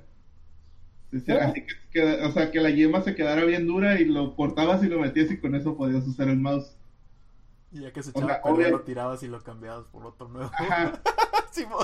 Se 1.11 1.17
hiciera- 1.17 1.39
¿Cómo? 1.41 1.51
así 1.51 1.61
que, 1.61 1.73
que- 1.91 2.23
o 2.23 2.31
sea, 2.31 2.51
que 2.51 2.59
la 2.61 2.69
yema 2.69 3.01
se 3.01 3.15
quedara 3.15 3.43
bien 3.45 3.67
dura 3.67 3.99
y 3.99 4.05
lo 4.05 4.35
cortabas 4.35 4.83
y 4.83 4.87
lo 4.87 4.99
metías 4.99 5.31
y 5.31 5.37
con 5.37 5.55
eso 5.55 5.75
podías 5.77 6.05
usar 6.07 6.29
el 6.29 6.37
mouse. 6.37 6.75
Y 7.71 7.81
ya 7.81 7.91
que 7.91 8.01
se 8.03 8.09
O 8.09 8.11
echaba 8.11 8.27
sea, 8.27 8.35
a 8.39 8.43
perder, 8.43 8.67
obvio- 8.67 8.77
lo 8.77 8.83
tirabas 8.83 9.23
y 9.23 9.27
lo 9.27 9.41
cambiabas 9.43 9.85
por 9.87 10.05
otro 10.05 10.27
nuevo. 10.29 10.51
Ajá. 10.53 11.01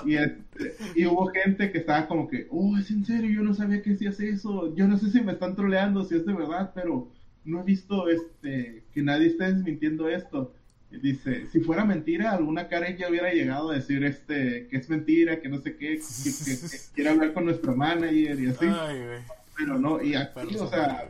Y, 0.05 0.15
este, 0.17 0.75
y 0.97 1.05
hubo 1.05 1.27
gente 1.27 1.71
que 1.71 1.77
estaba 1.77 2.05
como 2.05 2.27
que, 2.27 2.45
oh, 2.51 2.77
es 2.77 2.91
en 2.91 3.05
serio, 3.05 3.31
yo 3.31 3.41
no 3.41 3.53
sabía 3.53 3.81
que 3.81 3.93
hacías 3.93 4.19
eso. 4.19 4.75
Yo 4.75 4.85
no 4.85 4.97
sé 4.97 5.09
si 5.11 5.21
me 5.21 5.31
están 5.31 5.55
troleando, 5.55 6.03
si 6.03 6.15
es 6.17 6.25
de 6.25 6.33
verdad, 6.33 6.73
pero 6.75 7.07
no 7.45 7.61
he 7.61 7.63
visto 7.63 8.09
este 8.09 8.83
que 8.93 9.01
nadie 9.01 9.27
esté 9.27 9.45
desmintiendo 9.53 10.09
esto. 10.09 10.53
Dice, 10.99 11.47
si 11.47 11.61
fuera 11.61 11.85
mentira, 11.85 12.31
alguna 12.31 12.67
Karen 12.67 12.97
ya 12.97 13.09
hubiera 13.09 13.31
llegado 13.33 13.71
a 13.71 13.75
decir 13.75 14.03
este 14.03 14.67
que 14.67 14.77
es 14.77 14.89
mentira, 14.89 15.39
que 15.39 15.47
no 15.49 15.59
sé 15.61 15.75
qué, 15.77 15.97
que, 15.97 16.31
que- 16.31 16.59
que 16.59 16.77
quiere 16.95 17.09
hablar 17.11 17.33
con 17.33 17.45
nuestro 17.45 17.75
manager 17.75 18.39
y 18.39 18.47
así. 18.47 18.65
Ay. 18.67 18.99
Pero 19.57 19.79
no, 19.79 20.01
y 20.03 20.15
aquí, 20.15 20.55
o 20.57 20.67
sea, 20.67 21.07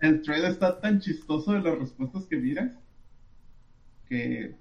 el 0.00 0.20
thread 0.22 0.44
está 0.44 0.80
tan 0.80 1.00
chistoso 1.00 1.52
de 1.52 1.60
las 1.62 1.78
respuestas 1.78 2.24
que 2.26 2.36
miras 2.36 2.72
que 4.08 4.54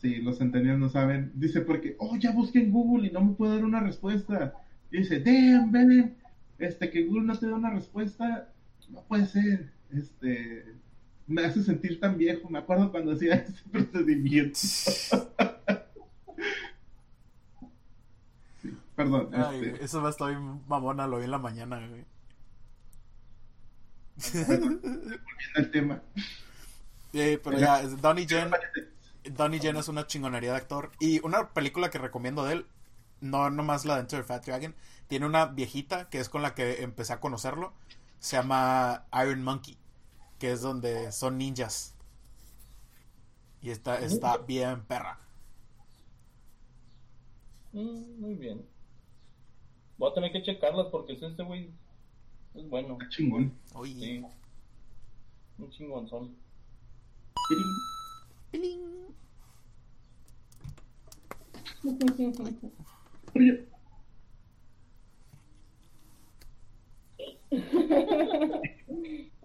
si 0.00 0.16
los 0.16 0.38
centenarios 0.38 0.78
no 0.78 0.88
saben, 0.88 1.32
dice 1.34 1.60
porque, 1.60 1.94
oh, 1.98 2.16
ya 2.16 2.32
busqué 2.32 2.58
en 2.60 2.70
Google 2.72 3.06
y 3.08 3.10
no 3.12 3.24
me 3.24 3.34
puede 3.34 3.54
dar 3.56 3.64
una 3.64 3.80
respuesta. 3.80 4.54
Y 4.90 4.98
dice, 4.98 5.20
damn, 5.20 5.70
ven, 5.72 6.16
este, 6.58 6.90
que 6.90 7.04
Google 7.04 7.24
no 7.24 7.38
te 7.38 7.46
da 7.46 7.54
una 7.54 7.70
respuesta 7.70 8.52
no 8.90 9.02
puede 9.02 9.26
ser, 9.26 9.70
este, 9.92 10.64
me 11.26 11.44
hace 11.44 11.62
sentir 11.62 11.98
tan 12.00 12.16
viejo, 12.16 12.48
me 12.48 12.58
acuerdo 12.58 12.90
cuando 12.90 13.12
hacía 13.12 13.34
ese 13.34 13.62
procedimiento. 13.70 14.58
Sí, 18.62 18.76
perdón, 18.94 19.30
Ay, 19.32 19.64
este, 19.64 19.84
eso 19.84 20.00
va 20.00 20.08
a 20.08 20.10
estar 20.10 20.28
bien 20.28 20.62
mamona, 20.66 21.06
lo 21.06 21.18
vi 21.18 21.24
en 21.24 21.30
la 21.30 21.38
mañana, 21.38 21.86
güey. 21.86 22.04
volviendo 24.46 24.90
al 25.56 25.70
tema. 25.70 26.02
Eh, 27.12 27.40
pero 27.42 27.58
ya, 27.58 27.82
Donnie 27.82 28.26
Yen 28.26 29.76
es 29.76 29.88
una 29.88 30.06
chingonería 30.06 30.52
de 30.52 30.56
actor. 30.56 30.92
Y 31.00 31.24
una 31.24 31.50
película 31.50 31.90
que 31.90 31.98
recomiendo 31.98 32.44
de 32.44 32.54
él, 32.54 32.66
no 33.20 33.50
nomás 33.50 33.84
la 33.84 33.94
de 33.94 34.00
Enter 34.00 34.24
Fat 34.24 34.44
Dragon, 34.44 34.74
tiene 35.08 35.26
una 35.26 35.46
viejita 35.46 36.08
que 36.08 36.18
es 36.18 36.28
con 36.28 36.42
la 36.42 36.54
que 36.54 36.82
empecé 36.82 37.12
a 37.12 37.20
conocerlo. 37.20 37.72
Se 38.18 38.36
llama 38.36 39.06
Iron 39.22 39.42
Monkey, 39.42 39.76
que 40.38 40.52
es 40.52 40.60
donde 40.60 41.12
son 41.12 41.38
ninjas. 41.38 41.94
Y 43.62 43.70
está, 43.70 43.98
está 44.00 44.36
bien 44.38 44.84
perra. 44.84 45.18
Mm, 47.72 48.20
muy 48.20 48.34
bien. 48.34 48.64
Voy 49.98 50.10
a 50.10 50.14
tener 50.14 50.32
que 50.32 50.42
checarlas 50.42 50.86
porque 50.88 51.14
es 51.14 51.22
este 51.22 51.42
güey. 51.42 51.70
Es 52.54 52.68
bueno. 52.68 52.94
Está 52.94 53.08
chingón. 53.08 53.52
Uy. 53.74 53.92
Sí. 53.94 54.24
Un 55.58 55.70
chingonzón. 55.70 56.36
Piling. 58.50 59.06
Oye, 63.34 63.66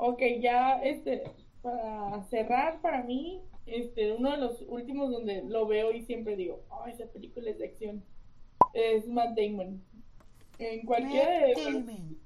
ok, 0.02 0.22
ya 0.40 0.82
este, 0.84 1.24
para 1.62 2.24
cerrar 2.24 2.82
para 2.82 3.04
mí, 3.04 3.42
este, 3.66 4.12
uno 4.14 4.32
de 4.32 4.38
los 4.38 4.62
últimos 4.68 5.12
donde 5.12 5.44
lo 5.44 5.66
veo 5.68 5.92
y 5.92 6.02
siempre 6.02 6.36
digo, 6.36 6.62
oh, 6.70 6.86
esa 6.88 7.06
película 7.06 7.50
es 7.52 7.60
de 7.60 7.66
acción, 7.66 8.04
es 8.74 9.08
Matt 9.08 9.38
Damon. 9.38 9.82
En 10.60 10.86
cualquiera 10.86 11.30
de 11.46 11.54
Damon. 11.54 12.18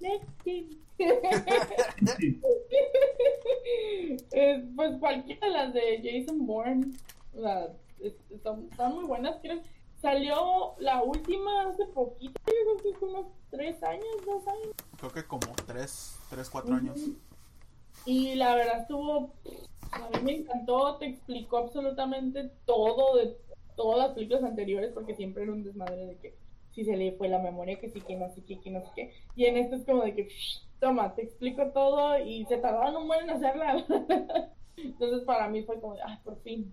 Matt 0.00 0.22
Damon. 0.44 0.80
Eh, 4.32 4.64
pues 4.76 4.96
cualquiera 4.98 5.46
de 5.46 5.52
las 5.52 5.72
de 5.74 6.00
Jason 6.02 6.46
Bourne, 6.46 6.92
la- 7.34 7.72
es- 8.00 8.14
están, 8.30 8.66
están 8.70 8.94
muy 8.94 9.04
buenas, 9.04 9.36
creo. 9.40 9.60
Salió 10.00 10.74
la 10.78 11.02
última 11.02 11.68
hace 11.68 11.84
poquito, 11.86 12.32
yo 12.46 12.52
creo 12.52 12.76
que 12.82 12.96
hace 12.96 13.04
unos 13.04 13.26
tres 13.50 13.82
años, 13.82 14.04
dos 14.24 14.46
años. 14.46 14.74
Creo 14.98 15.12
que 15.12 15.24
como 15.24 15.46
3, 15.66 16.18
3 16.30 16.50
4 16.50 16.74
años. 16.74 17.00
Y 18.06 18.34
la 18.34 18.54
verdad 18.54 18.80
estuvo, 18.82 19.32
a 19.92 20.08
mí 20.10 20.22
me 20.22 20.32
encantó, 20.36 20.96
te 20.96 21.06
explicó 21.06 21.58
absolutamente 21.58 22.50
todo 22.64 23.16
de 23.16 23.36
todas 23.76 23.98
las 23.98 24.14
películas 24.14 24.44
anteriores, 24.44 24.92
porque 24.92 25.14
siempre 25.14 25.42
era 25.42 25.52
un 25.52 25.64
desmadre 25.64 26.06
de 26.06 26.16
que 26.16 26.34
si 26.72 26.84
se 26.84 26.96
le 26.96 27.12
fue 27.12 27.28
la 27.28 27.38
memoria, 27.38 27.78
que 27.80 27.90
sí, 27.90 28.00
que 28.00 28.16
no 28.16 28.30
sé 28.30 28.42
qué, 28.44 28.60
que 28.60 28.70
no 28.70 28.80
sé 28.80 28.88
qué. 28.94 29.14
Y 29.36 29.46
en 29.46 29.56
esto 29.56 29.76
es 29.76 29.84
como 29.84 30.02
de 30.02 30.14
que, 30.14 30.28
"Shh, 30.28 30.62
toma, 30.80 31.14
te 31.14 31.22
explico 31.22 31.66
todo 31.72 32.18
y 32.18 32.44
se 32.46 32.56
tardaron 32.58 32.96
un 32.96 33.06
buen 33.08 33.22
en 33.22 33.30
hacerla. 33.30 33.84
Entonces 34.76 35.24
para 35.24 35.48
mí 35.48 35.62
fue 35.64 35.80
como, 35.80 35.94
de, 35.94 36.02
ah, 36.02 36.20
por 36.24 36.40
fin. 36.42 36.72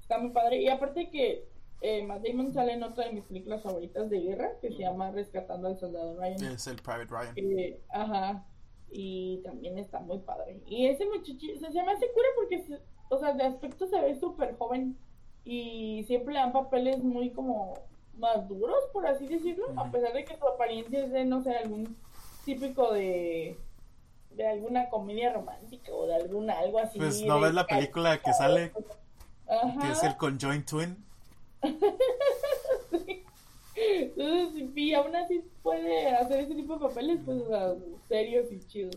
Está 0.00 0.18
muy 0.18 0.30
padre. 0.30 0.60
Y 0.60 0.68
aparte 0.68 1.08
que 1.10 1.46
eh, 1.82 2.04
Matt 2.04 2.22
Damon 2.22 2.52
sale 2.52 2.74
en 2.74 2.82
otra 2.82 3.06
de 3.06 3.12
mis 3.12 3.24
películas 3.24 3.62
favoritas 3.62 4.08
de 4.08 4.20
guerra, 4.20 4.52
que 4.60 4.68
se 4.68 4.78
llama 4.78 5.10
Rescatando 5.10 5.68
al 5.68 5.76
Soldado 5.76 6.16
Ryan. 6.16 6.54
Es 6.54 6.66
el 6.68 6.76
Private 6.76 7.06
Ryan. 7.06 7.34
Eh, 7.36 7.80
ajá. 7.90 8.46
Y 8.90 9.40
también 9.44 9.78
está 9.78 10.00
muy 10.00 10.18
padre. 10.18 10.62
Y 10.66 10.86
ese 10.86 11.06
muchachito, 11.06 11.56
o 11.56 11.60
sea, 11.60 11.72
se 11.72 11.82
me 11.82 11.92
hace 11.92 12.06
cura 12.12 12.28
porque, 12.36 12.78
o 13.10 13.18
sea, 13.18 13.32
de 13.32 13.44
aspecto 13.44 13.86
se 13.86 14.00
ve 14.00 14.14
súper 14.14 14.56
joven. 14.56 14.96
Y 15.44 16.04
siempre 16.06 16.34
le 16.34 16.40
dan 16.40 16.52
papeles 16.52 17.02
muy 17.02 17.30
como 17.30 17.74
maduros, 18.16 18.84
por 18.92 19.06
así 19.06 19.26
decirlo. 19.26 19.66
A 19.76 19.90
pesar 19.90 20.12
de 20.12 20.24
que 20.24 20.36
su 20.36 20.46
apariencia 20.46 21.04
es 21.04 21.10
de, 21.10 21.24
no 21.24 21.42
sé, 21.42 21.56
algún 21.56 21.96
típico 22.44 22.92
de 22.92 23.58
de 24.36 24.48
alguna 24.48 24.88
comedia 24.88 25.32
romántica 25.32 25.92
o 25.92 26.06
de 26.06 26.14
alguna 26.14 26.58
algo 26.58 26.78
así. 26.78 26.98
Pues, 26.98 27.22
¿no 27.22 27.40
ves 27.40 27.54
la 27.54 27.66
película 27.66 28.18
que 28.18 28.32
sale? 28.32 28.72
Ajá. 29.48 29.80
Que 29.80 29.92
es 29.92 30.02
el 30.04 30.16
Conjoint 30.16 30.66
Twin. 30.66 31.11
Entonces, 33.74 34.70
y 34.74 34.94
aún 34.94 35.16
así 35.16 35.42
puede 35.62 36.10
hacer 36.10 36.40
ese 36.40 36.54
tipo 36.54 36.74
de 36.74 36.80
papeles, 36.80 37.20
pues, 37.24 37.38
o 37.42 37.48
sea, 37.48 37.74
serios 38.08 38.52
y 38.52 38.60
chidos. 38.66 38.96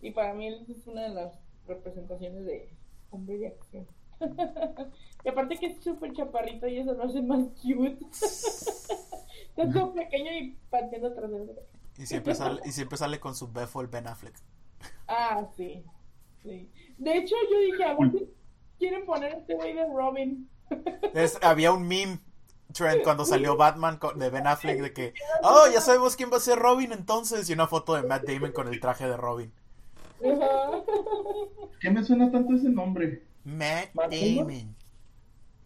Y 0.00 0.10
para 0.12 0.32
mí 0.34 0.46
él 0.46 0.64
es 0.68 0.86
una 0.86 1.02
de 1.02 1.10
las 1.10 1.38
representaciones 1.66 2.44
de 2.46 2.70
hombre 3.10 3.38
de 3.38 3.48
acción. 3.48 3.86
y 5.24 5.28
aparte 5.28 5.58
que 5.58 5.66
es 5.66 5.82
súper 5.82 6.12
chaparrito 6.12 6.66
y 6.66 6.78
eso 6.78 6.94
lo 6.94 7.04
hace 7.04 7.22
más 7.22 7.48
cute. 7.62 7.98
es 9.56 9.72
como 9.72 9.94
pequeño 9.94 10.32
y 10.32 10.56
pateando 10.70 11.08
atrás 11.08 11.30
de 11.30 11.42
él. 11.42 11.50
Y 11.98 12.06
siempre 12.06 12.34
sale, 12.34 12.60
y 12.64 12.72
siempre 12.72 12.96
sale 12.96 13.20
con 13.20 13.34
su 13.34 13.52
befo 13.52 13.80
el 13.80 13.88
Ben 13.88 14.06
Affleck. 14.06 14.34
Ah, 15.06 15.46
sí. 15.56 15.84
sí. 16.42 16.70
De 16.96 17.16
hecho, 17.18 17.34
yo 17.50 17.60
dije, 17.60 17.84
a 17.84 17.94
ver 17.94 18.10
si 18.12 18.30
quieren 18.78 19.04
poner 19.04 19.34
este 19.34 19.54
güey 19.54 19.74
de 19.74 19.86
Robin. 19.86 20.48
Es, 21.14 21.38
había 21.42 21.72
un 21.72 21.86
meme 21.86 22.20
trend 22.72 23.02
cuando 23.02 23.24
salió 23.24 23.56
Batman 23.56 23.98
con- 23.98 24.18
de 24.18 24.30
Ben 24.30 24.46
Affleck 24.46 24.80
de 24.80 24.92
que, 24.92 25.14
oh, 25.42 25.66
ya 25.72 25.80
sabemos 25.80 26.16
quién 26.16 26.30
va 26.32 26.36
a 26.36 26.40
ser 26.40 26.58
Robin 26.58 26.92
entonces. 26.92 27.48
Y 27.50 27.52
una 27.52 27.66
foto 27.66 27.94
de 27.94 28.02
Matt 28.02 28.24
Damon 28.24 28.52
con 28.52 28.68
el 28.68 28.80
traje 28.80 29.08
de 29.08 29.16
Robin. 29.16 29.52
¿Qué 31.80 31.90
me 31.90 32.04
suena 32.04 32.30
tanto 32.30 32.54
ese 32.54 32.68
nombre? 32.68 33.24
Matt 33.44 33.94
¿Matt 33.94 34.12
Damon? 34.12 34.76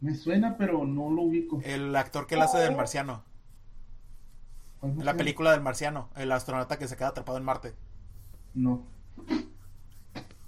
Me 0.00 0.14
suena, 0.14 0.56
pero 0.56 0.84
no 0.84 1.10
lo 1.10 1.22
ubico. 1.22 1.60
El 1.64 1.94
actor 1.96 2.26
que 2.26 2.36
le 2.36 2.42
hace 2.42 2.58
del 2.58 2.76
marciano. 2.76 3.22
¿Cuál 4.80 4.92
me 4.92 5.00
En 5.00 5.06
la 5.06 5.16
película 5.16 5.52
del 5.52 5.62
marciano. 5.62 6.10
El 6.14 6.30
astronauta 6.30 6.78
que 6.78 6.88
se 6.88 6.96
queda 6.96 7.08
atrapado 7.08 7.38
en 7.38 7.44
Marte. 7.44 7.74
No. 8.54 8.84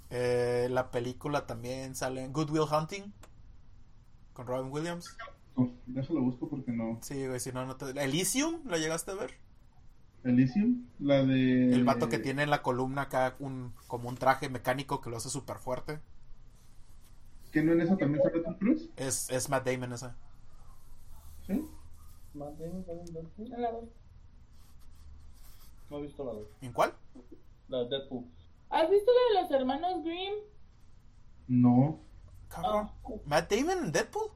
Eh, 0.09 0.67
la 0.69 0.89
película 0.91 1.45
también 1.47 1.95
sale 1.95 2.23
en 2.23 2.33
Good 2.33 2.51
Will 2.51 2.71
Hunting. 2.71 3.13
Con 4.37 4.45
Robin 4.45 4.71
Williams. 4.71 5.17
No, 5.55 5.73
Déjalo 5.87 6.21
busco 6.21 6.47
porque 6.47 6.71
no. 6.71 6.99
Sí, 7.01 7.25
güey, 7.25 7.39
si 7.39 7.51
no, 7.51 7.65
no 7.65 7.75
te... 7.75 7.89
Elysium, 7.99 8.61
¿la 8.67 8.77
llegaste 8.77 9.09
a 9.09 9.15
ver? 9.15 9.31
Elysium, 10.23 10.85
la 10.99 11.23
de. 11.23 11.73
El 11.73 11.83
vato 11.83 12.07
que 12.07 12.19
tiene 12.19 12.43
en 12.43 12.51
la 12.51 12.61
columna 12.61 13.03
acá 13.03 13.35
un, 13.39 13.73
como 13.87 14.09
un 14.09 14.15
traje 14.15 14.47
mecánico 14.47 15.01
que 15.01 15.09
lo 15.09 15.17
hace 15.17 15.31
súper 15.31 15.57
fuerte. 15.57 15.99
¿Que 17.51 17.63
no 17.63 17.71
en 17.71 17.81
esa 17.81 17.97
también 17.97 18.23
sale 18.23 18.41
Tom 18.41 18.53
Cruise? 18.59 18.91
Es, 18.95 19.27
es 19.31 19.49
Matt 19.49 19.65
Damon 19.65 19.93
esa. 19.93 20.15
¿Sí? 21.47 21.53
Bien, 22.59 22.85
¿saben 22.85 23.05
dónde? 23.05 23.55
En 23.55 23.61
la 23.63 23.71
dos. 23.71 23.89
No 25.89 25.97
he 25.97 26.01
visto 26.03 26.23
la 26.23 26.33
dos. 26.33 26.47
¿En 26.61 26.73
cuál? 26.73 26.93
La 27.69 27.79
de 27.79 27.89
Deadpool. 27.89 28.23
¿Has 28.69 28.87
visto 28.87 29.11
la 29.11 29.39
de 29.39 29.41
los 29.41 29.51
hermanos 29.59 30.03
Grimm? 30.03 30.35
No. 31.47 32.01
Cabrón. 32.49 32.89
Ah, 33.05 33.09
¿Matt 33.25 33.51
Damon 33.51 33.85
en 33.85 33.91
Deadpool? 33.91 34.29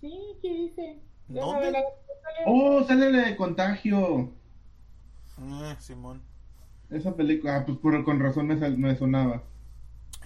sí, 0.00 0.38
¿qué 0.42 0.48
dice? 0.54 1.00
¿Dónde? 1.28 1.84
Oh, 2.46 2.82
sale 2.84 3.10
de 3.10 3.36
Contagio. 3.36 4.30
Eh, 5.40 5.76
Simón. 5.80 6.22
Esa 6.90 7.14
película. 7.14 7.56
Ah, 7.56 7.66
pues 7.66 7.78
por, 7.78 8.02
con 8.04 8.20
razón 8.20 8.46
me, 8.46 8.58
sal- 8.58 8.78
me 8.78 8.96
sonaba. 8.96 9.42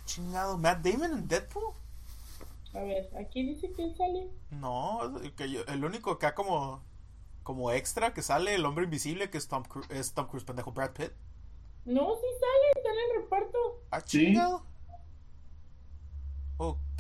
Chingado, 0.05 0.59
¿Matt 0.59 0.85
Damon 0.85 1.13
en 1.19 1.29
Deadpool? 1.29 1.73
A 2.75 2.81
ver, 2.81 3.11
aquí 3.19 3.43
dice 3.47 3.73
que 3.73 3.85
él 3.85 3.95
sale. 3.97 4.31
No, 4.51 5.19
el, 5.23 5.33
que 5.35 5.51
yo- 5.51 5.65
el 5.67 5.85
único 5.85 6.11
acá 6.13 6.35
como, 6.35 6.83
como 7.43 7.71
extra 7.71 8.15
que 8.15 8.23
sale, 8.23 8.55
el 8.55 8.65
hombre 8.65 8.85
invisible, 8.85 9.31
que 9.31 9.39
es 9.39 9.49
Tom, 9.49 9.63
Cru- 9.65 9.91
es 9.91 10.13
Tom 10.15 10.27
Cruise, 10.27 10.45
pendejo, 10.45 10.73
Brad 10.73 10.93
Pitt. 10.93 11.13
No, 11.85 12.15
sí 12.15 12.27
sale, 12.41 12.83
sale 12.87 13.01
en 13.17 13.23
reparto. 13.23 13.59
Ah, 13.91 14.01
chingado. 14.03 14.65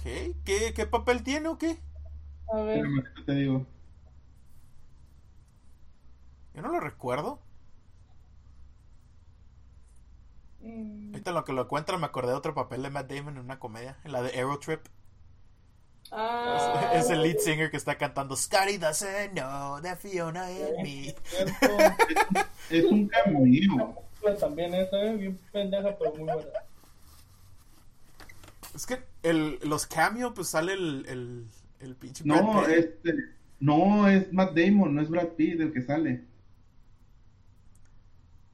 ¿Qué, 0.02 0.72
¿qué 0.74 0.86
papel 0.86 1.22
tiene 1.22 1.48
o 1.48 1.58
qué? 1.58 1.78
A 2.52 2.62
ver, 2.62 2.84
te 3.26 3.32
digo. 3.34 3.66
Yo 6.54 6.62
no 6.62 6.68
lo 6.70 6.80
recuerdo. 6.80 7.40
mm, 10.62 11.14
Ahorita 11.14 11.30
en 11.30 11.36
lo 11.36 11.44
que 11.44 11.52
lo 11.52 11.62
encuentro 11.62 11.96
me 11.98 12.06
acordé 12.06 12.32
de 12.32 12.36
otro 12.38 12.54
papel 12.54 12.82
de 12.82 12.90
Matt 12.90 13.08
Damon 13.10 13.36
en 13.36 13.44
una 13.44 13.58
comedia, 13.60 13.98
en 14.04 14.10
la 14.12 14.20
de 14.22 14.30
Aerotrip. 14.30 14.84
ah, 16.10 16.90
Es 16.94 17.10
el 17.10 17.22
lead 17.22 17.38
singer 17.38 17.70
que 17.70 17.76
está 17.76 17.96
cantando 17.98 18.36
Scotty 18.36 18.78
doesn't 18.78 19.32
know 19.32 19.80
that 19.80 19.98
Fiona 19.98 20.46
and 20.46 20.80
me. 20.80 21.14
Es 22.68 22.84
un. 22.90 23.10
Pues 24.20 24.38
también 24.38 24.72
esa, 24.74 25.02
eh, 25.02 25.16
bien 25.16 25.38
pendeja, 25.52 25.96
pero 25.98 26.14
muy 26.14 26.28
buena. 26.28 26.50
Es 28.74 28.86
que 28.86 29.02
el, 29.22 29.58
los 29.62 29.86
cameo, 29.86 30.34
pues 30.34 30.48
sale 30.48 30.72
el, 30.74 31.04
el, 31.08 31.46
el 31.80 31.96
pinche 31.96 32.24
Brad 32.24 32.42
No, 32.42 32.60
Pitt. 32.64 32.68
este. 32.76 33.14
No, 33.60 34.08
es 34.08 34.32
Matt 34.32 34.54
Damon, 34.56 34.94
no 34.94 35.00
es 35.02 35.08
Brad 35.08 35.28
Pitt 35.36 35.60
el 35.60 35.72
que 35.72 35.82
sale. 35.82 36.24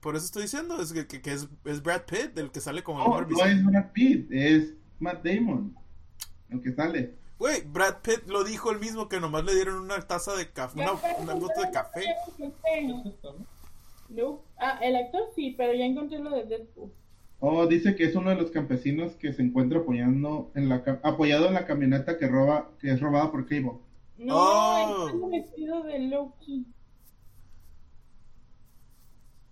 Por 0.01 0.15
eso 0.15 0.27
estoy 0.27 0.43
diciendo, 0.43 0.81
es 0.81 0.93
que, 0.93 1.07
que- 1.07 1.21
que 1.21 1.33
es, 1.33 1.49
es 1.65 1.83
Brad 1.83 2.03
Pitt, 2.03 2.39
el 2.39 2.51
que 2.53 2.61
sale 2.61 2.83
como 2.83 3.01
el 3.19 3.29
No, 3.29 3.37
no 3.37 3.45
es. 3.45 3.65
Brad 3.65 3.93
Pitt, 3.93 4.31
es 4.31 4.75
Matt 5.01 5.25
Damon. 5.25 5.77
El 6.51 6.63
que 6.63 6.73
sale. 6.73 7.15
Güey, 7.39 7.63
Brad 7.63 7.99
Pitt 8.03 8.27
lo 8.27 8.45
dijo 8.45 8.71
el 8.71 8.79
mismo 8.81 9.09
que 9.09 9.21
nomás 9.21 9.45
le 9.45 9.55
dieron 9.55 9.79
una 9.79 10.01
taza 10.03 10.35
de 10.37 10.51
café, 10.51 10.81
una, 10.81 10.93
una 11.21 11.35
gota 11.35 11.67
de 11.67 11.71
café. 11.73 12.05
¿no? 12.87 13.05
No. 14.09 14.43
Ah, 14.59 14.79
el 14.83 14.97
actor 14.97 15.23
sí, 15.35 15.55
pero 15.57 15.73
ya 15.75 15.85
encontré 15.85 16.19
lo 16.19 16.31
de 16.31 16.45
Deadpool. 16.47 16.91
Oh, 17.41 17.67
dice 17.67 17.95
que 17.95 18.05
es 18.05 18.15
uno 18.17 18.31
de 18.31 18.37
los 18.37 18.51
campesinos 18.51 19.13
que 19.15 19.33
se 19.33 19.43
encuentra 19.43 19.79
apoyando 19.81 20.51
en 20.57 20.69
la 20.69 20.83
apoyado 21.05 21.47
en 21.47 21.55
la 21.55 21.67
camioneta 21.67 22.19
que 22.19 22.27
roba 22.27 22.71
que 22.81 22.91
es 22.91 23.01
robada 23.01 23.31
por 23.31 23.47
Cable. 23.47 23.73
No, 24.19 24.35
Oh. 24.37 25.09
es 25.09 25.15
el 25.15 25.31
vestido 25.31 25.83
de 25.85 25.99
Loki. 26.01 26.67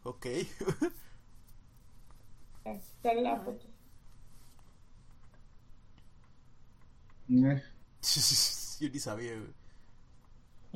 Ok. 0.03 0.27
Está 2.65 3.13
en 3.13 3.23
la 3.23 3.37
foto. 3.41 3.67
Eh, 7.29 7.63
Yo 8.81 8.89
ni 8.91 8.99
sabía, 8.99 9.33
güey. 9.33 9.53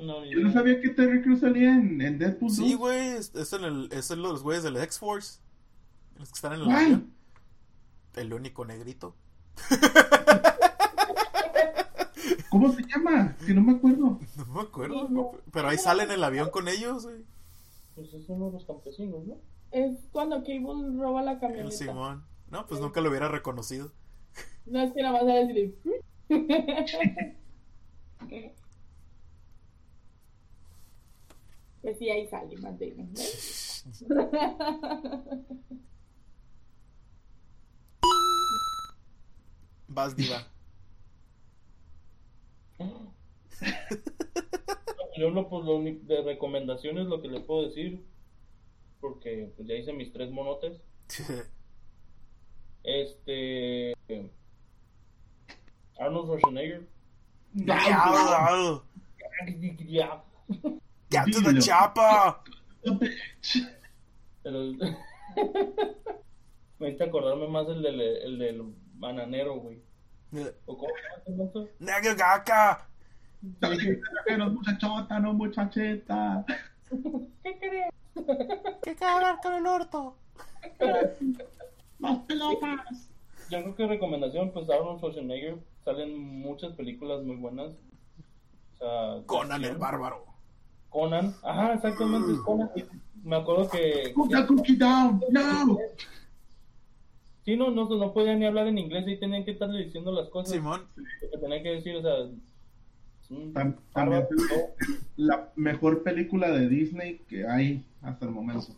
No, 0.06 0.24
Yo 0.24 0.38
no 0.40 0.52
sabía 0.52 0.80
que 0.80 0.88
Terry 0.90 1.22
Crews 1.22 1.40
salía 1.40 1.74
en, 1.74 2.00
en 2.00 2.18
Deadpool. 2.18 2.50
Sí, 2.50 2.70
2. 2.72 2.78
güey, 2.78 3.08
es, 3.08 3.34
es 3.34 3.52
en 3.52 3.64
el, 3.64 3.88
es 3.92 4.10
en 4.10 4.22
los 4.22 4.42
güeyes 4.42 4.62
del 4.62 4.76
X-Force. 4.78 5.40
Los 6.20 6.28
que 6.28 6.34
están 6.34 6.52
en 6.52 6.60
el 6.60 6.70
avión. 6.70 7.14
El 8.14 8.34
único 8.34 8.66
negrito. 8.66 9.16
¿Cómo 12.50 12.70
se 12.72 12.82
llama? 12.82 13.34
Que 13.46 13.54
no 13.54 13.62
me 13.62 13.72
acuerdo. 13.72 14.20
No 14.36 14.46
me 14.46 14.60
acuerdo. 14.60 15.06
Sí, 15.08 15.14
no. 15.14 15.30
Pero 15.50 15.68
ahí 15.68 15.78
sale 15.78 16.02
en 16.02 16.10
el 16.10 16.22
avión 16.22 16.50
con 16.50 16.68
ellos, 16.68 17.06
güey. 17.06 17.24
Pues 17.94 18.12
es 18.12 18.28
uno 18.28 18.46
de 18.46 18.52
los 18.52 18.66
campesinos, 18.66 19.26
¿no? 19.26 19.38
Es 19.70 19.96
cuando 20.12 20.44
Cable 20.44 20.98
roba 21.00 21.22
la 21.22 21.32
El 21.32 21.40
camioneta. 21.40 21.70
Simón. 21.74 22.22
No, 22.50 22.66
pues 22.66 22.82
nunca 22.82 23.00
lo 23.00 23.08
hubiera 23.08 23.28
reconocido. 23.28 23.90
No 24.66 24.82
es 24.82 24.92
que 24.92 25.00
nada 25.02 25.14
más 25.14 25.22
era 25.22 25.42
así 25.42 25.54
de... 25.54 25.74
Pues 31.80 31.96
sí, 31.98 32.10
ahí 32.10 32.28
sale 32.28 32.56
Damon, 32.56 33.10
¿ves? 33.14 33.86
Vas, 39.90 40.16
diva. 40.16 40.46
Yo 45.18 45.30
lo, 45.30 45.48
pues, 45.48 45.64
lo 45.64 45.82
de 45.82 46.22
recomendaciones 46.22 47.06
lo 47.08 47.20
que 47.20 47.26
le 47.28 47.40
puedo 47.40 47.66
decir, 47.66 48.06
porque 49.00 49.52
pues, 49.56 49.68
ya 49.68 49.74
hice 49.74 49.92
mis 49.92 50.12
tres 50.12 50.30
monotes. 50.30 50.80
Este. 52.82 53.92
Arnold 55.98 56.24
Schwarzenegger. 56.24 56.88
Diablo. 57.52 58.84
Get 61.10 61.26
to 61.30 61.42
the 61.42 61.60
chopper. 61.60 62.36
Pero- 64.42 64.72
Me 66.78 66.96
acordarme 66.98 67.48
más 67.48 67.68
el 67.68 67.82
del, 67.82 68.00
el 68.00 68.38
del 68.38 68.74
bananero, 69.00 69.56
güey. 69.56 69.82
¿O 70.66 70.78
cómo 70.78 70.92
se 70.94 71.02
llama 71.02 71.22
ese 71.26 71.60
vato? 71.60 71.68
Nega 71.80 72.14
gaca. 72.14 72.86
Pero 74.26 74.50
muchachota, 74.50 75.18
no 75.18 75.32
muchacheta. 75.32 76.44
¿Qué 77.42 77.58
crees? 77.58 77.90
¿Qué 78.82 78.94
cabrón 78.94 79.38
con 79.42 79.54
el 79.54 79.66
orto? 79.66 80.16
Las 81.98 82.18
pelotas. 82.20 83.10
Yo 83.50 83.62
creo 83.62 83.74
que 83.74 83.86
recomendación, 83.86 84.52
pues 84.52 84.68
Arnold 84.68 84.98
Schwarzenegger. 84.98 85.58
Salen 85.84 86.18
muchas 86.18 86.72
películas 86.74 87.22
muy 87.22 87.36
buenas. 87.36 87.72
O 88.74 88.78
sea, 88.78 89.14
de 89.16 89.26
Conan 89.26 89.64
el 89.64 89.76
bárbaro. 89.76 90.26
Conan. 90.90 91.34
Ajá, 91.42 91.74
exactamente, 91.74 92.32
es 92.32 92.38
Conan. 92.40 92.70
Me 93.24 93.36
acuerdo 93.36 93.68
que. 93.70 94.12
Cookie 94.14 94.76
down. 94.76 95.22
No. 95.30 95.78
Sí, 97.44 97.56
no, 97.56 97.70
no, 97.70 97.88
no 97.88 98.12
podían 98.12 98.38
ni 98.38 98.46
hablar 98.46 98.66
en 98.66 98.78
inglés 98.78 99.04
y 99.08 99.18
tenían 99.18 99.44
que 99.44 99.52
estarle 99.52 99.84
diciendo 99.84 100.12
las 100.12 100.28
cosas. 100.28 100.52
Simón. 100.52 100.82
Lo 100.96 101.30
que 101.30 101.38
tenían 101.38 101.62
que 101.62 101.70
decir, 101.70 101.96
o 101.96 102.02
sea. 102.02 102.14
También 103.54 104.26
la 105.16 105.52
mejor 105.54 106.02
película 106.02 106.50
de 106.50 106.68
Disney 106.68 107.18
que 107.28 107.46
hay 107.46 107.86
hasta 108.02 108.24
el 108.26 108.32
momento. 108.32 108.74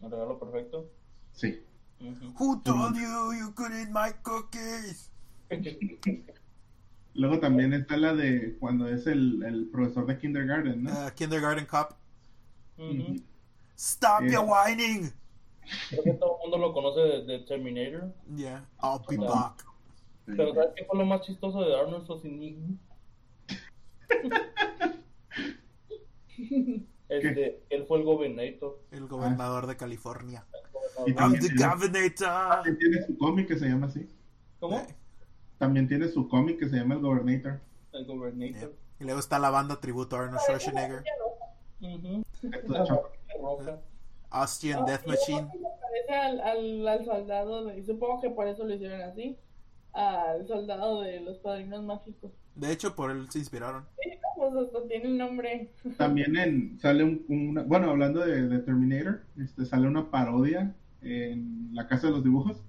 Un 0.00 0.10
regalo 0.10 0.38
perfecto. 0.38 0.88
Sí. 1.32 1.60
Ujú. 2.00 2.34
Who 2.38 2.60
told 2.62 2.94
you 2.96 3.32
you 3.38 3.52
could 3.54 3.72
eat 3.72 3.88
my 3.90 4.12
cookies? 4.22 5.10
Luego 7.14 7.38
también 7.40 7.72
está 7.74 7.96
la 7.96 8.14
de 8.14 8.56
cuando 8.58 8.88
es 8.88 9.06
el, 9.06 9.42
el 9.42 9.66
profesor 9.66 10.06
de 10.06 10.18
kindergarten, 10.18 10.84
¿no? 10.84 10.90
Uh, 10.90 11.10
kindergarten 11.14 11.66
Cop. 11.66 11.92
Stop 13.76 14.22
Eh. 14.22 14.32
your 14.32 14.44
whining. 14.46 15.12
Creo 15.90 16.02
que 16.02 16.12
todo 16.14 16.36
el 16.36 16.40
mundo 16.42 16.58
lo 16.58 16.72
conoce 16.72 17.00
de, 17.00 17.24
de 17.24 17.38
Terminator. 17.40 18.12
Yeah, 18.34 18.66
I'll 18.82 19.00
be 19.08 19.16
No. 19.16 19.26
back. 19.28 19.64
Sí. 20.26 20.32
Pero 20.36 20.54
¿sabes 20.54 20.70
qué 20.76 20.84
fue 20.84 20.98
lo 20.98 21.06
más 21.06 21.20
chistoso 21.22 21.62
de 21.62 21.76
Arnold 21.76 22.04
Schwarzenegger? 22.04 22.76
Este, 27.08 27.62
él 27.68 27.84
fue 27.86 27.98
el 27.98 28.04
gobernador. 28.04 28.80
El 28.90 29.06
gobernador 29.06 29.66
de 29.66 29.76
California. 29.76 30.46
Y 31.06 31.10
I'm 31.10 31.16
también 31.16 31.42
the 31.42 31.48
tiene, 31.48 31.68
governor. 31.74 32.14
también 32.14 32.78
tiene 32.78 33.02
su 33.06 33.18
cómic 33.18 33.48
que 33.48 33.58
se 33.58 33.66
llama 33.66 33.86
así. 33.86 34.08
¿Cómo? 34.60 34.78
Eh, 34.78 34.86
También 35.58 35.88
tiene 35.88 36.08
su 36.08 36.26
cómic 36.28 36.58
que 36.58 36.68
se 36.70 36.76
llama 36.76 36.94
El 36.94 37.00
Governator. 37.00 37.60
El 37.92 38.06
yeah. 38.06 38.14
gobernador. 38.14 38.72
Y 38.98 39.04
luego 39.04 39.20
está 39.20 39.38
la 39.38 39.50
banda 39.50 39.78
tributo 39.80 40.16
a 40.16 40.20
Arnold 40.20 40.40
Schwarzenegger. 40.40 41.04
Ujú. 41.80 42.22
Esto 42.32 42.72
de 43.62 43.78
Chapa. 44.32 44.38
Roja. 44.38 44.40
Austrian 44.42 44.86
Death 44.86 45.06
Machine. 45.06 45.48
Parece 45.80 46.14
al, 46.14 46.40
al, 46.40 46.88
al 46.88 47.04
soldado, 47.04 47.64
de- 47.66 47.84
supongo 47.84 48.20
que 48.20 48.30
por 48.30 48.46
eso 48.48 48.64
lo 48.64 48.74
hicieron 48.74 49.00
así, 49.02 49.36
al 49.92 50.46
soldado 50.46 51.02
de 51.02 51.20
los 51.20 51.38
padrinos 51.38 51.82
mágicos. 51.84 52.30
De 52.54 52.72
hecho, 52.72 52.94
por 52.94 53.10
él 53.10 53.28
se 53.30 53.38
inspiraron. 53.38 53.84
Sí, 54.02 54.10
pues 54.36 54.54
hasta 54.66 54.86
tiene 54.88 55.08
un 55.08 55.18
nombre. 55.18 55.70
También 55.98 56.36
en, 56.36 56.78
sale 56.80 57.04
un, 57.04 57.24
una- 57.28 57.62
bueno, 57.62 57.90
hablando 57.90 58.20
de, 58.20 58.48
de 58.48 58.58
Terminator, 58.60 59.20
este, 59.38 59.64
sale 59.64 59.86
una 59.86 60.10
parodia 60.10 60.74
en 61.02 61.70
la 61.72 61.86
casa 61.88 62.06
de 62.08 62.12
los 62.14 62.24
dibujos 62.24 62.62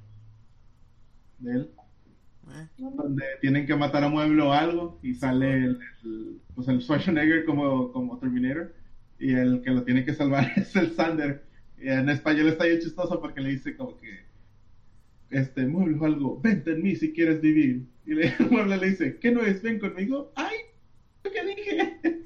de 1.39 1.51
él, 1.51 1.69
Eh, 2.49 2.67
donde 2.77 3.23
tienen 3.41 3.65
que 3.65 3.75
matar 3.75 4.03
a 4.03 4.09
Mueble 4.09 4.41
o 4.41 4.51
algo 4.51 4.99
y 5.01 5.13
sale 5.15 5.53
el, 5.53 5.79
el- 6.03 6.41
pues 6.55 6.67
el 6.67 6.81
Schwarzenegger 6.81 7.45
como, 7.45 7.91
como 7.91 8.17
Terminator 8.19 8.73
y 9.19 9.33
el 9.33 9.61
que 9.61 9.71
lo 9.71 9.83
tiene 9.83 10.03
que 10.05 10.13
salvar 10.13 10.45
es 10.57 10.75
el 10.75 10.93
Sander. 10.93 11.43
En 11.89 12.09
español 12.09 12.47
está 12.49 12.65
bien 12.65 12.79
chistoso 12.79 13.19
porque 13.19 13.41
le 13.41 13.49
dice 13.49 13.75
como 13.75 13.97
que 13.99 14.23
este 15.29 15.65
Mueble 15.65 15.97
o 15.99 16.05
algo, 16.05 16.39
vente 16.39 16.71
en 16.71 16.81
mí 16.81 16.95
si 16.95 17.11
quieres 17.13 17.41
vivir. 17.41 17.85
Y 18.05 18.13
le, 18.13 18.27
el 18.39 18.49
Mueble 18.49 18.77
le 18.77 18.89
dice, 18.89 19.17
¿qué 19.19 19.31
no 19.31 19.41
es? 19.43 19.61
Ven 19.61 19.79
conmigo. 19.79 20.31
¡Ay! 20.35 20.55
¿Qué 21.23 21.45
dije? 21.45 21.99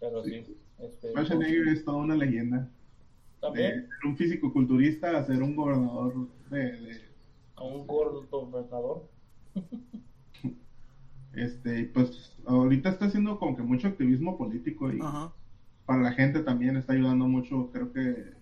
Pero 0.00 0.22
sí. 0.24 0.44
Este, 0.78 1.08
Schwarzenegger 1.10 1.68
es 1.68 1.84
toda 1.84 1.98
una 1.98 2.16
leyenda. 2.16 2.58
De 2.58 3.40
también 3.40 3.88
ser 3.88 4.06
un 4.06 4.16
físico-culturista 4.16 5.16
a 5.16 5.24
ser 5.24 5.42
un 5.42 5.54
gobernador 5.56 6.28
de, 6.50 6.58
de- 6.58 7.00
a 7.56 7.64
un 7.64 7.86
gordo 7.86 8.26
gobernador. 8.30 9.08
Este, 11.32 11.86
pues 11.86 12.36
ahorita 12.46 12.88
está 12.90 13.06
haciendo 13.06 13.38
como 13.38 13.56
que 13.56 13.62
mucho 13.62 13.88
activismo 13.88 14.38
político 14.38 14.92
y 14.92 15.00
Ajá. 15.00 15.32
para 15.86 16.02
la 16.02 16.12
gente 16.12 16.42
también 16.42 16.76
está 16.76 16.94
ayudando 16.94 17.26
mucho, 17.28 17.70
creo 17.72 17.92
que, 17.92 18.34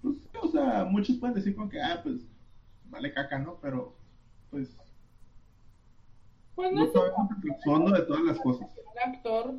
pues, 0.00 0.16
o 0.42 0.48
sea, 0.48 0.84
muchos 0.84 1.16
pueden 1.18 1.34
decir 1.34 1.54
como 1.54 1.68
que, 1.68 1.80
ah, 1.80 2.00
pues, 2.02 2.16
vale 2.84 3.12
caca, 3.12 3.38
¿no? 3.38 3.58
Pero, 3.60 3.96
pues, 4.50 4.76
Pues 6.54 6.72
no 6.72 6.80
no 6.80 6.92
sabemos 6.92 7.30
el 7.36 7.40
trasfondo 7.42 7.90
de 7.92 8.02
todas 8.02 8.22
las 8.24 8.38
cosas. 8.40 8.68
un 8.76 9.12
actor 9.12 9.54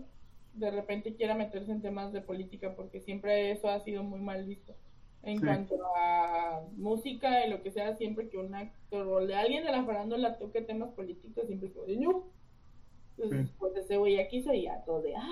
de 0.54 0.72
repente 0.72 1.16
quiera 1.16 1.36
meterse 1.36 1.72
en 1.72 1.82
temas 1.82 2.14
de 2.14 2.22
política, 2.22 2.76
porque 2.76 3.02
siempre 3.02 3.52
eso 3.52 3.70
ha 3.70 3.80
sido 3.82 4.04
muy 4.04 4.22
mal 4.22 4.46
visto. 4.46 4.74
En 5.22 5.38
Sí. 5.40 5.46
cuanto 5.46 5.76
a 5.98 6.25
música 6.78 7.46
y 7.46 7.50
lo 7.50 7.62
que 7.64 7.72
sea, 7.72 7.96
siempre 7.96 8.30
que 8.30 8.38
un 8.38 8.54
actor 8.56 9.08
o 9.08 9.26
de 9.26 9.36
alguien 9.36 9.64
de 9.66 9.72
la 9.72 9.84
farándula 9.86 10.38
toque 10.38 10.62
temas 10.62 10.90
políticos, 10.92 11.46
siempre 11.48 11.72
como 11.72 11.86
de 11.86 11.98
no. 11.98 12.24
Entonces, 13.18 13.48
Sí. 13.48 13.54
pues 13.60 13.76
ese 13.78 13.98
güey 13.98 14.20
aquí 14.20 14.42
soy 14.44 14.64
ya 14.64 14.84
todo 14.86 15.02
de 15.02 15.16
ah, 15.16 15.30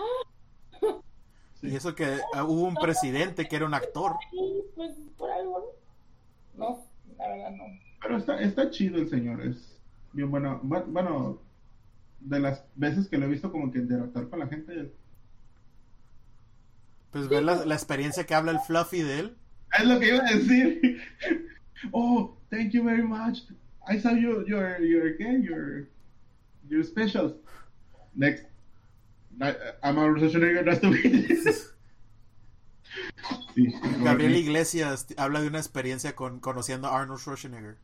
Y 1.61 1.75
eso 1.75 1.95
que 1.95 2.17
ah, 2.33 2.43
hubo 2.43 2.63
un 2.63 2.75
presidente 2.75 3.47
que 3.47 3.55
era 3.55 3.65
un 3.65 3.73
actor. 3.73 4.13
sí, 4.31 4.63
pues 4.75 4.95
por 5.17 5.31
algo, 5.31 5.73
¿no? 6.55 6.67
No, 6.67 6.85
la 7.17 7.27
verdad 7.29 7.51
no. 7.51 7.63
Pero 8.01 8.17
está, 8.17 8.41
está 8.41 8.69
chido 8.69 8.97
el 8.99 9.09
señor, 9.09 9.41
es 9.41 9.79
bien 10.11 10.29
bueno. 10.29 10.59
Bu- 10.63 10.85
Bueno, 10.87 11.39
de 12.19 12.39
las 12.39 12.65
veces 12.75 13.07
que 13.09 13.17
lo 13.17 13.25
he 13.25 13.29
visto 13.29 13.51
como 13.51 13.71
que 13.71 13.79
interactuar 13.79 14.29
con 14.29 14.39
la 14.39 14.47
gente. 14.47 14.91
Pues 17.11 17.27
ver 17.29 17.43
la, 17.43 17.65
la 17.65 17.75
experiencia 17.75 18.25
que 18.25 18.33
habla 18.33 18.51
el 18.51 18.59
Fluffy 18.59 19.01
de 19.01 19.19
él. 19.19 19.37
Es 19.79 19.85
lo 19.85 19.99
que 19.99 20.07
iba 20.07 20.19
a 20.19 20.33
decir. 20.33 21.01
Oh, 21.91 22.37
thank 22.49 22.73
you 22.73 22.81
very 22.81 23.03
much. 23.03 23.39
I 23.85 23.99
saw 23.99 24.11
you, 24.11 24.45
your, 24.47 24.79
your, 24.79 25.17
¿qué? 25.17 25.43
Your, 25.43 25.89
your 26.69 26.81
specials. 26.81 27.33
Next. 28.15 28.45
I'm 29.41 29.97
a 29.97 30.13
to 30.13 30.89
meet 30.89 31.29
you. 31.29 31.53
Sí, 33.55 33.73
Gabriel 34.03 34.35
Iglesias 34.35 35.07
habla 35.17 35.41
de 35.41 35.47
una 35.47 35.59
experiencia 35.59 36.15
con 36.15 36.39
conociendo 36.39 36.87
a 36.87 37.01
Arnold 37.01 37.19
Schwarzenegger. 37.19 37.77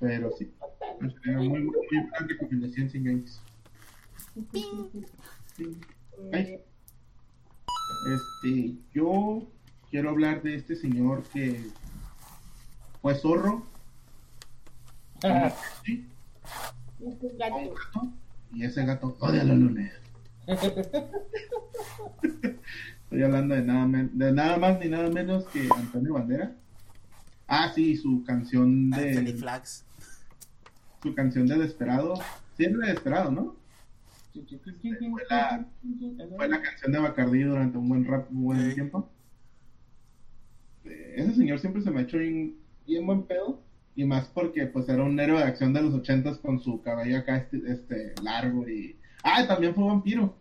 Pero 0.00 0.30
sí. 0.36 0.52
Muy, 1.00 1.48
muy, 1.48 1.62
muy 1.62 1.76
buena 1.90 2.26
recomendación 2.26 2.90
sin 2.90 3.04
games. 3.04 3.40
Sí. 5.56 5.78
Ay. 6.32 6.60
Este, 8.06 8.74
yo 8.94 9.42
quiero 9.90 10.10
hablar 10.10 10.42
de 10.42 10.54
este 10.56 10.76
señor 10.76 11.22
que 11.32 11.66
fue 13.02 13.14
zorro. 13.14 13.64
Sí, 15.84 16.06
un 17.00 17.18
gato. 17.38 17.72
Y 18.52 18.64
ese 18.64 18.84
gato 18.84 19.16
odia 19.20 19.44
los 19.44 19.56
lunes. 19.58 19.92
Estoy 23.04 23.22
hablando 23.22 23.54
de 23.54 23.62
nada, 23.62 23.86
men- 23.86 24.16
de 24.18 24.32
nada 24.32 24.56
más 24.58 24.78
ni 24.80 24.88
nada 24.88 25.08
menos 25.10 25.44
que 25.46 25.68
Antonio 25.76 26.14
Bandera. 26.14 26.54
Ah, 27.46 27.70
sí, 27.74 27.96
su 27.96 28.24
canción 28.24 28.92
Anthony 28.92 29.24
de 29.24 29.34
Flags. 29.34 29.84
su 31.02 31.14
canción 31.14 31.46
de 31.46 31.56
Desperado. 31.58 32.14
Sí, 32.56 32.64
es 32.64 32.76
de 32.78 32.86
Desperado, 32.88 33.30
¿no? 33.30 33.56
Fue 35.10 35.22
la, 35.30 35.66
fue 36.36 36.48
la 36.48 36.62
canción 36.62 36.92
de 36.92 36.98
Bacardi 36.98 37.42
durante 37.42 37.78
un 37.78 37.88
buen 37.88 38.04
rap, 38.04 38.30
un 38.30 38.44
buen 38.44 38.74
tiempo. 38.74 39.10
Ese 40.84 41.34
señor 41.34 41.58
siempre 41.58 41.82
se 41.82 41.90
me 41.90 42.00
ha 42.00 42.02
hecho 42.02 42.18
bien, 42.18 42.56
bien 42.86 43.06
buen 43.06 43.22
pedo. 43.24 43.62
Y 43.94 44.04
más 44.04 44.26
porque 44.28 44.66
pues 44.66 44.88
era 44.88 45.02
un 45.02 45.18
héroe 45.18 45.38
de 45.38 45.44
acción 45.44 45.72
de 45.72 45.82
los 45.82 45.94
ochentas 45.94 46.38
con 46.38 46.60
su 46.60 46.82
cabello 46.82 47.18
acá 47.18 47.38
este, 47.38 47.60
este 47.66 48.14
largo 48.22 48.68
y... 48.68 48.98
Ah, 49.22 49.46
también 49.46 49.74
fue 49.74 49.84
vampiro. 49.84 50.36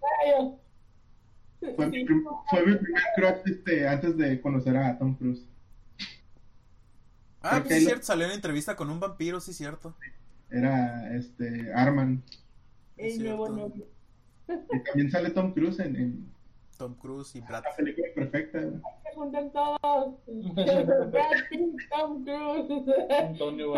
Fue, 1.76 1.88
mi, 1.88 2.06
fue 2.06 2.66
mi 2.66 2.76
primer 2.76 3.04
crush 3.16 3.38
este, 3.46 3.88
antes 3.88 4.18
de 4.18 4.40
conocer 4.42 4.76
a 4.78 4.98
Tom 5.00 5.16
Cruise. 5.16 5.48
Ah, 7.42 7.62
pues 7.64 7.76
sí, 7.76 7.84
lo- 7.84 7.88
cierto, 7.88 8.06
salió 8.06 8.26
en 8.26 8.32
entrevista 8.34 8.76
con 8.76 8.90
un 8.90 9.00
vampiro, 9.00 9.40
sí, 9.40 9.54
cierto. 9.54 9.96
Era 10.52 11.16
este 11.16 11.72
Arman. 11.74 12.22
El 12.98 13.24
nuevo 13.24 13.50
nombre. 13.50 13.88
Y 14.48 14.84
también 14.84 15.12
sale 15.12 15.32
Tom 15.32 15.54
Cruise 15.54 15.80
en, 15.80 15.96
en 15.96 16.32
Tom 16.78 16.94
Cruise 16.96 17.36
y 17.36 17.42
Brad. 17.42 17.64
la 17.64 17.76
película 17.76 18.08
perfecta. 18.14 18.60
Se 18.62 19.16
juntan 19.16 19.52
todos. 19.52 20.16
Brad 20.56 21.32
Pitt, 21.50 21.76
Tom 21.90 22.24
Cruise. 22.24 22.88
Antonio. 23.20 23.74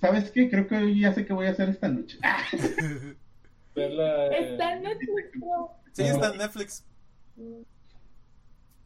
¿Sabes 0.00 0.30
qué? 0.30 0.48
Creo 0.48 0.66
que 0.66 0.98
ya 0.98 1.12
sé 1.12 1.26
qué 1.26 1.32
voy 1.32 1.46
a 1.46 1.50
hacer 1.50 1.68
esta 1.68 1.88
noche. 1.88 2.18
Verla, 3.74 4.28
eh, 4.28 4.52
Está 4.52 4.72
en 4.74 4.82
Netflix, 4.84 5.36
¿no? 5.36 5.70
Sí, 5.92 6.02
está 6.02 6.32
en 6.32 6.38
Netflix. 6.38 6.84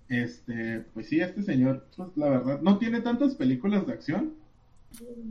Este, 0.09 0.81
pues 0.93 1.09
sí, 1.09 1.21
este 1.21 1.43
señor, 1.43 1.87
pues 1.97 2.17
la 2.17 2.29
verdad, 2.29 2.61
no 2.61 2.79
tiene 2.79 3.01
tantas 3.01 3.37
películas 3.37 3.87
de 3.87 3.93
acción. 3.93 4.35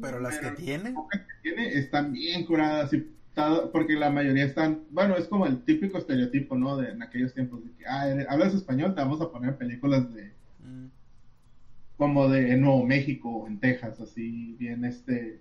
Pero 0.02 0.20
las 0.20 0.38
que 0.40 0.52
tiene, 0.52 0.94
que 1.12 1.20
tiene 1.42 1.74
están 1.78 2.12
bien 2.14 2.46
curadas 2.46 2.94
y 2.94 3.08
porque 3.72 3.94
la 3.94 4.10
mayoría 4.10 4.44
están, 4.46 4.84
bueno, 4.92 5.16
es 5.16 5.28
como 5.28 5.46
el 5.46 5.64
típico 5.64 5.98
estereotipo, 5.98 6.58
¿no? 6.58 6.76
De 6.78 6.90
en 6.90 7.02
aquellos 7.02 7.34
tiempos 7.34 7.64
de 7.64 7.72
que, 7.72 7.86
ah, 7.88 8.10
eres- 8.10 8.28
hablas 8.30 8.54
español, 8.54 8.94
te 8.96 9.02
vamos 9.02 9.22
a 9.22 9.32
poner 9.32 9.58
películas 9.58 10.14
de 10.14 10.34
mm, 10.60 10.86
como 11.98 12.28
de 12.28 12.58
Nuevo 12.58 12.86
México, 12.86 13.46
en 13.48 13.60
Texas, 13.60 14.00
así 14.02 14.56
bien 14.60 14.84
este 14.84 15.40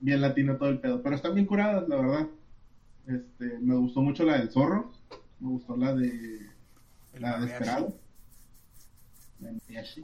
bien 0.00 0.20
latino 0.20 0.56
todo 0.56 0.68
el 0.70 0.78
pedo, 0.80 1.02
pero 1.02 1.16
están 1.16 1.34
bien 1.34 1.46
curadas, 1.46 1.88
la 1.88 1.96
verdad. 1.96 2.26
Este, 3.06 3.58
me 3.58 3.74
gustó 3.76 4.00
mucho 4.02 4.24
la 4.24 4.38
del 4.38 4.50
zorro, 4.50 4.92
me 5.40 5.48
gustó 5.48 5.76
la 5.76 5.94
de 5.94 6.10
el 7.14 7.22
la 7.22 7.38
de. 7.40 7.46
La 9.40 9.52
mariachi. 9.52 10.02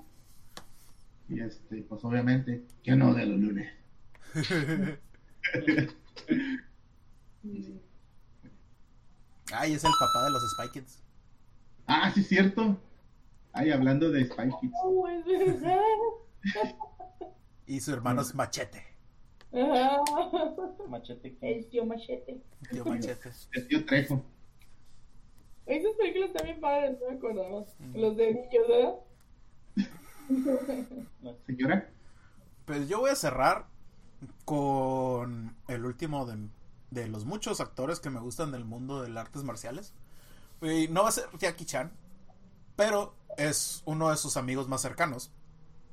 Y 1.29 1.41
este, 1.41 1.83
pues 1.83 2.05
obviamente, 2.05 2.65
que 2.83 2.95
no 2.95 3.13
de 3.15 3.27
los 3.27 3.41
lunes. 3.41 3.73
Ay, 9.53 9.73
es 9.75 9.85
el 9.85 9.93
papá 9.99 10.25
de 10.25 10.31
los 10.31 10.43
Spy 10.53 10.71
Kids. 10.73 11.03
Ah, 11.87 12.11
sí, 12.13 12.23
cierto. 12.23 12.77
Ay, 13.53 13.71
hablando 13.71 14.11
de 14.11 14.25
Spy 14.25 14.51
Kids. 14.61 14.75
Oh, 14.83 15.09
es. 15.09 15.25
Y 17.69 17.81
su 17.81 17.93
hermano 17.93 18.23
es 18.23 18.33
Machete. 18.33 18.85
Machete. 20.89 21.37
El 21.41 21.67
tío 21.67 21.85
Machete. 21.85 22.41
Tío 22.71 22.85
Machete. 22.85 23.31
El 23.53 23.67
tío 23.67 23.85
Trejo. 23.85 24.25
Esas 25.67 25.95
películas 25.95 26.33
también 26.33 26.61
padres, 26.61 26.97
no 27.01 27.11
me 27.11 27.17
acordaba. 27.17 27.65
Mm. 27.81 27.97
Los 27.97 28.17
de 28.17 28.35
niños, 28.35 28.69
¿verdad? 28.69 28.95
Señora. 31.47 31.91
Pues 32.65 32.89
yo 32.89 33.01
voy 33.01 33.11
a 33.11 33.15
cerrar 33.17 33.67
con 34.45 35.57
el 35.69 35.85
último 35.85 36.27
de, 36.27 36.49
de 36.91 37.09
los 37.09 37.25
muchos 37.25 37.61
actores 37.61 38.01
que 38.01 38.11
me 38.11 38.21
gustan 38.21 38.51
del 38.51 38.65
mundo 38.65 39.03
de 39.03 39.09
las 39.09 39.27
artes 39.27 39.45
marciales. 39.45 39.95
Y 40.63 40.89
no 40.89 41.03
va 41.03 41.11
a 41.11 41.13
ser 41.13 41.27
Jackie 41.39 41.67
Chan, 41.67 41.93
pero 42.75 43.15
es 43.37 43.83
uno 43.85 44.11
de 44.11 44.17
sus 44.17 44.37
amigos 44.37 44.69
más 44.69 44.81
cercanos. 44.81 45.31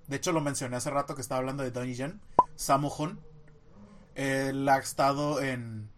De 0.08 0.18
hecho, 0.18 0.32
lo 0.32 0.42
mencioné 0.42 0.76
hace 0.78 0.90
rato 0.90 1.16
que 1.16 1.22
estaba 1.22 1.40
hablando 1.40 1.64
de 1.64 1.72
Donnie 1.72 1.96
Yen, 1.96 2.22
Sammo 2.56 2.94
Hung. 2.94 3.18
Él 4.16 4.68
ha 4.70 4.78
estado 4.78 5.42
en 5.42 5.90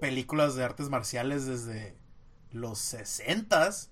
películas 0.00 0.54
de 0.54 0.64
artes 0.64 0.88
marciales 0.88 1.46
desde 1.46 1.96
los 2.50 2.78
60s. 2.94 3.88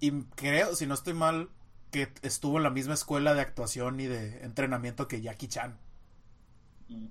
Y 0.00 0.22
creo, 0.34 0.74
si 0.74 0.86
no 0.86 0.94
estoy 0.94 1.14
mal, 1.14 1.50
que 1.94 2.12
estuvo 2.22 2.56
en 2.56 2.64
la 2.64 2.70
misma 2.70 2.94
escuela 2.94 3.34
de 3.34 3.40
actuación 3.40 4.00
y 4.00 4.06
de 4.06 4.42
entrenamiento 4.42 5.06
que 5.06 5.20
Jackie 5.22 5.46
Chan. 5.46 5.78
Mm. 6.88 7.06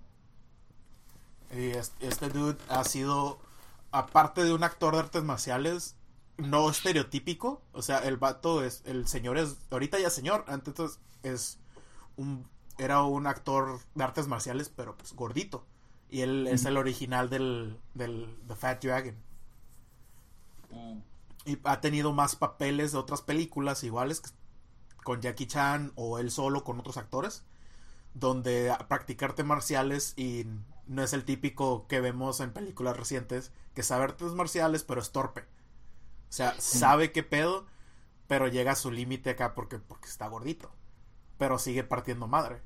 Y 1.58 1.68
es- 1.70 1.94
este 2.02 2.28
dude 2.28 2.58
ha 2.68 2.84
sido, 2.84 3.40
aparte 3.92 4.44
de 4.44 4.52
un 4.54 4.62
actor 4.62 4.94
de 4.94 5.00
artes 5.00 5.24
marciales, 5.24 5.96
no 6.36 6.70
estereotípico. 6.70 7.62
O 7.72 7.82
sea, 7.82 8.00
el 8.00 8.18
vato 8.18 8.62
es, 8.62 8.82
el 8.86 9.08
señor 9.08 9.38
es, 9.38 9.56
ahorita 9.72 10.00
ya 10.00 10.10
señor, 10.10 10.44
antes 10.50 11.00
es 11.24 11.60
un, 12.18 12.46
era 12.78 13.04
un 13.04 13.26
actor 13.26 13.80
de 13.96 14.04
artes 14.04 14.28
marciales, 14.28 14.68
pero 14.68 14.98
pues 14.98 15.14
gordito. 15.14 15.66
Y 16.10 16.24
él 16.24 16.46
es 16.48 16.66
el 16.66 16.76
original 16.76 17.30
del, 17.30 17.80
del 17.94 18.38
The 18.50 18.56
Fat 18.56 18.84
Dragon. 18.84 19.16
Mm. 20.72 20.98
Y 21.46 21.58
ha 21.64 21.80
tenido 21.80 22.12
más 22.12 22.36
papeles 22.36 22.92
de 22.92 22.98
otras 22.98 23.22
películas 23.22 23.82
iguales 23.86 24.22
con 25.04 25.22
Jackie 25.22 25.48
Chan 25.48 25.92
o 25.96 26.20
él 26.20 26.32
solo 26.32 26.64
con 26.64 26.80
otros 26.80 26.98
actores. 26.98 27.44
Donde 28.14 28.72
a- 28.72 28.88
practica 28.88 29.26
artes 29.28 29.46
marciales 29.46 30.14
y 30.18 30.46
no 30.88 31.04
es 31.04 31.14
el 31.14 31.26
típico 31.26 31.88
que 31.88 32.02
vemos 32.02 32.40
en 32.42 32.54
películas 32.54 32.98
recientes 32.98 33.52
que 33.76 33.84
sabe 33.84 34.06
artes 34.06 34.34
marciales 34.34 34.84
pero 34.84 35.02
es 35.02 35.12
torpe. 35.12 35.42
O 35.42 35.46
sea, 36.36 36.56
sabe 36.60 37.12
qué 37.12 37.24
pedo, 37.24 37.66
pero 38.28 38.48
llega 38.48 38.74
a 38.74 38.76
su 38.76 38.92
límite 38.92 39.32
acá 39.32 39.56
porque, 39.56 39.80
porque 39.80 40.10
está 40.10 40.28
gordito. 40.28 40.72
Pero 41.38 41.60
sigue 41.60 41.84
partiendo 41.84 42.28
madre. 42.28 42.62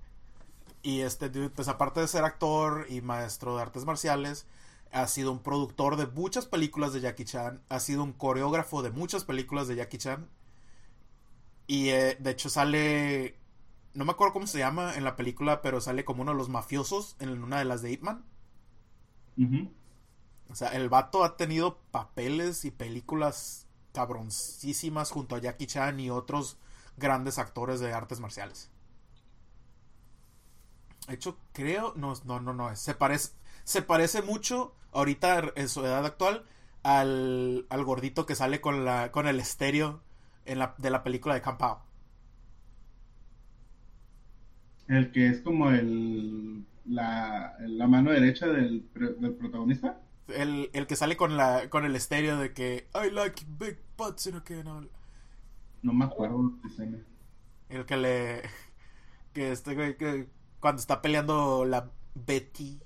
Y 0.82 1.02
este 1.02 1.30
dude, 1.30 1.50
pues 1.50 1.68
aparte 1.68 2.00
de 2.00 2.08
ser 2.08 2.24
actor 2.24 2.86
y 2.90 3.02
maestro 3.02 3.56
de 3.56 3.62
artes 3.62 3.86
marciales, 3.86 4.46
ha 4.92 5.08
sido 5.08 5.32
un 5.32 5.40
productor 5.44 5.98
de 5.98 6.08
muchas 6.08 6.46
películas 6.46 6.94
de 6.94 7.02
Jackie 7.02 7.26
Chan, 7.26 7.62
ha 7.70 7.80
sido 7.80 8.04
un 8.04 8.14
coreógrafo 8.14 8.82
de 8.84 8.92
muchas 8.92 9.26
películas 9.26 9.68
de 9.68 9.76
Jackie 9.76 9.98
Chan. 9.98 10.30
Y 11.68 11.90
eh, 11.90 12.18
de 12.20 12.32
hecho 12.32 12.50
sale, 12.50 13.38
no 13.94 14.06
me 14.06 14.12
acuerdo 14.12 14.34
cómo 14.34 14.48
se 14.48 14.60
llama 14.60 14.96
en 14.96 15.04
la 15.04 15.16
película, 15.16 15.62
pero 15.62 15.82
sale 15.82 16.06
como 16.06 16.22
uno 16.24 16.32
de 16.32 16.38
los 16.38 16.50
mafiosos 16.50 17.16
en 17.20 17.44
una 17.44 17.60
de 17.60 17.66
las 17.66 17.82
de 17.82 17.90
Hitman. 17.90 18.26
O 20.50 20.56
sea, 20.56 20.70
el 20.70 20.90
vato 20.90 21.24
ha 21.24 21.38
tenido 21.38 21.80
papeles 21.92 22.66
y 22.66 22.72
películas 22.72 23.68
cabroncísimas 23.94 25.12
junto 25.12 25.36
a 25.36 25.40
Jackie 25.40 25.68
Chan 25.68 26.00
y 26.00 26.10
otros 26.10 26.58
grandes 26.98 27.38
actores 27.38 27.80
de 27.80 27.94
artes 27.94 28.20
marciales. 28.20 28.70
De 31.08 31.14
hecho, 31.16 31.38
creo, 31.54 31.94
no, 31.96 32.14
no, 32.26 32.40
no, 32.40 32.54
no, 32.54 32.76
se 32.76 32.94
parece, 32.94 33.32
se 33.64 33.82
parece 33.82 34.22
mucho 34.22 34.74
ahorita 34.92 35.54
en 35.56 35.70
su 35.70 35.86
edad 35.86 36.06
actual 36.06 36.46
al, 36.84 37.66
al 37.70 37.84
gordito 37.84 38.26
que 38.26 38.36
sale 38.36 38.62
con 38.62 38.86
la, 38.86 39.12
con 39.12 39.28
el 39.28 39.40
estéreo 39.40 40.02
en 40.48 40.60
la, 40.60 40.76
de 40.78 40.90
la 40.90 41.04
película 41.04 41.36
de 41.36 41.42
Camp 41.42 41.62
Out. 41.62 41.80
El 44.88 45.12
que 45.12 45.28
es 45.30 45.42
como 45.42 45.70
el 45.72 46.66
la, 46.86 47.56
la 47.60 47.88
mano 47.88 48.12
derecha 48.12 48.48
del, 48.48 48.90
del 49.20 49.36
protagonista. 49.36 50.02
El, 50.28 50.70
el 50.74 50.88
que 50.88 50.96
sale 50.96 51.16
con 51.18 51.38
la 51.38 51.70
con 51.70 51.86
el 51.86 51.96
estéreo 51.96 52.38
de 52.38 52.54
que 52.54 52.88
I 52.94 53.12
like 53.12 53.46
big 53.48 53.78
butts 53.98 54.28
and 54.28 54.38
okay, 54.38 54.64
no. 54.64 54.88
No 55.82 55.94
me 55.94 56.06
acuerdo. 56.06 56.52
El 57.70 57.86
que 57.86 57.98
le 57.98 58.42
que 59.34 59.52
este 59.52 59.76
güey 59.76 59.98
que 59.98 60.30
cuando 60.60 60.80
está 60.82 61.02
peleando 61.02 61.66
la 61.66 61.92
Betty 62.16 62.80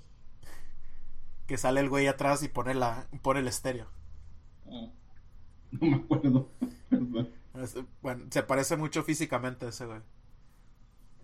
que 1.46 1.56
sale 1.56 1.80
el 1.80 1.88
güey 1.88 2.06
atrás 2.08 2.42
y 2.42 2.48
pone 2.48 2.74
la 2.74 3.06
pone 3.22 3.40
el 3.40 3.48
estéreo. 3.48 3.86
Mm. 4.66 4.86
No 5.72 5.86
me 5.88 5.96
acuerdo. 5.96 6.50
Perdón. 6.90 7.30
Es- 7.54 7.76
Bueno, 8.00 8.24
se 8.30 8.42
parece 8.42 8.76
mucho 8.76 9.02
físicamente 9.04 9.66
a 9.66 9.68
ese 9.70 9.86
güey. 9.86 10.00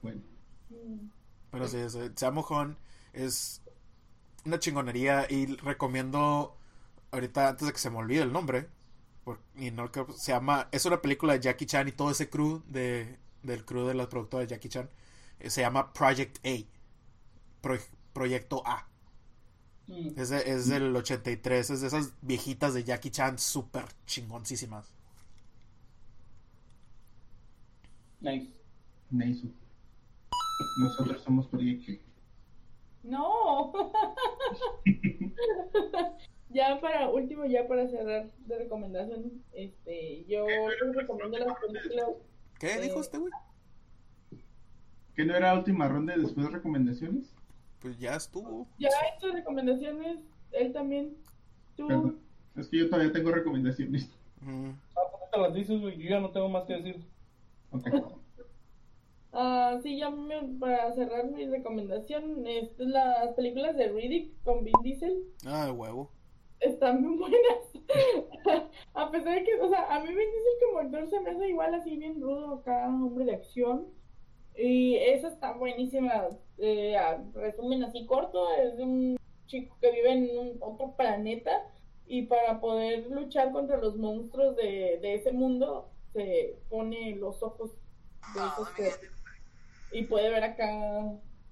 Bueno. 0.02 0.20
Pero 1.50 1.68
sí, 1.68 1.78
ese- 1.78 2.12
Sammo 2.16 2.46
Hung 2.48 2.74
es 3.12 3.62
una 4.44 4.58
chingonería 4.58 5.26
y 5.30 5.46
recomiendo 5.56 6.56
ahorita 7.10 7.48
antes 7.48 7.66
de 7.66 7.72
que 7.72 7.78
se 7.78 7.90
me 7.90 7.96
olvide 7.98 8.22
el 8.22 8.32
nombre 8.32 8.68
por- 9.24 9.40
y 9.56 9.70
no 9.70 9.90
se 10.16 10.32
llama 10.32 10.68
es 10.72 10.84
una 10.84 11.00
película 11.00 11.32
de 11.34 11.40
Jackie 11.40 11.66
Chan 11.66 11.88
y 11.88 11.92
todo 11.92 12.10
ese 12.10 12.28
crew 12.28 12.62
de 12.66 13.18
del 13.42 13.64
crew 13.64 13.86
de 13.86 13.94
la 13.94 14.08
productora 14.08 14.42
de 14.42 14.48
Jackie 14.48 14.68
Chan 14.68 14.90
eh, 15.40 15.48
se 15.50 15.62
llama 15.62 15.92
Project 15.92 16.38
A 16.46 16.64
Pro- 17.62 17.78
Proyecto 18.12 18.62
A 18.66 18.86
Mm. 19.86 20.08
es, 20.20 20.28
de- 20.28 20.50
es 20.52 20.68
del 20.68 20.94
83 20.94 21.70
es 21.70 21.80
de 21.80 21.86
esas 21.86 22.12
viejitas 22.20 22.74
de 22.74 22.84
Jackie 22.84 23.10
Chan 23.10 23.38
súper 23.38 23.86
chingoncísimas 24.06 24.92
Nice. 28.20 28.50
Neisu. 29.10 29.50
Nosotros 30.80 31.22
somos 31.22 31.46
Proyecto. 31.46 32.04
No. 33.02 33.72
ya 36.50 36.80
para 36.80 37.08
último, 37.08 37.46
ya 37.46 37.66
para 37.66 37.88
cerrar 37.88 38.30
de 38.38 38.58
recomendación, 38.58 39.42
este, 39.52 40.24
yo 40.26 40.46
les 40.46 40.94
recomiendo 40.96 41.38
las 41.38 41.58
películas. 41.58 42.08
¿qué 42.58 42.74
Eh, 42.74 42.80
dijo 42.80 43.00
este 43.00 43.18
güey? 43.18 43.32
¿Que 45.14 45.24
no 45.24 45.34
era 45.34 45.54
última 45.54 45.88
ronda 45.88 46.14
y 46.16 46.20
después 46.20 46.46
de 46.46 46.52
recomendaciones? 46.52 47.32
pues 47.80 47.96
ya 47.98 48.16
estuvo 48.16 48.66
Ya 48.78 48.88
estas 49.14 49.32
recomendaciones, 49.32 50.18
él 50.50 50.72
también. 50.72 51.16
Tú. 51.76 51.86
Perdón. 51.86 52.18
Es 52.56 52.66
que 52.68 52.78
yo 52.78 52.90
todavía 52.90 53.12
tengo 53.12 53.30
recomendaciones. 53.30 54.10
Mm. 54.40 54.70
Ah, 54.96 55.00
¿por 55.12 55.20
qué 55.20 55.26
te 55.32 55.38
las 55.38 55.54
dices, 55.54 55.80
güey? 55.80 55.96
Yo 55.96 56.10
ya 56.10 56.20
no 56.20 56.30
tengo 56.30 56.48
más 56.48 56.64
que 56.64 56.74
decir. 56.74 57.04
Ok. 57.72 57.86
Ah, 59.32 59.78
sí, 59.82 59.98
ya 59.98 60.10
me- 60.10 60.58
para 60.58 60.94
cerrar 60.94 61.26
mi 61.30 61.46
recomendación, 61.46 62.46
este, 62.46 62.84
las 62.86 63.34
películas 63.34 63.76
de 63.76 63.88
Riddick 63.88 64.42
con 64.42 64.64
Vin 64.64 64.74
Diesel. 64.82 65.22
ah 65.46 65.66
de 65.66 65.70
huevo 65.72 66.10
están 66.60 67.02
muy 67.02 67.16
buenas. 67.18 67.58
a 68.94 69.10
pesar 69.10 69.34
de 69.34 69.44
que, 69.44 69.60
o 69.60 69.68
sea, 69.68 69.94
a 69.94 70.00
mí 70.00 70.08
Vin 70.08 70.16
Diesel 70.16 70.66
como 70.66 70.78
actor 70.80 71.08
se 71.10 71.20
me 71.20 71.30
hace 71.30 71.48
igual 71.50 71.74
así 71.74 71.96
bien 71.96 72.20
rudo 72.20 72.54
acá, 72.54 72.86
hombre 72.88 73.26
de 73.26 73.34
acción. 73.34 73.86
Y 74.56 74.96
esa 74.96 75.28
está 75.28 75.52
buenísima. 75.52 76.28
Eh, 76.56 76.96
a 76.96 77.22
resumen 77.34 77.84
así 77.84 78.06
corto, 78.06 78.44
es 78.56 78.76
de 78.76 78.82
un 78.82 79.16
chico 79.46 79.76
que 79.80 79.92
vive 79.92 80.10
en 80.12 80.38
un 80.38 80.56
otro 80.60 80.94
planeta 80.96 81.52
y 82.08 82.22
para 82.22 82.60
poder 82.60 83.08
luchar 83.10 83.52
contra 83.52 83.76
los 83.76 83.96
monstruos 83.96 84.56
de, 84.56 84.98
de 85.00 85.14
ese 85.14 85.30
mundo 85.30 85.90
se 86.12 86.58
pone 86.68 87.16
los 87.16 87.42
ojos 87.42 87.70
de 88.34 88.40
esos 88.40 88.68
cuerpos. 88.70 89.08
Y 89.92 90.04
puede 90.04 90.30
ver 90.30 90.44
acá 90.44 90.68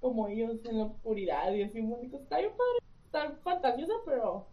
como 0.00 0.28
ellos 0.28 0.58
en 0.64 0.78
la 0.78 0.84
oscuridad 0.84 1.52
y 1.52 1.62
así 1.62 1.80
bonito. 1.80 2.18
Está 2.18 2.38
bien 2.38 2.50
padre, 2.50 2.78
está 3.06 3.36
fantasiosa, 3.42 3.92
pero 4.04 4.46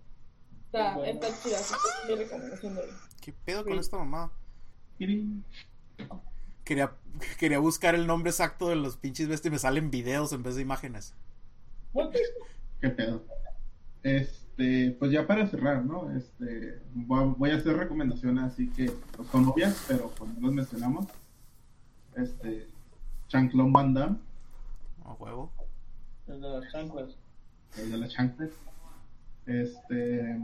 Está, 0.66 0.96
Bueno. 0.96 1.12
está 1.22 1.28
chida, 1.44 1.58
así 1.60 1.74
que 1.76 2.12
es 2.14 2.18
mi 2.18 2.24
recomendación 2.24 2.74
de 2.76 2.82
hoy. 2.82 2.90
¿Qué 3.22 3.32
pedo 3.46 3.64
con 3.64 3.74
Sí. 3.74 3.80
esta 3.80 3.98
mamá? 3.98 4.32
Quería, 6.64 6.96
quería 7.40 7.60
buscar 7.60 7.94
el 7.94 8.08
nombre 8.08 8.32
exacto 8.32 8.70
de 8.70 8.76
los 8.76 8.98
pinches 8.98 9.28
bestias 9.28 9.52
y 9.52 9.54
me 9.54 9.60
salen 9.60 9.92
videos 9.92 10.34
en 10.34 10.42
vez 10.42 10.56
de 10.56 10.62
imágenes. 10.64 11.14
¿Qué 12.82 12.90
pedo? 12.90 13.24
Este, 14.56 14.92
pues 15.00 15.12
ya 15.12 15.26
para 15.26 15.48
cerrar, 15.48 15.84
¿no? 15.84 16.12
Este, 16.16 16.80
voy, 16.94 17.50
a 17.50 17.56
hacer 17.56 17.76
recomendaciones 17.76 18.44
así 18.44 18.70
que 18.70 18.92
pues, 19.18 19.28
son 19.30 19.48
obvias, 19.48 19.84
pero 19.88 20.12
pues 20.12 20.32
no 20.38 20.46
las 20.46 20.56
mencionamos. 20.56 21.08
Este, 22.16 22.68
Chanclón 23.30 23.74
Van 23.74 23.96
Damme, 23.96 24.18
A 25.06 25.14
huevo. 25.14 25.52
El 26.28 26.40
de 26.40 26.50
las 26.50 26.72
chanclas. 26.72 27.18
el 27.80 27.92
de 27.92 27.98
la 27.98 28.08
chancla. 28.08 28.48
Este, 29.48 30.40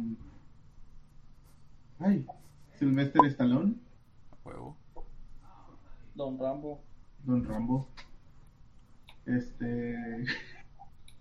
ay, 2.00 2.26
Sylvester 2.80 3.26
Stallone, 3.26 3.76
A 4.32 4.48
huevo. 4.48 4.76
Don 6.16 6.40
Rambo. 6.40 6.82
Don 7.26 7.46
Rambo. 7.46 7.88
Este, 9.28 10.26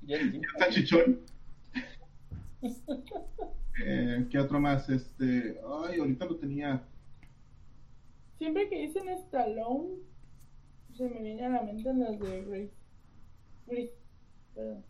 Jet 0.07 0.23
Li. 0.23 0.41
Salchichón. 0.59 1.19
Eh, 3.85 4.27
¿Qué 4.31 4.39
otro 4.39 4.59
más? 4.59 4.89
Este, 4.89 5.61
ay, 5.65 6.01
ahorita 6.01 6.25
lo 6.25 6.37
tenía. 6.37 6.83
Siempre 8.39 8.69
que 8.69 8.87
dicen 8.87 9.09
Stallone, 9.09 10.01
se 10.97 11.09
me 11.09 11.23
viene 11.23 11.47
a 11.47 11.49
la 11.51 11.63
mente 11.63 11.93
las 11.95 12.19
de 12.19 12.43
Grace. 12.43 12.73
Grace, 13.67 13.95
perdón. 14.55 14.85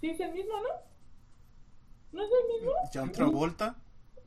Sí, 0.00 0.10
es 0.10 0.20
el 0.20 0.32
mismo, 0.32 0.54
¿no? 0.56 0.68
¿No 2.12 2.24
es 2.24 2.30
el 2.30 2.48
mismo? 2.54 2.72
John 2.92 3.12
Travolta. 3.12 3.76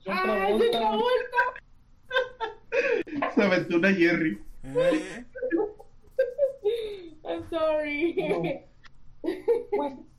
John 0.06 0.16
¡Ah, 0.18 0.50
es 0.50 0.72
Travolta. 0.72 0.78
Travolta! 0.78 1.44
Se 3.36 3.44
aventó 3.44 3.76
una 3.78 3.94
Jerry. 3.94 4.42
Eh, 4.64 5.26
I'm 7.26 7.50
sorry. 7.50 8.64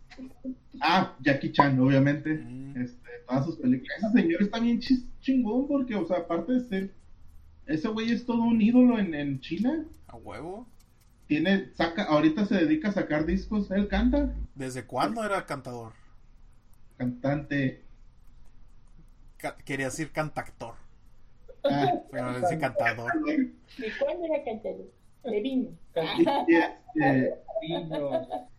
Ah, 0.81 1.15
Jackie 1.21 1.53
Chan, 1.53 1.79
obviamente. 1.81 2.35
Mm. 2.35 2.77
Este, 2.83 3.09
todas 3.27 3.45
sus 3.47 3.57
películas. 3.57 3.99
Ese 3.99 4.23
señor 4.23 4.43
está 4.43 4.59
bien 4.61 4.81
chingón 5.21 5.67
porque, 5.69 5.95
o 5.95 6.07
sea, 6.07 6.19
aparte 6.19 6.53
de 6.53 6.61
ser. 6.69 6.91
Ese 7.67 7.89
güey 7.89 8.13
es 8.13 8.25
todo 8.27 8.43
un 8.43 8.61
ídolo 8.63 8.99
en, 8.99 9.15
en 9.15 9.41
China. 9.41 9.85
a 10.07 10.17
huevo. 10.17 10.67
Tiene, 11.27 11.71
saca, 11.75 12.05
ahorita 12.05 12.47
se 12.47 12.55
dedica 12.55 12.89
a 12.89 12.93
sacar 12.93 13.27
discos. 13.27 13.71
Él 13.73 13.89
canta. 13.89 14.33
¿Desde 14.55 14.85
cuándo 14.85 15.25
era 15.25 15.45
cantador? 15.47 15.93
Cantante. 16.97 17.83
Ca- 19.39 19.57
quería 19.65 19.87
decir 19.87 20.13
cantactor. 20.13 20.75
Ah, 21.65 21.95
Pero 22.13 22.39
dice 22.41 22.59
cantador. 22.59 23.13
¿Y 23.27 23.91
cuándo 23.99 24.25
era 24.27 24.45
cantador? 24.45 24.87
De 25.25 25.41
vino. 25.41 25.71
este. 25.95 27.35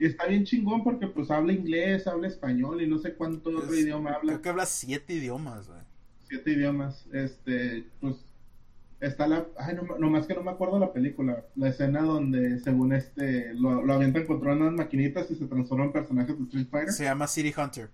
y 0.00 0.06
está 0.06 0.26
bien 0.26 0.44
chingón 0.44 0.82
porque, 0.82 1.06
pues, 1.06 1.30
habla 1.30 1.52
inglés, 1.52 2.06
habla 2.08 2.26
español 2.26 2.82
y 2.82 2.88
no 2.88 2.98
sé 2.98 3.12
cuánto 3.14 3.50
otro 3.50 3.72
Es- 3.72 3.80
idioma 3.80 4.10
habla. 4.14 4.32
Creo 4.32 4.42
que 4.42 4.48
habla 4.48 4.66
siete 4.66 5.14
idiomas, 5.14 5.68
güey. 5.68 5.80
siete 6.26 6.50
idiomas. 6.52 7.06
Este, 7.12 7.84
pues, 8.00 8.16
está 9.00 9.26
la. 9.28 9.46
Ay, 9.58 9.74
no, 9.76 9.98
nomás 9.98 10.26
que 10.26 10.34
no 10.34 10.42
me 10.42 10.50
acuerdo 10.50 10.78
la 10.78 10.92
película. 10.92 11.44
La 11.56 11.68
escena 11.68 12.02
donde, 12.02 12.58
según 12.60 12.92
este, 12.92 13.52
lo, 13.54 13.84
lo 13.84 13.92
avientan 13.94 14.26
contra 14.26 14.54
unas 14.54 14.72
maquinitas 14.72 15.30
y 15.30 15.34
se 15.36 15.46
transforman 15.46 15.88
en 15.88 15.92
personajes 15.92 16.36
de 16.38 16.44
Street 16.44 16.66
Fighter. 16.70 16.92
Se 16.92 17.04
llama 17.04 17.26
City 17.26 17.52
Hunter. 17.56 17.90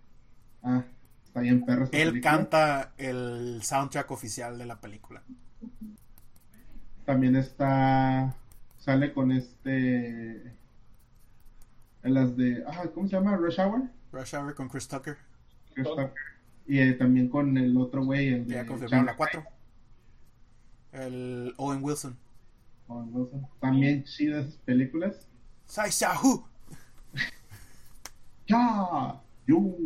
Ah, 0.62 0.84
está 1.24 1.40
bien 1.40 1.64
perro 1.64 1.84
Él 1.84 1.90
película. 1.90 2.20
canta 2.20 2.92
el 2.98 3.60
soundtrack 3.62 4.10
oficial 4.10 4.58
de 4.58 4.66
la 4.66 4.80
película. 4.80 5.22
También 7.04 7.36
está. 7.36 8.34
Sale 8.78 9.12
con 9.12 9.32
este. 9.32 10.55
En 12.06 12.14
las 12.14 12.36
de. 12.36 12.62
Ah, 12.68 12.84
¿cómo 12.94 13.08
se 13.08 13.16
llama? 13.16 13.36
Rush 13.36 13.58
Hour. 13.60 13.82
Rush 14.12 14.36
Hour 14.36 14.54
con 14.54 14.68
Chris 14.68 14.86
Tucker. 14.86 15.16
Chris 15.74 15.88
Tucker. 15.88 16.12
Y 16.68 16.78
eh, 16.78 16.92
también 16.92 17.28
con 17.28 17.58
el 17.58 17.76
otro 17.76 18.04
güey, 18.04 18.28
el 18.28 18.46
de. 18.46 18.54
Ya 18.54 18.64
confirmaron 18.64 19.06
la 19.06 19.14
Django 19.14 19.48
4. 20.92 21.04
El 21.04 21.52
Owen 21.56 21.82
Wilson. 21.82 22.16
Owen 22.86 23.08
Wilson. 23.12 23.48
También 23.60 24.04
chidas 24.04 24.56
películas. 24.64 25.26
Sai 25.66 25.90
Hu. 26.22 26.44
¡Ya! 28.46 29.20
¡Yo! 29.48 29.76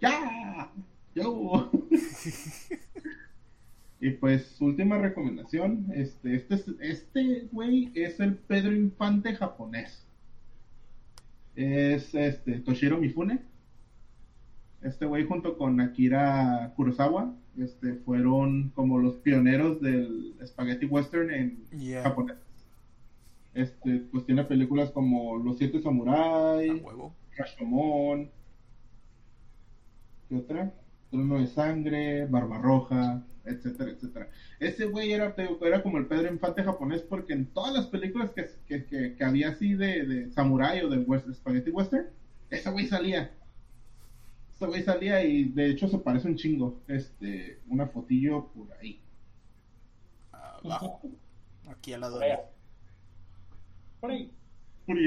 ¡Ya! 0.00 0.72
¡Yo! 1.14 1.70
y 4.00 4.10
pues, 4.12 4.58
última 4.62 4.96
recomendación. 4.96 5.84
Este, 5.92 6.36
este, 6.36 6.54
es- 6.54 6.68
este 6.80 7.48
güey 7.52 7.92
es 7.94 8.20
el 8.20 8.36
Pedro 8.36 8.74
Infante 8.74 9.36
japonés. 9.36 10.06
Es 11.58 12.14
este 12.14 12.60
Toshiro 12.60 12.98
Mifune. 12.98 13.40
Este 14.80 15.06
güey 15.06 15.26
junto 15.26 15.58
con 15.58 15.80
Akira 15.80 16.72
Kurosawa, 16.76 17.34
este, 17.58 17.94
fueron 17.94 18.68
como 18.76 18.96
los 18.98 19.14
pioneros 19.16 19.80
del 19.80 20.36
spaghetti 20.46 20.86
western 20.86 21.32
en 21.32 21.64
Yeah. 21.76 22.02
japonés. 22.04 22.36
este, 23.54 23.98
pues 24.12 24.24
tiene 24.24 24.44
películas 24.44 24.92
como 24.92 25.36
Los 25.36 25.58
Siete 25.58 25.82
Samuráis. 25.82 26.80
Rashomon, 27.36 28.30
¿qué 30.28 30.36
otra? 30.36 30.72
Trono 31.10 31.38
de 31.40 31.46
Sangre, 31.46 32.26
Barbarroja, 32.26 33.22
etcétera, 33.44 33.90
etcétera. 33.92 34.28
Ese 34.60 34.86
güey 34.86 35.12
era, 35.12 35.34
era 35.62 35.82
como 35.82 35.98
el 35.98 36.06
Pedro 36.06 36.32
Infante 36.32 36.62
japonés 36.62 37.02
porque 37.02 37.32
en 37.32 37.46
todas 37.46 37.72
las 37.72 37.86
películas 37.86 38.30
que, 38.32 38.46
que, 38.66 38.84
que- 38.84 39.14
que 39.14 39.24
había 39.24 39.50
así 39.50 39.74
de, 39.74 40.04
de 40.06 40.30
samurai 40.32 40.82
o 40.82 40.88
de 40.88 40.98
west- 40.98 41.32
spaghetti 41.32 41.70
western, 41.70 42.06
ese 42.50 42.70
güey 42.70 42.86
salía. 42.86 43.30
Ese 44.54 44.66
güey 44.66 44.82
salía 44.82 45.22
y 45.24 45.44
de 45.44 45.70
hecho 45.70 45.88
se 45.88 45.98
parece 45.98 46.28
un 46.28 46.36
chingo. 46.36 46.80
Este, 46.88 47.60
una 47.68 47.86
fotillo 47.86 48.46
por 48.48 48.72
ahí. 48.80 49.00
Abajo. 50.32 51.00
Aquí 51.68 51.92
al 51.92 52.00
lado 52.00 52.18
Por 52.18 52.24
de 52.26 52.32
allá. 52.32 52.42
Por 54.00 54.10
ahí. 54.10 54.30
Por 54.86 54.96
ahí. 54.96 55.06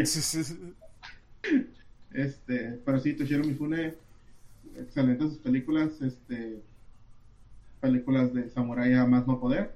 Este, 2.14 2.80
pero 2.86 3.00
sí, 3.00 3.14
Toshiro 3.14 3.44
Mifune, 3.44 3.96
excelentes 4.78 5.30
sus 5.30 5.38
películas, 5.40 6.02
este, 6.02 6.62
películas 7.80 8.34
de 8.34 8.50
samurai 8.50 8.94
a 8.94 9.06
más 9.06 9.26
no 9.28 9.40
poder. 9.40 9.76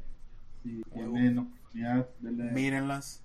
Si 0.63 0.81
Huevo. 0.91 1.13
tienen 1.13 1.39
oportunidad, 1.39 2.09
denle 2.19 2.51
Mírenlas. 2.51 3.21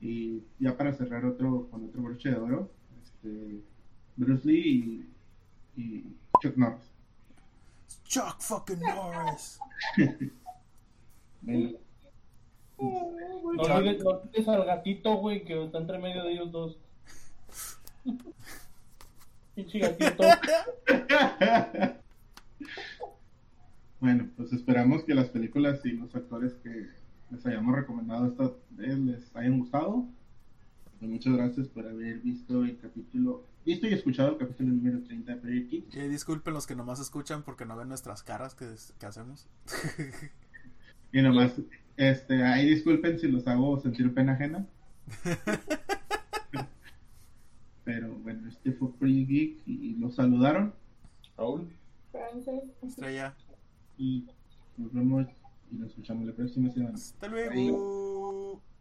Y 0.00 0.42
ya 0.58 0.76
para 0.76 0.92
cerrar 0.92 1.24
otro 1.24 1.68
con 1.70 1.84
otro 1.84 2.02
broche 2.02 2.30
de 2.30 2.36
oro, 2.36 2.70
este, 3.02 3.62
Bruce 4.16 4.46
Lee 4.46 5.08
y, 5.74 5.80
y 5.80 6.16
Chuck 6.42 6.56
Norris. 6.56 6.90
Chuck 8.04 8.40
fucking 8.40 8.80
Norris. 8.80 9.58
No 11.46 11.78
olvides, 13.62 14.04
no 14.04 14.10
olvides 14.10 14.48
al 14.48 14.64
gatito, 14.64 15.16
güey, 15.16 15.44
que 15.44 15.64
está 15.64 15.78
entre 15.78 15.98
medio 15.98 16.24
de 16.24 16.32
ellos 16.32 16.52
dos. 16.52 16.78
Pinche 19.56 19.78
gatito. 19.78 20.22
bueno, 24.00 24.28
pues 24.36 24.52
esperamos 24.52 25.02
que 25.04 25.14
las 25.14 25.30
películas 25.30 25.80
y 25.86 25.92
los 25.92 26.14
actores 26.14 26.52
que 26.62 26.88
les 27.30 27.46
hayamos 27.46 27.74
recomendado 27.74 28.26
esta 28.26 28.52
vez 28.70 28.98
les 28.98 29.34
hayan 29.34 29.58
gustado. 29.58 30.06
Pues 30.98 31.10
muchas 31.10 31.32
gracias 31.32 31.68
por 31.68 31.88
haber 31.88 32.18
visto 32.18 32.64
el 32.64 32.78
capítulo, 32.78 33.46
visto 33.64 33.88
y 33.88 33.94
escuchado 33.94 34.32
el 34.32 34.36
capítulo 34.36 34.74
número 34.74 35.02
30 35.02 35.34
de 35.34 35.40
Project. 35.40 35.94
Y 35.94 36.08
disculpen 36.08 36.52
los 36.52 36.66
que 36.66 36.76
nomás 36.76 37.00
escuchan 37.00 37.42
porque 37.42 37.64
no 37.64 37.76
ven 37.76 37.88
nuestras 37.88 38.22
caras 38.22 38.54
que, 38.54 38.66
que 38.98 39.06
hacemos. 39.06 39.48
Y 41.12 41.22
nomás, 41.22 41.54
este, 41.96 42.44
ahí 42.44 42.68
disculpen 42.68 43.18
si 43.18 43.28
los 43.28 43.46
hago 43.46 43.80
sentir 43.80 44.12
pena 44.12 44.32
ajena. 44.32 44.66
Pero 47.86 48.12
bueno, 48.16 48.48
este 48.48 48.72
fue 48.72 48.92
Project 48.94 49.28
Geek 49.28 49.62
y 49.64 49.94
los 49.94 50.16
saludaron. 50.16 50.74
Raúl. 51.38 51.68
Frances. 52.10 52.64
Estrella. 52.82 53.32
Y 53.96 54.26
nos 54.76 54.92
vemos 54.92 55.26
y 55.70 55.76
nos 55.76 55.90
escuchamos 55.90 56.26
la 56.26 56.32
próxima 56.32 56.68
semana. 56.70 56.96
Hasta 56.96 57.28
luego. 57.28 58.60